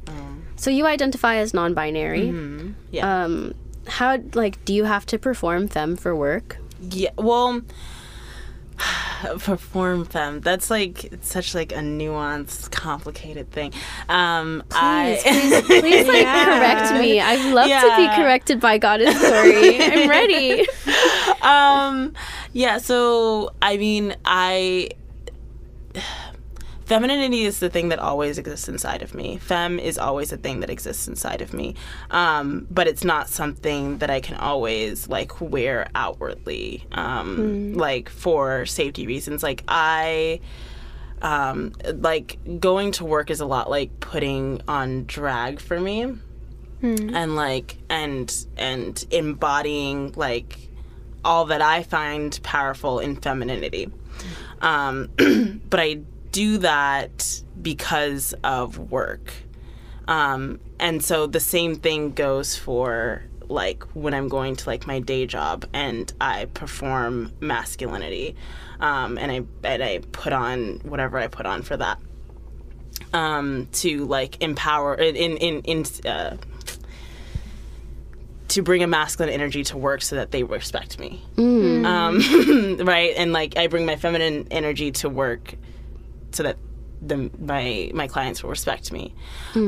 Um, 0.08 0.42
So 0.56 0.68
you 0.70 0.86
identify 0.86 1.36
as 1.36 1.54
non-binary. 1.54 2.34
yeah. 2.90 3.24
Um, 3.24 3.54
how 3.86 4.18
like 4.34 4.62
do 4.64 4.74
you 4.74 4.84
have 4.84 5.06
to 5.06 5.18
perform 5.18 5.68
femme 5.68 5.96
for 5.96 6.14
work? 6.14 6.58
Yeah, 6.90 7.10
well, 7.16 7.62
perform 9.38 10.04
femme. 10.04 10.40
That's 10.40 10.70
like 10.70 11.12
such 11.20 11.54
like 11.54 11.72
a 11.72 11.76
nuanced, 11.76 12.70
complicated 12.70 13.50
thing. 13.50 13.72
Um, 14.08 14.62
I 14.72 15.18
Please, 15.22 15.80
please 15.80 16.08
like 16.08 16.24
correct 16.44 16.92
me. 16.94 17.20
I'd 17.20 17.52
love 17.52 17.68
to 17.68 17.96
be 17.96 18.22
corrected 18.22 18.60
by 18.60 18.78
Goddess 18.78 19.18
Story. 19.26 19.80
I'm 19.80 20.08
ready. 20.08 20.66
um, 21.42 22.14
yeah. 22.52 22.78
So 22.78 23.52
I 23.60 23.76
mean, 23.76 24.16
I 24.24 24.90
femininity 26.90 27.44
is 27.44 27.60
the 27.60 27.70
thing 27.70 27.90
that 27.90 28.00
always 28.00 28.36
exists 28.36 28.68
inside 28.68 29.00
of 29.00 29.14
me. 29.14 29.36
Femme 29.36 29.78
is 29.78 29.96
always 29.96 30.32
a 30.32 30.36
thing 30.36 30.58
that 30.58 30.70
exists 30.70 31.06
inside 31.06 31.40
of 31.40 31.54
me. 31.54 31.76
Um, 32.10 32.66
but 32.68 32.88
it's 32.88 33.04
not 33.04 33.28
something 33.28 33.98
that 33.98 34.10
I 34.10 34.18
can 34.18 34.36
always 34.36 35.08
like 35.08 35.40
wear 35.40 35.88
outwardly, 35.94 36.84
um, 36.90 37.74
like 37.74 38.08
for 38.08 38.66
safety 38.66 39.06
reasons. 39.06 39.42
Like 39.42 39.62
I. 39.68 40.40
Um, 41.22 41.74
like 41.84 42.38
going 42.60 42.92
to 42.92 43.04
work 43.04 43.28
is 43.28 43.40
a 43.40 43.44
lot 43.44 43.68
like 43.68 44.00
putting 44.00 44.62
on 44.66 45.04
drag 45.04 45.60
for 45.60 45.78
me 45.78 46.14
and 46.82 47.36
like 47.36 47.76
and 47.90 48.46
and 48.56 49.04
embodying 49.10 50.14
like 50.16 50.56
all 51.22 51.44
that 51.44 51.60
I 51.60 51.82
find 51.82 52.40
powerful 52.42 53.00
in 53.00 53.16
femininity. 53.16 53.92
Um, 54.62 55.10
but 55.68 55.78
I 55.78 56.00
do 56.32 56.58
that 56.58 57.42
because 57.60 58.34
of 58.44 58.90
work. 58.90 59.32
Um, 60.08 60.60
and 60.78 61.02
so 61.04 61.26
the 61.26 61.40
same 61.40 61.76
thing 61.76 62.12
goes 62.12 62.56
for 62.56 63.22
like 63.48 63.82
when 63.94 64.14
I'm 64.14 64.28
going 64.28 64.56
to 64.56 64.68
like 64.68 64.86
my 64.86 65.00
day 65.00 65.26
job 65.26 65.66
and 65.72 66.12
I 66.20 66.46
perform 66.46 67.32
masculinity. 67.40 68.36
Um, 68.80 69.18
and 69.18 69.30
I 69.30 69.68
and 69.68 69.82
I 69.82 70.00
put 70.12 70.32
on 70.32 70.80
whatever 70.84 71.18
I 71.18 71.26
put 71.26 71.46
on 71.46 71.62
for 71.62 71.76
that. 71.76 71.98
Um, 73.12 73.68
to 73.72 74.04
like 74.04 74.40
empower 74.42 74.94
in 74.94 75.36
in 75.36 75.60
in 75.62 75.84
uh, 76.06 76.36
to 78.48 78.62
bring 78.62 78.82
a 78.82 78.86
masculine 78.86 79.32
energy 79.32 79.62
to 79.64 79.78
work 79.78 80.02
so 80.02 80.16
that 80.16 80.32
they 80.32 80.42
respect 80.42 80.98
me. 80.98 81.22
Um, 81.84 82.76
right? 82.84 83.14
And 83.16 83.32
like 83.32 83.56
I 83.56 83.68
bring 83.68 83.86
my 83.86 83.96
feminine 83.96 84.48
energy 84.50 84.90
to 84.92 85.08
work 85.08 85.54
so 86.32 86.42
that 86.42 86.56
the, 87.02 87.30
my 87.38 87.90
my 87.94 88.06
clients 88.06 88.42
will 88.42 88.50
respect 88.50 88.92
me. 88.92 89.14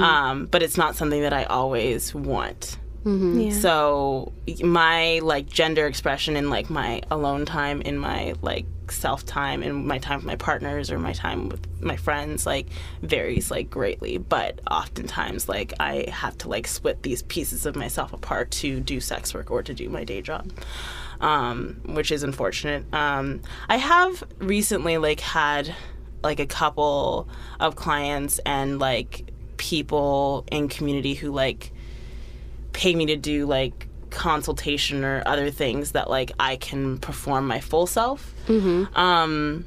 Um, 0.02 0.46
but 0.46 0.62
it's 0.62 0.76
not 0.76 0.96
something 0.96 1.22
that 1.22 1.32
I 1.32 1.44
always 1.44 2.14
want. 2.14 2.78
Yeah. 3.04 3.50
So 3.52 4.32
my 4.62 5.18
like 5.24 5.48
gender 5.48 5.86
expression 5.86 6.36
in 6.36 6.50
like 6.50 6.70
my 6.70 7.02
alone 7.10 7.44
time, 7.46 7.80
in 7.82 7.98
my 7.98 8.34
like 8.42 8.64
self 8.90 9.24
time, 9.26 9.62
and 9.62 9.86
my 9.86 9.98
time 9.98 10.18
with 10.18 10.26
my 10.26 10.36
partners 10.36 10.90
or 10.90 10.98
my 10.98 11.12
time 11.12 11.48
with 11.48 11.66
my 11.82 11.96
friends, 11.96 12.46
like 12.46 12.68
varies 13.02 13.50
like 13.50 13.70
greatly. 13.70 14.18
But 14.18 14.60
oftentimes, 14.70 15.48
like 15.48 15.72
I 15.80 16.10
have 16.10 16.38
to 16.38 16.48
like 16.48 16.68
split 16.68 17.02
these 17.02 17.22
pieces 17.22 17.66
of 17.66 17.74
myself 17.74 18.12
apart 18.12 18.52
to 18.52 18.78
do 18.78 19.00
sex 19.00 19.34
work 19.34 19.50
or 19.50 19.62
to 19.64 19.74
do 19.74 19.88
my 19.88 20.04
day 20.04 20.22
job, 20.22 20.52
um, 21.20 21.80
which 21.86 22.12
is 22.12 22.22
unfortunate. 22.22 22.84
Um, 22.94 23.40
I 23.68 23.78
have 23.78 24.22
recently 24.38 24.98
like 24.98 25.18
had 25.20 25.74
like 26.23 26.41
a 26.41 26.47
couple 26.47 27.29
of 27.61 27.77
clients 27.77 28.41
and 28.47 28.79
like 28.79 29.31
people 29.57 30.45
in 30.51 30.68
community 30.68 31.14
who 31.14 31.31
like 31.31 31.73
pay 32.73 32.95
me 32.95 33.07
to 33.07 33.16
do 33.16 33.47
like 33.47 33.87
consultation 34.11 35.05
or 35.05 35.23
other 35.27 35.51
things 35.51 35.93
that 35.93 36.11
like 36.11 36.33
I 36.39 36.57
can 36.57 36.99
perform 36.99 37.47
my 37.47 37.61
full 37.61 37.87
self. 37.87 38.35
Um, 38.95 39.64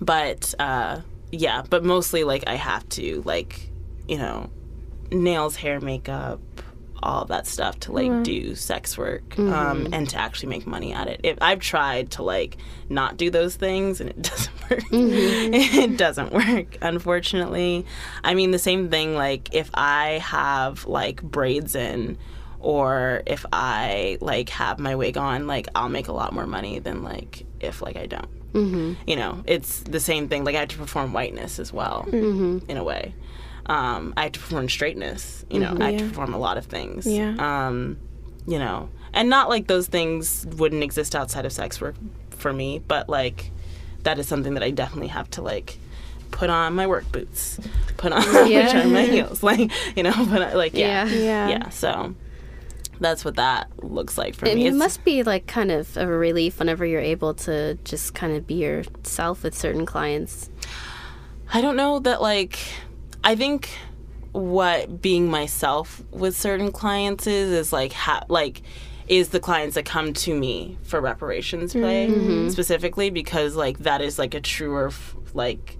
but 0.00 0.54
uh, 0.58 1.00
yeah, 1.32 1.62
but 1.68 1.84
mostly 1.84 2.24
like 2.24 2.44
I 2.46 2.54
have 2.54 2.88
to 2.90 3.22
like 3.24 3.70
you 4.06 4.18
know 4.18 4.50
nails, 5.10 5.56
hair, 5.56 5.80
makeup, 5.80 6.40
all 7.02 7.24
that 7.26 7.46
stuff 7.46 7.78
to 7.80 7.92
like 7.92 8.22
do 8.22 8.54
sex 8.54 8.98
work 8.98 9.38
um, 9.38 9.88
and 9.92 10.08
to 10.10 10.16
actually 10.16 10.48
make 10.48 10.66
money 10.66 10.92
at 10.92 11.08
it. 11.08 11.20
If 11.22 11.38
I've 11.40 11.60
tried 11.60 12.10
to 12.12 12.22
like 12.22 12.56
not 12.88 13.16
do 13.16 13.30
those 13.30 13.56
things 13.56 14.00
and 14.00 14.10
it 14.10 14.22
doesn't 14.22 14.70
work. 14.70 14.84
it 14.92 15.96
doesn't 15.96 16.32
work, 16.32 16.76
unfortunately. 16.80 17.86
I 18.24 18.34
mean, 18.34 18.50
the 18.50 18.58
same 18.58 18.90
thing. 18.90 19.14
Like 19.14 19.54
if 19.54 19.70
I 19.74 20.18
have 20.24 20.86
like 20.86 21.22
braids 21.22 21.74
in. 21.74 22.18
Or 22.60 23.22
if 23.24 23.46
I 23.52 24.18
like 24.20 24.48
have 24.48 24.80
my 24.80 24.96
wig 24.96 25.16
on, 25.16 25.46
like 25.46 25.68
I'll 25.76 25.88
make 25.88 26.08
a 26.08 26.12
lot 26.12 26.32
more 26.32 26.44
money 26.44 26.80
than 26.80 27.04
like 27.04 27.46
if 27.60 27.80
like 27.80 27.96
I 27.96 28.06
don't. 28.06 28.52
Mm-hmm. 28.52 28.94
You 29.06 29.14
know, 29.14 29.44
it's 29.46 29.82
the 29.82 30.00
same 30.00 30.28
thing. 30.28 30.42
Like 30.42 30.56
I 30.56 30.58
have 30.58 30.68
to 30.70 30.76
perform 30.76 31.12
whiteness 31.12 31.60
as 31.60 31.72
well, 31.72 32.04
in 32.66 32.76
a 32.76 32.82
way 32.82 33.14
um, 33.68 34.14
I 34.16 34.24
have 34.24 34.32
to 34.32 34.40
perform 34.40 34.68
straightness. 34.68 35.44
You 35.50 35.60
know, 35.60 35.76
I 35.80 35.92
have 35.92 36.00
to 36.00 36.08
perform 36.08 36.34
a 36.34 36.38
lot 36.38 36.56
of 36.58 36.66
things. 36.66 37.06
Yeah. 37.06 37.34
Um, 37.38 37.98
you 38.46 38.58
know, 38.58 38.88
and 39.12 39.28
not 39.28 39.48
like 39.48 39.66
those 39.66 39.86
things 39.88 40.46
wouldn't 40.56 40.82
exist 40.82 41.14
outside 41.14 41.44
of 41.46 41.52
sex 41.52 41.80
work 41.80 41.94
for 42.30 42.52
me, 42.52 42.78
but 42.86 43.08
like 43.08 43.50
that 44.04 44.18
is 44.18 44.26
something 44.28 44.54
that 44.54 44.62
I 44.62 44.70
definitely 44.70 45.08
have 45.08 45.28
to 45.32 45.42
like 45.42 45.78
put 46.30 46.48
on 46.50 46.74
my 46.74 46.86
work 46.86 47.10
boots, 47.12 47.58
put 47.96 48.12
on 48.12 48.22
Yeah. 48.50 48.64
which 48.66 48.74
are 48.84 48.88
my 48.88 49.02
heels, 49.02 49.42
like 49.50 49.70
you 49.96 50.02
know, 50.02 50.14
but 50.30 50.56
like 50.56 50.72
yeah, 50.74 51.06
Yeah. 51.06 51.14
Yeah. 51.18 51.48
yeah. 51.48 51.68
So 51.70 52.14
that's 53.00 53.24
what 53.24 53.36
that 53.36 53.68
looks 53.84 54.16
like 54.18 54.34
for 54.34 54.46
I 54.46 54.50
me. 54.50 54.54
mean, 54.56 54.64
it 54.64 54.68
It's- 54.70 54.78
must 54.78 55.04
be 55.04 55.22
like 55.22 55.46
kind 55.46 55.70
of 55.70 55.96
a 55.96 56.06
relief 56.06 56.58
whenever 56.58 56.86
you're 56.86 57.00
able 57.00 57.34
to 57.34 57.74
just 57.84 58.14
kind 58.14 58.34
of 58.36 58.46
be 58.46 58.54
yourself 58.54 59.42
with 59.42 59.54
certain 59.56 59.84
clients. 59.86 60.48
I 61.52 61.60
don't 61.60 61.76
know 61.76 61.98
that 62.00 62.20
like 62.22 62.58
I 63.24 63.36
think 63.36 63.70
what 64.32 65.00
being 65.00 65.30
myself 65.30 66.02
with 66.10 66.36
certain 66.36 66.70
clients 66.70 67.26
is 67.26 67.50
is 67.50 67.72
like 67.72 67.92
ha- 67.92 68.24
like 68.28 68.62
is 69.08 69.30
the 69.30 69.40
clients 69.40 69.74
that 69.74 69.84
come 69.84 70.12
to 70.12 70.38
me 70.38 70.76
for 70.82 71.00
reparations 71.00 71.72
pay 71.72 72.08
mm-hmm. 72.08 72.20
mm-hmm. 72.20 72.48
specifically 72.50 73.10
because 73.10 73.56
like 73.56 73.78
that 73.78 74.02
is 74.02 74.18
like 74.18 74.34
a 74.34 74.40
truer 74.40 74.88
f- 74.88 75.16
like 75.32 75.78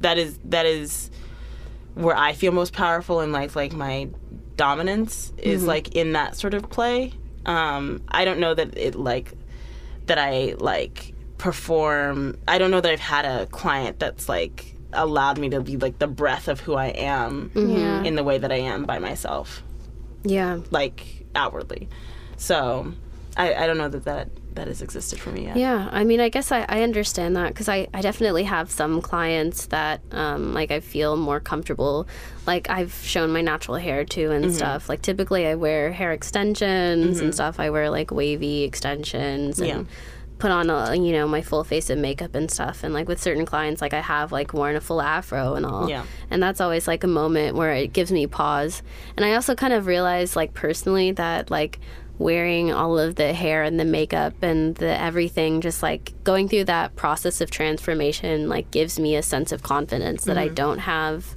that 0.00 0.18
is 0.18 0.38
that 0.44 0.66
is 0.66 1.10
where 1.94 2.16
I 2.16 2.32
feel 2.32 2.52
most 2.52 2.72
powerful 2.72 3.20
and 3.20 3.32
like 3.32 3.54
like 3.54 3.72
my 3.72 4.08
dominance 4.56 5.32
is 5.38 5.60
mm-hmm. 5.60 5.68
like 5.68 5.94
in 5.94 6.12
that 6.12 6.36
sort 6.36 6.54
of 6.54 6.68
play. 6.70 7.12
Um, 7.44 8.02
I 8.08 8.24
don't 8.24 8.38
know 8.38 8.54
that 8.54 8.76
it 8.78 8.94
like 8.94 9.32
that 10.06 10.18
I 10.18 10.54
like 10.58 11.14
perform. 11.38 12.38
I 12.48 12.58
don't 12.58 12.70
know 12.70 12.80
that 12.80 12.90
I've 12.90 13.00
had 13.00 13.24
a 13.24 13.46
client 13.46 13.98
that's 13.98 14.28
like 14.28 14.71
allowed 14.92 15.38
me 15.38 15.48
to 15.50 15.60
be 15.60 15.76
like 15.76 15.98
the 15.98 16.06
breath 16.06 16.48
of 16.48 16.60
who 16.60 16.74
I 16.74 16.88
am 16.88 17.50
Yeah. 17.54 18.02
in 18.02 18.14
the 18.14 18.24
way 18.24 18.38
that 18.38 18.52
I 18.52 18.56
am 18.56 18.84
by 18.84 18.98
myself, 18.98 19.62
Yeah. 20.24 20.58
like 20.70 21.26
outwardly. 21.34 21.88
So 22.36 22.92
I, 23.36 23.54
I 23.54 23.66
don't 23.66 23.78
know 23.78 23.88
that 23.88 24.04
that 24.04 24.28
that 24.54 24.66
has 24.68 24.82
existed 24.82 25.18
for 25.18 25.30
me 25.30 25.44
yet. 25.44 25.56
Yeah, 25.56 25.88
I 25.90 26.04
mean, 26.04 26.20
I 26.20 26.28
guess 26.28 26.52
I, 26.52 26.66
I 26.68 26.82
understand 26.82 27.36
that 27.36 27.48
because 27.48 27.68
I, 27.68 27.88
I 27.94 28.02
definitely 28.02 28.44
have 28.44 28.70
some 28.70 29.00
clients 29.00 29.66
that 29.66 30.02
um, 30.10 30.52
like 30.52 30.70
I 30.70 30.80
feel 30.80 31.16
more 31.16 31.40
comfortable. 31.40 32.06
Like 32.46 32.68
I've 32.68 32.92
shown 32.92 33.32
my 33.32 33.40
natural 33.40 33.78
hair 33.78 34.04
too 34.04 34.30
and 34.30 34.44
mm-hmm. 34.44 34.54
stuff. 34.54 34.88
Like 34.88 35.00
typically 35.00 35.46
I 35.46 35.54
wear 35.54 35.90
hair 35.92 36.12
extensions 36.12 37.18
and 37.18 37.28
mm-hmm. 37.28 37.30
stuff. 37.30 37.58
I 37.58 37.70
wear 37.70 37.88
like 37.88 38.10
wavy 38.10 38.64
extensions 38.64 39.58
and 39.58 39.68
Yeah. 39.68 39.82
Put 40.42 40.50
on 40.50 40.68
a, 40.70 40.96
you 40.96 41.12
know 41.12 41.28
my 41.28 41.40
full 41.40 41.62
face 41.62 41.88
of 41.88 41.98
makeup 41.98 42.34
and 42.34 42.50
stuff. 42.50 42.82
And 42.82 42.92
like 42.92 43.06
with 43.06 43.22
certain 43.22 43.46
clients, 43.46 43.80
like 43.80 43.94
I 43.94 44.00
have 44.00 44.32
like 44.32 44.52
worn 44.52 44.74
a 44.74 44.80
full 44.80 45.00
afro 45.00 45.54
and 45.54 45.64
all. 45.64 45.88
Yeah. 45.88 46.04
And 46.30 46.42
that's 46.42 46.60
always 46.60 46.88
like 46.88 47.04
a 47.04 47.06
moment 47.06 47.54
where 47.54 47.72
it 47.72 47.92
gives 47.92 48.10
me 48.10 48.26
pause. 48.26 48.82
And 49.16 49.24
I 49.24 49.34
also 49.34 49.54
kind 49.54 49.72
of 49.72 49.86
realize 49.86 50.34
like 50.34 50.52
personally 50.52 51.12
that 51.12 51.48
like 51.48 51.78
wearing 52.18 52.72
all 52.72 52.98
of 52.98 53.14
the 53.14 53.32
hair 53.32 53.62
and 53.62 53.78
the 53.78 53.84
makeup 53.84 54.34
and 54.42 54.74
the 54.74 55.00
everything 55.00 55.60
just 55.60 55.80
like 55.80 56.12
going 56.24 56.48
through 56.48 56.64
that 56.64 56.96
process 56.96 57.40
of 57.40 57.48
transformation 57.48 58.48
like 58.48 58.68
gives 58.72 58.98
me 58.98 59.14
a 59.14 59.22
sense 59.22 59.52
of 59.52 59.62
confidence 59.62 60.24
that 60.24 60.36
I 60.36 60.46
mm-hmm. 60.46 60.54
don't 60.54 60.78
have 60.78 61.36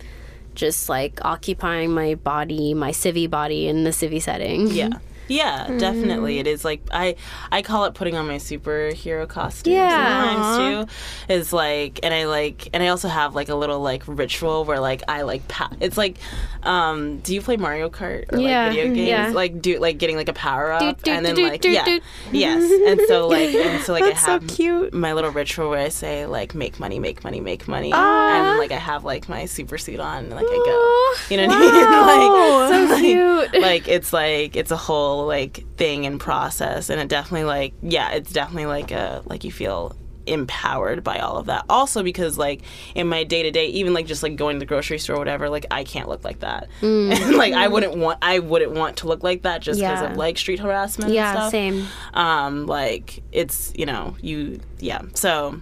just 0.55 0.89
like 0.89 1.23
occupying 1.23 1.91
my 1.91 2.15
body, 2.15 2.73
my 2.73 2.89
civvy 2.89 3.29
body 3.29 3.67
in 3.67 3.83
the 3.83 3.91
civvy 3.91 4.19
setting. 4.19 4.65
Yeah. 4.65 4.89
Yeah, 5.27 5.67
definitely. 5.77 6.39
It 6.39 6.47
is 6.47 6.63
like 6.65 6.81
I 6.91 7.15
I 7.51 7.61
call 7.61 7.85
it 7.85 7.93
putting 7.93 8.15
on 8.15 8.27
my 8.27 8.35
superhero 8.37 9.27
costume 9.27 9.73
Yeah. 9.73 10.33
sometimes 10.33 10.87
too. 11.27 11.33
Is 11.33 11.53
like 11.53 11.99
and 12.03 12.13
I 12.13 12.25
like 12.25 12.69
and 12.73 12.83
I 12.83 12.87
also 12.89 13.07
have 13.07 13.35
like 13.35 13.49
a 13.49 13.55
little 13.55 13.79
like 13.79 14.03
ritual 14.07 14.65
where 14.65 14.79
like 14.79 15.03
I 15.07 15.21
like 15.23 15.47
pa- 15.47 15.71
it's 15.79 15.97
like 15.97 16.17
um 16.63 17.19
do 17.19 17.33
you 17.33 17.41
play 17.41 17.57
Mario 17.57 17.89
Kart 17.89 18.31
or 18.33 18.39
Yeah, 18.39 18.63
like 18.67 18.75
video 18.75 18.93
games? 18.93 19.07
yeah. 19.07 19.29
Like 19.29 19.61
do 19.61 19.79
like 19.79 19.97
getting 19.97 20.15
like 20.15 20.29
a 20.29 20.33
power 20.33 20.71
up 20.71 20.81
Doot, 20.81 21.01
doot, 21.03 21.13
and 21.15 21.25
then 21.25 21.35
doot, 21.35 21.51
like 21.51 21.63
yeah. 21.63 21.99
Yes. 22.31 22.71
And 22.87 23.01
so 23.07 23.27
like 23.27 23.53
and 23.55 23.83
so 23.83 23.93
like 23.93 24.03
I 24.03 24.13
so 24.13 24.31
have 24.33 24.47
cute. 24.47 24.93
my 24.93 25.13
little 25.13 25.31
ritual 25.31 25.69
where 25.69 25.79
I 25.79 25.89
say 25.89 26.25
like 26.25 26.53
make 26.55 26.79
money, 26.79 26.99
make 26.99 27.23
money, 27.23 27.39
make 27.39 27.67
money. 27.67 27.91
Ah. 27.93 28.51
And 28.51 28.59
like 28.59 28.71
I 28.71 28.77
have 28.77 29.03
like 29.03 29.27
my 29.29 29.45
super 29.45 29.77
suit 29.77 29.99
on 29.99 30.25
and 30.25 30.33
like 30.33 30.45
I 30.47 30.55
go. 30.55 31.33
You 31.35 31.37
know 31.41 31.47
what 31.47 31.59
Wow. 31.59 32.67
I 32.69 32.79
mean? 32.79 32.89
like 32.89 32.89
So 32.89 32.99
cute. 33.51 33.61
like 33.61 33.87
it's 33.87 34.13
like 34.13 34.55
it's 34.55 34.71
a 34.71 34.77
whole 34.77 35.14
like 35.23 35.63
thing 35.77 36.05
and 36.05 36.19
process 36.19 36.89
and 36.89 36.99
it 36.99 37.07
definitely 37.07 37.45
like 37.45 37.73
yeah 37.81 38.11
it's 38.11 38.31
definitely 38.33 38.65
like 38.65 38.91
a 38.91 39.21
like 39.25 39.43
you 39.43 39.51
feel 39.51 39.95
empowered 40.27 41.03
by 41.03 41.19
all 41.19 41.37
of 41.37 41.45
that. 41.45 41.63
Also 41.69 42.01
because 42.01 42.35
like 42.35 42.63
in 42.95 43.07
my 43.07 43.23
day 43.23 43.43
to 43.43 43.51
day 43.51 43.67
even 43.67 43.93
like 43.93 44.07
just 44.07 44.23
like 44.23 44.35
going 44.35 44.55
to 44.55 44.59
the 44.59 44.65
grocery 44.65 44.97
store 44.97 45.17
or 45.17 45.19
whatever 45.19 45.49
like 45.51 45.67
i 45.69 45.83
can't 45.83 46.09
look 46.09 46.23
like 46.23 46.39
that. 46.39 46.67
And 46.81 47.35
like 47.37 47.53
i 47.53 47.67
wouldn't 47.67 47.95
want 47.95 48.17
i 48.23 48.39
wouldn't 48.39 48.71
want 48.71 48.97
to 48.97 49.07
look 49.07 49.21
like 49.23 49.43
that 49.43 49.61
just 49.61 49.79
because 49.79 50.01
Yeah. 50.01 50.11
of 50.11 50.17
like 50.17 50.39
street 50.39 50.59
harassment 50.59 51.09
and 51.09 51.15
yeah, 51.15 51.49
same. 51.49 51.85
um 52.15 52.65
like 52.65 53.21
it's 53.31 53.71
you 53.75 53.85
know 53.85 54.15
you 54.19 54.61
yeah. 54.79 55.01
So 55.13 55.61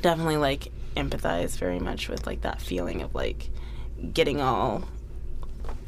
definitely 0.00 0.38
like 0.38 0.68
empathize 0.96 1.58
very 1.58 1.78
much 1.78 2.08
with 2.08 2.26
like 2.26 2.40
that 2.42 2.62
feeling 2.62 3.02
of 3.02 3.14
like 3.14 3.50
getting 4.14 4.40
all 4.40 4.84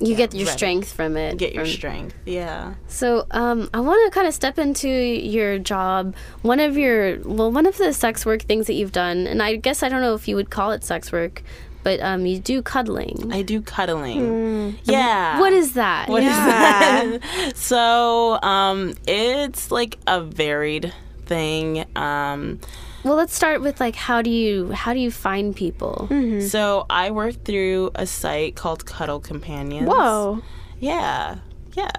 You 0.01 0.17
get 0.17 0.35
your 0.35 0.47
ready. 0.47 0.57
strength 0.57 0.93
from 0.93 1.17
it. 1.17 1.37
get 1.39 1.55
your 1.55 1.65
from- 1.65 1.73
strength 1.75 2.15
yeah 2.25 2.75
So, 2.89 3.27
um, 3.31 3.69
I 3.75 3.81
want 3.81 4.05
to 4.07 4.11
kind 4.19 4.27
of 4.27 4.35
step 4.35 4.59
into 4.59 4.89
your 4.89 5.59
job. 5.59 6.15
One 6.43 6.59
of 6.61 6.77
your, 6.79 7.19
well, 7.21 7.51
one 7.53 7.67
of 7.67 7.77
the 7.77 7.93
sex 7.93 8.25
work 8.25 8.43
things 8.43 8.67
that 8.67 8.75
you've 8.75 8.93
done, 8.93 9.27
and 9.27 9.43
I 9.43 9.57
guess 9.57 9.83
I 9.83 9.89
don't 9.89 10.01
know 10.01 10.15
if 10.15 10.27
you 10.29 10.37
would 10.37 10.51
call 10.51 10.73
it 10.73 10.85
sex 10.85 11.13
work, 11.13 11.43
but 11.83 12.01
um, 12.01 12.27
you 12.27 12.39
do 12.39 12.61
cuddling. 12.63 13.33
I 13.33 13.43
do 13.43 13.63
cuddling. 13.63 14.79
Yeah. 14.85 15.41
What 15.41 15.53
is 15.53 15.73
that? 15.75 16.09
What 16.09 16.23
is 16.23 16.29
Yeah. 16.29 17.19
that? 17.19 17.53
so, 17.57 18.41
um, 18.43 18.95
it's 19.07 19.71
like 19.71 19.99
a 20.07 20.21
varied 20.23 20.93
thing. 21.27 21.85
Um, 21.97 22.61
Well, 23.03 23.15
let's 23.15 23.35
start 23.35 23.61
with 23.61 23.81
like 23.81 23.97
how 23.97 24.23
do 24.23 24.31
you 24.31 24.73
how 24.73 24.93
do 24.93 25.01
you 25.01 25.11
find 25.11 25.55
people? 25.57 26.09
Mm-hmm. 26.11 26.47
so 26.47 26.87
I 26.91 27.11
work 27.11 27.45
through 27.45 27.91
a 27.95 28.07
site 28.07 28.57
called 28.57 28.85
Cuddle 28.87 29.21
Companions. 29.21 29.89
Whoa. 29.89 30.43
Yeah. 30.79 31.39
Yeah. 31.73 31.91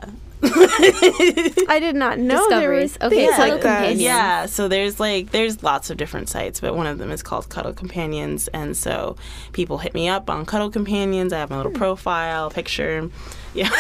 I 0.43 1.77
did 1.79 1.95
not 1.95 2.17
know 2.17 2.49
there 2.49 2.69
were 2.69 2.81
Discoveries. 2.81 2.97
Okay, 3.01 3.15
things 3.15 3.35
Cuddle 3.35 3.55
like 3.55 3.63
that. 3.63 3.75
Companions. 3.75 4.01
Yeah, 4.01 4.45
so 4.47 4.67
there's 4.67 4.99
like 4.99 5.31
there's 5.31 5.61
lots 5.61 5.89
of 5.91 5.97
different 5.97 6.29
sites, 6.29 6.59
but 6.59 6.75
one 6.75 6.87
of 6.87 6.97
them 6.97 7.11
is 7.11 7.21
called 7.21 7.49
Cuddle 7.49 7.73
Companions, 7.73 8.47
and 8.47 8.75
so 8.75 9.17
people 9.53 9.77
hit 9.77 9.93
me 9.93 10.09
up 10.09 10.29
on 10.29 10.45
Cuddle 10.45 10.71
Companions. 10.71 11.31
I 11.31 11.39
have 11.39 11.51
my 11.51 11.57
little 11.57 11.71
hmm. 11.71 11.77
profile 11.77 12.49
picture. 12.49 13.09
Yeah. 13.53 13.69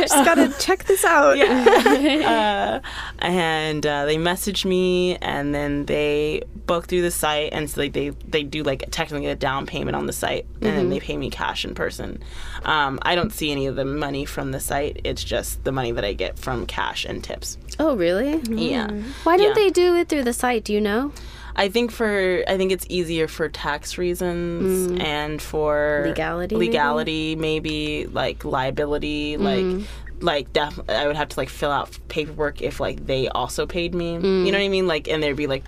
Just 0.00 0.24
gotta 0.24 0.54
check 0.58 0.84
this 0.84 1.04
out. 1.04 1.38
uh, 1.38 2.80
and 3.18 3.84
uh, 3.86 4.04
they 4.06 4.18
message 4.18 4.64
me 4.64 5.16
and 5.16 5.54
then 5.54 5.84
they 5.86 6.42
book 6.66 6.86
through 6.86 7.02
the 7.02 7.10
site 7.10 7.52
and 7.52 7.68
so 7.70 7.80
like 7.80 7.92
they 7.94 8.10
they 8.28 8.42
do 8.42 8.62
like 8.62 8.84
technically 8.90 9.26
a 9.26 9.34
down 9.34 9.66
payment 9.66 9.96
on 9.96 10.06
the 10.06 10.12
site 10.12 10.44
and 10.60 10.76
then 10.76 10.90
they 10.90 11.00
pay 11.00 11.16
me 11.16 11.30
cash 11.30 11.64
in 11.64 11.74
person 11.74 12.22
um, 12.66 12.98
i 13.02 13.14
don't 13.14 13.32
see 13.32 13.50
any 13.50 13.64
of 13.66 13.74
the 13.74 13.86
money 13.86 14.26
from 14.26 14.50
the 14.50 14.60
site 14.60 15.00
it's 15.02 15.24
just 15.24 15.64
the 15.64 15.72
money 15.72 15.92
that 15.92 16.04
i 16.04 16.12
get 16.12 16.38
from 16.38 16.66
cash 16.66 17.06
and 17.06 17.24
tips 17.24 17.56
Oh, 17.78 17.96
really? 17.96 18.36
yeah 18.50 18.90
Why 19.24 19.38
don't 19.38 19.48
Yeah. 19.48 19.54
they 19.54 19.70
do 19.70 19.94
it 19.94 20.08
through 20.10 20.24
the 20.24 20.32
site? 20.34 20.64
Do 20.64 20.72
you 20.74 20.80
know? 20.80 21.12
I 21.58 21.68
think 21.68 21.90
for 21.90 22.44
I 22.46 22.56
think 22.56 22.70
it's 22.70 22.86
easier 22.88 23.26
for 23.26 23.48
tax 23.48 23.98
reasons 23.98 24.92
mm. 24.92 25.00
and 25.02 25.42
for 25.42 26.04
Legality, 26.06 26.54
maybe? 26.54 26.66
legality, 26.66 27.36
maybe, 27.36 28.06
like 28.06 28.44
liability, 28.44 29.36
mm. 29.36 29.42
like 29.42 29.88
like 30.20 30.52
def- 30.52 30.88
I 30.88 31.08
would 31.08 31.16
have 31.16 31.28
to 31.30 31.40
like 31.40 31.48
fill 31.48 31.72
out 31.72 31.98
paperwork 32.08 32.62
if 32.62 32.78
like 32.78 33.06
they 33.06 33.28
also 33.28 33.66
paid 33.66 33.92
me. 33.92 34.12
You 34.12 34.20
mm. 34.20 34.44
know 34.46 34.52
what 34.52 34.64
I 34.64 34.68
mean? 34.68 34.86
Like, 34.86 35.08
and 35.08 35.20
there'd 35.20 35.36
be 35.36 35.48
like 35.48 35.64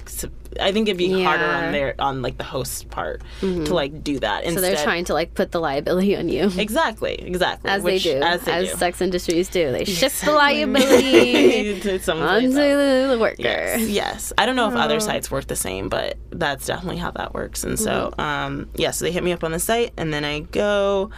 I 0.59 0.72
think 0.72 0.88
it'd 0.88 0.98
be 0.98 1.22
harder 1.22 1.44
on 1.44 1.72
their 1.72 1.94
on 1.98 2.22
like 2.22 2.38
the 2.38 2.44
host 2.44 2.90
part 2.90 3.22
to 3.40 3.74
like 3.74 4.03
do 4.03 4.18
that. 4.20 4.44
So 4.46 4.61
they're 4.61 4.76
trying 4.82 5.05
to 5.07 5.14
like 5.14 5.34
put 5.34 5.53
the 5.53 5.61
liability 5.61 6.16
on 6.16 6.28
you. 6.28 6.51
exactly, 6.59 7.14
exactly 7.14 7.70
As 7.70 7.82
which- 7.82 8.05
they 8.05 8.14
do, 8.14 8.22
as 8.22 8.42
they 8.42 8.64
do. 8.66 8.74
sex 8.76 9.01
industries 9.01 9.48
do. 9.48 9.70
They 9.70 9.84
shift 10.01 10.24
the 10.24 10.32
liability 10.32 11.80
To 11.80 12.12
onto 12.12 12.48
the 12.53 13.16
worker. 13.20 13.36
Yes, 13.42 13.88
yes. 13.88 14.32
I 14.38 14.46
don't 14.46 14.57
know 14.57 14.68
if 14.68 14.74
other 14.74 15.01
sites 15.01 15.30
work 15.30 15.46
the 15.46 15.57
same, 15.57 15.88
but 15.88 16.16
that's 16.30 16.66
definitely 16.66 16.98
how 16.98 17.11
that 17.12 17.34
works. 17.34 17.64
And 17.64 17.78
so, 17.78 18.12
um, 18.18 18.68
yeah, 18.74 18.90
so 18.90 19.05
they 19.05 19.12
hit 19.12 19.22
me 19.22 19.32
up 19.32 19.44
on 19.44 19.53
the 19.53 19.59
site, 19.61 19.92
and 19.96 20.12
then 20.12 20.24
I 20.24 20.40
go. 20.40 21.11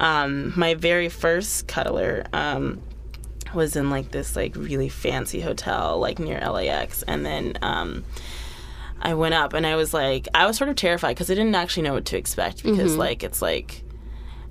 Um, 0.00 0.52
my 0.56 0.74
very 0.74 1.08
first 1.08 1.68
cuddler 1.68 2.24
um, 2.32 2.82
was 3.54 3.76
in 3.76 3.90
like 3.90 4.10
this 4.10 4.34
like 4.34 4.56
really 4.56 4.88
fancy 4.88 5.40
hotel 5.40 5.98
like 6.00 6.18
near 6.18 6.40
LAX, 6.40 7.02
and 7.04 7.24
then. 7.24 7.56
Um, 7.62 8.04
I 9.04 9.14
went 9.14 9.34
up 9.34 9.52
and 9.52 9.66
I 9.66 9.76
was 9.76 9.92
like, 9.92 10.26
I 10.34 10.46
was 10.46 10.56
sort 10.56 10.70
of 10.70 10.76
terrified 10.76 11.14
because 11.14 11.30
I 11.30 11.34
didn't 11.34 11.54
actually 11.54 11.82
know 11.82 11.92
what 11.92 12.06
to 12.06 12.16
expect 12.16 12.62
because, 12.62 12.92
mm-hmm. 12.92 13.00
like, 13.00 13.22
it's 13.22 13.42
like, 13.42 13.84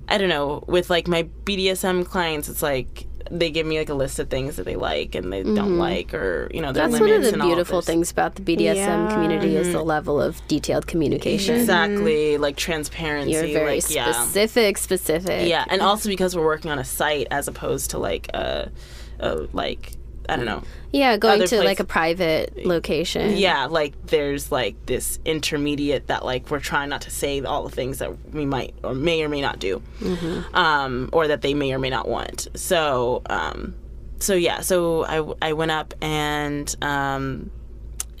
I 0.08 0.16
don't 0.16 0.28
know, 0.28 0.62
with 0.68 0.90
like 0.90 1.08
my 1.08 1.24
BDSM 1.44 2.06
clients, 2.06 2.48
it's 2.48 2.62
like 2.62 3.06
they 3.30 3.50
give 3.50 3.66
me 3.66 3.78
like 3.78 3.88
a 3.88 3.94
list 3.94 4.18
of 4.18 4.28
things 4.28 4.56
that 4.56 4.64
they 4.64 4.76
like 4.76 5.14
and 5.14 5.32
they 5.32 5.42
don't 5.42 5.56
mm-hmm. 5.56 5.78
like, 5.78 6.14
or 6.14 6.48
you 6.54 6.60
know, 6.60 6.72
their 6.72 6.88
That's 6.88 7.00
one 7.00 7.10
of 7.10 7.24
the 7.24 7.38
beautiful 7.38 7.80
things 7.80 8.12
about 8.12 8.36
the 8.36 8.42
BDSM 8.42 8.76
Yeah. 8.76 9.12
community 9.12 9.56
is 9.56 9.68
the 9.68 9.78
mm-hmm. 9.78 9.88
level 9.88 10.20
of 10.20 10.46
detailed 10.46 10.86
communication. 10.86 11.56
Exactly, 11.56 12.38
like 12.38 12.56
transparency. 12.56 13.32
You're 13.32 13.46
very 13.46 13.80
like, 13.80 13.90
yeah. 13.90 14.12
specific, 14.12 14.78
specific. 14.78 15.48
Yeah, 15.48 15.64
and 15.68 15.82
also 15.82 16.08
because 16.08 16.36
we're 16.36 16.44
working 16.44 16.70
on 16.70 16.78
a 16.78 16.84
site 16.84 17.26
as 17.30 17.48
opposed 17.48 17.90
to 17.90 17.98
like 17.98 18.28
a, 18.34 18.70
a 19.18 19.48
like 19.52 19.94
I 20.28 20.36
don't 20.36 20.44
know. 20.46 20.62
Yeah, 20.92 21.16
going 21.16 21.46
to 21.46 21.62
like 21.62 21.80
a 21.80 21.84
private 21.84 22.64
location. 22.64 23.36
Yeah, 23.36 23.66
like 23.66 23.94
there's 24.06 24.50
like 24.52 24.86
this 24.86 25.18
intermediate 25.24 26.06
that 26.06 26.24
like 26.24 26.50
we're 26.50 26.60
trying 26.60 26.88
not 26.88 27.02
to 27.02 27.10
say 27.10 27.40
all 27.42 27.64
the 27.64 27.74
things 27.74 27.98
that 27.98 28.32
we 28.32 28.46
might 28.46 28.74
or 28.82 28.94
may 28.94 29.22
or 29.22 29.28
may 29.28 29.40
not 29.40 29.58
do, 29.58 29.82
um, 30.54 31.10
or 31.12 31.28
that 31.28 31.42
they 31.42 31.54
may 31.54 31.72
or 31.72 31.78
may 31.78 31.90
not 31.90 32.08
want. 32.08 32.48
So, 32.54 33.22
um, 33.28 33.74
so 34.18 34.34
yeah, 34.34 34.60
so 34.60 35.04
I 35.04 35.48
I 35.48 35.52
went 35.52 35.72
up 35.72 35.94
and 36.00 36.74
um, 36.82 37.50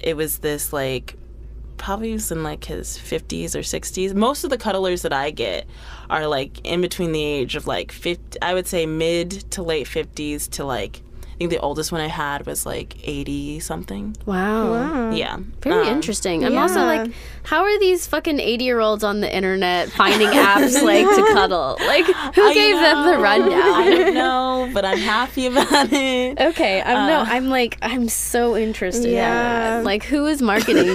it 0.00 0.16
was 0.16 0.38
this 0.38 0.72
like 0.72 1.16
probably 1.76 2.12
was 2.12 2.32
in 2.32 2.42
like 2.42 2.64
his 2.64 2.96
50s 2.96 3.54
or 3.54 3.58
60s. 3.58 4.14
Most 4.14 4.42
of 4.42 4.48
the 4.48 4.56
cuddlers 4.56 5.02
that 5.02 5.12
I 5.12 5.30
get 5.30 5.66
are 6.08 6.26
like 6.26 6.64
in 6.64 6.80
between 6.80 7.12
the 7.12 7.22
age 7.22 7.56
of 7.56 7.66
like 7.66 7.92
50, 7.92 8.40
I 8.40 8.54
would 8.54 8.66
say 8.66 8.86
mid 8.86 9.30
to 9.50 9.62
late 9.62 9.86
50s 9.86 10.48
to 10.52 10.64
like, 10.64 11.02
I 11.34 11.36
think 11.36 11.50
the 11.50 11.58
oldest 11.58 11.90
one 11.92 12.00
I 12.00 12.06
had 12.06 12.46
was 12.46 12.64
like 12.64 12.96
80 13.02 13.58
something. 13.60 14.16
Wow. 14.24 15.10
Yeah. 15.10 15.38
Very 15.62 15.88
Um, 15.88 15.94
interesting. 15.96 16.44
I'm 16.44 16.56
also 16.56 16.80
like, 16.84 17.10
how 17.44 17.62
are 17.62 17.78
these 17.78 18.06
fucking 18.06 18.40
80 18.40 18.64
year 18.64 18.80
olds 18.80 19.04
on 19.04 19.20
the 19.20 19.34
internet 19.34 19.90
finding 19.90 20.28
apps 20.28 20.82
like 20.82 21.04
to 21.06 21.32
cuddle? 21.32 21.76
Like, 21.84 22.06
who 22.06 22.42
I 22.42 22.54
gave 22.54 22.76
them 22.76 23.06
the 23.06 23.18
rundown? 23.18 23.52
I 23.52 23.90
don't 23.90 24.14
know, 24.14 24.70
but 24.72 24.84
I'm 24.84 24.98
happy 24.98 25.46
about 25.46 25.92
it. 25.92 26.40
Okay, 26.40 26.80
I'm 26.82 27.06
no, 27.08 27.20
Uh, 27.20 27.24
I'm 27.28 27.48
like, 27.50 27.78
I'm 27.82 28.08
so 28.08 28.56
interested. 28.56 29.06
in 29.06 29.12
Yeah. 29.14 29.30
that. 29.78 29.84
Like, 29.84 30.02
who 30.04 30.26
is 30.26 30.40
marketing 30.42 30.86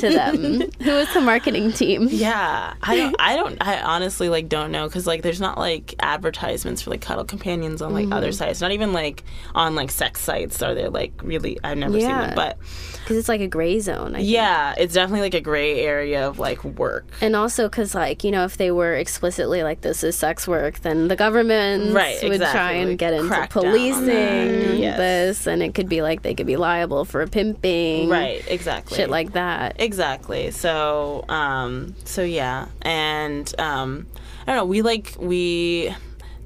them? 0.00 0.60
Who 0.82 0.90
is 0.90 1.12
the 1.12 1.20
marketing 1.20 1.72
team? 1.72 2.08
Yeah, 2.10 2.74
I 2.82 2.96
don't. 2.96 3.16
I 3.18 3.36
don't. 3.36 3.58
I 3.60 3.80
honestly 3.94 4.28
like 4.28 4.48
don't 4.48 4.70
know 4.70 4.86
because 4.86 5.06
like 5.06 5.22
there's 5.22 5.40
not 5.40 5.58
like 5.58 5.94
advertisements 6.00 6.82
for 6.82 6.90
like 6.90 7.00
cuddle 7.00 7.24
companions 7.24 7.82
on 7.82 7.92
like 7.92 8.04
Mm-hmm. 8.04 8.12
other 8.12 8.32
sites. 8.32 8.60
Not 8.60 8.70
even 8.72 8.92
like 8.92 9.24
on 9.54 9.74
like 9.74 9.90
sex 9.90 10.20
sites 10.20 10.62
are 10.62 10.74
there 10.74 10.88
like 10.90 11.12
really. 11.22 11.58
I've 11.64 11.76
never 11.78 11.98
seen 11.98 12.08
them, 12.08 12.34
but 12.36 12.56
Because 13.00 13.16
it's 13.16 13.28
like 13.28 13.40
a 13.40 13.48
gray 13.48 13.80
zone. 13.80 14.14
I 14.14 14.18
think. 14.18 14.30
yeah, 14.30 14.74
it's 14.78 14.94
definitely 14.94 15.22
like 15.22 15.34
a 15.34 15.40
gray 15.40 15.80
area 15.80 15.87
of 15.96 16.38
like 16.38 16.62
work. 16.64 17.06
And 17.20 17.34
also, 17.36 17.68
because 17.68 17.94
like 17.94 18.24
you 18.24 18.30
know, 18.30 18.44
if 18.44 18.56
they 18.56 18.70
were 18.70 18.94
explicitly 18.94 19.62
like 19.62 19.80
this 19.80 20.02
is 20.04 20.16
sex 20.16 20.46
work, 20.46 20.80
then 20.80 21.08
the 21.08 21.16
government 21.16 21.94
Right, 21.94 22.22
would 22.22 22.40
try 22.40 22.72
and 22.72 22.98
get 22.98 23.12
into 23.14 23.28
Crack 23.28 23.50
policing. 23.50 24.78
Yes. 24.78 24.96
this, 24.98 25.46
and 25.46 25.62
it 25.62 25.74
could 25.74 25.88
be 25.88 26.02
like 26.02 26.22
they 26.22 26.34
could 26.34 26.46
be 26.46 26.56
liable 26.56 27.04
for 27.04 27.26
pimping, 27.26 28.08
Right. 28.08 28.42
Exactly. 28.48 28.96
Shit 28.96 29.10
like 29.10 29.32
that. 29.32 29.76
Exactly. 29.80 30.50
So, 30.50 31.24
um, 31.28 31.94
so 32.04 32.22
yeah, 32.22 32.66
and 32.82 33.52
um, 33.58 34.06
I 34.42 34.46
don't 34.52 34.56
know. 34.56 34.64
We 34.66 34.82
like 34.82 35.14
we, 35.18 35.94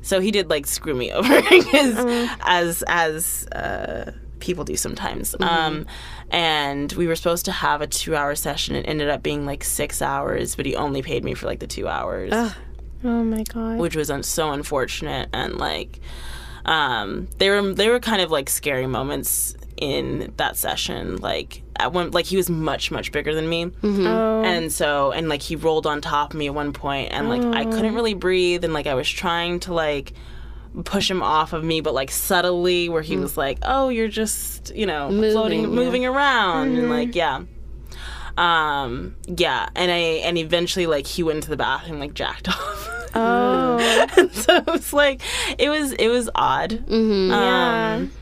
so 0.02 0.20
he 0.20 0.30
did 0.30 0.48
like 0.50 0.66
screw 0.66 0.94
me 0.94 1.12
over 1.18 1.32
as 1.74 2.30
as 2.40 2.84
as 2.86 3.46
uh, 3.52 4.12
people 4.40 4.64
do 4.64 4.76
sometimes. 4.76 5.34
Um, 5.40 5.86
and 6.32 6.92
we 6.94 7.06
were 7.06 7.14
supposed 7.16 7.44
to 7.44 7.52
have 7.52 7.80
a 7.82 7.86
two-hour 7.86 8.34
session. 8.34 8.74
It 8.74 8.86
ended 8.88 9.08
up 9.08 9.22
being 9.22 9.46
like 9.46 9.62
six 9.62 10.02
hours, 10.02 10.56
but 10.56 10.66
he 10.66 10.74
only 10.74 11.02
paid 11.02 11.22
me 11.24 11.34
for 11.34 11.46
like 11.46 11.60
the 11.60 11.66
two 11.68 11.86
hours 11.86 12.32
Oh 13.04 13.22
my 13.24 13.42
god. 13.44 13.78
which 13.78 13.94
was 13.94 14.10
un- 14.10 14.22
so 14.22 14.50
unfortunate 14.50 15.28
and 15.32 15.58
like 15.58 16.00
um, 16.64 17.28
they 17.38 17.50
were 17.50 17.74
they 17.74 17.88
were 17.88 17.98
kind 18.00 18.22
of 18.22 18.30
like 18.30 18.48
scary 18.48 18.86
moments 18.86 19.56
in 19.76 20.32
that 20.36 20.56
session. 20.56 21.16
Like 21.16 21.62
at 21.76 21.92
one, 21.92 22.12
like 22.12 22.24
he 22.26 22.36
was 22.36 22.48
much 22.48 22.90
much 22.92 23.10
bigger 23.10 23.34
than 23.34 23.48
me, 23.48 23.72
Oh. 23.82 24.42
and 24.44 24.72
so 24.72 25.10
and 25.10 25.28
like 25.28 25.42
he 25.42 25.56
rolled 25.56 25.86
on 25.88 26.00
top 26.00 26.32
of 26.34 26.38
me 26.38 26.46
at 26.46 26.54
one 26.54 26.72
point, 26.72 27.10
and 27.12 27.28
like 27.28 27.42
I 27.42 27.64
couldn't 27.64 27.94
really 27.96 28.14
breathe, 28.14 28.62
and 28.64 28.72
like 28.72 28.86
I 28.86 28.94
was 28.94 29.08
trying 29.08 29.58
to 29.60 29.74
like 29.74 30.12
push 30.84 31.10
him 31.10 31.22
off 31.22 31.52
of 31.52 31.62
me, 31.64 31.80
but 31.80 31.94
like 31.94 32.10
subtly, 32.10 32.88
where 32.88 33.02
he 33.02 33.16
was 33.16 33.36
like, 33.36 33.58
"Oh, 33.62 33.88
you're 33.88 34.08
just 34.08 34.74
you 34.74 34.86
know 34.86 35.08
floating, 35.08 35.62
yeah. 35.62 35.66
moving 35.66 36.06
around," 36.06 36.76
and 36.76 36.90
like 36.90 37.14
yeah. 37.14 37.42
Um 38.38 39.16
yeah, 39.26 39.68
and 39.74 39.90
I 39.90 39.96
and 39.96 40.38
eventually 40.38 40.86
like 40.86 41.06
he 41.06 41.22
went 41.22 41.36
into 41.36 41.50
the 41.50 41.56
bathroom 41.56 42.00
like 42.00 42.14
jacked 42.14 42.48
off. 42.48 43.10
oh. 43.14 44.08
And 44.16 44.32
so 44.32 44.56
it 44.56 44.66
was 44.66 44.92
like 44.92 45.22
it 45.58 45.68
was 45.68 45.92
it 45.92 46.08
was 46.08 46.30
odd. 46.34 46.70
Mm-hmm. 46.70 47.30
Yeah. 47.30 47.94
Um, 47.96 48.12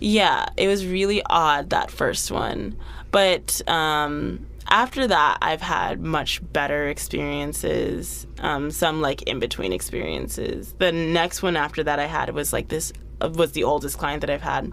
yeah, 0.00 0.46
it 0.56 0.68
was 0.68 0.86
really 0.86 1.22
odd 1.26 1.70
that 1.70 1.90
first 1.90 2.30
one, 2.30 2.76
but 3.10 3.60
um, 3.68 4.46
after 4.68 5.06
that, 5.06 5.38
I've 5.40 5.62
had 5.62 6.00
much 6.00 6.40
better 6.52 6.88
experiences. 6.88 8.26
Um, 8.38 8.70
some 8.70 9.00
like 9.00 9.22
in 9.22 9.38
between 9.38 9.72
experiences. 9.72 10.74
The 10.78 10.92
next 10.92 11.42
one 11.42 11.56
after 11.56 11.82
that 11.84 11.98
I 11.98 12.06
had 12.06 12.34
was 12.34 12.52
like 12.52 12.68
this 12.68 12.92
was 13.20 13.52
the 13.52 13.64
oldest 13.64 13.98
client 13.98 14.20
that 14.20 14.30
I've 14.30 14.42
had, 14.42 14.72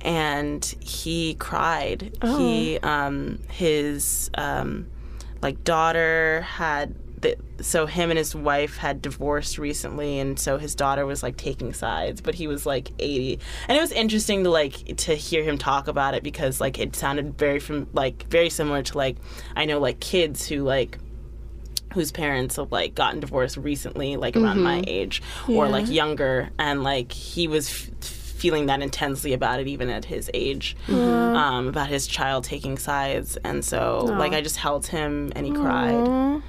and 0.00 0.64
he 0.80 1.34
cried. 1.34 2.16
He 2.22 2.78
um, 2.78 3.40
his 3.50 4.30
um, 4.34 4.88
like 5.42 5.64
daughter 5.64 6.42
had 6.42 6.94
the, 7.22 7.36
so 7.60 7.86
him 7.86 8.10
and 8.10 8.18
his 8.18 8.34
wife 8.34 8.76
had 8.76 9.00
divorced 9.02 9.58
recently 9.58 10.18
and 10.18 10.38
so 10.38 10.58
his 10.58 10.74
daughter 10.74 11.04
was 11.06 11.22
like 11.22 11.36
taking 11.36 11.72
sides 11.72 12.20
but 12.20 12.34
he 12.34 12.46
was 12.46 12.64
like 12.66 12.90
80 12.98 13.38
and 13.68 13.76
it 13.76 13.80
was 13.80 13.92
interesting 13.92 14.44
to 14.44 14.50
like 14.50 14.96
to 14.98 15.14
hear 15.14 15.42
him 15.42 15.58
talk 15.58 15.88
about 15.88 16.14
it 16.14 16.22
because 16.22 16.60
like 16.60 16.78
it 16.78 16.94
sounded 16.96 17.36
very 17.38 17.58
from 17.58 17.88
like 17.92 18.24
very 18.30 18.50
similar 18.50 18.82
to 18.82 18.96
like 18.98 19.16
i 19.56 19.64
know 19.64 19.78
like 19.78 20.00
kids 20.00 20.46
who 20.46 20.62
like 20.62 20.98
whose 21.94 22.12
parents 22.12 22.56
have 22.56 22.70
like 22.70 22.94
gotten 22.94 23.18
divorced 23.20 23.56
recently 23.56 24.16
like 24.16 24.36
around 24.36 24.60
my 24.62 24.84
age 24.86 25.22
or 25.48 25.64
Yeah. 25.64 25.72
like 25.72 25.88
younger. 25.88 26.50
And 26.58 26.84
like 26.84 27.12
he 27.12 27.48
was 27.48 27.70
f- 27.70 28.04
feeling 28.04 28.66
that 28.66 28.82
intensely 28.82 29.32
about 29.32 29.58
it 29.58 29.68
even 29.68 29.88
at 29.88 30.04
his 30.04 30.30
age 30.34 30.76
um, 30.90 31.66
about 31.66 31.88
his 31.88 32.06
child 32.06 32.44
taking 32.44 32.76
sides. 32.76 33.38
And 33.42 33.64
so 33.64 34.00
like 34.04 34.32
i 34.34 34.42
just 34.42 34.58
held 34.58 34.86
him 34.86 35.32
and 35.34 35.46
he 35.46 35.52
cried. 35.52 35.94
Aw. 35.94 36.40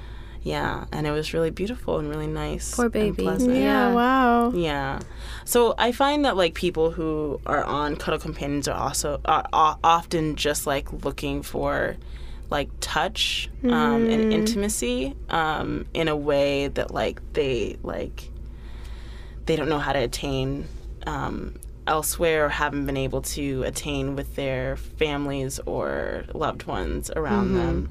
Yeah, 0.42 0.86
and 0.92 1.06
it 1.06 1.10
was 1.10 1.34
really 1.34 1.50
beautiful 1.50 1.98
and 1.98 2.08
really 2.08 2.26
nice. 2.26 2.74
Poor 2.74 2.86
and 2.86 2.92
baby. 2.92 3.22
pleasant. 3.22 3.54
Yeah, 3.54 3.88
Yeah. 3.90 3.94
wow. 3.94 4.50
Yeah. 4.52 5.00
So 5.44 5.74
I 5.78 5.92
find 5.92 6.24
that 6.24 6.36
like 6.36 6.54
people 6.54 6.90
who 6.90 7.40
are 7.46 7.64
on 7.64 7.96
cuddle 7.96 8.18
companions 8.18 8.66
are 8.68 8.76
also 8.78 9.20
are, 9.24 9.46
are 9.52 9.78
often 9.84 10.36
just 10.36 10.66
like 10.66 11.04
looking 11.04 11.42
for 11.42 11.96
like 12.50 12.68
touch 12.80 13.48
um, 13.64 14.08
and 14.08 14.32
intimacy 14.32 15.14
um, 15.28 15.86
in 15.94 16.08
a 16.08 16.16
way 16.16 16.68
that 16.68 16.92
like 16.92 17.20
they 17.32 17.78
like 17.82 18.30
they 19.46 19.56
don't 19.56 19.68
know 19.68 19.78
how 19.78 19.92
to 19.92 20.00
attain 20.00 20.66
um, 21.06 21.54
elsewhere 21.86 22.46
or 22.46 22.48
haven't 22.48 22.86
been 22.86 22.96
able 22.96 23.22
to 23.22 23.62
attain 23.64 24.16
with 24.16 24.36
their 24.36 24.76
families 24.76 25.60
or 25.66 26.24
loved 26.34 26.64
ones 26.64 27.10
around 27.14 27.54
them. 27.54 27.90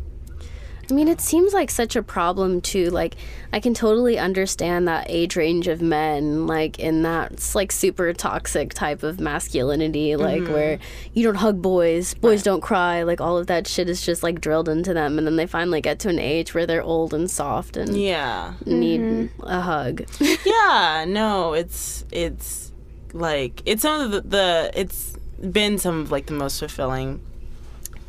I 0.91 0.95
mean, 0.95 1.07
it 1.07 1.21
seems 1.21 1.53
like 1.53 1.69
such 1.69 1.95
a 1.95 2.03
problem 2.03 2.61
too. 2.61 2.89
Like, 2.89 3.15
I 3.53 3.59
can 3.59 3.73
totally 3.73 4.17
understand 4.17 4.87
that 4.87 5.05
age 5.09 5.35
range 5.35 5.67
of 5.67 5.81
men, 5.81 6.47
like 6.47 6.79
in 6.79 7.03
that 7.03 7.53
like 7.55 7.71
super 7.71 8.13
toxic 8.13 8.73
type 8.73 9.03
of 9.03 9.19
masculinity, 9.19 10.15
like 10.15 10.43
mm-hmm. 10.43 10.53
where 10.53 10.79
you 11.13 11.23
don't 11.23 11.35
hug 11.35 11.61
boys, 11.61 12.13
boys 12.13 12.43
don't 12.43 12.61
cry, 12.61 13.03
like 13.03 13.21
all 13.21 13.37
of 13.37 13.47
that 13.47 13.67
shit 13.67 13.89
is 13.89 14.05
just 14.05 14.23
like 14.23 14.41
drilled 14.41 14.69
into 14.69 14.93
them, 14.93 15.17
and 15.17 15.25
then 15.27 15.35
they 15.35 15.47
finally 15.47 15.81
get 15.81 15.99
to 15.99 16.09
an 16.09 16.19
age 16.19 16.53
where 16.53 16.65
they're 16.65 16.83
old 16.83 17.13
and 17.13 17.29
soft 17.29 17.77
and 17.77 17.97
Yeah. 17.97 18.53
need 18.65 19.01
mm-hmm. 19.01 19.43
a 19.43 19.61
hug. 19.61 20.05
yeah 20.45 21.05
no 21.07 21.53
it's 21.53 22.05
it's 22.11 22.71
like 23.13 23.61
it's 23.65 23.81
some 23.81 24.01
of 24.01 24.11
the, 24.11 24.21
the 24.21 24.71
it's 24.73 25.15
been 25.51 25.77
some 25.77 26.01
of 26.01 26.11
like 26.11 26.27
the 26.27 26.33
most 26.33 26.59
fulfilling 26.59 27.21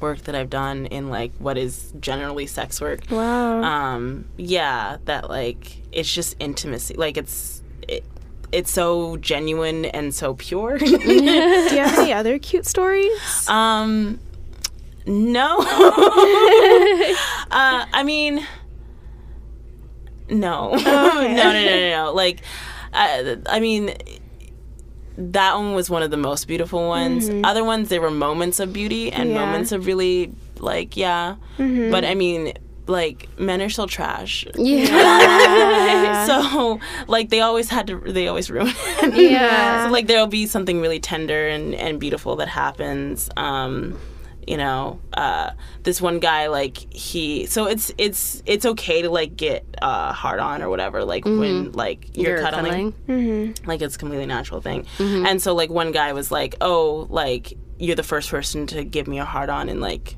work 0.00 0.18
that 0.24 0.34
i've 0.34 0.50
done 0.50 0.86
in 0.86 1.08
like 1.08 1.32
what 1.38 1.56
is 1.58 1.92
generally 2.00 2.46
sex 2.46 2.80
work. 2.80 3.00
Wow. 3.10 3.62
um 3.62 4.24
yeah 4.36 4.96
that 5.04 5.28
like 5.28 5.76
it's 5.92 6.12
just 6.12 6.36
intimacy. 6.38 6.94
Like 6.94 7.16
it's 7.16 7.62
it, 7.88 8.04
it's 8.52 8.70
so 8.70 9.16
genuine 9.16 9.84
and 9.86 10.14
so 10.14 10.34
pure. 10.34 10.78
Do 10.78 10.86
you 10.86 11.78
have 11.78 11.98
any 11.98 12.12
other 12.20 12.38
cute 12.38 12.66
stories? 12.66 13.48
um 13.48 14.18
no. 15.06 15.56
Uh 17.52 17.84
i 17.92 18.02
mean 18.04 18.46
no. 20.28 20.70
No 20.74 20.76
no 20.76 21.22
no 21.22 21.52
no 21.52 21.90
no. 21.90 22.12
Like 22.14 22.42
I, 22.92 23.36
I 23.48 23.60
mean 23.60 23.94
that 25.20 25.54
one 25.56 25.74
was 25.74 25.88
one 25.90 26.02
of 26.02 26.10
the 26.10 26.16
most 26.16 26.48
beautiful 26.48 26.88
ones. 26.88 27.30
Other 27.44 27.62
ones 27.64 27.88
there 27.88 28.00
were 28.00 28.10
moments 28.10 28.58
of 28.60 28.72
beauty 28.72 29.12
and 29.12 29.30
Yeah. 29.30 29.44
moments 29.44 29.72
of 29.72 29.86
really 29.86 30.32
like 30.58 30.96
yeah. 30.96 31.36
But 31.58 32.04
i 32.04 32.14
mean 32.14 32.52
like 32.86 33.28
men 33.38 33.62
are 33.62 33.68
still 33.68 33.86
trash. 33.86 34.44
Yeah. 34.56 36.26
so 36.26 36.80
like 37.06 37.28
they 37.30 37.40
always 37.40 37.68
had 37.68 37.86
to 37.86 38.00
they 38.00 38.26
always 38.28 38.50
ruin 38.50 38.68
it. 39.02 39.30
Yeah. 39.30 39.86
so 39.86 39.92
like 39.92 40.06
there'll 40.08 40.26
be 40.26 40.46
something 40.46 40.80
really 40.80 40.98
tender 41.00 41.48
and, 41.48 41.74
and 41.74 42.00
beautiful 42.00 42.36
that 42.36 42.48
happens. 42.48 43.30
Um 43.36 43.96
you 44.50 44.56
know 44.56 44.98
uh 45.14 45.50
this 45.84 45.98
one 46.00 46.18
guy 46.18 46.48
like 46.48 46.76
he 46.92 47.46
so 47.46 47.66
it's 47.66 47.92
it's 47.98 48.42
it's 48.46 48.66
okay 48.72 49.02
to 49.02 49.08
like 49.10 49.36
get 49.36 49.64
uh 49.80 50.12
hard 50.12 50.40
on 50.40 50.60
or 50.62 50.68
whatever 50.68 51.04
like 51.04 51.24
when 51.24 51.70
like 51.72 52.00
you're, 52.16 52.38
You're 52.38 52.42
cuddling, 52.50 52.92
cuddling. 53.06 53.54
like 53.66 53.80
it's 53.80 53.94
a 53.96 53.98
completely 53.98 54.26
natural 54.26 54.60
thing. 54.60 54.86
And 54.98 55.40
so 55.40 55.54
like 55.54 55.70
one 55.70 55.92
guy 55.92 56.12
was 56.12 56.30
like 56.32 56.56
oh 56.60 57.06
like 57.10 57.52
you're 57.78 57.96
the 57.96 58.02
first 58.12 58.28
person 58.30 58.66
to 58.66 58.82
give 58.96 59.06
me 59.06 59.18
a 59.20 59.24
hard 59.24 59.50
on 59.50 59.68
in 59.68 59.80
like 59.80 60.16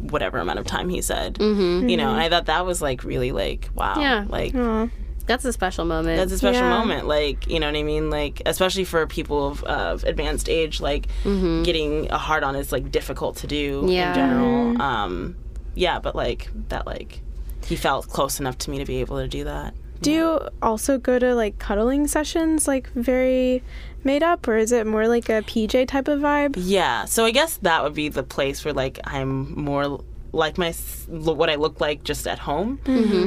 whatever 0.00 0.38
amount 0.38 0.58
of 0.58 0.66
time 0.66 0.88
he 0.88 1.02
said. 1.02 1.36
You 1.40 1.96
know 1.96 2.10
and 2.10 2.20
i 2.20 2.28
thought 2.28 2.46
that 2.46 2.64
was 2.66 2.80
like 2.80 3.04
really 3.04 3.32
like 3.32 3.68
wow. 3.74 3.94
Yeah. 3.98 4.24
like 4.28 4.54
Aw. 4.54 4.88
That's 5.26 5.44
a 5.44 5.52
special 5.52 5.84
moment. 5.84 6.18
that's 6.18 6.32
a 6.32 6.38
special 6.38 6.62
Yeah. 6.62 6.70
moment 6.78 7.06
like 7.06 7.46
you 7.48 7.58
know 7.60 7.66
what 7.66 7.76
i 7.76 7.82
mean 7.82 8.10
like 8.10 8.42
especially 8.46 8.84
for 8.84 9.06
people 9.06 9.48
of, 9.48 9.62
of 9.64 10.04
advanced 10.04 10.48
age 10.48 10.80
like 10.80 11.08
getting 11.24 12.10
a 12.10 12.18
hard 12.18 12.42
on 12.44 12.54
is 12.56 12.72
like 12.72 12.90
difficult 12.92 13.36
to 13.38 13.46
do 13.46 13.84
Yeah. 13.88 14.08
in 14.10 14.14
general 14.14 14.82
um 14.82 15.36
yeah 15.74 15.98
but 15.98 16.14
like 16.16 16.48
that 16.68 16.86
like 16.86 17.20
he 17.66 17.76
felt 17.76 18.08
close 18.08 18.38
enough 18.40 18.56
to 18.58 18.70
me 18.70 18.78
to 18.78 18.84
be 18.84 18.98
able 19.00 19.18
to 19.18 19.28
do 19.28 19.44
that 19.44 19.74
Do 20.02 20.12
you 20.12 20.40
also 20.62 20.98
go 20.98 21.18
to 21.18 21.34
like 21.34 21.58
cuddling 21.58 22.06
sessions, 22.06 22.68
like 22.68 22.90
very 22.94 23.62
made 24.04 24.22
up, 24.22 24.46
or 24.46 24.56
is 24.56 24.70
it 24.70 24.86
more 24.86 25.08
like 25.08 25.28
a 25.28 25.40
PJ 25.42 25.88
type 25.88 26.06
of 26.06 26.20
vibe? 26.20 26.54
yeah 26.56 27.06
so 27.06 27.24
i 27.24 27.32
guess 27.32 27.56
that 27.62 27.82
would 27.82 27.94
be 27.94 28.08
the 28.08 28.22
place 28.22 28.64
where 28.64 28.74
like 28.74 29.00
i'm 29.04 29.30
more 29.58 30.00
like 30.36 30.58
my 30.58 30.72
what 31.08 31.48
i 31.50 31.54
look 31.54 31.80
like 31.80 32.04
just 32.04 32.26
at 32.26 32.38
home. 32.38 32.78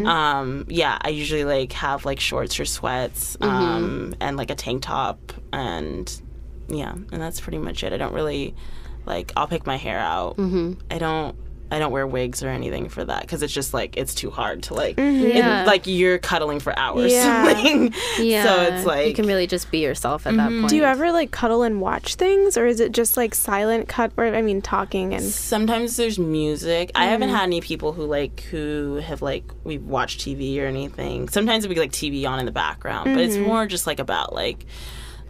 Um 0.08 0.66
yeah 0.70 0.98
i 1.02 1.10
usually 1.10 1.44
like 1.46 1.72
have 1.74 2.06
like 2.06 2.20
shorts 2.20 2.60
or 2.60 2.66
sweats 2.66 3.36
um 3.42 4.16
and 4.20 4.38
like 4.38 4.52
a 4.52 4.56
tank 4.56 4.84
top 4.84 5.20
and 5.52 6.22
yeah 6.68 6.92
and 6.94 7.20
that's 7.22 7.40
pretty 7.42 7.58
much 7.58 7.84
it. 7.84 7.92
I 7.94 7.98
don't 7.98 8.14
really 8.14 8.54
like 9.06 9.32
i'll 9.36 9.48
pick 9.48 9.66
my 9.66 9.78
hair 9.78 10.00
out. 10.00 10.38
I 10.92 10.98
don't 11.00 11.36
i 11.72 11.80
don't 11.80 11.92
wear 11.92 12.08
wigs 12.08 12.44
or 12.44 12.50
anything 12.50 12.90
for 12.90 13.04
that 13.04 13.22
because 13.22 13.44
it's 13.44 13.54
just 13.54 13.74
like 13.74 13.98
it's 13.98 14.14
too 14.14 14.30
hard 14.30 14.64
to 14.64 14.74
like 14.74 14.96
mm-hmm. 14.96 15.26
it- 15.26 15.36
Yeah. 15.36 15.64
like 15.66 15.88
you're 15.88 16.18
cuddling 16.18 16.60
for 16.60 16.78
hours 16.78 17.12
Yeah. 17.12 17.40
Like, 17.50 17.94
yeah. 18.20 18.44
so 18.44 18.62
it's 18.62 18.86
like 18.86 19.08
you 19.08 19.14
can 19.14 19.26
really 19.26 19.48
just 19.48 19.72
be 19.72 19.80
yourself 19.80 20.28
at 20.28 20.36
that 20.36 20.50
point. 20.50 20.70
Do 20.70 20.76
you 20.76 20.84
ever 20.84 21.12
like 21.12 21.32
cuddle 21.32 21.64
and 21.64 21.82
watch 21.82 22.16
things, 22.16 22.58
or 22.58 22.66
is 22.66 22.80
it 22.80 22.92
just 22.92 23.18
like 23.18 23.34
silent 23.34 23.88
cut, 23.88 24.12
or 24.18 24.26
I 24.26 24.42
mean, 24.42 24.62
talking 24.62 25.14
and 25.14 25.24
sometimes 25.24 25.98
there's 25.98 26.20
music. 26.20 26.92
I 26.96 27.06
haven't 27.06 27.30
mm-hmm. 27.30 27.38
had 27.38 27.44
any 27.44 27.62
people 27.62 27.94
who 27.94 28.06
like 28.06 28.42
who 28.42 28.96
have 28.98 29.22
like 29.22 29.46
we've 29.64 29.84
watched 29.84 30.22
TV 30.22 30.60
or 30.62 30.66
anything. 30.66 31.30
Sometimes 31.30 31.66
it'll 31.66 31.74
be 31.74 31.80
like 31.80 31.92
TV 31.92 32.28
on 32.28 32.40
in 32.40 32.46
the 32.46 32.52
background, 32.52 33.16
but 33.16 33.24
it's 33.24 33.38
more 33.38 33.66
just 33.66 33.88
like 33.88 34.00
about 34.00 34.34
like 34.34 34.66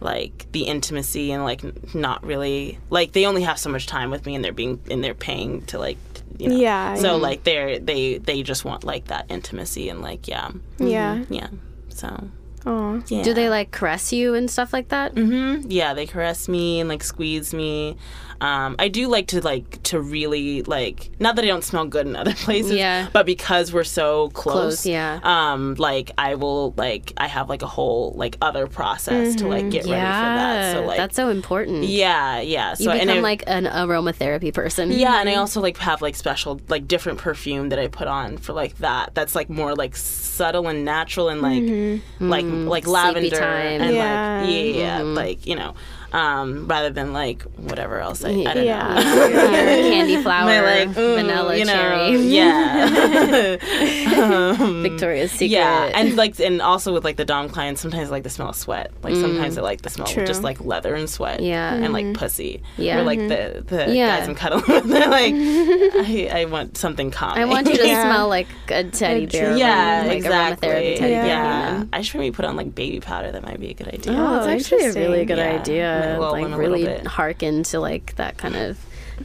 like 0.00 0.46
the 0.52 0.62
intimacy 0.62 1.30
and 1.30 1.44
like 1.44 1.94
not 1.94 2.24
really 2.24 2.78
like 2.88 3.12
they 3.12 3.26
only 3.26 3.42
have 3.42 3.58
so 3.58 3.68
much 3.68 3.86
time 3.86 4.10
with 4.10 4.24
me 4.24 4.34
and 4.34 4.44
they're 4.44 4.52
being 4.52 4.80
and 4.90 5.04
they're 5.04 5.14
paying 5.14 5.62
to 5.66 5.78
like 5.78 5.98
you 6.38 6.48
know. 6.48 6.56
Yeah, 6.56 6.94
So 6.96 7.02
yeah. 7.16 7.22
like 7.22 7.44
they're 7.44 7.78
they 7.78 8.18
they 8.18 8.42
just 8.42 8.64
want 8.64 8.84
like 8.84 9.06
that 9.06 9.26
intimacy 9.28 9.88
and 9.88 10.00
like 10.02 10.28
yeah 10.28 10.50
yeah? 10.78 11.24
yeah. 11.28 11.48
So 11.88 12.28
Aw. 12.66 13.00
Yeah. 13.08 13.22
Do 13.22 13.32
they 13.32 13.48
like 13.48 13.70
caress 13.70 14.12
you 14.12 14.34
and 14.34 14.50
stuff 14.50 14.72
like 14.72 14.88
that? 14.88 15.14
Mm-hmm. 15.14 15.70
Yeah, 15.70 15.94
they 15.94 16.06
caress 16.06 16.48
me 16.48 16.80
and 16.80 16.88
like 16.88 17.02
squeeze 17.02 17.54
me. 17.54 17.96
Um, 18.40 18.76
I 18.78 18.88
do 18.88 19.08
like 19.08 19.28
to 19.28 19.40
like 19.42 19.82
to 19.84 20.00
really 20.00 20.62
like 20.62 21.10
not 21.20 21.36
that 21.36 21.44
I 21.44 21.48
don't 21.48 21.64
smell 21.64 21.84
good 21.86 22.06
in 22.06 22.16
other 22.16 22.32
places, 22.46 22.72
Yeah. 22.72 23.08
but 23.12 23.26
because 23.26 23.72
we're 23.72 23.84
so 23.84 24.30
close, 24.30 24.50
Close, 24.60 24.86
yeah. 24.86 25.20
Um, 25.22 25.74
like 25.74 26.10
I 26.18 26.34
will 26.36 26.72
like 26.76 27.12
I 27.16 27.26
have 27.26 27.48
like 27.48 27.62
a 27.62 27.66
whole 27.66 28.12
like 28.16 28.36
other 28.40 28.66
process 28.66 29.36
to 29.36 29.46
like 29.48 29.60
mm-hmm. 29.62 29.70
get 29.70 29.84
ready 29.84 29.90
for 29.90 29.96
that. 29.96 30.72
So 30.74 30.84
like 30.84 30.96
that's 30.96 31.16
so 31.16 31.28
important. 31.28 31.84
yeah, 31.84 32.40
yeah. 32.40 32.74
So 32.74 32.84
You 32.84 32.90
and 32.90 33.00
become 33.02 33.18
I- 33.18 33.20
like 33.20 33.44
an 33.46 33.64
aromatherapy 33.64 34.52
person. 34.54 34.90
yeah, 34.90 35.20
and 35.20 35.28
I 35.28 35.32
mm-hmm. 35.32 35.40
also 35.40 35.60
like 35.60 35.76
have 35.78 36.00
like 36.02 36.14
special 36.16 36.60
like 36.68 36.88
different 36.88 37.18
perfume 37.18 37.68
that 37.70 37.78
I 37.78 37.88
put 37.88 38.08
on 38.08 38.38
for 38.38 38.52
like 38.52 38.78
that. 38.78 39.14
That's 39.14 39.34
like 39.34 39.50
more 39.50 39.74
like 39.74 39.96
subtle 39.96 40.68
and 40.68 40.84
natural 40.84 41.28
and 41.28 41.42
like 41.42 41.62
mm-hmm. 41.62 42.28
like 42.28 42.44
like 42.46 42.86
lavender 42.86 43.42
and 43.42 43.94
Yeah. 43.94 44.40
like 44.42 44.50
yeah, 44.50 44.98
yeah, 44.98 45.02
like 45.02 45.46
you 45.46 45.56
know, 45.56 45.74
um, 46.12 46.66
rather 46.66 46.90
than 46.90 47.12
like 47.12 47.42
whatever 47.56 47.98
else. 48.00 48.24
I, 48.24 48.30
I 48.30 48.54
don't 48.54 48.64
Yeah. 48.64 48.94
know. 48.94 49.30
Candy 49.90 50.22
flower, 50.22 50.46
My 50.46 50.60
like 50.60 50.88
mm, 50.90 50.94
vanilla 51.16 51.56
you 51.56 51.64
know, 51.64 51.72
cherry, 51.72 52.16
yeah, 52.16 53.56
Victoria's 54.82 55.30
Secret. 55.32 55.50
yeah, 55.50 55.90
and 55.94 56.16
like 56.16 56.38
and 56.40 56.60
also 56.62 56.92
with 56.92 57.04
like 57.04 57.16
the 57.16 57.24
dom 57.24 57.48
clients, 57.48 57.80
sometimes 57.80 58.08
I 58.08 58.10
like 58.12 58.22
the 58.24 58.30
smell 58.30 58.48
of 58.50 58.56
sweat. 58.56 58.90
Like 59.02 59.14
sometimes 59.16 59.56
I 59.58 59.62
like 59.62 59.82
the 59.82 59.90
smell 59.90 60.06
True. 60.06 60.22
of 60.22 60.26
just 60.28 60.42
like 60.42 60.60
leather 60.64 60.94
and 60.94 61.08
sweat. 61.08 61.40
Yeah. 61.40 61.74
and 61.74 61.92
like 61.92 62.14
pussy. 62.14 62.62
Yeah. 62.76 62.98
or 63.00 63.02
like 63.04 63.18
the 63.20 63.62
the 63.66 63.94
Yeah. 63.94 64.18
guys 64.18 64.28
I'm 64.28 64.34
cuddling 64.34 64.64
with. 64.68 64.84
They're 64.88 65.08
like, 65.08 65.34
I, 65.34 66.28
I 66.40 66.44
want 66.46 66.76
something 66.76 67.10
calming. 67.10 67.42
I 67.42 67.44
want 67.46 67.66
you 67.68 67.76
to 67.76 67.86
Yeah. 67.86 68.02
smell 68.02 68.28
like 68.28 68.48
a 68.68 68.84
teddy 68.84 69.26
bear. 69.26 69.56
Yeah, 69.56 70.04
like 70.06 70.16
exactly. 70.18 70.68
teddy 70.68 70.90
Yeah. 70.94 71.00
bear. 71.00 71.26
Yeah. 71.26 71.70
human. 71.70 71.88
I 71.92 72.02
should 72.02 72.20
maybe 72.20 72.34
put 72.34 72.44
on 72.44 72.56
like 72.56 72.74
baby 72.74 73.00
powder. 73.00 73.32
That 73.32 73.42
might 73.42 73.60
be 73.60 73.70
a 73.70 73.74
good 73.74 73.88
idea. 73.88 74.12
Oh, 74.14 74.30
Oh, 74.30 74.48
it's 74.48 74.70
actually 74.72 74.86
a 74.86 74.92
really 74.92 75.24
good 75.24 75.38
Yeah. 75.38 75.58
idea. 75.60 75.99
Well, 76.18 76.32
like 76.32 76.44
in 76.44 76.52
a 76.52 76.56
little 76.56 76.72
really 76.72 76.98
harken 77.04 77.62
to 77.64 77.80
like 77.80 78.16
that 78.16 78.38
kind 78.38 78.56
of 78.56 78.78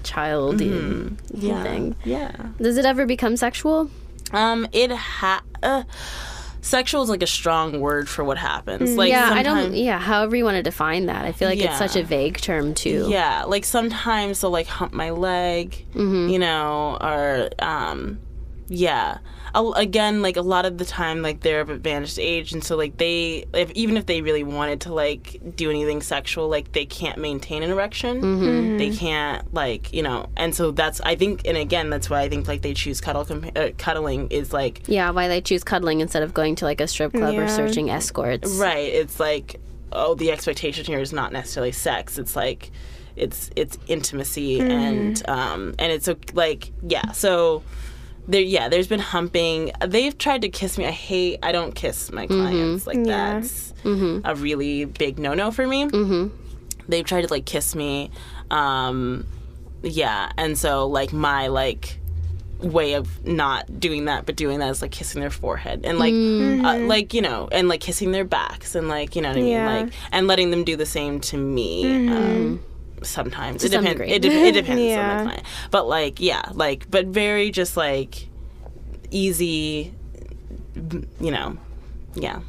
child 0.03 0.61
yeah. 0.61 1.63
thing. 1.63 1.95
Yeah. 2.03 2.31
Does 2.59 2.77
it 2.77 2.85
ever 2.85 3.05
become 3.05 3.37
sexual? 3.37 3.89
Um, 4.31 4.67
it 4.71 4.91
ha. 4.91 5.41
Uh, 5.63 5.83
sexual 6.61 7.03
is 7.03 7.09
like 7.09 7.21
a 7.21 7.27
strong 7.27 7.79
word 7.79 8.09
for 8.09 8.23
what 8.23 8.37
happens. 8.37 8.95
Like 8.97 9.09
yeah, 9.09 9.29
I 9.31 9.43
don't. 9.43 9.73
Yeah, 9.73 9.99
however 9.99 10.35
you 10.35 10.43
want 10.43 10.55
to 10.57 10.63
define 10.63 11.05
that. 11.05 11.25
I 11.25 11.31
feel 11.31 11.47
like 11.47 11.59
it's 11.59 11.77
such 11.77 11.95
a 11.95 12.03
vague 12.03 12.37
term 12.37 12.73
too. 12.73 13.05
Yeah, 13.09 13.43
like 13.43 13.65
sometimes 13.65 14.41
they'll 14.41 14.51
like 14.51 14.67
hump 14.67 14.93
my 14.93 15.11
leg, 15.11 15.85
Mm-hmm. 15.93 16.29
you 16.29 16.39
know, 16.39 16.97
or 16.99 17.49
um, 17.59 18.19
yeah. 18.67 19.19
Again, 19.53 20.21
like 20.21 20.35
a 20.35 20.41
lot 20.41 20.65
of 20.65 20.77
the 20.77 20.83
time, 20.83 21.21
like 21.21 21.39
they're 21.39 21.61
of 21.61 21.69
advanced 21.69 22.19
age, 22.19 22.51
and 22.51 22.61
so 22.61 22.75
like 22.75 22.97
they, 22.97 23.45
if 23.53 23.71
even 23.71 23.95
if 23.95 24.05
they 24.05 24.21
really 24.21 24.43
wanted 24.43 24.81
to 24.81 24.93
like 24.93 25.39
do 25.55 25.69
anything 25.69 26.01
sexual, 26.01 26.49
like 26.49 26.73
they 26.73 26.85
can't 26.85 27.17
maintain 27.17 27.63
an 27.63 27.71
erection. 27.71 28.21
Mm-hmm. 28.21 28.77
They 28.77 28.93
can't 28.93 29.53
like 29.53 29.93
you 29.93 30.03
know, 30.03 30.27
and 30.35 30.53
so 30.53 30.71
that's 30.71 30.99
I 31.01 31.15
think, 31.15 31.47
and 31.47 31.55
again, 31.55 31.89
that's 31.89 32.09
why 32.09 32.21
I 32.21 32.27
think 32.27 32.49
like 32.49 32.63
they 32.63 32.73
choose 32.73 32.99
cuddle 32.99 33.23
compa- 33.23 33.57
uh, 33.57 33.71
cuddling 33.77 34.27
is 34.27 34.51
like 34.51 34.81
Yeah, 34.87 35.09
why 35.11 35.29
they 35.29 35.39
choose 35.39 35.63
cuddling 35.63 36.01
instead 36.01 36.23
of 36.23 36.33
going 36.33 36.55
to 36.55 36.65
like 36.65 36.81
a 36.81 36.87
strip 36.87 37.13
club 37.13 37.35
or 37.35 37.47
searching 37.47 37.89
escorts. 37.89 38.55
Right. 38.55 38.91
It's 38.93 39.21
like, 39.21 39.61
oh, 39.93 40.15
the 40.15 40.31
expectation 40.31 40.83
here 40.83 40.99
is 40.99 41.13
not 41.13 41.31
necessarily 41.31 41.71
sex. 41.71 42.17
It's 42.17 42.35
like, 42.35 42.71
it's 43.15 43.49
it's 43.55 43.77
intimacy 43.87 44.59
and 44.59 45.23
um 45.29 45.75
and 45.79 45.93
it's 45.93 46.09
like 46.33 46.73
yeah. 46.85 47.11
So 47.11 47.63
there 48.27 48.41
yeah, 48.41 48.69
there's 48.69 48.87
been 48.87 48.99
humping. 48.99 49.71
They've 49.85 50.17
tried 50.17 50.41
to 50.43 50.49
kiss 50.49 50.77
me. 50.77 50.85
I 50.85 50.91
hate. 50.91 51.39
I 51.43 51.51
don't 51.51 51.73
kiss 51.75 52.11
my 52.11 52.27
clients. 52.27 52.87
Like 52.87 52.97
Yeah. 52.97 53.33
that's 53.39 53.73
a 53.83 54.35
really 54.35 54.85
big 54.85 55.19
no 55.19 55.33
no 55.33 55.51
for 55.51 55.67
me. 55.67 55.85
Mm-hmm. 55.85 56.35
They've 56.87 57.05
tried 57.05 57.21
to 57.21 57.27
like 57.33 57.45
kiss 57.45 57.75
me. 57.75 58.11
Um, 58.51 59.25
yeah, 59.83 60.31
and 60.37 60.57
so 60.57 60.87
like 60.87 61.13
my 61.13 61.47
like 61.47 61.99
way 62.59 62.93
of 62.93 63.23
not 63.27 63.79
doing 63.81 64.05
that 64.05 64.25
but 64.25 64.35
doing 64.37 64.59
that 64.59 64.69
is 64.69 64.81
like 64.81 64.89
kissing 64.89 65.19
their 65.19 65.29
forehead 65.29 65.81
and 65.83 65.99
like 65.99 66.13
uh, 66.13 66.77
like 66.87 67.13
you 67.13 67.21
know 67.21 67.49
and 67.51 67.67
like 67.67 67.81
kissing 67.81 68.11
their 68.13 68.23
backs 68.23 68.75
and 68.75 68.87
like 68.87 69.13
you 69.15 69.21
know 69.21 69.27
what 69.27 69.37
i 69.37 69.41
mean 69.41 69.51
Yeah. 69.51 69.67
like 69.81 69.93
and 70.13 70.25
letting 70.25 70.51
them 70.51 70.63
do 70.63 70.77
the 70.77 70.85
same 70.85 71.19
to 71.19 71.37
me 71.37 72.07
um, 72.07 72.63
sometimes 73.03 73.63
it 73.63 73.71
some 73.71 73.83
depends 73.83 74.11
it, 74.11 74.21
de- 74.21 74.29
it 74.47 74.51
depends 74.53 74.81
on 74.81 74.87
Yeah. 74.87 75.17
the 75.17 75.23
client 75.23 75.43
but 75.71 75.87
like 75.87 76.19
yeah 76.19 76.49
like 76.53 76.89
but 76.89 77.05
very 77.07 77.51
just 77.51 77.75
like 77.77 78.27
easy 79.11 79.93
you 81.19 81.31
know 81.31 81.57
yeah 82.15 82.39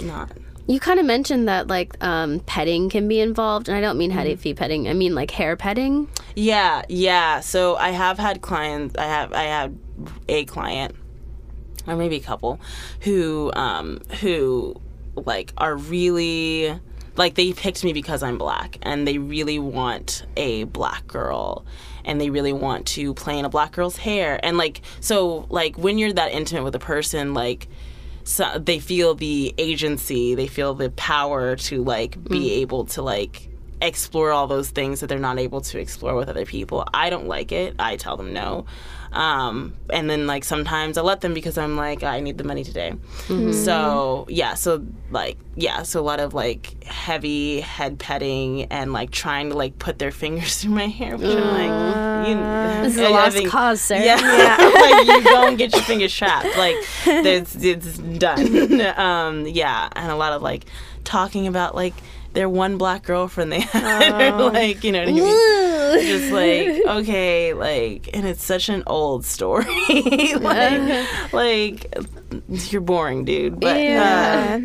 not 0.00 0.30
You 0.66 0.80
kind 0.80 0.98
of 0.98 1.06
mentioned 1.06 1.46
that 1.48 1.68
like 1.68 1.94
um, 2.02 2.40
petting 2.40 2.90
can 2.90 3.06
be 3.06 3.20
involved, 3.20 3.68
and 3.68 3.78
I 3.78 3.80
don't 3.80 3.96
mean 3.96 4.10
Mm-hmm. 4.10 4.18
head 4.18 4.40
feet 4.40 4.56
petting. 4.56 4.88
I 4.88 4.94
mean 4.94 5.14
like 5.14 5.30
hair 5.30 5.54
petting. 5.56 6.08
Yeah, 6.34 6.82
yeah. 6.88 7.38
So 7.38 7.76
I 7.76 7.90
have 7.90 8.18
had 8.18 8.40
clients. 8.42 8.96
I 8.98 9.04
have 9.04 9.32
I 9.32 9.44
had 9.44 9.78
a 10.28 10.44
client, 10.46 10.96
or 11.86 11.94
maybe 11.94 12.16
a 12.16 12.20
couple, 12.20 12.58
who 13.02 13.52
um 13.54 14.00
who 14.20 14.74
like 15.14 15.52
are 15.56 15.76
really 15.76 16.74
like 17.16 17.34
they 17.34 17.52
picked 17.52 17.84
me 17.84 17.92
because 17.92 18.22
I'm 18.22 18.38
black, 18.38 18.78
and 18.82 19.06
they 19.06 19.18
really 19.18 19.58
want 19.58 20.24
a 20.36 20.64
black 20.64 21.06
girl. 21.06 21.64
And 22.04 22.20
they 22.20 22.30
really 22.30 22.52
want 22.52 22.86
to 22.88 23.14
play 23.14 23.36
in 23.36 23.44
a 23.44 23.48
black 23.48 23.72
girl's 23.72 23.96
hair, 23.96 24.38
and 24.44 24.56
like 24.56 24.80
so, 25.00 25.46
like 25.50 25.76
when 25.76 25.98
you're 25.98 26.12
that 26.12 26.30
intimate 26.30 26.62
with 26.62 26.74
a 26.76 26.80
person, 26.80 27.34
like 27.34 27.66
so 28.22 28.58
they 28.58 28.80
feel 28.80 29.14
the 29.14 29.54
agency, 29.56 30.34
they 30.34 30.48
feel 30.48 30.74
the 30.74 30.90
power 30.90 31.56
to 31.56 31.82
like 31.82 32.22
be 32.24 32.50
mm. 32.50 32.58
able 32.58 32.84
to 32.86 33.02
like 33.02 33.48
explore 33.82 34.30
all 34.32 34.46
those 34.46 34.70
things 34.70 35.00
that 35.00 35.06
they're 35.08 35.18
not 35.18 35.38
able 35.38 35.60
to 35.60 35.78
explore 35.78 36.14
with 36.16 36.28
other 36.28 36.44
people. 36.46 36.86
I 36.94 37.10
don't 37.10 37.26
like 37.28 37.52
it. 37.52 37.74
I 37.78 37.96
tell 37.96 38.16
them 38.16 38.32
no. 38.32 38.66
Um, 39.12 39.74
and 39.90 40.10
then 40.10 40.26
like 40.26 40.44
sometimes 40.44 40.98
I 40.98 41.02
let 41.02 41.20
them 41.22 41.32
because 41.32 41.56
I'm 41.56 41.76
like 41.76 42.02
I 42.02 42.20
need 42.20 42.36
the 42.38 42.44
money 42.44 42.64
today. 42.64 42.94
So 43.52 44.26
yeah, 44.28 44.54
so 44.54 44.84
like 45.10 45.38
yeah, 45.54 45.82
so 45.84 46.00
a 46.00 46.02
lot 46.02 46.20
of 46.20 46.34
like 46.34 46.82
heavy 46.84 47.60
head 47.60 47.98
petting 47.98 48.64
and 48.64 48.92
like 48.92 49.10
trying 49.10 49.50
to 49.50 49.56
like 49.56 49.78
put 49.78 49.98
their 49.98 50.10
fingers 50.22 50.60
through 50.62 50.72
my 50.74 50.86
hair, 50.88 51.16
which 51.16 51.28
I'm 51.34 51.48
like, 51.48 52.28
you, 52.28 52.34
This 52.84 52.94
is 52.94 53.00
a 53.00 53.08
lost 53.08 53.36
think- 53.36 53.48
cause, 53.50 53.80
sir. 53.80 53.96
yeah, 53.96 54.16
like 54.80 55.06
you 55.06 55.24
go 55.24 55.46
and 55.46 55.56
get 55.56 55.72
your 55.72 55.82
fingers 55.82 56.14
trapped. 56.14 56.56
Like 56.56 56.76
it's 57.06 57.54
it's 57.56 57.98
done. 57.98 58.80
um, 58.98 59.46
yeah, 59.46 59.88
and 59.96 60.10
a 60.10 60.16
lot 60.16 60.32
of 60.32 60.42
like 60.42 60.64
talking 61.04 61.46
about 61.46 61.74
like 61.74 61.94
their 62.36 62.48
one 62.50 62.76
black 62.76 63.02
girlfriend 63.02 63.50
they 63.50 63.60
had, 63.72 64.34
or, 64.34 64.50
like 64.52 64.84
you 64.84 64.92
know 64.92 65.00
what 65.00 65.08
I 65.08 65.12
mean. 65.12 66.06
Just 66.06 66.30
like 66.30 66.86
okay, 66.98 67.54
like, 67.54 68.10
and 68.14 68.26
it's 68.26 68.44
such 68.44 68.68
an 68.68 68.82
old 68.86 69.24
story. 69.24 69.64
like, 70.36 71.32
like 71.32 71.94
you're 72.48 72.82
boring, 72.82 73.24
dude. 73.24 73.58
But 73.58 73.76
uh, 73.78 74.60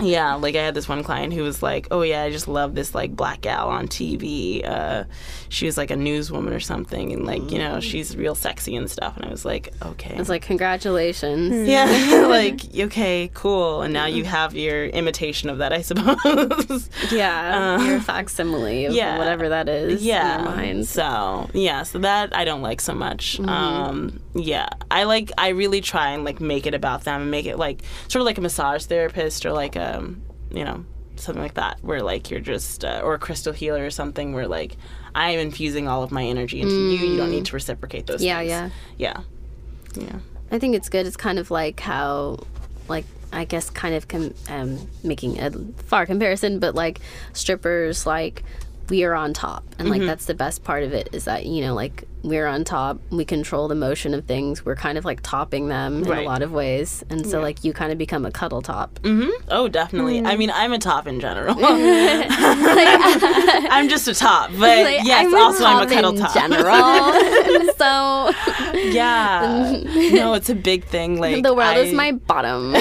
Yeah. 0.00 0.34
like 0.34 0.54
I 0.56 0.62
had 0.62 0.74
this 0.74 0.88
one 0.88 1.02
client 1.02 1.32
who 1.32 1.42
was 1.42 1.62
like, 1.62 1.88
"Oh 1.90 2.02
yeah, 2.02 2.22
I 2.22 2.30
just 2.30 2.48
love 2.48 2.74
this 2.74 2.94
like 2.94 3.14
black 3.16 3.40
gal 3.40 3.68
on 3.68 3.88
TV. 3.88 4.66
Uh, 4.66 5.04
she 5.48 5.66
was 5.66 5.76
like 5.76 5.90
a 5.90 5.94
newswoman 5.96 6.54
or 6.54 6.60
something, 6.60 7.12
and 7.12 7.24
like 7.26 7.50
you 7.50 7.58
know 7.58 7.80
she's 7.80 8.16
real 8.16 8.34
sexy 8.34 8.76
and 8.76 8.90
stuff." 8.90 9.16
And 9.16 9.26
I 9.26 9.30
was 9.30 9.44
like, 9.44 9.72
"Okay, 9.82 10.14
It's 10.16 10.28
like 10.28 10.42
congratulations. 10.42 11.68
yeah, 11.68 11.86
like 12.28 12.60
okay, 12.76 13.30
cool." 13.34 13.82
And 13.82 13.92
now 13.92 14.06
you 14.06 14.24
have 14.24 14.54
your 14.54 14.86
imitation 14.86 15.50
of 15.50 15.58
that, 15.58 15.72
I 15.72 15.82
suppose. 15.82 16.88
Yeah, 17.10 17.82
your 17.84 18.00
facsimile 18.00 18.86
of 18.86 18.92
yeah. 18.94 19.18
whatever 19.18 19.48
that 19.48 19.68
is 19.68 20.02
yeah. 20.04 20.38
in 20.38 20.44
your 20.44 20.54
mind. 20.56 20.86
So 20.86 21.48
yeah, 21.54 21.82
so 21.82 21.98
that 21.98 22.34
I 22.36 22.44
don't 22.44 22.62
like 22.62 22.80
so 22.80 22.94
much. 22.94 23.40
Um, 23.40 24.20
yeah, 24.34 24.68
I 24.90 25.04
like 25.04 25.30
I 25.38 25.48
really 25.48 25.80
try 25.80 26.10
and 26.10 26.24
like 26.24 26.40
make 26.40 26.66
it 26.66 26.74
about 26.74 27.04
them 27.04 27.22
and 27.22 27.30
make 27.30 27.46
it 27.46 27.56
like 27.58 27.82
sort 28.08 28.20
of 28.20 28.26
like 28.26 28.38
a 28.38 28.40
massage 28.40 28.84
therapist 28.84 29.46
or 29.46 29.52
like 29.52 29.76
um 29.88 30.22
you 30.50 30.64
know 30.64 30.84
something 31.16 31.42
like 31.42 31.54
that 31.54 31.78
where 31.82 32.00
like 32.02 32.30
you're 32.30 32.40
just 32.40 32.84
uh, 32.84 33.00
or 33.02 33.14
a 33.14 33.18
crystal 33.18 33.52
healer 33.52 33.84
or 33.84 33.90
something 33.90 34.32
where 34.32 34.46
like 34.46 34.76
I 35.14 35.30
am 35.30 35.40
infusing 35.40 35.88
all 35.88 36.02
of 36.04 36.12
my 36.12 36.24
energy 36.24 36.60
into 36.60 36.74
you. 36.74 37.06
You 37.12 37.16
don't 37.16 37.30
need 37.30 37.46
to 37.46 37.54
reciprocate 37.54 38.06
those. 38.06 38.22
Yeah, 38.22 38.38
things. 38.38 38.50
yeah. 38.50 38.70
yeah, 38.98 39.20
yeah. 40.04 40.18
I 40.52 40.58
think 40.60 40.76
it's 40.76 40.88
good. 40.88 41.06
It's 41.06 41.16
kind 41.16 41.38
of 41.38 41.50
like 41.50 41.80
how, 41.80 42.38
like, 42.88 43.04
I 43.32 43.44
guess, 43.44 43.68
kind 43.68 43.94
of 43.94 44.06
com- 44.06 44.34
um, 44.48 44.78
making 45.02 45.40
a 45.40 45.50
far 45.84 46.06
comparison, 46.06 46.58
but 46.60 46.74
like 46.74 47.00
strippers, 47.32 48.06
like, 48.06 48.44
we 48.88 49.02
are 49.04 49.14
on 49.14 49.32
top. 49.34 49.64
And, 49.78 49.88
Mm-hmm. 49.88 49.90
like, 49.90 50.02
that's 50.06 50.26
the 50.26 50.34
best 50.34 50.62
part 50.64 50.84
of 50.84 50.92
it 50.94 51.08
is 51.12 51.24
that, 51.24 51.44
you 51.46 51.60
know, 51.62 51.74
like, 51.74 52.04
we're 52.22 52.46
on 52.46 52.64
top. 52.64 52.98
We 53.10 53.24
control 53.24 53.68
the 53.68 53.74
motion 53.74 54.12
of 54.14 54.24
things. 54.26 54.64
We're 54.64 54.74
kind 54.76 54.98
of 54.98 55.04
like 55.04 55.20
topping 55.22 55.68
them 55.68 56.02
in 56.02 56.08
Right. 56.08 56.24
a 56.24 56.28
lot 56.28 56.42
of 56.42 56.52
ways. 56.52 57.04
And 57.10 57.26
so, 57.26 57.40
like, 57.40 57.64
you 57.64 57.72
kind 57.72 57.92
of 57.92 57.98
become 57.98 58.24
a 58.26 58.30
cuddle 58.30 58.60
top. 58.62 58.98
Mm-hmm. 59.02 59.30
Oh, 59.50 59.68
definitely. 59.68 60.20
Mm. 60.20 60.26
I 60.26 60.36
mean, 60.36 60.50
I'm 60.50 60.72
a 60.72 60.78
top 60.78 61.06
in 61.06 61.20
general. 61.20 61.54
I'm 63.70 63.88
just 63.88 64.08
a 64.08 64.14
top, 64.14 64.50
but 64.50 64.58
Like, 64.84 65.04
yes, 65.04 65.26
I'm 65.26 65.34
also 65.34 65.64
I'm 65.64 65.78
a 65.78 65.86
top 65.86 65.94
cuddle 65.94 66.10
in 66.12 66.18
top. 66.18 66.34
general. 66.34 67.12
so, 67.76 68.30
Yeah, 68.90 69.80
no, 70.12 70.34
it's 70.34 70.48
a 70.50 70.54
big 70.54 70.84
thing. 70.84 71.18
Like 71.20 71.42
the 71.42 71.54
world 71.54 71.76
is 71.78 71.92
my 71.94 72.12
bottom. 72.12 72.74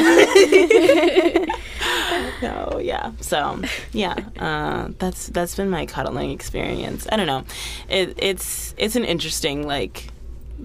No, 2.42 2.80
yeah. 2.82 3.12
So, 3.22 3.62
yeah, 3.94 4.16
uh, 4.40 4.90
that's 5.00 5.28
that's 5.28 5.56
been 5.56 5.70
my 5.70 5.86
cuddling 5.86 6.32
experience. 6.32 7.08
I 7.12 7.16
don't 7.18 7.28
know. 7.28 7.44
It, 7.90 8.18
it's 8.18 8.74
it's 8.78 8.96
an 8.96 9.06
interesting 9.06 9.68
like 9.68 10.10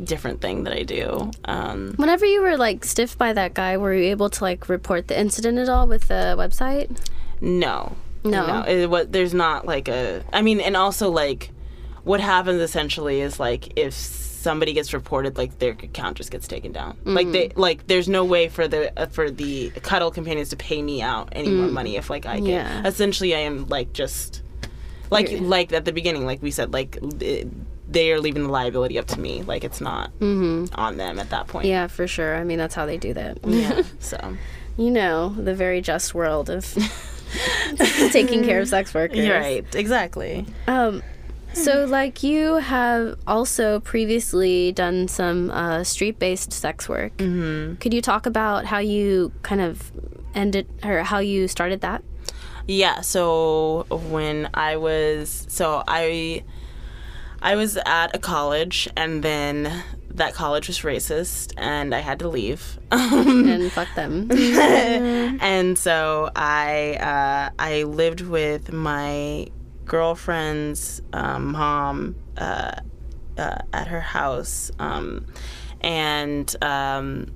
different 0.04 0.40
thing 0.40 0.64
that 0.64 0.72
I 0.72 0.82
do. 0.84 1.30
Um, 1.44 1.94
Whenever 1.96 2.24
you 2.24 2.42
were 2.42 2.56
like 2.56 2.84
stiffed 2.84 3.18
by 3.18 3.32
that 3.32 3.54
guy, 3.54 3.76
were 3.76 3.94
you 3.94 4.04
able 4.04 4.30
to 4.30 4.44
like 4.44 4.68
report 4.68 5.08
the 5.08 5.18
incident 5.18 5.58
at 5.58 5.68
all 5.68 5.86
with 5.86 6.08
the 6.08 6.34
website? 6.38 6.96
no, 7.40 8.46
No. 8.46 8.62
It, 8.62 8.88
what 8.88 9.12
there's 9.12 9.34
not 9.34 9.66
like 9.66 9.88
a. 9.88 10.22
I 10.32 10.42
mean, 10.42 10.60
and 10.60 10.76
also 10.76 11.10
like, 11.10 11.50
what 12.04 12.20
happens 12.20 12.60
essentially 12.60 13.20
is 13.20 13.40
like 13.40 13.78
if 13.78 13.92
somebody 14.42 14.72
gets 14.72 14.92
reported, 14.92 15.36
like 15.38 15.58
their 15.58 15.72
account 15.72 16.16
just 16.16 16.30
gets 16.30 16.46
taken 16.48 16.72
down. 16.72 16.96
Like 17.04 17.30
they 17.32 17.50
like 17.56 17.86
there's 17.86 18.08
no 18.08 18.24
way 18.24 18.48
for 18.48 18.66
the 18.68 18.92
uh, 19.00 19.06
for 19.06 19.30
the 19.30 19.70
cuddle 19.82 20.10
companions 20.10 20.48
to 20.50 20.56
pay 20.56 20.82
me 20.82 21.00
out 21.02 21.28
any 21.32 21.50
more 21.50 21.68
money 21.68 21.96
if 21.96 22.10
like 22.10 22.26
I 22.26 22.40
get. 22.40 22.48
Yeah. 22.48 22.86
Essentially, 22.86 23.34
I 23.34 23.38
am 23.40 23.66
like 23.68 23.92
just 23.92 24.42
like 25.10 25.30
You're- 25.30 25.44
like 25.46 25.72
at 25.72 25.84
the 25.84 25.92
beginning, 25.92 26.26
like 26.26 26.42
we 26.42 26.50
said, 26.50 26.72
like. 26.72 26.98
It, 27.20 27.48
they 27.88 28.10
are 28.10 28.20
leaving 28.20 28.44
the 28.44 28.48
liability 28.48 28.98
up 28.98 29.06
to 29.08 29.20
me. 29.20 29.42
Like 29.42 29.64
it's 29.64 29.78
not 29.82 30.10
on 30.22 30.96
them 30.96 31.18
at 31.18 31.28
that 31.28 31.46
point. 31.46 31.66
Yeah, 31.66 31.88
for 31.88 32.06
sure. 32.06 32.36
I 32.36 32.42
mean, 32.42 32.56
that's 32.56 32.74
how 32.74 32.86
they 32.86 32.96
do 32.96 33.12
that. 33.12 33.38
Yeah. 33.44 33.82
So 34.00 34.34
you 34.78 34.90
know, 34.90 35.28
the 35.36 35.54
very 35.54 35.82
just 35.82 36.14
world 36.14 36.48
of 36.48 36.64
taking 38.12 38.44
care 38.44 38.60
of 38.60 38.68
sex 38.68 38.94
workers. 38.94 39.28
right. 39.28 39.64
Exactly. 39.74 40.46
Um, 40.66 41.02
so, 41.54 41.84
like, 41.84 42.22
you 42.22 42.56
have 42.56 43.18
also 43.26 43.80
previously 43.80 44.72
done 44.72 45.08
some 45.08 45.50
uh, 45.50 45.84
street 45.84 46.18
based 46.18 46.52
sex 46.52 46.88
work. 46.88 47.16
Mm-hmm. 47.18 47.76
Could 47.76 47.94
you 47.94 48.02
talk 48.02 48.26
about 48.26 48.64
how 48.66 48.78
you 48.78 49.32
kind 49.42 49.60
of 49.60 49.92
ended 50.34 50.66
or 50.84 51.02
how 51.02 51.18
you 51.18 51.48
started 51.48 51.80
that? 51.82 52.02
Yeah, 52.66 53.00
so 53.00 53.86
when 53.90 54.48
I 54.54 54.76
was 54.76 55.46
so 55.48 55.82
I 55.88 56.44
I 57.40 57.56
was 57.56 57.76
at 57.76 58.14
a 58.14 58.18
college 58.18 58.88
and 58.96 59.22
then 59.22 59.82
that 60.14 60.34
college 60.34 60.68
was 60.68 60.80
racist 60.80 61.54
and 61.56 61.94
I 61.94 62.00
had 62.00 62.20
to 62.20 62.28
leave. 62.28 62.78
and 62.92 63.72
fuck 63.72 63.88
them. 63.94 64.30
and 64.30 65.76
so 65.76 66.30
I 66.36 66.94
uh, 67.00 67.50
I 67.58 67.82
lived 67.84 68.20
with 68.20 68.72
my 68.72 69.48
girlfriend's 69.84 71.02
um, 71.12 71.52
mom 71.52 72.16
uh, 72.36 72.72
uh, 73.36 73.58
at 73.72 73.88
her 73.88 74.00
house, 74.00 74.70
um, 74.78 75.26
and 75.80 76.54
um, 76.62 77.32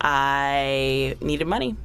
I 0.00 1.16
needed 1.20 1.46
money, 1.46 1.76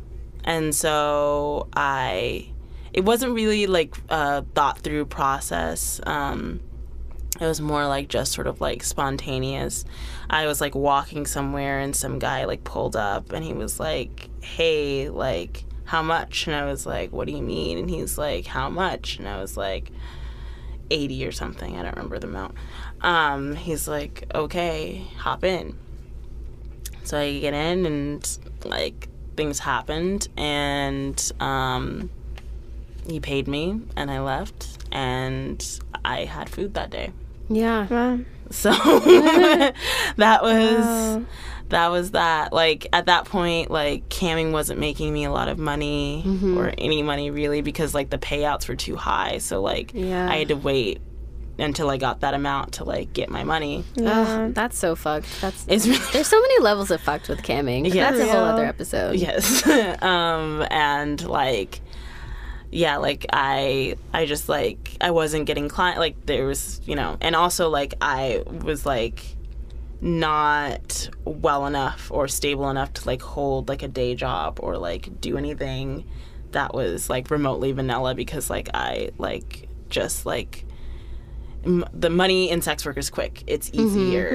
and 0.43 0.73
so 0.73 1.67
I. 1.75 2.49
It 2.93 3.05
wasn't 3.05 3.33
really 3.33 3.67
like 3.67 3.95
a 4.09 4.43
thought 4.55 4.79
through 4.79 5.05
process. 5.05 6.01
Um, 6.07 6.61
it 7.39 7.45
was 7.45 7.61
more 7.61 7.85
like 7.85 8.07
just 8.07 8.31
sort 8.31 8.47
of 8.47 8.59
like 8.59 8.81
spontaneous. 8.83 9.85
I 10.29 10.47
was 10.47 10.59
like 10.61 10.73
walking 10.73 11.27
somewhere 11.27 11.79
and 11.79 11.95
some 11.95 12.17
guy 12.17 12.45
like 12.45 12.63
pulled 12.63 12.95
up 12.95 13.31
and 13.33 13.43
he 13.45 13.53
was 13.53 13.79
like, 13.79 14.29
"Hey, 14.41 15.09
like 15.09 15.63
how 15.87 16.01
much?" 16.01 16.47
And 16.47 16.55
I 16.55 16.65
was 16.65 16.85
like, 16.85 17.11
"What 17.11 17.27
do 17.27 17.33
you 17.33 17.41
mean?" 17.41 17.77
And 17.77 17.89
he's 17.89 18.17
like, 18.17 18.45
"How 18.45 18.69
much?" 18.69 19.17
And 19.19 19.27
I 19.27 19.41
was 19.41 19.57
like, 19.57 19.91
80 20.89 21.25
or 21.25 21.31
something. 21.33 21.75
I 21.77 21.81
don't 21.83 21.95
remember 21.95 22.17
the 22.19 22.27
amount. 22.27 22.55
Um, 23.01 23.55
he's 23.55 23.87
like, 23.87 24.23
"Okay, 24.33 25.03
hop 25.17 25.43
in." 25.43 25.75
So 27.03 27.17
I 27.17 27.39
get 27.39 27.53
in 27.53 27.85
and 27.85 28.37
like 28.65 29.07
things 29.35 29.59
happened 29.59 30.27
and 30.35 31.31
um 31.39 32.09
he 33.07 33.19
paid 33.19 33.47
me 33.47 33.79
and 33.95 34.09
I 34.11 34.19
left 34.19 34.79
and 34.91 35.63
I 36.03 36.25
had 36.25 36.49
food 36.49 36.73
that 36.73 36.89
day. 36.89 37.11
yeah. 37.49 37.87
Wow. 37.87 38.19
So 38.49 38.71
that 40.17 40.41
was 40.41 40.85
Wow. 40.85 41.25
That 41.69 41.89
was 41.89 42.11
that. 42.11 42.53
Like 42.53 42.87
at 42.93 43.05
that 43.07 43.25
point, 43.25 43.69
like 43.71 44.07
camming 44.09 44.51
wasn't 44.51 44.79
making 44.79 45.13
me 45.13 45.25
a 45.25 45.31
lot 45.31 45.47
of 45.49 45.57
money 45.57 46.23
or 46.55 46.73
any 46.77 47.03
money 47.03 47.29
really 47.31 47.61
because 47.61 47.93
like 47.93 48.09
the 48.09 48.17
payouts 48.17 48.67
were 48.69 48.75
too 48.75 48.95
high. 48.95 49.39
So 49.39 49.61
like 49.61 49.91
Yeah. 49.93 50.29
I 50.29 50.37
had 50.37 50.47
to 50.49 50.55
wait 50.55 51.01
until 51.59 51.89
I 51.89 51.97
got 51.97 52.19
that 52.21 52.33
amount 52.35 52.73
to 52.73 52.83
like 52.83 53.13
get 53.13 53.29
my 53.29 53.43
money. 53.43 53.83
Ugh, 54.03 54.53
that's 54.53 54.77
so 54.77 54.95
fucked. 54.95 55.27
That's 55.41 55.65
It's 55.67 55.87
really 55.87 56.03
there's 56.13 56.27
so 56.27 56.39
many 56.39 56.59
levels 56.61 56.91
of 56.91 57.01
fucked 57.01 57.29
with 57.29 57.41
camming. 57.41 57.83
but 57.83 57.93
Yeah. 57.93 58.11
That's 58.11 58.23
a 58.23 58.31
whole 58.31 58.45
Yeah. 58.45 58.53
other 58.53 58.65
episode. 58.65 59.15
yes 59.15 59.65
um 60.03 60.65
and 60.69 61.21
like 61.27 61.81
yeah 62.69 62.97
like 62.97 63.25
i 63.31 63.95
i 64.13 64.25
just 64.25 64.49
like 64.49 64.97
i 64.99 65.09
wasn't 65.09 65.45
getting 65.45 65.69
client 65.69 65.99
like 65.99 66.25
there 66.25 66.45
was 66.45 66.81
you 66.85 66.95
know 66.95 67.15
and 67.21 67.33
also 67.33 67.69
like 67.69 67.93
i 68.01 68.43
was 68.45 68.85
like 68.85 69.23
not 70.01 71.09
well 71.25 71.65
enough 71.65 72.11
or 72.11 72.27
stable 72.27 72.69
enough 72.69 72.93
to 72.93 73.07
like 73.07 73.21
hold 73.21 73.67
like 73.69 73.81
a 73.83 73.87
day 73.87 74.13
job 74.15 74.59
or 74.61 74.77
like 74.77 75.19
do 75.19 75.37
anything 75.37 76.05
that 76.51 76.73
was 76.73 77.09
like 77.09 77.29
remotely 77.31 77.71
vanilla 77.71 78.13
because 78.15 78.49
like 78.49 78.69
i 78.73 79.09
like 79.17 79.67
just 79.89 80.25
like 80.25 80.65
m- 81.65 81.85
the 81.93 82.09
money 82.09 82.49
in 82.49 82.61
sex 82.61 82.85
work 82.85 82.97
is 82.97 83.09
quick. 83.09 83.43
It's 83.47 83.69
easier 83.73 84.27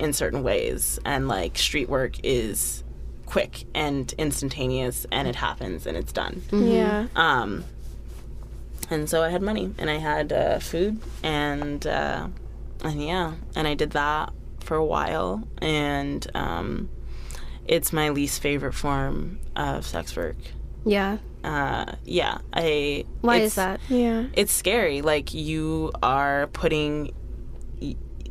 in 0.00 0.12
certain 0.12 0.42
ways. 0.42 0.98
And 1.04 1.26
like 1.26 1.56
street 1.58 1.88
work 1.88 2.16
is 2.22 2.84
quick 3.26 3.64
and 3.74 4.12
instantaneous 4.18 5.06
and 5.10 5.26
it 5.28 5.36
happens 5.36 5.86
and 5.86 5.96
it's 5.96 6.12
done. 6.12 6.42
Yeah. 6.52 7.06
um 7.16 7.64
and 8.90 9.08
so 9.08 9.22
i 9.22 9.28
had 9.28 9.40
money 9.40 9.72
and 9.78 9.88
i 9.88 9.98
had 9.98 10.32
uh, 10.32 10.58
food 10.58 10.98
and 11.22 11.86
uh 11.86 12.26
and 12.82 13.02
yeah 13.04 13.34
and 13.54 13.68
i 13.68 13.74
did 13.74 13.90
that 13.92 14.32
for 14.70 14.76
a 14.76 14.84
while 14.84 15.42
and 15.60 16.30
um 16.36 16.88
it's 17.66 17.92
my 17.92 18.10
least 18.10 18.40
favorite 18.40 18.72
form 18.72 19.40
of 19.56 19.84
sex 19.84 20.14
work 20.14 20.36
Yeah. 20.84 21.18
uh 21.42 21.86
yeah 22.04 22.38
i 22.52 23.04
Why 23.20 23.34
it's- 23.38 23.48
is 23.48 23.54
that? 23.56 23.80
Yeah. 23.88 24.26
it's 24.32 24.52
scary. 24.52 25.02
Like 25.02 25.34
you 25.34 25.90
are 26.04 26.46
putting 26.52 27.12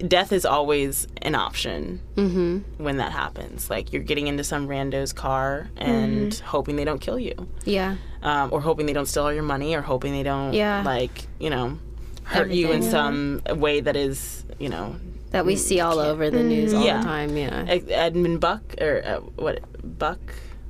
death 0.07 0.31
is 0.31 0.45
always 0.45 1.07
an 1.23 1.35
option 1.35 1.99
Mm-hmm. 2.15 2.81
when 2.85 2.95
that 2.97 3.11
happens. 3.11 3.69
Like 3.69 3.91
you're 3.91 4.01
getting 4.11 4.27
into 4.27 4.45
some 4.45 4.69
rando's 4.69 5.11
car 5.11 5.67
and 5.75 6.31
Mm-hmm. 6.31 6.45
hoping 6.45 6.77
they 6.77 6.85
don't 6.85 7.01
kill 7.01 7.19
you, 7.19 7.35
Yeah. 7.65 7.97
um, 8.23 8.53
or 8.53 8.61
hoping 8.61 8.85
they 8.85 8.93
don't 8.93 9.07
steal 9.07 9.23
all 9.23 9.33
your 9.33 9.43
money, 9.43 9.75
or 9.75 9.81
hoping 9.81 10.13
they 10.13 10.23
don't 10.23 10.53
Yeah. 10.53 10.83
like 10.85 11.27
you 11.37 11.49
know 11.49 11.77
hurt 12.23 12.49
you 12.49 12.67
in 12.67 12.83
Everything. 12.83 12.91
some 12.91 13.59
way 13.59 13.81
that 13.81 13.97
is 13.97 14.45
you 14.57 14.69
know 14.69 14.95
That 15.31 15.45
we 15.45 15.55
see 15.55 15.79
all 15.79 15.99
over 15.99 16.29
the 16.31 16.41
news 16.43 16.73
all 16.73 16.83
Yeah. 16.83 16.97
the 16.97 17.03
time. 17.03 17.37
Yeah. 17.37 17.65
Ed- 17.67 17.89
Edmund 17.91 18.39
Buck 18.39 18.61
or 18.81 19.01
uh, 19.05 19.19
what 19.35 19.59
Buck 19.99 20.19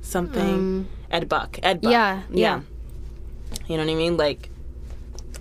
something 0.02 0.54
Um, 0.54 0.88
Ed 1.10 1.28
Buck 1.28 1.58
Ed 1.62 1.80
Buck 1.80 1.92
Yeah, 1.92 2.22
yeah. 2.30 2.60
you 3.68 3.76
know 3.76 3.84
what 3.84 3.90
I 3.92 3.94
mean 3.94 4.16
like. 4.16 4.50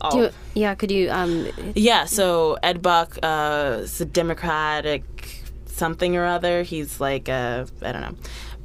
all- 0.01 0.11
do, 0.11 0.29
yeah. 0.53 0.73
Could 0.75 0.91
you 0.91 1.09
um 1.11 1.47
Yeah, 1.75 2.05
so 2.05 2.57
Ed 2.63 2.81
Buck 2.81 3.17
uh, 3.21 3.79
is 3.81 3.99
a 4.01 4.05
Democratic 4.05 5.03
something 5.65 6.15
or 6.15 6.25
other. 6.25 6.63
He's 6.63 6.99
like 7.01 7.27
a 7.27 7.67
I 7.81 7.91
don't 7.91 8.01
know, 8.01 8.15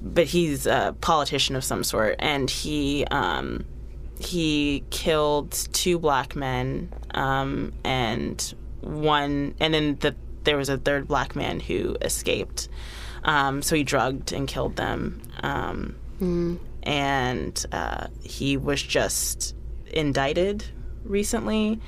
but 0.02 0.26
he's 0.26 0.66
a 0.66 0.94
politician 1.00 1.56
of 1.56 1.64
some 1.64 1.82
sort, 1.84 2.16
and 2.20 2.48
he 2.48 3.04
um, 3.10 3.64
he 4.20 4.84
killed 4.90 5.50
two 5.72 5.98
black 5.98 6.36
men 6.36 6.92
um, 7.14 7.72
and 7.84 8.54
one, 8.80 9.54
and 9.60 9.74
then 9.74 9.96
the, 10.00 10.14
there 10.44 10.56
was 10.56 10.68
a 10.68 10.78
third 10.78 11.08
black 11.08 11.34
man 11.34 11.60
who 11.60 11.96
escaped. 12.02 12.68
Um, 13.24 13.62
so 13.62 13.74
he 13.74 13.84
drugged 13.84 14.32
and 14.32 14.46
killed 14.46 14.76
them, 14.76 15.22
um, 15.42 15.96
and 16.82 17.66
uh, 17.72 18.08
he 18.22 18.56
was 18.56 18.82
just 18.82 19.54
indicted 19.86 20.64
recently. 21.04 21.80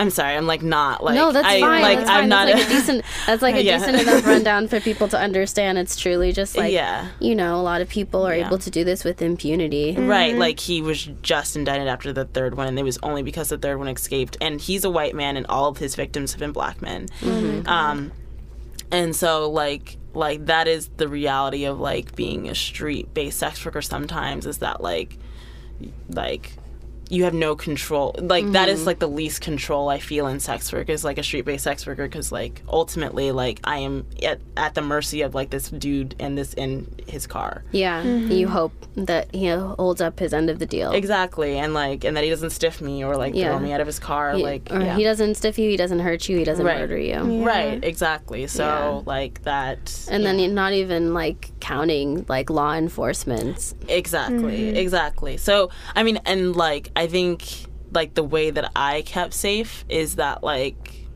I'm 0.00 0.08
sorry, 0.08 0.34
I'm 0.34 0.46
like 0.46 0.62
not 0.62 1.04
like 1.04 1.14
no, 1.14 1.30
that's 1.30 1.46
I, 1.46 1.60
fine. 1.60 1.82
Like 1.82 1.98
that's 1.98 2.10
I'm 2.10 2.20
fine. 2.22 2.28
not 2.30 2.46
that's 2.46 2.58
like 2.58 2.66
a 2.66 2.70
decent. 2.70 3.04
That's 3.26 3.42
like 3.42 3.54
a 3.54 3.62
Yeah. 3.62 3.78
decent 3.78 4.00
enough 4.00 4.26
rundown 4.26 4.66
for 4.66 4.80
people 4.80 5.08
to 5.08 5.18
understand. 5.18 5.76
It's 5.76 5.94
truly 5.94 6.32
just 6.32 6.56
like 6.56 6.72
Yeah. 6.72 7.08
you 7.20 7.34
know, 7.34 7.56
a 7.56 7.62
lot 7.62 7.82
of 7.82 7.88
people 7.90 8.26
are 8.26 8.34
Yeah. 8.34 8.46
able 8.46 8.56
to 8.58 8.70
do 8.70 8.82
this 8.82 9.04
with 9.04 9.20
impunity. 9.20 9.94
Right, 9.98 10.30
mm-hmm. 10.30 10.40
like 10.40 10.58
he 10.58 10.80
was 10.80 11.10
just 11.20 11.54
indicted 11.54 11.86
after 11.86 12.14
the 12.14 12.24
third 12.24 12.56
one, 12.56 12.66
and 12.66 12.78
it 12.78 12.82
was 12.82 12.98
only 13.02 13.22
because 13.22 13.50
the 13.50 13.58
third 13.58 13.78
one 13.78 13.88
escaped. 13.88 14.38
And 14.40 14.58
he's 14.58 14.84
a 14.86 14.90
white 14.90 15.14
man, 15.14 15.36
and 15.36 15.46
all 15.48 15.68
of 15.68 15.76
his 15.76 15.94
victims 15.96 16.32
have 16.32 16.40
been 16.40 16.52
black 16.52 16.80
men. 16.80 17.06
Mm-hmm. 17.20 17.46
Mm-hmm. 17.60 17.68
Um, 17.68 18.12
and 18.90 19.14
so 19.14 19.50
like 19.50 19.98
like 20.14 20.46
that 20.46 20.66
is 20.66 20.88
the 20.96 21.08
reality 21.08 21.64
of 21.66 21.78
like 21.78 22.16
being 22.16 22.48
a 22.48 22.54
street 22.54 23.12
based 23.12 23.38
sex 23.38 23.62
worker. 23.64 23.82
Sometimes 23.82 24.46
is 24.46 24.58
that 24.58 24.82
like 24.82 25.18
like 26.08 26.52
you 27.10 27.24
have 27.24 27.34
no 27.34 27.54
control 27.56 28.14
like 28.18 28.44
that 28.52 28.68
Mm-hmm. 28.68 28.74
is 28.74 28.86
like 28.86 28.98
the 29.00 29.08
least 29.08 29.40
control 29.40 29.88
i 29.88 29.98
feel 29.98 30.26
in 30.28 30.38
sex 30.40 30.72
work 30.72 30.88
is 30.88 31.04
like 31.04 31.18
a 31.18 31.22
street-based 31.22 31.64
sex 31.64 31.86
worker 31.86 32.06
because 32.06 32.30
like 32.30 32.62
ultimately 32.68 33.32
like 33.32 33.58
i 33.64 33.78
am 33.78 34.06
at, 34.22 34.40
at 34.56 34.74
the 34.74 34.80
mercy 34.82 35.22
of 35.22 35.34
like 35.34 35.50
this 35.50 35.70
dude 35.70 36.14
and 36.20 36.38
this 36.38 36.54
in 36.54 36.86
his 37.06 37.26
car 37.26 37.64
Yeah. 37.72 38.02
You 38.02 38.46
hope 38.48 38.72
that 38.94 39.34
he 39.34 39.48
holds 39.48 40.00
up 40.00 40.18
his 40.20 40.32
end 40.32 40.48
of 40.50 40.58
the 40.60 40.66
deal. 40.66 40.92
exactly 40.92 41.58
and 41.58 41.74
like 41.74 42.04
and 42.04 42.16
that 42.16 42.22
he 42.24 42.30
doesn't 42.30 42.50
stiff 42.50 42.80
me 42.80 43.02
or 43.04 43.16
like 43.16 43.34
Yeah. 43.34 43.50
throw 43.50 43.58
me 43.58 43.72
out 43.72 43.80
of 43.80 43.86
his 43.86 43.98
car 43.98 44.34
He- 44.34 44.42
like 44.42 44.68
or 44.70 44.80
yeah. 44.80 44.96
he 44.96 45.02
doesn't 45.04 45.34
stiff 45.36 45.58
you, 45.58 45.68
he 45.70 45.76
doesn't 45.76 45.98
hurt 46.00 46.28
you, 46.28 46.38
he 46.38 46.44
doesn't 46.44 46.64
Right. 46.64 46.78
murder 46.78 46.98
you. 46.98 47.44
right 47.44 47.82
exactly 47.82 48.46
so 48.46 48.64
Yeah. 48.64 49.02
like 49.04 49.42
that 49.42 50.06
And 50.10 50.24
then 50.24 50.54
not 50.54 50.72
even 50.72 51.12
like 51.14 51.50
counting 51.60 52.24
like 52.28 52.50
law 52.50 52.74
enforcement. 52.74 53.74
Exactly, 53.88 54.76
exactly. 54.78 55.36
So, 55.36 55.70
I 55.94 56.02
mean, 56.02 56.18
and 56.24 56.56
like, 56.56 56.90
I 57.00 57.06
think 57.06 57.44
like 57.92 58.12
the 58.14 58.22
way 58.22 58.50
that 58.50 58.70
I 58.76 59.02
kept 59.02 59.32
safe 59.32 59.84
is 59.88 60.16
that 60.16 60.42
like, 60.44 61.06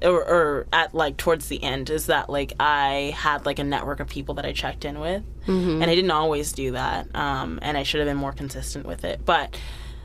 or, 0.00 0.24
or 0.24 0.66
at 0.72 0.94
like 0.94 1.16
towards 1.16 1.48
the 1.48 1.62
end 1.62 1.90
is 1.90 2.06
that 2.06 2.30
like 2.30 2.52
I 2.60 3.12
had 3.16 3.44
like 3.44 3.58
a 3.58 3.64
network 3.64 4.00
of 4.00 4.08
people 4.08 4.34
that 4.36 4.46
I 4.46 4.52
checked 4.52 4.84
in 4.84 5.00
with, 5.00 5.22
and 5.82 5.90
I 5.90 5.94
didn't 5.94 6.10
always 6.12 6.52
do 6.52 6.72
that, 6.72 7.14
um, 7.16 7.58
and 7.60 7.76
I 7.76 7.82
should 7.82 8.00
have 8.00 8.08
been 8.08 8.16
more 8.16 8.32
consistent 8.32 8.86
with 8.86 9.04
it. 9.04 9.24
But 9.24 9.58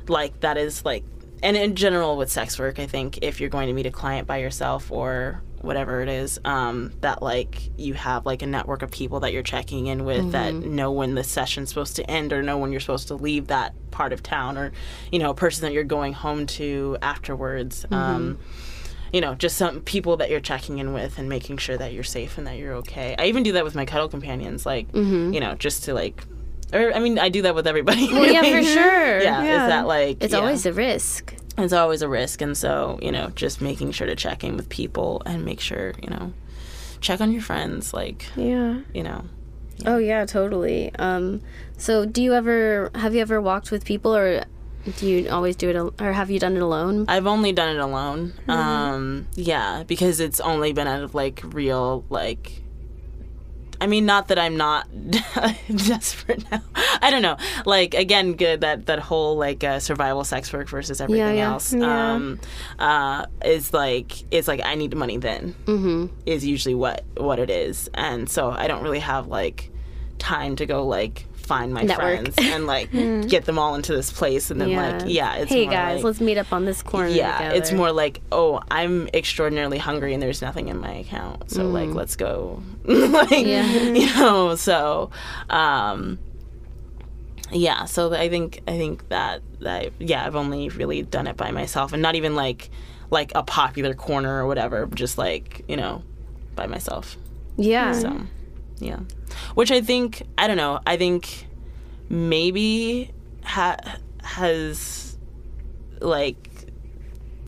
like 0.07 0.39
that 0.41 0.57
is 0.57 0.83
like, 0.83 1.03
and 1.43 1.57
in 1.57 1.75
general 1.75 2.17
with 2.17 2.31
sex 2.31 2.57
work, 2.57 2.79
I 2.79 2.87
think 2.87 3.19
if 3.21 3.39
you're 3.39 3.49
going 3.49 3.67
to 3.67 3.73
meet 3.73 3.85
a 3.85 3.91
client 3.91 4.27
by 4.27 4.37
yourself 4.37 4.91
or 4.91 5.41
whatever 5.61 6.01
it 6.01 6.09
is 6.09 6.39
um, 6.45 6.93
that 7.01 7.21
like 7.21 7.71
you 7.77 7.93
have 7.95 8.25
like 8.25 8.41
a 8.41 8.45
network 8.45 8.83
of 8.83 8.91
people 8.91 9.21
that 9.21 9.33
you're 9.33 9.43
checking 9.43 9.87
in 9.87 10.05
with 10.05 10.31
that 10.31 10.53
know 10.53 10.91
when 10.91 11.15
the 11.15 11.23
session's 11.23 11.69
supposed 11.69 11.95
to 11.95 12.09
end 12.09 12.31
or 12.31 12.43
know 12.43 12.57
when 12.57 12.71
you're 12.71 12.79
supposed 12.79 13.07
to 13.07 13.15
leave 13.15 13.47
that 13.47 13.73
part 13.89 14.13
of 14.13 14.21
town 14.21 14.57
or 14.57 14.71
you 15.11 15.19
know 15.19 15.31
a 15.31 15.33
person 15.33 15.63
that 15.63 15.73
you're 15.73 15.83
going 15.83 16.13
home 16.13 16.45
to 16.45 16.97
afterwards. 17.01 17.85
Um, 17.91 18.39
you 19.13 19.21
know 19.21 19.35
just 19.35 19.57
some 19.57 19.81
people 19.81 20.17
that 20.17 20.29
you're 20.29 20.41
checking 20.41 20.79
in 20.79 20.93
with 20.93 21.17
and 21.17 21.29
making 21.29 21.57
sure 21.57 21.77
that 21.77 21.93
you're 21.93 22.03
safe 22.03 22.37
and 22.37 22.45
that 22.45 22.57
you're 22.57 22.73
okay. 22.75 23.15
I 23.17 23.25
even 23.25 23.41
do 23.41 23.53
that 23.53 23.63
with 23.63 23.73
my 23.73 23.85
cuddle 23.85 24.09
companions 24.09 24.65
like 24.65 24.87
you 25.33 25.39
know 25.39 25.55
just 25.55 25.85
to 25.85 25.93
like 25.93 26.23
or 26.73 26.93
i 26.93 26.99
mean 26.99 27.17
i 27.19 27.29
do 27.29 27.41
that 27.43 27.55
with 27.55 27.67
everybody 27.67 28.11
Well, 28.11 28.25
yeah, 28.31 28.41
for 28.41 28.63
sure. 28.75 29.19
yeah, 29.21 29.43
Yeah. 29.43 29.63
is 29.65 29.69
that 29.69 29.87
like 29.87 30.17
It's 30.23 30.33
yeah 30.33 30.39
always 30.39 30.65
a 30.65 30.73
risk. 30.73 31.33
it's 31.57 31.73
always 31.73 32.01
a 32.01 32.09
risk 32.09 32.41
and 32.41 32.57
so 32.57 32.99
you 33.01 33.11
know 33.11 33.29
just 33.35 33.61
making 33.61 33.91
sure 33.91 34.07
to 34.07 34.15
check 34.15 34.43
in 34.43 34.55
with 34.57 34.69
people 34.69 35.21
and 35.25 35.43
make 35.45 35.59
sure 35.59 35.93
you 36.01 36.09
know 36.09 36.33
check 37.01 37.21
on 37.21 37.31
your 37.31 37.41
friends 37.41 37.93
like 37.93 38.25
Yeah. 38.35 38.81
you 38.93 39.03
know 39.03 39.25
Oh 39.85 39.99
yeah, 39.99 40.25
totally. 40.25 40.91
Um, 40.97 41.39
so 41.77 42.03
do 42.03 42.23
you 42.23 42.33
ever 42.33 42.89
have 42.95 43.13
you 43.13 43.21
ever 43.21 43.39
walked 43.39 43.69
with 43.69 43.85
people 43.85 44.15
or 44.15 44.43
do 44.95 45.07
you 45.07 45.29
always 45.29 45.55
do 45.55 45.69
it 45.69 45.75
al- 45.75 45.93
or 46.01 46.13
have 46.13 46.31
you 46.31 46.39
done 46.39 46.55
it 46.57 46.63
alone? 46.63 47.05
i've 47.07 47.27
only 47.27 47.51
done 47.51 47.75
it 47.75 47.79
alone 47.79 48.33
um 48.47 49.27
yeah 49.35 49.83
because 49.85 50.19
it's 50.19 50.39
only 50.39 50.73
been 50.73 50.87
out 50.87 51.03
of 51.03 51.13
like 51.13 51.43
real 51.53 52.03
like 52.09 52.63
I 53.79 53.87
mean, 53.87 54.05
not 54.05 54.27
that 54.29 54.39
I'm 54.39 54.57
not 54.57 54.87
desperate 55.75 56.49
now. 56.51 56.61
I 57.01 57.09
don't 57.11 57.21
know. 57.21 57.37
Like 57.65 57.93
again, 57.93 58.33
good 58.33 58.61
that 58.61 58.85
that 58.87 58.99
whole 58.99 59.37
like 59.37 59.63
uh, 59.63 59.79
survival 59.79 60.23
sex 60.23 60.51
work 60.51 60.67
versus 60.69 60.99
everything 60.99 61.37
yeah. 61.37 61.51
else 61.51 61.73
Yeah. 61.73 62.13
um, 62.13 62.39
uh, 62.79 63.25
is 63.45 63.73
like 63.73 64.13
it's 64.31 64.47
like 64.47 64.61
I 64.63 64.75
need 64.75 64.95
money 64.95 65.17
then. 65.17 65.55
Mm-hmm. 65.65 66.07
is 66.25 66.45
usually 66.45 66.75
what 66.75 67.03
what 67.17 67.39
it 67.39 67.49
is 67.49 67.89
and 67.93 68.29
so 68.29 68.49
i 68.51 68.67
don't 68.67 68.83
really 68.83 68.99
have 68.99 69.27
like 69.27 69.71
time 70.17 70.55
to 70.55 70.65
go 70.65 70.85
like 70.85 71.25
find 71.47 71.73
my 71.73 71.81
Network. 71.83 72.33
friends 72.33 72.35
and 72.39 72.67
like 72.67 72.91
get 73.29 73.45
them 73.45 73.57
all 73.57 73.73
into 73.75 73.93
this 73.95 74.11
place 74.11 74.51
and 74.51 74.59
then 74.59 74.73
like 74.73 75.03
yeah 75.07 75.35
it's 75.35 75.49
hey 75.51 75.63
more 75.65 75.73
guys, 75.73 75.95
like, 75.95 76.03
let's 76.03 76.19
meet 76.21 76.37
up 76.37 76.51
on 76.51 76.65
this 76.65 76.81
corner. 76.83 77.07
yeah 77.07 77.51
it's 77.53 77.71
more 77.71 77.91
like 77.91 78.19
oh 78.31 78.61
i'm 78.69 79.07
extraordinarily 79.13 79.77
hungry 79.77 80.13
and 80.13 80.21
there's 80.21 80.41
nothing 80.41 80.67
in 80.67 80.77
my 80.77 80.93
account 80.95 81.49
so 81.49 81.63
like 81.63 81.89
let's 81.89 82.15
go 82.15 82.61
like 82.83 83.29
Mm. 83.29 83.47
Yeah. 83.47 83.81
you 83.99 84.13
know 84.15 84.55
so 84.55 85.09
um 85.49 86.19
yeah 87.51 87.85
so 87.85 88.13
i 88.13 88.27
think 88.27 88.61
i 88.67 88.71
think 88.77 89.07
that 89.09 89.41
that 89.61 89.91
yeah 89.99 90.25
i've 90.25 90.35
only 90.35 90.67
really 90.69 91.01
done 91.01 91.27
it 91.27 91.37
by 91.37 91.51
myself 91.51 91.93
and 91.93 92.01
not 92.01 92.15
even 92.15 92.35
like 92.35 92.69
like 93.09 93.31
a 93.35 93.43
popular 93.43 93.93
corner 93.93 94.43
or 94.43 94.47
whatever 94.47 94.85
just 94.87 95.17
like 95.17 95.63
you 95.69 95.77
know 95.77 96.03
by 96.55 96.67
myself 96.67 97.15
yeah. 97.57 97.91
so, 97.93 98.21
yeah. 98.79 98.99
Which 99.55 99.71
I 99.71 99.81
think, 99.81 100.23
I 100.37 100.47
don't 100.47 100.57
know, 100.57 100.79
I 100.85 100.97
think 100.97 101.47
maybe 102.09 103.11
ha- 103.43 103.97
has 104.23 105.17
like 105.99 106.37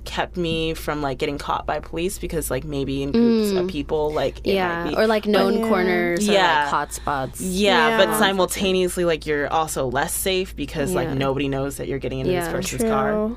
kept 0.06 0.38
me 0.38 0.74
from 0.74 1.04
like 1.04 1.20
getting 1.20 1.38
caught 1.38 1.68
by 1.68 1.80
police 1.80 2.18
because 2.18 2.50
like 2.50 2.64
maybe 2.64 3.04
in 3.04 3.12
groups 3.12 3.52
of 3.52 3.66
mm. 3.68 3.70
people 3.70 4.12
like 4.12 4.42
Yeah, 4.44 4.92
or 4.98 5.06
like 5.06 5.28
known 5.28 5.60
yeah. 5.60 5.68
corners 5.68 6.28
or 6.28 6.32
Yeah. 6.32 6.62
like 6.62 6.70
hot 6.70 6.94
spots. 6.94 7.42
yeah, 7.42 7.98
but 8.04 8.18
simultaneously 8.18 9.06
like 9.06 9.28
you're 9.28 9.48
also 9.54 9.88
less 9.88 10.14
safe 10.14 10.56
because 10.56 10.94
like 10.94 11.10
nobody 11.10 11.48
knows 11.48 11.78
that 11.78 11.88
you're 11.88 12.00
getting 12.00 12.20
into 12.20 12.32
Yeah. 12.32 12.46
this 12.46 12.52
person's 12.52 12.82
True. 12.82 12.90
car. 12.90 13.32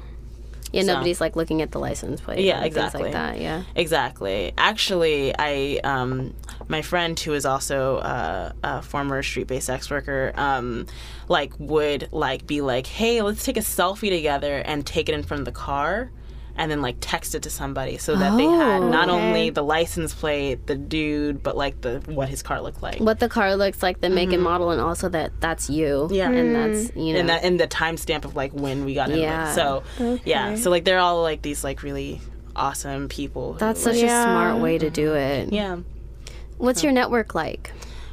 Yeah, 0.72 0.82
So- 0.82 0.94
nobody's 0.94 1.20
like 1.20 1.36
looking 1.36 1.62
at 1.62 1.70
the 1.70 1.78
license 1.78 2.20
plate. 2.20 2.40
Yeah, 2.40 2.54
and 2.54 2.62
things 2.64 2.76
exactly. 2.76 3.02
like 3.04 3.12
that. 3.12 3.40
Yeah. 3.40 3.62
Exactly. 3.76 4.52
Actually, 4.56 5.34
I 5.38 5.80
um, 5.84 6.34
my 6.68 6.82
friend 6.82 7.18
who 7.18 7.34
is 7.34 7.44
also 7.44 7.98
uh, 7.98 8.52
a 8.62 8.82
former 8.82 9.22
street-based 9.22 9.66
sex 9.66 9.90
worker, 9.90 10.32
um, 10.36 10.86
like 11.28 11.52
would 11.58 12.08
like 12.12 12.46
be 12.46 12.60
like, 12.62 12.86
"Hey, 12.86 13.22
let's 13.22 13.44
take 13.44 13.56
a 13.56 13.60
selfie 13.60 14.10
together 14.10 14.58
and 14.58 14.86
take 14.86 15.08
it 15.08 15.14
in 15.14 15.22
front 15.22 15.40
of 15.40 15.44
the 15.44 15.52
car." 15.52 16.10
And 16.54 16.70
then 16.70 16.82
like 16.82 16.96
text 17.00 17.34
it 17.34 17.42
to 17.44 17.50
somebody 17.50 17.96
so 17.96 18.14
that 18.14 18.36
they 18.36 18.44
had 18.44 18.82
Oh, 18.82 18.88
not 18.90 19.08
okay. 19.08 19.18
only 19.18 19.50
the 19.50 19.62
license 19.62 20.12
plate, 20.14 20.66
the 20.66 20.74
dude, 20.76 21.42
but 21.42 21.56
like 21.56 21.80
the 21.80 22.00
what 22.06 22.28
his 22.28 22.42
car 22.42 22.60
looked 22.60 22.82
like. 22.82 23.00
What 23.00 23.20
the 23.20 23.28
car 23.28 23.56
looks 23.56 23.82
like, 23.82 24.00
the 24.02 24.10
make 24.10 24.32
and 24.32 24.42
model, 24.42 24.70
and 24.70 24.80
also 24.80 25.08
that 25.08 25.32
that's 25.40 25.70
you. 25.70 26.08
Mm-hmm. 26.10 26.14
Yeah. 26.14 26.30
and 26.30 26.54
that's 26.54 26.94
you 26.96 27.14
know. 27.14 27.20
and 27.20 27.28
that 27.30 27.42
and 27.44 27.58
the 27.58 27.66
timestamp 27.66 28.24
of 28.26 28.36
like 28.36 28.52
when 28.52 28.84
we 28.84 28.94
got 28.94 29.10
in 29.10 29.18
Yeah. 29.18 29.50
it. 29.50 29.54
So 29.54 29.82
yeah, 30.24 30.56
so 30.56 30.70
like 30.70 30.84
they're 30.84 30.98
all 30.98 31.22
like 31.22 31.40
these 31.40 31.64
like 31.64 31.82
really 31.82 32.20
awesome 32.54 33.08
people. 33.08 33.54
who, 33.54 33.58
that's 33.58 33.80
such 33.82 33.94
like, 33.94 34.02
a 34.04 34.06
Yeah. 34.06 34.24
smart 34.24 34.60
way 34.62 34.76
to 34.78 34.90
do 34.90 35.14
it. 35.14 35.52
yeah. 35.52 35.78
What's 36.58 36.82
your 36.84 36.92
network 36.92 37.34
like? 37.34 37.72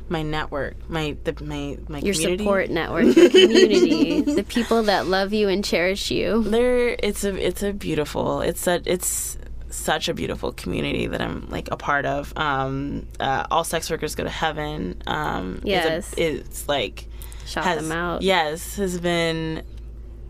My 0.09 0.23
network, 0.23 0.89
my 0.89 1.15
the 1.23 1.33
my 1.43 1.77
my 1.87 1.99
Your 1.99 2.13
community. 2.15 2.37
support 2.43 2.69
network, 2.81 3.15
your 3.15 3.29
community, 3.29 4.21
the 4.21 4.43
people 4.43 4.83
that 4.83 5.05
love 5.07 5.33
you 5.33 5.47
and 5.49 5.63
cherish 5.63 6.09
you. 6.11 6.43
there 6.43 6.89
it's 7.01 7.23
a 7.23 7.35
it's 7.47 7.61
a 7.63 7.73
beautiful 7.73 8.41
it's 8.41 8.65
a 8.67 8.81
it's 8.85 9.37
such 9.69 10.09
a 10.09 10.13
beautiful 10.15 10.51
community 10.51 11.05
that 11.07 11.21
I'm 11.21 11.47
like 11.49 11.69
a 11.71 11.77
part 11.77 12.05
of. 12.07 12.33
Um, 12.35 13.07
uh, 13.19 13.45
all 13.51 13.63
sex 13.63 13.87
workers 13.91 14.15
go 14.15 14.23
to 14.23 14.29
heaven. 14.29 15.01
Um, 15.05 15.61
Yes. 15.63 16.11
it's, 16.13 16.17
a, 16.17 16.23
it's 16.37 16.67
like 16.67 17.05
Shout 17.45 17.63
has 17.65 17.81
them 17.87 17.91
out. 17.91 18.21
yes 18.23 18.77
has 18.77 18.99
been 18.99 19.63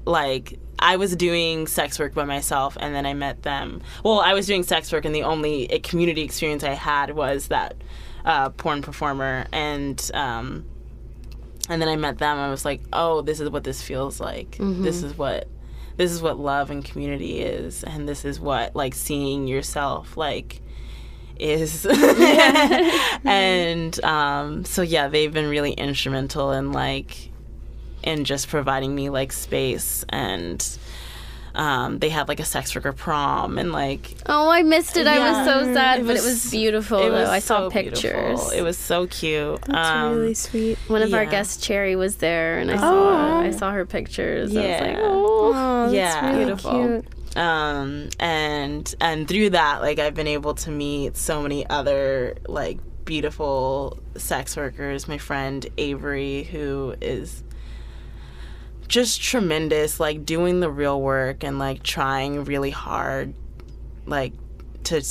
like 0.06 0.60
I 0.78 0.96
was 0.98 1.16
doing 1.16 1.68
sex 1.68 2.00
work 2.00 2.14
by 2.14 2.24
myself 2.26 2.78
and 2.80 2.94
then 2.96 3.06
I 3.06 3.14
met 3.14 3.44
them. 3.44 3.82
Well, 4.04 4.20
I 4.20 4.34
was 4.34 4.46
doing 4.48 4.64
sex 4.64 4.92
work 4.92 5.06
and 5.06 5.14
the 5.16 5.24
only 5.24 5.72
uh, 5.74 5.80
community 5.84 6.22
experience 6.22 6.64
I 6.64 6.74
had 6.74 7.12
was 7.16 7.48
that 7.48 7.76
uh, 8.26 8.50
porn 8.50 8.82
performer 8.82 9.46
and 9.52 10.12
um, 10.14 10.66
and 11.70 11.82
then 11.82 11.88
I 11.88 11.96
met 11.96 12.18
them. 12.18 12.38
I 12.38 12.50
was 12.50 12.66
like, 12.66 12.82
oh, 12.92 13.22
this 13.22 13.40
is 13.40 13.50
what 13.50 13.64
this 13.64 13.82
feels 13.82 14.20
like. 14.20 14.58
This 14.84 15.04
is 15.04 15.18
what 15.18 15.48
this 15.98 16.12
is 16.12 16.22
what 16.22 16.40
love 16.40 16.72
and 16.72 16.84
community 16.84 17.42
is, 17.42 17.84
and 17.84 18.08
this 18.08 18.26
is 18.26 18.40
what 18.40 18.76
like 18.76 18.96
seeing 18.96 19.48
yourself 19.48 20.18
like 20.18 20.62
is. 21.38 21.86
and 23.26 24.04
um, 24.04 24.66
so 24.66 24.82
yeah, 24.82 25.08
they've 25.08 25.34
been 25.34 25.50
really 25.50 25.74
instrumental 25.74 26.52
in 26.52 26.72
like 26.72 27.30
in 28.02 28.26
just 28.26 28.48
providing 28.48 28.96
me 28.96 29.10
like 29.10 29.32
space 29.32 30.04
and. 30.10 30.78
Um, 31.56 32.00
they 32.00 32.10
had 32.10 32.28
like 32.28 32.40
a 32.40 32.46
sex 32.46 32.74
worker 32.76 32.94
prom 32.94 33.58
and 33.58 33.72
like 33.72 34.16
Oh, 34.28 34.50
I 34.50 34.64
missed 34.64 34.98
it. 34.98 35.08
I 35.08 35.20
was 35.20 35.46
so 35.48 35.74
sad, 35.74 36.00
It 36.00 36.04
but 36.06 36.12
it 36.12 36.24
was- 36.24 36.26
was 36.26 36.52
beautiful. 36.52 37.00
it 37.00 37.10
though. 37.10 37.16
was 37.22 37.30
I 37.30 37.40
saw 37.40 37.60
so 37.60 37.70
pictures. 37.72 38.02
beautiful. 38.02 38.50
It 38.52 38.62
was 38.62 38.78
so 38.78 39.08
cute. 39.08 39.62
That's 39.64 39.90
Um, 39.90 40.16
really 40.18 40.34
sweet. 40.34 40.78
One 40.88 41.02
of 41.02 41.14
our 41.14 41.26
guests, 41.26 41.58
Cherry, 41.66 41.96
was 41.96 42.18
there, 42.18 42.58
and 42.60 42.70
I 42.72 42.76
Oh. 42.76 42.78
saw 42.80 43.40
I 43.42 43.52
saw 43.52 43.72
her 43.72 43.86
pictures. 43.86 44.56
I 44.56 44.60
was 44.62 44.82
like, 44.82 44.98
Yeah. 44.98 45.00
oh, 45.02 45.26
Oh, 45.56 45.82
that's 45.84 45.94
Yeah. 45.94 46.26
really 46.32 46.46
Beautiful. 46.46 46.72
cute. 46.72 47.06
um 47.38 48.10
and 48.20 48.96
and 49.00 49.28
through 49.28 49.52
that 49.52 49.82
like 49.82 50.00
i've 50.00 50.16
been 50.16 50.26
able 50.28 50.56
to 50.56 50.72
meet 50.72 51.16
so 51.16 51.44
many 51.44 51.64
other 51.70 52.36
like 52.48 52.80
beautiful 53.06 54.00
sex 54.16 54.58
workers 54.58 55.08
my 55.08 55.18
friend 55.20 55.68
avery 55.78 56.44
who 56.52 56.96
is 57.02 57.44
just 58.90 59.22
tremendous 59.22 60.00
like 60.00 60.26
doing 60.26 60.60
the 60.60 60.70
real 60.70 61.02
work 61.02 61.44
and 61.44 61.58
like 61.60 61.82
trying 61.84 62.44
really 62.44 62.72
hard 62.72 63.34
like 64.06 64.34
to 64.84 65.02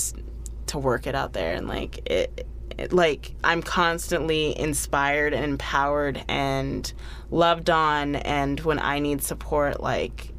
to 0.67 0.79
work 0.79 1.07
it 1.07 1.14
out 1.14 1.33
there 1.33 1.55
and 1.55 1.67
like 1.68 1.99
it, 2.11 2.46
it 2.76 2.92
like 2.92 3.33
i'm 3.45 3.63
constantly 3.63 4.59
inspired 4.59 5.33
and 5.33 5.45
empowered 5.45 6.22
and 6.29 6.92
loved 7.30 7.71
on 7.71 8.17
and 8.17 8.61
when 8.61 8.79
i 8.79 8.99
need 8.99 9.22
support 9.22 9.80
like 9.80 10.33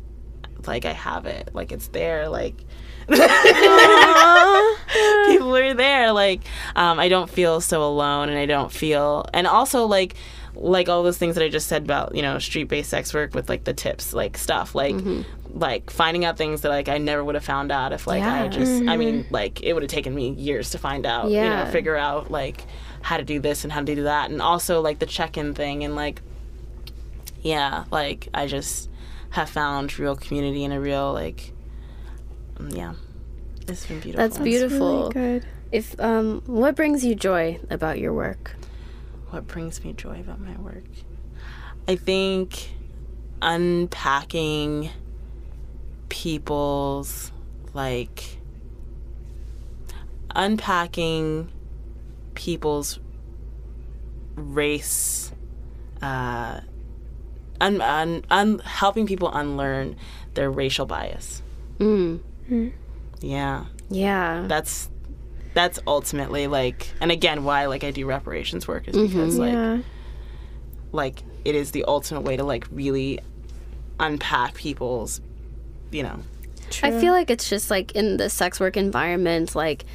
like 0.67 0.85
I 0.85 0.93
have 0.93 1.25
it. 1.25 1.49
Like 1.53 1.71
it's 1.71 1.87
there. 1.89 2.29
Like 2.29 2.55
people 3.07 3.19
are 5.55 5.73
there. 5.73 6.11
Like 6.11 6.41
um, 6.75 6.99
I 6.99 7.09
don't 7.09 7.29
feel 7.29 7.61
so 7.61 7.83
alone, 7.83 8.29
and 8.29 8.37
I 8.37 8.45
don't 8.45 8.71
feel, 8.71 9.25
and 9.33 9.47
also 9.47 9.85
like 9.85 10.15
like 10.61 10.89
all 10.89 11.03
those 11.03 11.17
things 11.17 11.35
that 11.35 11.43
I 11.43 11.47
just 11.49 11.67
said 11.67 11.83
about 11.83 12.15
you 12.15 12.21
know 12.21 12.37
street 12.39 12.65
based 12.65 12.89
sex 12.89 13.13
work 13.13 13.33
with 13.33 13.47
like 13.49 13.63
the 13.63 13.73
tips 13.73 14.13
like 14.13 14.37
stuff 14.37 14.75
like 14.75 14.95
like 15.53 15.89
finding 15.89 16.25
out 16.25 16.37
things 16.37 16.61
that 16.61 16.69
like 16.69 16.89
I 16.89 16.97
never 16.97 17.23
would 17.23 17.35
have 17.35 17.45
found 17.45 17.71
out 17.71 17.93
if 17.93 18.05
like 18.07 18.23
I 18.23 18.43
Yeah. 18.43 18.47
just 18.49 18.83
I 18.87 18.97
mean 18.97 19.25
like 19.29 19.63
it 19.63 19.73
would 19.73 19.83
have 19.83 19.89
taken 19.89 20.13
me 20.13 20.29
years 20.31 20.71
to 20.71 20.77
find 20.77 21.05
out 21.05 21.25
you 21.29 21.35
Yeah. 21.37 21.65
know 21.65 21.71
figure 21.71 21.95
out 21.95 22.29
like 22.29 22.65
how 23.01 23.17
to 23.17 23.23
do 23.23 23.39
this 23.39 23.63
and 23.63 23.71
how 23.71 23.79
to 23.79 23.95
do 23.95 24.03
that 24.03 24.29
and 24.31 24.41
also 24.41 24.81
like 24.81 24.99
the 24.99 25.05
check 25.05 25.37
in 25.37 25.53
thing 25.53 25.83
and 25.85 25.95
like 25.95 26.21
yeah 27.41 27.85
like 27.91 28.27
I 28.33 28.47
just 28.47 28.89
have 29.31 29.49
found 29.49 29.97
real 29.97 30.15
community 30.15 30.65
and 30.65 30.73
a 30.73 30.79
real 30.79 31.13
like 31.13 31.53
mm, 32.57 32.75
yeah 32.75 32.93
it's 33.67 33.85
been 33.85 33.99
beautiful 33.99 34.27
That's 34.27 34.37
beautiful. 34.39 35.09
Really 35.13 35.39
good. 35.39 35.45
If 35.71 35.99
um, 35.99 36.41
what 36.47 36.75
brings 36.75 37.05
you 37.05 37.13
joy 37.13 37.59
about 37.69 37.99
your 37.99 38.11
work? 38.13 38.55
What 39.31 39.47
brings 39.47 39.83
me 39.83 39.93
joy 39.93 40.19
about 40.19 40.39
my 40.39 40.55
work 40.57 40.83
I 41.87 41.95
think 41.95 42.69
unpacking 43.41 44.89
people's 46.09 47.31
like 47.73 48.37
unpacking 50.35 51.51
people's 52.33 52.99
race 54.35 55.31
uh 56.01 56.61
un, 57.61 57.81
un, 57.81 58.23
un, 58.29 58.59
helping 58.59 59.05
people 59.05 59.29
unlearn 59.33 59.95
their 60.33 60.49
racial 60.49 60.85
bias 60.85 61.41
Mm. 61.79 62.19
yeah 63.21 63.65
Yeah. 63.89 64.45
that's 64.47 64.89
that's 65.53 65.79
ultimately 65.87 66.47
like 66.47 66.91
and 67.01 67.11
again 67.11 67.43
why 67.43 67.65
like 67.65 67.83
i 67.83 67.91
do 67.91 68.05
reparations 68.05 68.67
work 68.67 68.87
is 68.87 68.95
because 68.95 69.33
mm-hmm. 69.33 69.41
like 69.41 69.53
yeah. 69.53 69.79
like 70.91 71.23
it 71.45 71.55
is 71.55 71.71
the 71.71 71.83
ultimate 71.85 72.21
way 72.21 72.37
to 72.37 72.43
like 72.43 72.67
really 72.71 73.19
unpack 73.99 74.53
people's 74.53 75.21
you 75.91 76.03
know. 76.03 76.19
I 76.83 76.91
feel 76.91 77.13
like 77.13 77.31
it's 77.31 77.49
just 77.49 77.71
like 77.71 77.93
in 77.93 78.17
the 78.17 78.29
sex 78.29 78.59
work 78.59 78.77
environment, 78.77 79.55
like 79.55 79.85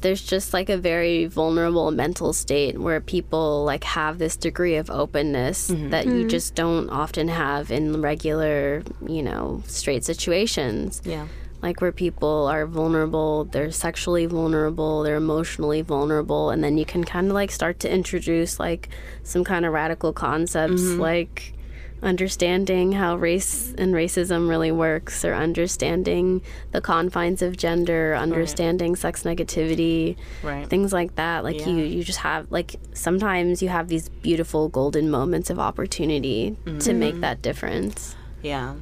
there's 0.00 0.22
just 0.22 0.54
like 0.54 0.70
a 0.70 0.76
very 0.76 1.26
vulnerable 1.26 1.90
mental 1.90 2.32
state 2.32 2.78
where 2.78 3.00
people 3.00 3.64
like 3.64 3.84
have 3.84 4.18
this 4.18 4.36
degree 4.36 4.76
of 4.76 4.90
openness 4.90 5.70
mm-hmm. 5.70 5.90
that 5.90 6.06
you 6.06 6.12
mm-hmm. 6.12 6.28
just 6.28 6.54
don't 6.54 6.88
often 6.88 7.28
have 7.28 7.70
in 7.70 8.00
regular, 8.00 8.82
you 9.06 9.22
know, 9.22 9.62
straight 9.66 10.04
situations. 10.04 11.02
yeah 11.04 11.26
Like 11.64 11.80
where 11.80 11.92
people 11.92 12.46
are 12.46 12.66
vulnerable, 12.66 13.46
they're 13.46 13.70
sexually 13.70 14.26
vulnerable, 14.26 15.02
they're 15.02 15.16
emotionally 15.16 15.80
vulnerable, 15.80 16.50
and 16.50 16.62
then 16.62 16.76
you 16.76 16.84
can 16.84 17.04
kind 17.04 17.28
of 17.28 17.32
like 17.32 17.50
start 17.50 17.80
to 17.80 17.90
introduce 17.90 18.60
like 18.60 18.90
some 19.22 19.44
kind 19.44 19.64
of 19.64 19.72
radical 19.72 20.12
concepts 20.12 20.82
mm-hmm. 20.82 21.00
like 21.00 21.54
understanding 22.02 22.92
how 22.92 23.16
race 23.16 23.72
and 23.78 23.94
racism 23.94 24.46
really 24.46 24.70
works 24.70 25.24
or 25.24 25.32
understanding 25.32 26.42
the 26.72 26.82
confines 26.82 27.40
of 27.40 27.56
gender 27.56 28.14
understanding 28.14 28.94
sex 28.94 29.22
negativity 29.22 30.16
right. 30.42 30.68
things 30.68 30.92
like 30.92 31.14
that. 31.14 31.44
Like 31.44 31.64
you 31.64 31.76
Yeah. 31.76 31.84
you 31.84 32.04
just 32.04 32.18
have 32.18 32.52
like 32.52 32.76
sometimes 32.92 33.62
you 33.62 33.70
have 33.70 33.88
these 33.88 34.10
beautiful 34.10 34.68
golden 34.68 35.10
moments 35.10 35.48
of 35.48 35.58
opportunity 35.58 36.58
to 36.80 36.92
make 36.92 37.14
mm-hmm. 37.14 37.20
that 37.22 37.40
difference. 37.40 38.16
Yeah. 38.42 38.74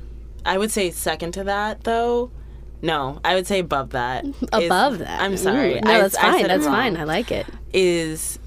I 0.45 0.59
would 0.59 0.73
say 0.73 0.91
second 0.91 1.31
to 1.35 1.45
that 1.45 1.85
though 1.85 2.33
no 2.83 3.21
i 3.25 3.35
would 3.35 3.47
say 3.47 3.61
above 3.61 3.91
that. 3.91 4.25
above 4.53 4.99
that? 4.99 5.21
I'm 5.23 5.37
sorry. 5.37 5.79
Ooh, 5.79 5.81
no 5.81 5.91
I- 5.93 6.01
that's 6.01 6.17
I 6.17 6.33
fine 6.33 6.45
it 6.45 6.49
that's 6.49 6.67
fine. 6.67 6.97
i 6.97 7.05
like 7.05 7.31
it. 7.31 7.47
Is 7.73 8.39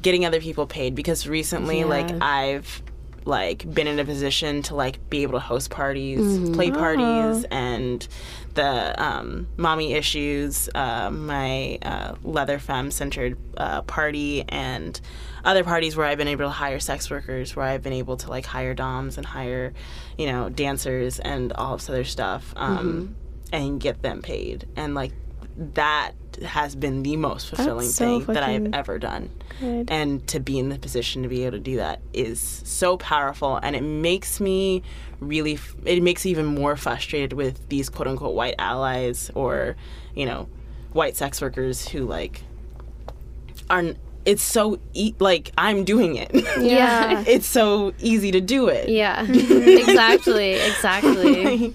getting 0.00 0.26
other 0.26 0.40
people 0.40 0.66
paid 0.66 0.94
because 0.94 1.26
recently 1.28 1.84
like 1.84 2.10
I've 2.20 2.82
like 3.26 3.72
been 3.72 3.86
in 3.86 3.98
a 3.98 4.04
position 4.04 4.60
to 4.62 4.74
like 4.74 5.08
be 5.08 5.22
able 5.22 5.32
to 5.34 5.38
host 5.40 5.70
parties, 5.70 6.20
Mm-hmm. 6.20 6.52
play 6.54 6.70
parties 6.70 7.44
and 7.50 8.06
the 8.52 9.02
um, 9.02 9.46
mommy 9.56 9.94
issues, 9.94 10.68
uh, 10.74 11.10
my 11.10 11.78
uh, 11.82 12.14
leather 12.22 12.58
femme 12.58 12.90
centered 12.90 13.38
uh, 13.56 13.80
party 13.82 14.44
and 14.48 15.00
other 15.44 15.64
parties 15.64 15.96
where 15.96 16.06
I've 16.06 16.18
been 16.18 16.28
able 16.28 16.44
to 16.44 16.50
hire 16.50 16.78
sex 16.80 17.10
workers, 17.10 17.56
where 17.56 17.64
I've 17.66 17.82
been 17.82 17.94
able 17.94 18.16
to 18.18 18.28
like 18.30 18.44
hire 18.46 18.74
doms 18.74 19.16
and 19.16 19.24
hire, 19.26 19.72
you 20.18 20.26
know, 20.26 20.50
dancers 20.50 21.18
and 21.18 21.52
all 21.54 21.76
this 21.78 21.88
other 21.88 22.04
stuff, 22.04 22.52
um, 22.56 23.16
and 23.54 23.80
get 23.80 24.02
them 24.02 24.20
paid. 24.20 24.66
And 24.76 24.94
like 24.94 25.12
that 25.56 26.12
has 26.44 26.74
been 26.74 27.04
the 27.04 27.16
most 27.16 27.48
fulfilling 27.48 27.86
so 27.86 28.20
thing 28.20 28.34
that 28.34 28.42
I've 28.42 28.74
ever 28.74 28.98
done. 28.98 29.30
good. 29.60 29.88
And 29.88 30.26
to 30.28 30.40
be 30.40 30.58
in 30.58 30.68
the 30.68 30.78
position 30.78 31.22
to 31.22 31.28
be 31.28 31.44
able 31.44 31.58
to 31.58 31.62
do 31.62 31.76
that 31.76 32.00
is 32.12 32.40
so 32.40 32.96
powerful. 32.96 33.56
And 33.62 33.76
it 33.76 33.82
makes 33.82 34.40
me 34.40 34.82
really, 35.20 35.58
it 35.84 36.02
makes 36.02 36.24
me 36.24 36.32
even 36.32 36.46
more 36.46 36.76
frustrated 36.76 37.34
with 37.34 37.68
these 37.68 37.88
quote 37.88 38.08
unquote 38.08 38.34
white 38.34 38.56
allies 38.58 39.30
or, 39.34 39.76
you 40.14 40.26
know, 40.26 40.48
white 40.92 41.16
sex 41.16 41.40
workers 41.40 41.88
who 41.88 42.00
like 42.00 42.42
are, 43.70 43.78
n- 43.78 43.96
it's 44.26 44.42
so, 44.42 44.78
e- 44.94 45.14
like, 45.18 45.52
I'm 45.58 45.84
doing 45.84 46.16
it. 46.16 46.30
yeah 46.60 47.22
it's 47.26 47.46
so 47.46 47.92
easy 48.00 48.30
to 48.32 48.40
do 48.40 48.68
it. 48.68 48.88
yeah 48.88 49.22
exactly 49.24 50.52
exactly 50.70 51.44
like, 51.58 51.74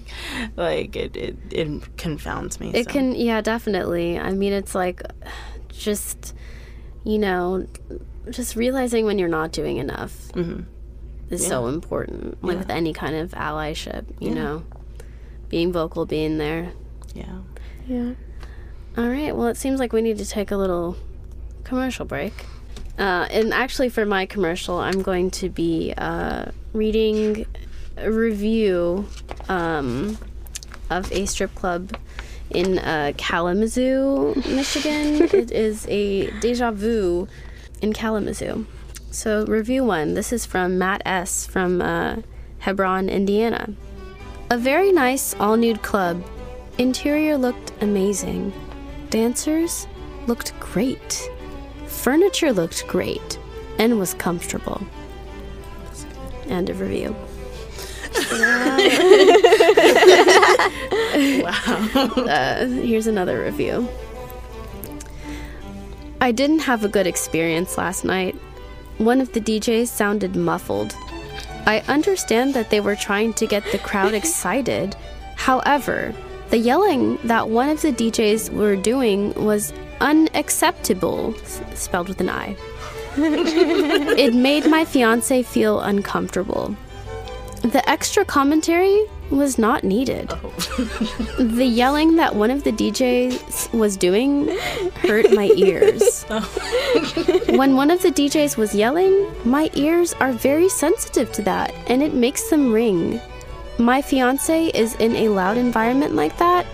like, 0.56 0.96
it, 0.96 1.16
it, 1.16 1.36
it 1.50 1.96
confounds 1.96 2.58
me. 2.60 2.72
It 2.74 2.86
so. 2.86 2.90
can, 2.92 3.14
yeah, 3.14 3.40
definitely. 3.40 4.18
I 4.18 4.32
mean, 4.32 4.52
it's 4.52 4.74
like 4.74 5.02
just, 5.68 6.34
you 7.04 7.18
know, 7.18 7.66
just 8.30 8.56
realizing 8.56 9.04
when 9.06 9.18
you're 9.18 9.28
not 9.28 9.52
doing 9.52 9.76
enough 9.78 10.12
Mhm. 10.32 10.64
is 11.30 11.46
so 11.46 11.68
important. 11.68 12.42
Like 12.42 12.54
Yeah. 12.54 12.58
with 12.60 12.70
any 12.70 12.92
kind 12.92 13.14
of 13.16 13.30
allyship, 13.32 14.04
you 14.18 14.28
Yeah. 14.30 14.34
know, 14.34 14.62
being 15.48 15.72
vocal, 15.72 16.04
being 16.06 16.38
there. 16.38 16.72
Yeah. 17.14 17.38
Yeah. 17.88 18.12
All 18.98 19.08
right. 19.08 19.34
Well, 19.34 19.46
it 19.48 19.56
seems 19.56 19.80
like 19.80 19.92
we 19.92 20.02
need 20.02 20.18
to 20.18 20.26
take 20.28 20.50
a 20.50 20.56
little 20.56 20.96
commercial 21.64 22.04
break. 22.04 22.32
Uh, 22.98 23.26
and 23.30 23.54
actually, 23.54 23.88
for 23.88 24.04
my 24.04 24.26
commercial, 24.26 24.78
I'm 24.78 25.02
going 25.02 25.30
to 25.32 25.48
be 25.48 25.94
uh, 25.96 26.46
reading 26.72 27.46
a 27.96 28.10
review 28.10 29.06
um, 29.48 30.18
of 30.90 31.10
a 31.12 31.24
strip 31.26 31.54
club 31.54 31.96
in 32.50 32.78
uh, 32.78 33.12
Kalamazoo, 33.16 34.34
Michigan. 34.46 35.22
it 35.32 35.50
is 35.50 35.86
a 35.88 36.30
deja 36.40 36.72
vu 36.72 37.26
in 37.80 37.92
Kalamazoo. 37.92 38.66
So, 39.10 39.44
review 39.46 39.84
one. 39.84 40.14
This 40.14 40.32
is 40.32 40.44
from 40.44 40.78
Matt 40.78 41.02
S. 41.04 41.46
from 41.46 41.80
uh, 41.80 42.16
Hebron, 42.58 43.08
Indiana. 43.08 43.72
A 44.50 44.58
very 44.58 44.92
nice 44.92 45.34
all 45.34 45.56
nude 45.56 45.82
club. 45.82 46.22
Interior 46.78 47.36
looked 47.36 47.72
amazing. 47.80 48.52
Dancers 49.10 49.86
looked 50.26 50.58
great. 50.60 51.30
Furniture 52.00 52.50
looked 52.50 52.86
great 52.86 53.38
and 53.78 53.98
was 53.98 54.14
comfortable. 54.14 54.80
End 56.48 56.70
of 56.70 56.80
review. 56.80 57.14
Wow. 61.10 62.08
Uh, 62.16 62.66
here's 62.66 63.06
another 63.06 63.42
review. 63.42 63.86
I 66.20 66.32
didn't 66.32 66.60
have 66.60 66.84
a 66.84 66.88
good 66.88 67.06
experience 67.06 67.76
last 67.76 68.04
night. 68.04 68.34
One 68.98 69.20
of 69.20 69.32
the 69.32 69.40
DJs 69.40 69.88
sounded 69.88 70.36
muffled. 70.36 70.94
I 71.66 71.80
understand 71.88 72.54
that 72.54 72.70
they 72.70 72.80
were 72.80 72.96
trying 72.96 73.34
to 73.34 73.46
get 73.46 73.64
the 73.72 73.78
crowd 73.78 74.14
excited. 74.20 74.96
However, 75.36 76.14
the 76.48 76.58
yelling 76.58 77.18
that 77.24 77.50
one 77.50 77.68
of 77.68 77.82
the 77.82 77.92
DJs 77.92 78.50
were 78.50 78.76
doing 78.76 79.34
was 79.34 79.72
unacceptable, 80.00 81.34
spelled 81.74 82.08
with 82.08 82.20
an 82.20 82.28
I. 82.28 82.56
it 83.16 84.34
made 84.34 84.66
my 84.66 84.84
fiance 84.84 85.42
feel 85.42 85.80
uncomfortable. 85.80 86.76
The 87.62 87.86
extra 87.88 88.24
commentary 88.24 89.04
was 89.30 89.58
not 89.58 89.84
needed. 89.84 90.30
Oh. 90.30 90.48
The 91.38 91.64
yelling 91.64 92.16
that 92.16 92.34
one 92.34 92.50
of 92.50 92.64
the 92.64 92.72
DJs 92.72 93.72
was 93.72 93.96
doing 93.96 94.48
hurt 94.96 95.32
my 95.32 95.50
ears. 95.56 96.24
Oh. 96.30 96.40
when 97.56 97.76
one 97.76 97.90
of 97.90 98.00
the 98.02 98.10
DJs 98.10 98.56
was 98.56 98.74
yelling, 98.74 99.30
my 99.44 99.70
ears 99.74 100.14
are 100.14 100.32
very 100.32 100.68
sensitive 100.68 101.32
to 101.32 101.42
that 101.42 101.74
and 101.86 102.02
it 102.02 102.14
makes 102.14 102.48
them 102.48 102.72
ring. 102.72 103.20
My 103.78 104.00
fiance 104.00 104.68
is 104.68 104.94
in 104.96 105.14
a 105.16 105.28
loud 105.28 105.56
environment 105.56 106.14
like 106.14 106.36
that, 106.38 106.64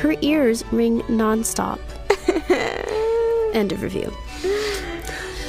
her 0.00 0.14
ears 0.22 0.64
ring 0.72 1.02
nonstop. 1.02 1.80
End 3.54 3.72
of 3.72 3.82
review. 3.82 4.12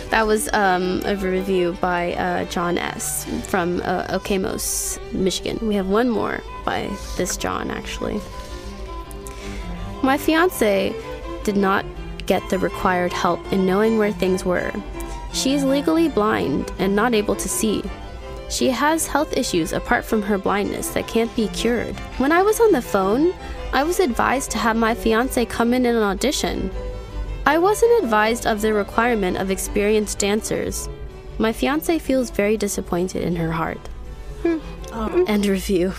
That 0.10 0.26
was 0.26 0.50
um, 0.54 1.02
a 1.06 1.16
review 1.16 1.78
by 1.82 2.14
uh, 2.14 2.46
John 2.46 2.78
S. 2.78 3.26
from 3.50 3.82
uh, 3.82 4.06
Okemos, 4.08 5.00
Michigan. 5.12 5.60
We 5.62 5.76
have 5.76 5.90
one 5.90 6.10
more 6.10 6.42
by 6.64 6.90
this 7.18 7.36
John, 7.36 7.70
actually. 7.70 8.22
My 10.04 10.18
fiance 10.18 10.96
did 11.44 11.58
not 11.58 11.86
get 12.26 12.48
the 12.50 12.60
required 12.60 13.12
help 13.12 13.40
in 13.52 13.66
knowing 13.66 13.98
where 13.98 14.12
things 14.12 14.46
were. 14.46 14.72
She 15.34 15.54
is 15.54 15.64
legally 15.64 16.08
blind 16.08 16.72
and 16.80 16.96
not 16.96 17.14
able 17.14 17.36
to 17.36 17.50
see. 17.50 17.84
She 18.50 18.70
has 18.70 19.08
health 19.08 19.36
issues 19.36 19.74
apart 19.74 20.06
from 20.06 20.22
her 20.22 20.38
blindness 20.38 20.90
that 20.90 21.08
can't 21.08 21.34
be 21.36 21.50
cured. 21.50 21.96
When 22.18 22.32
I 22.32 22.42
was 22.44 22.62
on 22.62 22.72
the 22.72 22.82
phone, 22.82 23.34
I 23.74 23.84
was 23.84 24.00
advised 24.00 24.52
to 24.52 24.58
have 24.58 24.76
my 24.76 24.96
fiance 24.96 25.46
come 25.46 25.74
in 25.74 25.86
and 25.86 25.98
audition. 26.00 26.72
I 27.46 27.58
wasn't 27.58 28.04
advised 28.04 28.46
of 28.46 28.62
the 28.62 28.74
requirement 28.74 29.38
of 29.38 29.52
experienced 29.52 30.20
dancers. 30.20 30.90
My 31.38 31.54
fiance 31.54 32.00
feels 32.00 32.30
very 32.30 32.58
disappointed 32.58 33.24
in 33.24 33.36
her 33.36 33.52
heart. 33.52 33.80
Hmm. 34.44 34.60
End 35.28 35.46
review. 35.46 35.94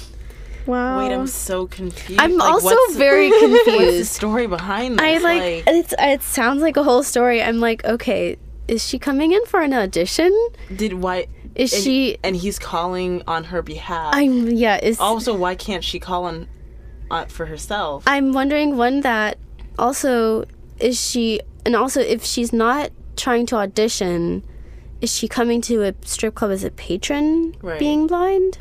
Wow. 0.67 0.99
Wait, 0.99 1.15
I'm 1.15 1.27
so 1.27 1.67
confused. 1.67 2.21
I'm 2.21 2.37
Like, 2.37 2.53
also 2.53 2.67
what's 2.67 2.93
the- 2.95 2.99
very 2.99 3.31
What's 3.31 3.65
the 3.65 4.05
story 4.05 4.47
behind 4.47 4.99
this? 4.99 5.05
I 5.05 5.19
like, 5.19 5.65
it's 5.67 5.95
it 5.99 6.23
sounds 6.23 6.61
like 6.61 6.77
a 6.77 6.83
whole 6.83 7.03
story. 7.03 7.43
I'm 7.43 7.59
like, 7.59 7.85
okay, 7.85 8.37
is 8.67 8.87
she 8.87 8.99
coming 8.99 9.33
in 9.33 9.45
for 9.47 9.61
an 9.61 9.73
audition? 9.73 10.33
did 10.75 10.95
why? 10.95 11.27
Is 11.55 11.73
and, 11.73 11.83
she 11.83 12.19
And 12.23 12.37
he's 12.37 12.59
calling 12.59 13.23
on 13.27 13.45
her 13.45 13.63
behalf. 13.63 14.15
I'm 14.15 14.51
yeah, 14.51 14.79
is 14.83 15.01
also, 15.01 15.35
why 15.35 15.55
can't 15.55 15.83
she 15.83 15.99
call 15.99 16.25
on, 16.25 16.47
uh, 17.11 17.25
for 17.27 17.47
herself? 17.47 18.05
I'm 18.07 18.33
wondering 18.33 18.77
one 18.77 19.01
that 19.03 19.39
also 19.79 20.45
is 20.81 21.01
she 21.01 21.41
and 21.65 21.75
also 21.77 22.01
if 22.01 22.25
she's 22.25 22.53
not 22.53 22.91
trying 23.17 23.47
to 23.47 23.57
audition, 23.57 24.43
is 25.01 25.15
she 25.15 25.29
coming 25.29 25.61
to 25.63 25.83
a 25.83 25.95
strip 26.03 26.35
club 26.35 26.51
as 26.51 26.65
a 26.65 26.71
patron 26.71 27.55
Right. 27.63 27.79
being 27.79 28.07
blind? 28.07 28.59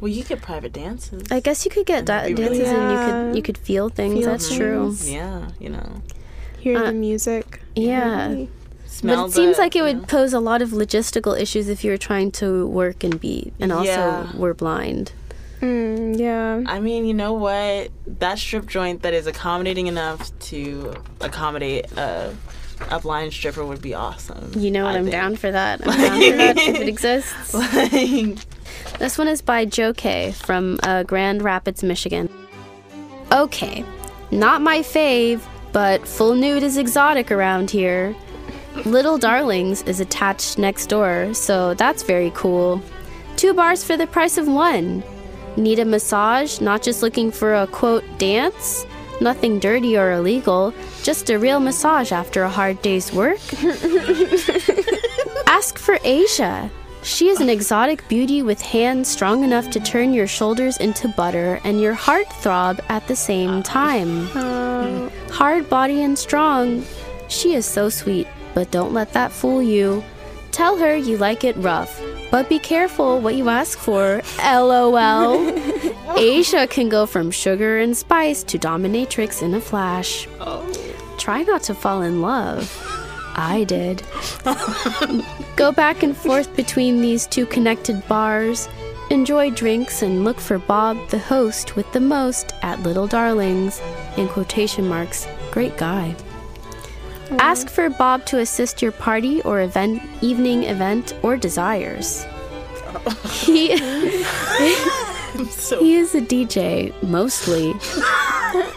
well, 0.00 0.08
you 0.08 0.24
get 0.24 0.40
private 0.40 0.72
dances. 0.72 1.22
I 1.30 1.40
guess 1.40 1.66
you 1.66 1.70
could 1.70 1.84
get 1.84 2.06
da- 2.06 2.22
that'd 2.22 2.38
really 2.38 2.58
dances 2.58 2.72
and 2.72 2.90
you 2.90 2.98
could 3.04 3.36
you 3.36 3.42
could 3.42 3.58
feel 3.58 3.90
things. 3.90 4.14
Feel 4.20 4.30
That's 4.30 4.54
true. 4.54 4.96
yeah, 5.04 5.50
you 5.58 5.68
know. 5.68 6.00
Hear 6.58 6.78
uh, 6.78 6.84
the 6.86 6.92
music. 6.92 7.60
Yeah. 7.76 8.44
Smell 8.86 9.24
But 9.24 9.28
it 9.30 9.32
seems 9.34 9.58
like 9.58 9.76
it 9.76 9.82
would 9.82 9.98
know. 9.98 10.04
pose 10.06 10.32
a 10.32 10.40
lot 10.40 10.62
of 10.62 10.70
logistical 10.70 11.38
issues 11.38 11.68
if 11.68 11.84
you 11.84 11.90
were 11.90 11.96
trying 11.98 12.30
to 12.32 12.66
work 12.66 13.04
and 13.04 13.20
be 13.20 13.52
and 13.60 13.70
also 13.72 13.84
Yeah. 13.92 14.36
were 14.36 14.52
blind. 14.54 15.12
Mm, 15.60 16.18
yeah. 16.18 16.62
I 16.66 16.80
mean, 16.80 17.04
you 17.04 17.14
know 17.14 17.34
what? 17.34 17.90
That 18.06 18.38
strip 18.38 18.66
joint 18.66 19.02
that 19.02 19.12
is 19.14 19.26
accommodating 19.26 19.86
enough 19.86 20.36
to 20.50 20.94
accommodate 21.20 21.90
a, 21.92 22.34
a 22.90 22.98
blind 23.00 23.32
stripper 23.32 23.64
would 23.64 23.82
be 23.82 23.92
awesome. 23.94 24.52
You 24.56 24.70
know 24.70 24.84
what? 24.84 24.94
I 24.94 24.98
I'm 24.98 25.04
think. 25.04 25.12
down 25.12 25.36
for 25.36 25.50
that. 25.50 25.86
I'm 25.86 25.98
down 26.00 26.20
for 26.30 26.36
that 26.36 26.58
if 26.58 26.76
it 26.80 26.88
exists. 26.94 27.54
Like, 27.54 28.38
This 28.98 29.18
one 29.18 29.28
is 29.28 29.42
by 29.42 29.64
Joe 29.66 29.92
K 29.92 30.32
from 30.32 30.78
uh, 30.82 31.02
Grand 31.02 31.42
Rapids, 31.42 31.82
Michigan. 31.82 32.28
Okay, 33.32 33.84
not 34.30 34.60
my 34.62 34.78
fave, 34.80 35.40
but 35.72 36.06
full 36.08 36.34
nude 36.34 36.62
is 36.62 36.76
exotic 36.76 37.30
around 37.30 37.70
here. 37.70 38.14
Little 38.86 39.18
Darlings 39.18 39.82
is 39.82 40.00
attached 40.00 40.56
next 40.58 40.86
door, 40.86 41.34
so 41.34 41.74
that's 41.74 42.02
very 42.02 42.32
cool. 42.34 42.80
Two 43.36 43.52
bars 43.54 43.84
for 43.84 43.96
the 43.96 44.06
price 44.06 44.36
of 44.38 44.46
one. 44.48 45.02
Need 45.56 45.78
a 45.78 45.84
massage? 45.84 46.60
Not 46.60 46.82
just 46.82 47.02
looking 47.02 47.30
for 47.30 47.54
a 47.54 47.66
quote 47.66 48.04
dance? 48.18 48.86
Nothing 49.20 49.58
dirty 49.58 49.98
or 49.98 50.12
illegal, 50.12 50.72
just 51.02 51.28
a 51.28 51.38
real 51.38 51.60
massage 51.60 52.10
after 52.10 52.42
a 52.42 52.48
hard 52.48 52.80
day's 52.80 53.12
work. 53.12 53.40
Ask 55.46 55.78
for 55.78 55.98
Asia. 56.04 56.70
She 57.02 57.28
is 57.28 57.40
an 57.40 57.48
exotic 57.48 58.06
beauty 58.08 58.42
with 58.42 58.60
hands 58.60 59.08
strong 59.08 59.42
enough 59.42 59.70
to 59.70 59.80
turn 59.80 60.12
your 60.12 60.26
shoulders 60.26 60.76
into 60.76 61.08
butter 61.08 61.60
and 61.64 61.80
your 61.80 61.94
heart 61.94 62.30
throb 62.34 62.80
at 62.88 63.06
the 63.08 63.16
same 63.16 63.50
ah. 63.50 63.62
time. 63.62 64.28
Oh. 64.34 65.12
Hard 65.30 65.68
body 65.68 66.02
and 66.02 66.18
strong. 66.18 66.84
She 67.28 67.54
is 67.54 67.64
so 67.66 67.88
sweet, 67.88 68.26
but 68.54 68.70
don't 68.70 68.92
let 68.92 69.12
that 69.12 69.32
fool 69.32 69.62
you. 69.62 70.04
Tell 70.52 70.76
her 70.78 70.96
you 70.96 71.16
like 71.16 71.44
it 71.44 71.56
rough, 71.56 72.00
but 72.30 72.48
be 72.48 72.58
careful 72.58 73.20
what 73.20 73.34
you 73.34 73.48
ask 73.48 73.78
for. 73.78 74.22
LOL. 74.38 75.58
Asia 76.18 76.66
can 76.66 76.88
go 76.88 77.06
from 77.06 77.30
sugar 77.30 77.78
and 77.78 77.96
spice 77.96 78.42
to 78.44 78.58
dominatrix 78.58 79.42
in 79.42 79.54
a 79.54 79.60
flash. 79.60 80.26
Oh. 80.40 80.66
Try 81.18 81.42
not 81.42 81.62
to 81.64 81.74
fall 81.74 82.02
in 82.02 82.20
love. 82.20 82.68
I 83.36 83.64
did. 83.64 84.02
Go 85.56 85.72
back 85.72 86.02
and 86.02 86.16
forth 86.16 86.54
between 86.56 87.00
these 87.00 87.26
two 87.26 87.46
connected 87.46 88.06
bars. 88.08 88.68
Enjoy 89.10 89.50
drinks 89.50 90.02
and 90.02 90.24
look 90.24 90.38
for 90.38 90.58
Bob, 90.58 90.96
the 91.10 91.18
host 91.18 91.76
with 91.76 91.90
the 91.92 92.00
most, 92.00 92.52
at 92.62 92.82
Little 92.82 93.06
Darlings. 93.06 93.80
In 94.16 94.28
quotation 94.28 94.88
marks, 94.88 95.26
great 95.50 95.76
guy. 95.76 96.14
Ask 97.38 97.68
for 97.68 97.88
Bob 97.88 98.24
to 98.26 98.38
assist 98.38 98.82
your 98.82 98.92
party 98.92 99.40
or 99.42 99.60
event, 99.60 100.02
evening 100.20 100.64
event, 100.64 101.14
or 101.22 101.36
desires. 101.36 102.26
He, 103.30 103.76
so 105.48 105.78
he 105.80 105.94
is 105.94 106.14
a 106.14 106.20
DJ, 106.20 106.92
mostly. 107.02 107.72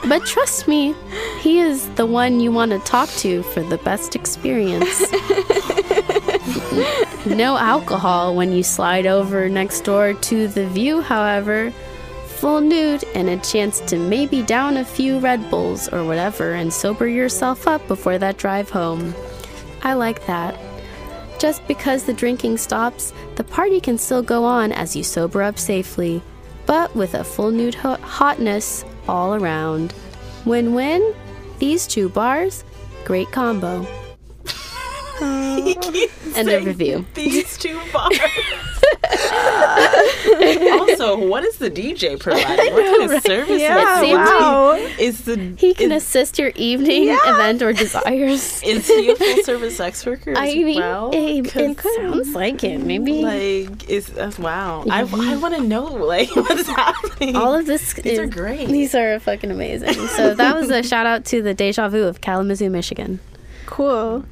But 0.08 0.26
trust 0.26 0.68
me, 0.68 0.96
he 1.40 1.60
is 1.60 1.90
the 1.96 2.06
one 2.06 2.40
you 2.40 2.52
want 2.52 2.72
to 2.72 2.80
talk 2.80 3.10
to 3.18 3.44
for 3.44 3.62
the 3.62 3.78
best 3.80 4.16
experience. 4.16 5.02
no 7.26 7.58
alcohol 7.58 8.36
when 8.36 8.52
you 8.52 8.64
slide 8.64 9.08
over 9.08 9.50
next 9.50 9.82
door 9.82 10.14
to 10.14 10.48
the 10.48 10.68
view, 10.68 11.02
however. 11.02 11.74
Full 12.44 12.60
nude 12.60 13.06
and 13.15 13.30
a 13.30 13.38
chance 13.38 13.80
to 13.80 13.98
maybe 13.98 14.41
down 14.41 14.76
a 14.76 14.84
few 14.84 15.18
Red 15.20 15.49
Bulls 15.49 15.88
or 15.88 16.03
whatever 16.03 16.56
and 16.56 16.74
sober 16.74 17.07
yourself 17.07 17.70
up 17.70 17.88
before 17.88 18.18
that 18.18 18.36
drive 18.36 18.70
home. 18.70 19.15
I 19.82 19.94
like 19.94 20.26
that. 20.26 20.60
Just 21.40 21.65
because 21.70 22.03
the 22.03 22.11
drinking 22.11 22.57
stops, 22.57 23.14
the 23.36 23.45
party 23.45 23.80
can 23.80 23.98
still 23.98 24.22
go 24.22 24.44
on 24.44 24.74
as 24.74 24.94
you 24.94 25.03
sober 25.03 25.41
up 25.41 25.57
safely, 25.57 26.22
but 26.65 26.94
with 26.98 27.14
a 27.14 27.24
full 27.24 27.49
nude 27.49 27.76
ho- 27.76 27.95
hotness 28.02 28.84
all 29.07 29.36
around. 29.36 29.94
Win 30.44 30.74
win? 30.74 31.15
These 31.60 31.88
two 31.88 32.10
bars, 32.10 32.65
great 33.06 33.32
combo. 33.32 33.88
End 35.22 36.49
of 36.49 36.65
review. 36.65 37.06
these 37.14 37.57
two 37.57 37.80
bars. 37.91 38.18
also, 40.72 41.27
what 41.27 41.44
is 41.44 41.57
the 41.57 41.69
DJ 41.69 42.19
providing? 42.19 42.73
What 42.73 42.85
kind 42.99 43.11
of 43.14 43.22
service 43.23 43.61
Yeah, 43.61 43.98
It 43.98 44.02
seems 44.02 44.18
wow. 44.18 44.72
is 44.99 45.22
the 45.26 45.56
He 45.57 45.73
can 45.73 45.91
is, 45.91 46.03
assist 46.03 46.40
your 46.40 46.52
evening 46.56 47.10
event 47.10 47.61
or 47.61 47.73
desires. 47.73 48.61
is 48.65 48.88
he 48.88 49.10
a 49.11 49.15
full 49.15 49.44
service 49.44 49.77
sex 49.77 50.06
worker 50.06 50.31
as 50.31 50.38
I 50.38 50.53
mean, 50.56 50.77
well? 50.80 51.11
it, 51.14 51.44
'Cause, 51.52 51.61
it 51.77 51.80
sounds 52.02 52.34
like 52.35 52.64
it. 52.64 52.80
Maybe 52.80 53.22
like 53.23 53.90
is 53.90 54.10
uh, 54.18 54.31
wow. 54.40 54.84
I, 54.90 55.02
I 55.02 55.35
want 55.38 55.56
to 55.56 55.61
know 55.61 55.85
like 55.85 56.35
what's 56.35 56.68
happening. 56.68 57.35
all 57.35 57.53
of 57.56 57.65
this. 57.65 57.94
These 57.94 58.19
are 58.19 58.23
is- 58.23 58.30
great. 58.34 58.68
These 58.68 58.95
are 58.95 59.19
fucking 59.19 59.52
amazing. 59.52 59.94
So 59.94 60.34
that 60.34 60.56
was 60.56 60.69
a 60.69 60.81
shout 60.84 61.06
out 61.06 61.26
to 61.26 61.41
the 61.41 61.53
Deja 61.53 61.88
Vu 61.90 62.03
of 62.03 62.22
Kalamazoo, 62.22 62.69
Michigan. 62.69 63.19
Cool. 63.65 64.26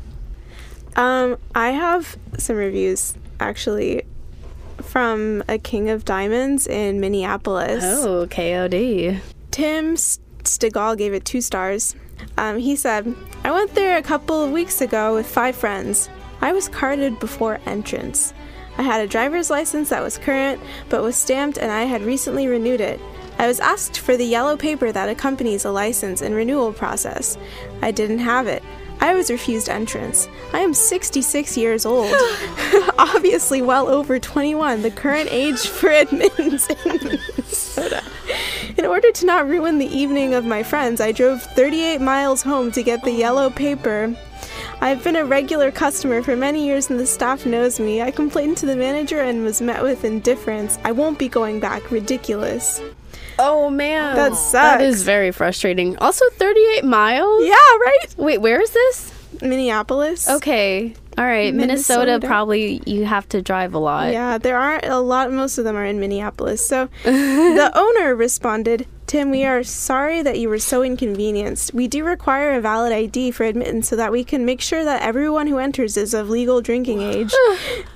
Um, 0.95 1.37
I 1.55 1.69
have 1.69 2.17
some 2.37 2.55
reviews 2.55 3.15
actually 3.39 4.03
from 4.81 5.43
a 5.47 5.57
King 5.57 5.89
of 5.89 6.05
Diamonds 6.05 6.67
in 6.67 6.99
Minneapolis. 6.99 7.83
Oh, 7.83 8.27
KOD. 8.29 9.19
Tim 9.51 9.95
Stegall 9.95 10.97
gave 10.97 11.13
it 11.13 11.25
two 11.25 11.41
stars. 11.41 11.95
Um, 12.37 12.57
he 12.57 12.75
said, 12.75 13.15
I 13.43 13.51
went 13.51 13.73
there 13.73 13.97
a 13.97 14.03
couple 14.03 14.43
of 14.43 14.51
weeks 14.51 14.81
ago 14.81 15.15
with 15.15 15.27
five 15.27 15.55
friends. 15.55 16.09
I 16.41 16.53
was 16.53 16.67
carded 16.67 17.19
before 17.19 17.59
entrance. 17.65 18.33
I 18.77 18.83
had 18.83 19.01
a 19.01 19.07
driver's 19.07 19.49
license 19.49 19.89
that 19.89 20.01
was 20.01 20.17
current, 20.17 20.59
but 20.89 21.03
was 21.03 21.15
stamped, 21.15 21.57
and 21.57 21.71
I 21.71 21.83
had 21.83 22.01
recently 22.01 22.47
renewed 22.47 22.81
it. 22.81 22.99
I 23.37 23.47
was 23.47 23.59
asked 23.59 23.99
for 23.99 24.17
the 24.17 24.25
yellow 24.25 24.55
paper 24.55 24.91
that 24.91 25.09
accompanies 25.09 25.65
a 25.65 25.71
license 25.71 26.21
and 26.21 26.33
renewal 26.33 26.73
process. 26.73 27.37
I 27.81 27.91
didn't 27.91 28.19
have 28.19 28.47
it. 28.47 28.63
I 29.01 29.15
was 29.15 29.31
refused 29.31 29.67
entrance. 29.67 30.29
I 30.53 30.59
am 30.59 30.75
66 30.75 31.57
years 31.57 31.85
old, 31.85 32.13
obviously 32.99 33.61
well 33.61 33.89
over 33.89 34.19
21, 34.19 34.83
the 34.83 34.91
current 34.91 35.27
age 35.31 35.67
for 35.67 35.89
admittance 35.89 36.69
in 36.69 36.77
Minnesota. 36.85 38.03
In 38.77 38.85
order 38.85 39.11
to 39.11 39.25
not 39.25 39.49
ruin 39.49 39.79
the 39.79 39.87
evening 39.87 40.35
of 40.35 40.45
my 40.45 40.61
friends, 40.61 41.01
I 41.01 41.11
drove 41.11 41.41
38 41.41 41.99
miles 41.99 42.43
home 42.43 42.71
to 42.73 42.83
get 42.83 43.03
the 43.03 43.11
yellow 43.11 43.49
paper. 43.49 44.15
I've 44.81 45.03
been 45.03 45.15
a 45.15 45.25
regular 45.25 45.71
customer 45.71 46.21
for 46.21 46.35
many 46.35 46.65
years 46.65 46.89
and 46.89 46.99
the 46.99 47.05
staff 47.05 47.45
knows 47.45 47.79
me. 47.79 48.01
I 48.01 48.11
complained 48.11 48.57
to 48.57 48.65
the 48.65 48.75
manager 48.75 49.19
and 49.19 49.43
was 49.43 49.61
met 49.61 49.81
with 49.81 50.03
indifference. 50.03 50.77
I 50.83 50.91
won't 50.91 51.19
be 51.19 51.27
going 51.27 51.59
back. 51.59 51.91
Ridiculous. 51.91 52.81
Oh 53.43 53.69
man, 53.69 54.15
That 54.15 54.33
sucks. 54.35 54.51
That 54.51 54.81
is 54.81 55.03
very 55.03 55.31
frustrating. 55.31 55.97
Also, 55.97 56.25
38 56.37 56.85
miles. 56.85 57.43
Yeah, 57.45 57.53
right? 57.55 58.15
Wait, 58.17 58.37
where 58.39 58.61
is 58.61 58.69
this? 58.71 59.11
Minneapolis. 59.41 60.29
Okay, 60.29 60.93
All 61.17 61.25
right, 61.25 61.51
Minnesota, 61.53 62.05
Minnesota. 62.05 62.27
probably 62.27 62.81
you 62.85 63.05
have 63.05 63.27
to 63.29 63.41
drive 63.41 63.73
a 63.73 63.79
lot. 63.79 64.11
Yeah, 64.13 64.37
there 64.37 64.57
aren't 64.57 64.85
a 64.85 64.99
lot. 64.99 65.31
Most 65.31 65.57
of 65.57 65.63
them 65.63 65.75
are 65.75 65.85
in 65.85 65.99
Minneapolis. 65.99 66.63
So 66.65 66.89
the 67.03 67.71
owner 67.73 68.15
responded, 68.15 68.85
Tim, 69.07 69.31
we 69.31 69.43
are 69.45 69.63
sorry 69.63 70.21
that 70.21 70.37
you 70.37 70.47
were 70.47 70.59
so 70.59 70.83
inconvenienced. 70.83 71.73
We 71.73 71.87
do 71.87 72.03
require 72.05 72.53
a 72.53 72.61
valid 72.61 72.93
ID 72.93 73.31
for 73.31 73.45
admittance 73.45 73.89
so 73.89 73.95
that 73.95 74.11
we 74.11 74.23
can 74.23 74.45
make 74.45 74.61
sure 74.61 74.83
that 74.85 75.01
everyone 75.01 75.47
who 75.47 75.57
enters 75.57 75.97
is 75.97 76.13
of 76.13 76.29
legal 76.29 76.61
drinking 76.61 77.01
age. 77.01 77.33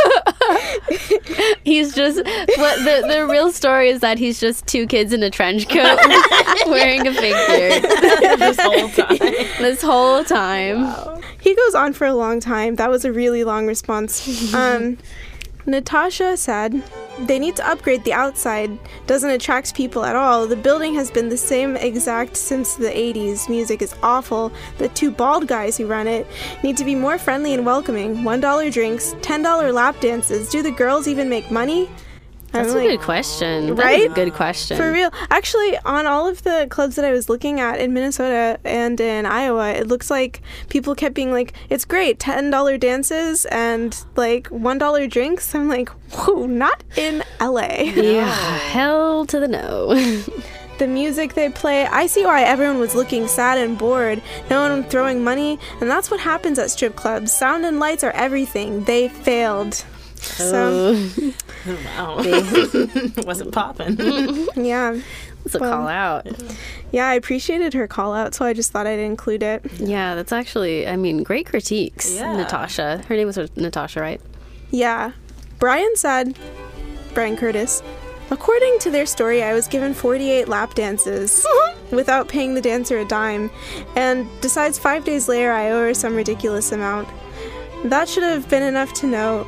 He's 1.65 1.95
just 1.95 2.19
what 2.19 2.79
the 2.85 3.07
the 3.09 3.27
real 3.29 3.51
story 3.53 3.91
is 3.91 4.01
that 4.01 4.19
he's 4.19 4.39
just 4.41 4.67
two 4.67 4.87
kids 4.87 5.13
in 5.13 5.23
a 5.23 5.31
trench 5.31 5.69
coat 5.69 5.99
wearing 6.67 7.07
a 7.07 7.13
fake 7.13 7.35
beard 7.49 7.83
this 8.39 8.59
whole 8.61 8.89
time. 8.89 9.19
this 9.61 9.83
whole 9.83 10.25
time. 10.25 11.23
he 11.41 11.55
goes 11.55 11.75
on 11.75 11.93
for 11.93 12.07
a 12.07 12.15
long 12.15 12.41
time. 12.41 12.77
That 12.77 12.91
was 12.91 13.05
a 13.05 13.13
really 13.13 13.45
long 13.45 13.67
response. 13.67 14.55
Um, 14.55 14.99
Natasha 15.67 16.37
said, 16.37 16.81
they 17.21 17.39
need 17.39 17.57
to 17.57 17.69
upgrade 17.69 18.05
the 18.05 18.13
outside. 18.13 18.79
Doesn't 19.07 19.31
attract 19.31 19.75
people 19.75 20.05
at 20.05 20.15
all. 20.15 20.47
The 20.47 20.55
building 20.55 20.95
has 20.95 21.11
been 21.11 21.29
the 21.29 21.37
same 21.37 21.77
exact 21.77 22.37
since 22.37 22.75
the 22.75 22.89
80s. 22.89 23.49
Music 23.49 23.83
is 23.83 23.95
awful. 24.03 24.53
The 24.79 24.89
two 24.91 25.11
bald 25.11 25.49
guys 25.49 25.77
who 25.77 25.87
run 25.87 26.07
it 26.07 26.27
need 26.63 26.77
to 26.77 26.85
be 26.85 26.95
more 26.95 27.19
friendly 27.19 27.55
and 27.55 27.67
welcoming. 27.67 28.19
$1 28.19 28.73
drinks, 28.73 29.15
$10 29.15 29.75
lap 29.75 29.99
dances. 30.01 30.51
Do 30.51 30.63
the 30.63 30.71
girls 30.71 31.09
even 31.09 31.29
make 31.29 31.51
money? 31.51 31.91
That's 32.57 32.71
I'm 32.71 32.77
a 32.77 32.81
like, 32.81 32.91
good 32.91 33.01
question. 33.05 33.77
Right? 33.77 34.11
a 34.11 34.15
good 34.15 34.33
question. 34.33 34.77
For 34.77 34.91
real. 34.93 35.11
Actually, 35.31 35.79
on 35.79 36.07
all 36.07 36.27
of 36.27 36.43
the 36.43 36.67
clubs 36.71 36.97
that 36.97 37.05
I 37.05 37.13
was 37.13 37.29
looking 37.29 37.61
at 37.61 37.81
in 37.81 37.93
Minnesota 37.93 38.59
and 38.65 39.01
in 39.01 39.27
Iowa, 39.27 39.71
it 39.71 39.87
looks 39.87 40.11
like 40.11 40.43
people 40.69 40.95
kept 40.95 41.15
being 41.15 41.33
like, 41.33 41.53
it's 41.71 41.85
great, 41.85 42.19
$10 42.19 42.81
dances 42.81 43.45
and 43.47 44.05
like 44.17 44.49
$1 44.51 45.11
drinks. 45.11 45.55
I'm 45.55 45.69
like, 45.69 45.89
whoa, 46.13 46.47
not 46.47 46.83
in 46.97 47.23
LA. 47.41 47.69
Yeah, 47.95 48.35
hell 48.59 49.27
to 49.27 49.41
the 49.41 49.49
no. 49.49 49.95
the 50.79 50.87
music 50.87 51.35
they 51.35 51.49
play, 51.49 51.87
I 51.87 52.07
see 52.07 52.25
why 52.25 52.43
everyone 52.43 52.79
was 52.79 52.95
looking 52.95 53.29
sad 53.29 53.59
and 53.59 53.79
bored. 53.79 54.23
No 54.51 54.69
one 54.69 54.85
throwing 54.85 55.25
money, 55.25 55.59
and 55.81 55.91
that's 55.91 56.11
what 56.11 56.21
happens 56.21 56.59
at 56.59 56.71
strip 56.71 56.97
clubs. 56.97 57.33
Sound 57.33 57.65
and 57.65 57.79
lights 57.79 58.05
are 58.05 58.13
everything. 58.13 58.85
They 58.85 59.09
failed. 59.09 59.85
So, 60.21 60.95
oh. 60.97 61.33
Wow. 61.67 62.23
Wasn't 63.25 63.53
popping. 63.53 63.97
yeah. 64.57 65.01
It's 65.45 65.55
a 65.55 65.59
Well- 65.59 65.73
call 65.79 65.89
out. 65.89 66.27
Yeah, 66.93 67.09
I 67.09 67.15
appreciated 67.15 67.75
her 67.75 67.89
call 67.89 68.15
out, 68.15 68.35
so 68.35 68.45
I 68.45 68.53
just 68.53 68.71
thought 68.71 68.87
I'd 68.87 69.01
include 69.01 69.43
it. 69.43 69.65
Yeah, 69.79 70.15
that's 70.15 70.31
actually, 70.33 70.87
I 70.87 70.95
mean, 70.97 71.23
great 71.25 71.47
critiques. 71.47 72.15
Yeah. 72.15 72.37
Natasha. 72.37 73.03
Her 73.09 73.17
name 73.17 73.27
was 73.27 73.37
Natasha, 73.57 74.01
right? 74.01 74.21
Yeah. 74.71 75.13
Brian 75.59 75.97
said, 75.97 76.39
Brian 77.15 77.37
Curtis, 77.37 77.83
according 78.31 78.79
to 78.81 78.91
their 78.91 79.07
story, 79.07 79.43
I 79.43 79.53
was 79.53 79.67
given 79.67 79.93
48 79.95 80.47
lap 80.49 80.75
dances 80.75 81.45
without 81.91 82.29
paying 82.29 82.55
the 82.55 82.61
dancer 82.61 82.99
a 82.99 83.05
dime, 83.05 83.51
and 83.97 84.29
decides 84.41 84.79
five 84.79 85.05
days 85.05 85.29
later 85.29 85.51
I 85.51 85.71
owe 85.71 85.81
her 85.87 85.95
some 85.95 86.15
ridiculous 86.15 86.71
amount. 86.73 87.09
That 87.85 88.09
should 88.09 88.23
have 88.23 88.49
been 88.49 88.63
enough 88.63 88.93
to 88.95 89.07
know. 89.09 89.47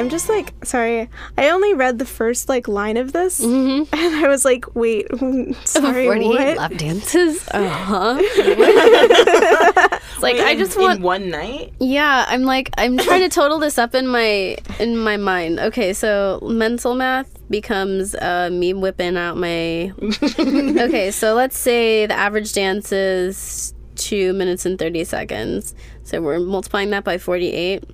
I'm 0.00 0.08
just 0.08 0.30
like, 0.30 0.54
sorry, 0.64 1.10
I 1.36 1.50
only 1.50 1.74
read 1.74 1.98
the 1.98 2.06
first 2.06 2.48
like 2.48 2.68
line 2.68 2.96
of 2.96 3.12
this, 3.12 3.40
and 3.44 3.86
I 3.92 4.28
was 4.28 4.46
like, 4.46 4.74
wait, 4.74 5.06
sorry, 5.64 6.06
48 6.06 6.24
what? 6.24 6.56
lap 6.56 6.72
dances? 6.76 7.46
Uh 7.60 7.68
huh. 7.68 8.16
it's 8.20 10.22
like, 10.22 10.36
I 10.36 10.54
just 10.56 10.76
in 10.76 10.82
want. 10.82 11.00
one 11.02 11.28
night. 11.28 11.74
Yeah, 11.80 12.24
I'm 12.28 12.44
like 12.44 12.70
I'm 12.78 12.96
trying 12.96 13.20
to 13.20 13.28
total 13.28 13.58
this 13.58 13.76
up 13.76 13.94
in 13.94 14.06
my 14.08 14.56
in 14.78 14.96
my 14.96 15.18
mind. 15.18 15.60
Okay, 15.60 15.92
so 15.92 16.38
mental 16.42 16.94
math 16.94 17.28
becomes 17.50 18.14
uh, 18.14 18.48
me 18.50 18.72
whipping 18.72 19.18
out 19.18 19.36
my. 19.36 19.92
okay, 20.00 21.10
so 21.10 21.34
let's 21.34 21.58
say 21.58 22.06
the 22.06 22.14
average 22.14 22.54
dance 22.54 22.90
is 22.92 23.74
two 23.96 24.32
minutes 24.32 24.64
and 24.64 24.78
thirty 24.78 25.04
seconds. 25.04 25.74
So 26.04 26.22
we're 26.22 26.38
multiplying 26.38 26.88
that 26.90 27.04
by 27.04 27.18
forty 27.18 27.52
eight. 27.52 27.84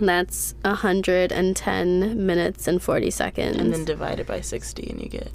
That's 0.00 0.54
hundred 0.64 1.30
and 1.32 1.54
ten 1.56 2.26
minutes 2.26 2.66
and 2.66 2.82
forty 2.82 3.10
seconds. 3.10 3.56
And 3.56 3.72
then 3.72 3.84
divide 3.84 4.20
it 4.20 4.26
by 4.26 4.40
60 4.40 4.88
and 4.90 5.02
you 5.02 5.08
get 5.08 5.30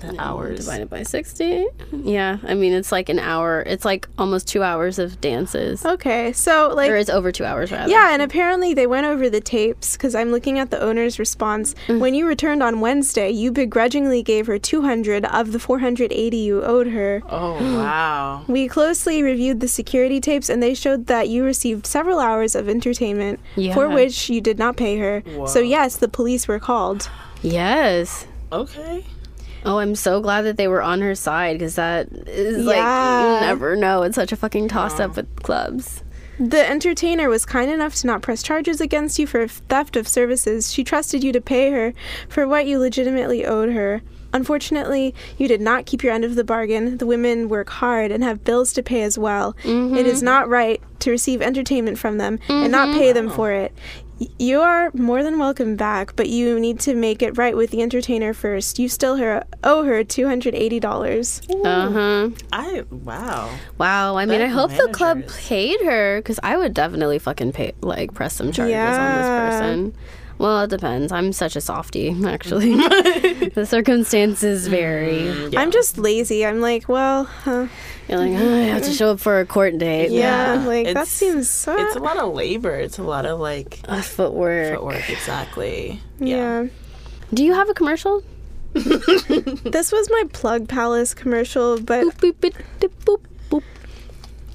the 0.00 0.14
hours. 0.20 0.60
divided 0.60 0.88
by 0.90 1.02
sixty. 1.02 1.66
Yeah, 1.92 2.38
I 2.46 2.54
mean 2.54 2.72
it's 2.72 2.92
like 2.92 3.08
an 3.08 3.18
hour. 3.18 3.62
It's 3.66 3.84
like 3.84 4.08
almost 4.18 4.48
two 4.48 4.62
hours 4.62 4.98
of 4.98 5.20
dances, 5.20 5.84
Okay, 5.84 6.32
so 6.32 6.72
like 6.74 6.90
or 6.90 6.96
it's 6.96 7.10
over 7.10 7.32
two 7.32 7.44
hours 7.44 7.70
rather. 7.72 7.90
Yeah, 7.90 8.12
and 8.12 8.22
apparently 8.22 8.74
they 8.74 8.86
went 8.86 9.06
over 9.06 9.28
the 9.30 9.40
tapes 9.40 9.96
because 9.96 10.14
I'm 10.14 10.30
looking 10.30 10.58
at 10.58 10.70
the 10.70 10.80
owner's 10.80 11.18
response. 11.18 11.74
Mm. 11.86 12.00
When 12.00 12.14
you 12.14 12.26
returned 12.26 12.62
on 12.62 12.80
Wednesday, 12.80 13.30
you 13.30 13.50
begrudgingly 13.52 14.22
gave 14.22 14.46
her 14.46 14.58
200 14.58 15.24
of 15.26 15.52
the 15.52 15.58
480 15.58 16.36
you 16.36 16.62
owed 16.62 16.88
her. 16.88 17.22
Oh, 17.38 17.52
wow. 17.76 18.44
We 18.48 18.68
closely 18.68 19.22
reviewed 19.22 19.60
the 19.60 19.68
security 19.68 20.20
tapes 20.20 20.48
and 20.48 20.62
they 20.62 20.74
showed 20.74 21.06
that 21.06 21.28
you 21.28 21.44
received 21.44 21.86
several 21.86 22.18
hours 22.18 22.54
of 22.54 22.68
entertainment 22.68 23.38
for 23.74 23.88
which 23.88 24.28
you 24.28 24.40
did 24.40 24.58
not 24.58 24.76
pay 24.76 24.98
her. 24.98 25.22
So, 25.46 25.60
yes, 25.60 25.96
the 25.96 26.08
police 26.08 26.48
were 26.48 26.58
called. 26.58 27.08
Yes. 27.42 28.26
Okay. 28.50 29.04
Oh, 29.68 29.78
I'm 29.78 29.94
so 29.94 30.20
glad 30.22 30.42
that 30.42 30.56
they 30.56 30.66
were 30.66 30.82
on 30.82 31.02
her 31.02 31.14
side 31.14 31.58
because 31.58 31.74
that 31.74 32.08
is 32.26 32.64
like 32.64 32.76
you 32.76 33.46
never 33.46 33.76
know. 33.76 34.02
It's 34.02 34.14
such 34.14 34.32
a 34.32 34.36
fucking 34.36 34.68
toss 34.68 34.98
up 34.98 35.14
with 35.14 35.42
clubs. 35.42 36.02
The 36.40 36.66
entertainer 36.66 37.28
was 37.28 37.44
kind 37.44 37.70
enough 37.70 37.96
to 37.96 38.06
not 38.06 38.22
press 38.22 38.42
charges 38.42 38.80
against 38.80 39.18
you 39.18 39.26
for 39.26 39.46
theft 39.46 39.96
of 39.96 40.08
services. 40.08 40.72
She 40.72 40.84
trusted 40.84 41.22
you 41.22 41.32
to 41.32 41.40
pay 41.40 41.70
her 41.70 41.92
for 42.28 42.48
what 42.48 42.66
you 42.66 42.78
legitimately 42.78 43.44
owed 43.44 43.72
her. 43.72 44.00
Unfortunately, 44.32 45.14
you 45.36 45.48
did 45.48 45.60
not 45.60 45.84
keep 45.84 46.02
your 46.02 46.12
end 46.12 46.24
of 46.24 46.34
the 46.34 46.44
bargain. 46.44 46.98
The 46.98 47.06
women 47.06 47.48
work 47.48 47.68
hard 47.68 48.10
and 48.10 48.22
have 48.22 48.44
bills 48.44 48.72
to 48.74 48.82
pay 48.82 49.02
as 49.02 49.18
well. 49.18 49.54
It 49.64 50.06
is 50.06 50.18
mm-hmm. 50.18 50.24
not 50.24 50.48
right 50.48 50.80
to 51.00 51.10
receive 51.10 51.42
entertainment 51.42 51.98
from 51.98 52.18
them 52.18 52.38
and 52.48 52.72
not 52.72 52.96
pay 52.96 53.12
them 53.12 53.26
mm-hmm. 53.26 53.36
for 53.36 53.52
it. 53.52 53.72
Y- 54.20 54.26
You 54.38 54.60
are 54.60 54.90
more 54.94 55.22
than 55.22 55.38
welcome 55.38 55.76
back, 55.76 56.16
but 56.16 56.28
you 56.28 56.58
need 56.58 56.80
to 56.80 56.94
make 56.94 57.22
it 57.22 57.36
right 57.38 57.56
with 57.56 57.70
the 57.70 57.82
entertainer 57.82 58.32
first. 58.34 58.78
You 58.78 58.88
still 58.88 59.16
her, 59.16 59.44
owe 59.62 59.84
her 59.84 60.02
$280. 60.04 61.64
Uh 61.64 61.90
huh. 61.90 62.30
I, 62.52 62.84
wow. 62.90 63.50
Wow. 63.78 64.16
I 64.16 64.26
mean, 64.26 64.38
But 64.40 64.44
I 64.44 64.48
hope 64.48 64.70
the 64.72 64.88
club 64.92 65.18
managers- 65.18 65.36
paid 65.46 65.80
her 65.82 66.18
because 66.20 66.40
I 66.42 66.56
would 66.56 66.74
definitely 66.74 67.18
fucking 67.18 67.52
pay 67.52 67.72
like 67.80 68.14
press 68.14 68.34
some 68.34 68.52
charges 68.52 68.74
on 68.74 69.14
this 69.18 69.28
person. 69.28 69.94
Well, 70.38 70.62
it 70.62 70.70
depends. 70.70 71.10
I'm 71.10 71.32
such 71.32 71.56
a 71.56 71.60
softie, 71.60 72.14
actually. 72.26 72.74
the 73.54 73.66
circumstances 73.68 74.68
vary. 74.68 75.28
Yeah. 75.48 75.60
I'm 75.60 75.70
just 75.72 75.98
lazy. 75.98 76.46
I'm 76.46 76.60
like, 76.60 76.88
well, 76.88 77.24
huh. 77.24 77.66
You're 78.08 78.18
like, 78.18 78.30
oh, 78.40 78.54
I 78.54 78.60
have 78.60 78.82
to 78.84 78.92
show 78.92 79.10
up 79.10 79.20
for 79.20 79.40
a 79.40 79.44
court 79.46 79.76
date. 79.78 80.10
yeah, 80.10 80.54
Yeah, 80.54 80.66
like 80.66 80.94
that 80.94 81.08
seems 81.08 81.50
so. 81.50 81.76
It's 81.76 81.96
a 81.96 81.98
lot 81.98 82.16
of 82.18 82.32
labor. 82.34 82.74
It's 82.76 82.98
a 82.98 83.02
lot 83.02 83.26
of 83.26 83.38
like 83.40 83.80
Uh, 83.88 84.00
footwork. 84.00 84.74
footwork. 84.74 85.10
Exactly. 85.10 86.00
yeah. 86.18 86.66
Do 87.34 87.44
you 87.44 87.52
have 87.52 87.68
a 87.68 87.74
commercial? 87.74 88.22
This 88.74 89.92
was 89.92 90.08
my 90.10 90.24
Plug 90.32 90.68
Palace 90.68 91.14
commercial, 91.14 91.80
but 91.80 92.06
Boop, 92.18 92.32
boop, 92.34 92.54
boop, 92.80 92.90
boop, 93.04 93.20
boop. 93.50 93.62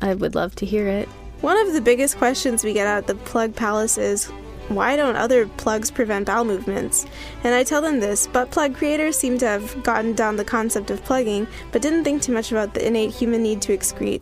I 0.02 0.14
would 0.14 0.34
love 0.34 0.56
to 0.56 0.66
hear 0.66 0.88
it. 0.88 1.08
one 1.42 1.58
of 1.68 1.74
the 1.74 1.82
biggest 1.82 2.18
questions 2.18 2.64
we 2.64 2.74
get 2.74 2.88
at 2.88 3.06
the 3.08 3.16
Plug 3.16 3.56
Palace 3.56 3.98
is 3.98 4.32
why 4.76 4.96
don't 4.96 5.16
other 5.16 5.48
plugs 5.48 5.92
prevent 5.92 6.28
bowel 6.28 6.46
movements? 6.46 7.06
And 7.44 7.54
I 7.54 7.64
tell 7.64 7.82
them 7.82 8.00
this, 8.00 8.28
butt 8.28 8.52
plug 8.52 8.76
creators 8.76 9.18
seem 9.18 9.38
to 9.40 9.48
have 9.48 9.84
gotten 9.84 10.14
down 10.14 10.36
the 10.36 10.46
concept 10.46 10.92
of 10.92 11.04
plugging, 11.04 11.48
but 11.72 11.82
didn't 11.82 12.04
think 12.04 12.22
too 12.22 12.34
much 12.34 12.52
about 12.52 12.74
the 12.74 12.86
innate 12.86 13.12
human 13.12 13.44
need 13.44 13.62
to 13.64 13.78
excrete. 13.78 14.22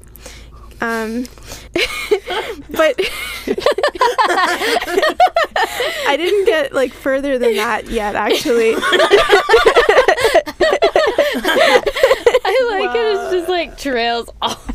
Um, 0.82 1.26
but 2.72 3.00
I 6.08 6.16
didn't 6.18 6.46
get 6.46 6.74
like 6.74 6.92
further 6.92 7.38
than 7.38 7.56
that 7.58 7.90
yet, 7.90 8.16
actually. 8.16 8.74
I 12.44 12.68
like 12.72 12.96
it. 12.96 13.16
It's 13.16 13.32
just 13.32 13.50
like 13.50 13.78
trails 13.78 14.30
off. 14.42 14.68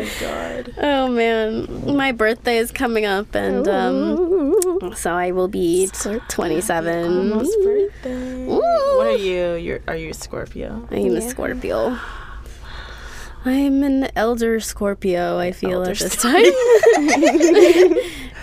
Oh 0.00 0.04
my 0.04 0.10
god. 0.20 0.74
Oh 0.78 1.08
man, 1.08 1.96
my 1.96 2.12
birthday 2.12 2.56
is 2.56 2.70
coming 2.70 3.04
up, 3.04 3.34
and 3.34 3.68
um, 3.68 4.94
so 4.94 5.12
I 5.12 5.30
will 5.32 5.48
be 5.48 5.88
t- 5.92 6.18
27. 6.28 7.30
Birthday. 7.30 8.46
What 8.46 9.06
are 9.06 9.16
you? 9.16 9.54
You're 9.54 9.80
are 9.86 9.96
you 9.96 10.10
a 10.10 10.14
Scorpio? 10.14 10.88
I 10.90 10.96
am 10.96 11.16
a 11.16 11.20
Scorpio. 11.20 11.98
I'm 13.44 13.82
an 13.82 14.10
elder 14.16 14.60
Scorpio. 14.60 15.38
I 15.38 15.52
feel 15.52 15.82
Elder 15.84 15.90
at 15.90 15.98
this 15.98 16.16
time, 16.16 16.44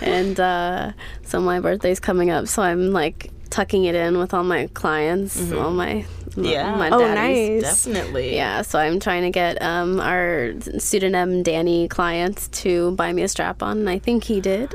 and 0.00 0.38
uh, 0.38 0.92
so 1.22 1.40
my 1.40 1.60
birthday's 1.60 2.00
coming 2.00 2.30
up. 2.30 2.46
So 2.48 2.62
I'm 2.62 2.92
like 2.92 3.32
tucking 3.50 3.84
it 3.84 3.94
in 3.94 4.18
with 4.18 4.32
all 4.32 4.44
my 4.44 4.68
clients, 4.74 5.50
all 5.52 5.70
my 5.72 6.04
Yeah. 6.36 6.74
my 6.76 6.90
Oh, 6.90 6.98
nice. 7.14 7.62
Definitely. 7.62 8.34
Yeah, 8.34 8.62
so 8.62 8.78
I'm 8.78 9.00
trying 9.00 9.22
to 9.22 9.30
get 9.30 9.60
um, 9.62 10.00
our 10.00 10.52
pseudonym 10.78 11.42
Danny 11.42 11.88
client 11.88 12.48
to 12.52 12.92
buy 12.92 13.12
me 13.12 13.22
a 13.22 13.28
strap 13.28 13.62
on, 13.62 13.78
and 13.78 13.90
I 13.90 13.98
think 13.98 14.24
he 14.24 14.40
did. 14.40 14.74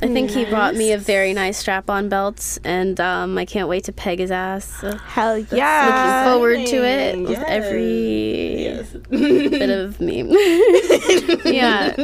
I 0.00 0.06
think 0.06 0.30
he 0.30 0.44
brought 0.44 0.76
me 0.76 0.92
a 0.92 0.98
very 0.98 1.32
nice 1.34 1.58
strap 1.58 1.90
on 1.90 2.08
belt, 2.08 2.58
and 2.64 3.00
um, 3.00 3.36
I 3.36 3.44
can't 3.44 3.68
wait 3.68 3.84
to 3.84 3.92
peg 3.92 4.20
his 4.20 4.30
ass. 4.30 4.80
Hell 5.06 5.34
looking 5.38 6.24
forward 6.24 6.66
to 6.66 6.84
it 6.84 7.18
with 7.28 7.38
every 7.48 8.62
Yes. 8.62 8.92
bit 9.10 9.70
of 9.70 10.00
me. 10.08 10.22
yeah, 11.44 11.94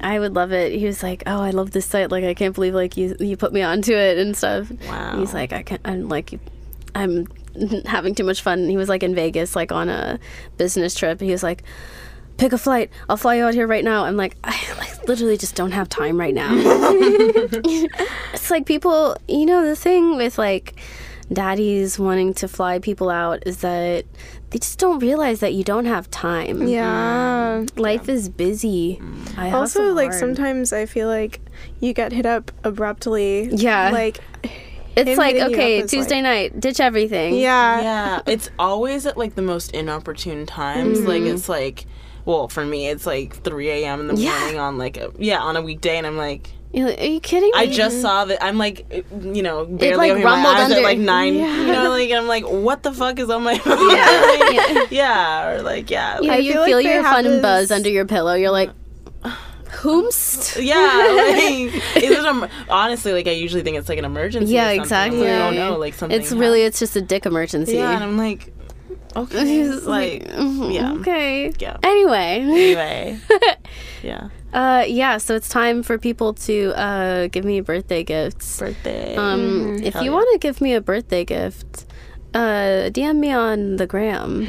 I 0.00 0.18
would 0.18 0.34
love 0.34 0.52
it. 0.52 0.72
He 0.78 0.86
was 0.86 1.02
like, 1.02 1.22
"Oh, 1.26 1.40
I 1.40 1.50
love 1.50 1.70
this 1.72 1.86
site. 1.86 2.10
Like, 2.10 2.24
I 2.24 2.34
can't 2.34 2.54
believe 2.54 2.74
like 2.74 2.96
you 2.96 3.14
you 3.20 3.36
put 3.36 3.52
me 3.52 3.62
onto 3.62 3.92
it 3.94 4.18
and 4.18 4.36
stuff." 4.36 4.70
Wow. 4.88 5.18
He's 5.18 5.34
like, 5.34 5.52
"I 5.52 5.62
can't. 5.62 5.80
I'm 5.84 6.08
like, 6.08 6.38
I'm 6.94 7.26
having 7.86 8.14
too 8.14 8.24
much 8.24 8.42
fun." 8.42 8.68
He 8.68 8.76
was 8.76 8.88
like 8.88 9.02
in 9.02 9.14
Vegas, 9.14 9.54
like 9.56 9.72
on 9.72 9.88
a 9.88 10.18
business 10.56 10.94
trip. 10.94 11.20
He 11.20 11.30
was 11.30 11.42
like. 11.42 11.62
Pick 12.36 12.52
a 12.52 12.58
flight. 12.58 12.90
I'll 13.08 13.16
fly 13.16 13.36
you 13.36 13.44
out 13.44 13.54
here 13.54 13.68
right 13.68 13.84
now. 13.84 14.06
I'm 14.06 14.16
like, 14.16 14.36
I 14.42 14.60
like, 14.76 15.06
literally 15.06 15.36
just 15.36 15.54
don't 15.54 15.70
have 15.70 15.88
time 15.88 16.18
right 16.18 16.34
now. 16.34 16.50
it's 18.32 18.50
like 18.50 18.66
people, 18.66 19.16
you 19.28 19.46
know, 19.46 19.64
the 19.64 19.76
thing 19.76 20.16
with 20.16 20.36
like 20.36 20.74
daddies 21.32 21.96
wanting 21.96 22.34
to 22.34 22.48
fly 22.48 22.80
people 22.80 23.08
out 23.08 23.42
is 23.46 23.58
that 23.60 24.04
they 24.50 24.58
just 24.58 24.80
don't 24.80 24.98
realize 24.98 25.38
that 25.40 25.54
you 25.54 25.62
don't 25.62 25.84
have 25.84 26.10
time. 26.10 26.66
Yeah. 26.66 27.54
Um, 27.60 27.66
life 27.76 28.08
is 28.08 28.28
busy. 28.28 28.98
Mm. 29.00 29.38
I 29.38 29.52
Also, 29.52 29.92
like 29.92 30.08
hard. 30.10 30.18
sometimes 30.18 30.72
I 30.72 30.86
feel 30.86 31.06
like 31.06 31.40
you 31.78 31.92
get 31.92 32.10
hit 32.10 32.26
up 32.26 32.50
abruptly. 32.64 33.48
Yeah. 33.54 33.90
Like, 33.90 34.18
it's 34.96 35.10
him 35.10 35.18
like 35.18 35.36
okay, 35.36 35.78
up 35.80 35.84
is 35.84 35.90
Tuesday 35.90 36.20
night, 36.20 36.58
ditch 36.60 36.80
everything. 36.80 37.34
yeah. 37.34 37.80
yeah, 37.80 38.20
it's 38.26 38.50
always 38.58 39.06
at 39.06 39.16
like 39.16 39.34
the 39.34 39.42
most 39.42 39.72
inopportune 39.72 40.46
times. 40.46 41.00
Like 41.00 41.22
Mm-hmm. 41.22 41.34
it's 41.34 41.48
like, 41.48 41.86
well, 42.24 42.48
for 42.48 42.64
me, 42.64 42.88
it's 42.88 43.06
like 43.06 43.42
3 43.42 43.70
a.m. 43.70 44.00
in 44.00 44.06
the 44.08 44.14
Yeah. 44.16 44.38
morning 44.40 44.58
on 44.58 44.78
like 44.78 44.96
a, 44.96 45.12
yeah 45.18 45.40
on 45.40 45.56
a 45.56 45.62
weekday, 45.62 45.98
and 45.98 46.06
I'm 46.06 46.16
like, 46.16 46.48
You're 46.72 46.88
like, 46.88 47.00
Are 47.00 47.04
you 47.04 47.20
kidding 47.20 47.50
me? 47.50 47.52
I 47.54 47.66
just 47.66 48.00
saw 48.00 48.24
that. 48.24 48.42
I'm 48.42 48.56
like, 48.58 48.86
you 49.20 49.42
know, 49.42 49.64
barely 49.66 49.96
like, 49.96 50.10
opening 50.10 50.24
my 50.24 50.30
rumbled 50.34 50.54
eyes 50.56 50.64
under- 50.64 50.76
at 50.78 50.82
like 50.82 50.98
nine. 50.98 51.34
Yeah. 51.34 51.60
You 51.60 51.72
know, 51.72 51.90
like 51.90 52.10
I'm 52.10 52.26
like, 52.26 52.44
what 52.44 52.82
the 52.82 52.92
fuck 52.92 53.18
is 53.18 53.30
on 53.30 53.42
my 53.42 53.58
phone? 53.58 53.90
Yeah. 53.90 54.86
yeah, 54.90 55.48
or 55.50 55.62
like 55.62 55.90
yeah, 55.90 56.18
Yeah, 56.20 56.32
I 56.34 56.36
you 56.38 56.52
feel 56.52 56.60
like 56.62 56.68
feel 56.68 56.78
they 56.78 56.94
your 56.94 57.02
fun 57.02 57.24
this- 57.24 57.42
buzz 57.42 57.70
under 57.70 57.88
your 57.90 58.06
pillow. 58.06 58.34
You're 58.34 58.50
like, 58.50 58.70
whomst? 59.74 60.56
Yeah, 60.62 60.76
like, 61.16 61.74
is 62.02 62.10
it 62.18 62.24
em- 62.26 62.48
honestly 62.68 63.12
like 63.12 63.26
I 63.26 63.32
usually 63.32 63.62
think 63.62 63.76
it's 63.76 63.88
like 63.88 63.98
an 63.98 64.04
emergency. 64.04 64.52
Yeah, 64.52 64.62
or 64.70 64.74
something. 64.76 64.82
exactly. 64.82 65.30
I'm 65.32 65.54
like, 65.54 65.60
oh 65.64 65.70
no, 65.70 65.78
like 65.78 65.94
something. 65.94 66.18
It's 66.20 66.32
really, 66.32 66.60
happened. 66.60 66.68
it's 66.68 66.78
just 66.78 66.96
a 66.96 67.02
dick 67.02 67.26
emergency. 67.26 67.74
yeah, 67.76 67.90
and 67.94 68.02
I'm 68.04 68.16
like, 68.16 68.52
okay, 69.16 69.44
He's 69.46 69.84
like 69.84 70.24
mhm, 70.28 70.72
yeah. 70.74 70.92
Okay. 70.94 71.52
Yeah. 71.58 71.76
Anyway. 71.82 72.40
anyway, 72.42 73.18
yeah, 74.02 74.28
Uh, 74.52 74.84
yeah, 74.86 75.18
so 75.18 75.34
it's 75.34 75.48
time 75.48 75.82
for 75.82 75.98
people 75.98 76.34
to 76.34 76.72
uh, 76.78 77.26
give 77.28 77.44
me 77.44 77.60
birthday 77.60 78.02
gifts. 78.04 78.58
birthday. 78.58 79.16
Um, 79.16 79.76
if 79.82 79.94
Hell 79.94 80.04
you 80.04 80.10
yeah. 80.10 80.16
want 80.16 80.28
to 80.32 80.38
give 80.38 80.60
me 80.60 80.74
a 80.74 80.80
birthday 80.80 81.24
gift, 81.24 81.86
uh, 82.34 82.90
DM 82.90 83.16
me 83.18 83.30
on 83.32 83.76
the 83.76 83.86
gram. 83.86 84.42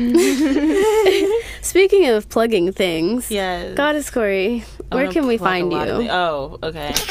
Speaking 1.61 2.07
of 2.09 2.29
plugging 2.29 2.71
things, 2.71 3.29
yes. 3.31 3.75
Goddess 3.75 4.09
Corey, 4.09 4.63
I'm 4.74 4.74
where 4.95 5.11
can 5.11 5.27
we 5.27 5.37
find 5.37 5.69
lot 5.71 5.87
of 5.87 6.01
you? 6.01 6.07
the- 6.07 6.13
oh, 6.15 6.57
okay. 6.63 6.93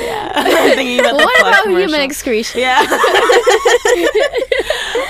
yeah, 0.00 0.32
I'm 0.34 0.76
thinking 0.76 1.00
about 1.00 1.14
What 1.14 1.36
plug 1.38 1.52
about 1.52 1.62
commercial. 1.64 1.88
human 1.88 2.00
excretion? 2.00 2.60
Yeah. 2.60 2.86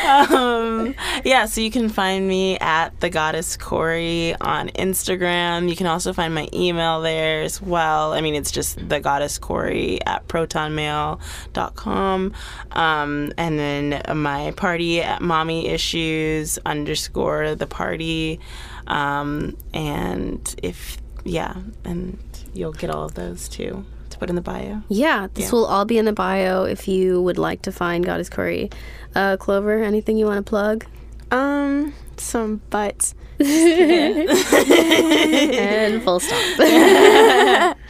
um, 0.31 0.95
yeah, 1.25 1.47
so 1.47 1.61
you 1.61 1.71
can 1.71 1.89
find 1.89 2.27
me 2.27 2.59
at 2.59 2.99
the 3.01 3.11
goddess 3.11 3.57
Corey 3.57 4.35
on 4.41 4.69
Instagram. 4.71 5.69
You 5.69 5.77
can 5.77 5.87
also 5.87 6.13
find 6.13 6.35
my 6.35 6.49
email 6.53 7.01
there 7.01 7.43
as 7.43 7.61
well. 7.63 8.13
I 8.13 8.21
mean, 8.21 8.35
it's 8.35 8.51
just 8.51 8.89
the 8.89 9.01
goddess 9.01 9.39
Corey 9.39 10.01
at 10.07 10.27
protonmail.com. 10.29 12.35
Um, 12.73 13.33
and 13.37 13.59
then 13.59 14.03
my 14.17 14.51
party 14.53 15.03
at 15.03 15.21
mommy 15.23 15.69
issues 15.69 16.59
underscore 16.65 17.55
the 17.55 17.67
party. 17.67 18.41
Um, 18.89 19.57
and 19.73 20.55
if, 20.63 20.99
yeah, 21.25 21.55
and 21.85 22.19
you'll 22.55 22.73
get 22.73 22.91
all 22.91 23.05
of 23.05 23.15
those 23.15 23.49
too 23.49 23.85
to 24.11 24.19
put 24.19 24.29
in 24.31 24.35
the 24.37 24.41
bio. 24.43 24.83
Yeah, 24.89 25.29
this 25.35 25.45
Yeah. 25.47 25.51
will 25.53 25.67
all 25.67 25.85
be 25.85 25.99
in 25.99 26.05
the 26.07 26.13
bio 26.13 26.65
if 26.65 26.89
you 26.89 27.23
would 27.23 27.39
like 27.39 27.63
to 27.63 27.73
find 27.73 28.05
Goddess 28.05 28.29
Corey. 28.31 28.71
Uh, 29.15 29.37
Clover, 29.37 29.83
anything 29.83 30.17
you 30.17 30.27
want 30.27 30.45
to 30.45 30.49
plug? 30.49 30.85
Um, 31.31 31.93
some 32.17 32.63
butts. 32.71 33.15
and 33.39 34.29
full 36.03 36.21
stop. 36.21 37.77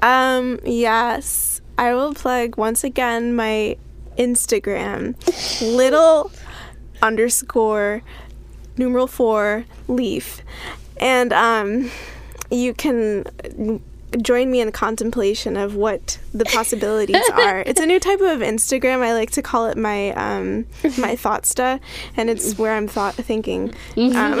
Um, 0.00 0.60
yes. 0.64 1.60
I 1.78 1.94
will 1.94 2.12
plug 2.14 2.56
once 2.58 2.84
again 2.84 3.34
my 3.34 3.76
Instagram. 4.18 5.14
Little 5.74 6.30
underscore 7.02 8.02
numeral 8.78 9.06
four 9.06 9.64
leaf. 9.88 10.42
And 10.98 11.32
um 11.32 11.90
you 12.50 12.74
can 12.74 13.24
join 14.22 14.50
me 14.50 14.60
in 14.60 14.70
contemplation 14.72 15.56
of 15.56 15.74
what 15.74 16.18
the 16.32 16.44
possibilities 16.44 17.20
are. 17.32 17.60
It's 17.66 17.80
a 17.80 17.86
new 17.86 17.98
type 18.00 18.20
of 18.20 18.38
Instagram. 18.40 19.02
I 19.02 19.12
like 19.12 19.30
to 19.32 19.42
call 19.42 19.66
it 19.66 19.76
my 19.76 20.10
um 20.12 20.64
my 20.98 21.16
thoughtsta 21.16 21.80
and 22.16 22.30
it's 22.30 22.56
where 22.58 22.72
I'm 22.74 22.86
thought 22.88 23.14
thinking. 23.14 23.74
Um, 23.96 24.40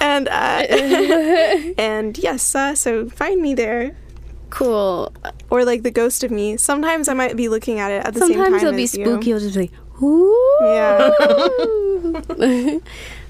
and 0.00 0.28
uh, 0.28 0.66
and 1.78 2.18
yes, 2.18 2.54
uh, 2.54 2.74
so 2.74 3.08
find 3.08 3.40
me 3.40 3.54
there. 3.54 3.94
cool. 4.50 5.12
Or 5.50 5.64
like 5.64 5.82
the 5.82 5.90
ghost 5.90 6.22
of 6.24 6.30
me. 6.30 6.56
Sometimes 6.56 7.08
I 7.08 7.14
might 7.14 7.36
be 7.36 7.48
looking 7.48 7.78
at 7.78 7.90
it 7.90 8.04
at 8.06 8.14
the 8.14 8.20
same 8.20 8.34
time. 8.34 8.44
Sometimes 8.44 8.62
it'll 8.62 8.76
be 8.76 8.84
as 8.84 8.94
you. 8.94 9.04
spooky. 9.04 9.30
You'll 9.30 9.40
just 9.40 9.56
be, 9.58 9.70
ooh. 10.02 10.58
Yeah. 10.62 11.10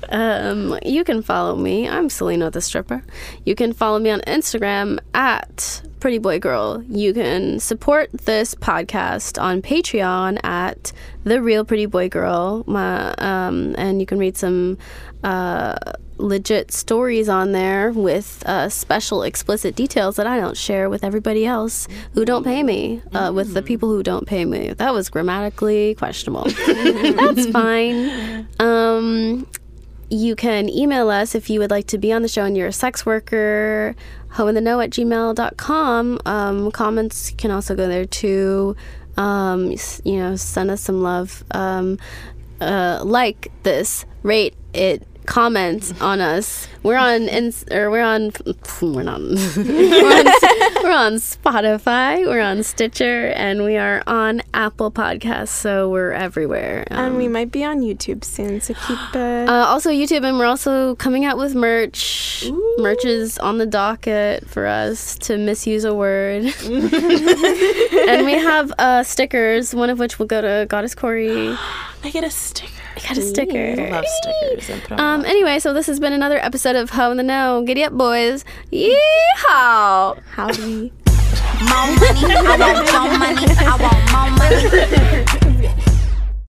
um, 0.08 0.78
you 0.84 1.04
can 1.04 1.22
follow 1.22 1.56
me. 1.56 1.88
I'm 1.88 2.08
Selena 2.10 2.50
the 2.50 2.60
stripper. 2.60 3.02
You 3.44 3.54
can 3.54 3.72
follow 3.72 3.98
me 3.98 4.10
on 4.10 4.20
Instagram 4.22 4.98
at 5.14 5.82
Pretty 6.00 6.18
Boy 6.18 6.38
Girl. 6.38 6.82
You 6.88 7.14
can 7.14 7.58
support 7.60 8.10
this 8.12 8.54
podcast 8.54 9.40
on 9.40 9.62
Patreon 9.62 10.38
at 10.44 10.92
The 11.24 11.40
Real 11.40 11.64
Pretty 11.64 11.86
Boy 11.86 12.08
Girl. 12.08 12.64
My, 12.66 13.14
um, 13.14 13.74
and 13.78 14.00
you 14.00 14.06
can 14.06 14.18
read 14.18 14.36
some 14.36 14.78
uh, 15.22 15.76
legit 16.16 16.72
stories 16.72 17.28
on 17.28 17.52
there 17.52 17.90
with 17.90 18.42
uh, 18.46 18.68
special 18.68 19.22
explicit 19.22 19.74
details 19.74 20.16
that 20.16 20.26
I 20.26 20.38
don't 20.38 20.56
share 20.56 20.88
with 20.88 21.04
everybody 21.04 21.44
else 21.44 21.88
who 22.12 22.24
don't 22.24 22.44
pay 22.44 22.62
me, 22.62 23.02
uh, 23.12 23.32
with 23.34 23.54
the 23.54 23.62
people 23.62 23.88
who 23.88 24.02
don't 24.02 24.26
pay 24.26 24.44
me. 24.44 24.72
That 24.72 24.92
was 24.94 25.08
grammatically 25.08 25.94
questionable. 25.96 26.44
That's 26.66 27.46
fine. 27.46 28.48
Um, 28.58 29.46
you 30.10 30.36
can 30.36 30.68
email 30.68 31.10
us 31.10 31.34
if 31.34 31.50
you 31.50 31.60
would 31.60 31.70
like 31.70 31.86
to 31.88 31.98
be 31.98 32.12
on 32.12 32.22
the 32.22 32.28
show 32.28 32.44
and 32.44 32.56
you're 32.56 32.68
a 32.68 32.72
sex 32.72 33.04
worker, 33.04 33.96
hoeintheknow 34.32 34.84
at 34.84 34.90
gmail.com. 34.90 36.18
Um, 36.24 36.70
comments 36.70 37.30
can 37.32 37.50
also 37.50 37.74
go 37.74 37.88
there 37.88 38.04
too. 38.04 38.76
Um, 39.16 39.70
you 40.04 40.16
know, 40.18 40.36
send 40.36 40.70
us 40.70 40.80
some 40.80 41.02
love. 41.02 41.44
Um, 41.52 41.98
uh, 42.60 43.00
like 43.04 43.50
this, 43.62 44.06
rate 44.22 44.54
it, 44.72 45.06
comment 45.26 45.92
on 46.00 46.20
us. 46.20 46.68
We're 46.82 46.96
on, 46.96 47.22
ins- 47.22 47.64
or 47.70 47.90
we're 47.90 48.02
on, 48.02 48.32
we're 48.80 49.02
not, 49.02 49.20
we're, 49.56 50.18
on, 50.18 50.26
we're 50.82 50.92
on 50.92 51.14
Spotify, 51.14 52.26
we're 52.26 52.40
on 52.40 52.62
Stitcher, 52.62 53.28
and 53.28 53.64
we 53.64 53.76
are 53.76 54.02
on 54.06 54.42
Apple 54.52 54.90
Podcasts, 54.90 55.48
so 55.48 55.88
we're 55.88 56.12
everywhere. 56.12 56.86
Um, 56.90 57.06
and 57.06 57.16
we 57.16 57.28
might 57.28 57.50
be 57.50 57.64
on 57.64 57.80
YouTube 57.80 58.22
soon, 58.24 58.60
so 58.60 58.74
keep. 58.74 58.98
Uh, 59.14 59.18
uh, 59.48 59.66
also 59.68 59.90
YouTube, 59.90 60.24
and 60.24 60.38
we're 60.38 60.44
also 60.44 60.94
coming 60.96 61.24
out 61.24 61.38
with 61.38 61.54
merch. 61.54 62.50
Merch 62.78 63.04
is 63.04 63.38
on 63.38 63.58
the 63.58 63.66
docket 63.66 64.48
for 64.48 64.66
us 64.66 65.16
to 65.18 65.38
misuse 65.38 65.84
a 65.84 65.94
word. 65.94 66.44
and 66.64 68.26
we 68.26 68.32
have 68.32 68.72
uh, 68.78 69.02
stickers, 69.02 69.74
one 69.74 69.88
of 69.88 69.98
which 69.98 70.18
will 70.18 70.26
go 70.26 70.40
to 70.40 70.66
Goddess 70.68 70.94
Corey. 70.94 71.48
I 72.04 72.10
get 72.10 72.24
a 72.24 72.30
sticker. 72.30 72.73
I 72.96 73.00
got 73.00 73.16
a 73.18 73.22
sticker. 73.22 73.80
Ooh, 73.80 73.90
love 73.90 74.04
stickers. 74.06 74.70
Um. 74.92 75.24
Anyway, 75.24 75.58
so 75.58 75.72
this 75.72 75.86
has 75.86 75.98
been 75.98 76.12
another 76.12 76.38
episode 76.38 76.76
of 76.76 76.90
Ho 76.90 77.10
in 77.10 77.16
the 77.16 77.22
Know. 77.22 77.62
Giddy 77.66 77.82
up, 77.84 77.92
boys! 77.92 78.44
Yeehaw! 78.72 80.18
Howdy. 80.30 80.92
more 81.60 81.86
money. 81.96 82.34
I 82.34 82.56
want 82.58 82.92
more 82.92 83.18
money. 83.18 83.46
I 83.58 83.76
want 83.80 84.02
more 84.12 84.30
money. 84.38 85.90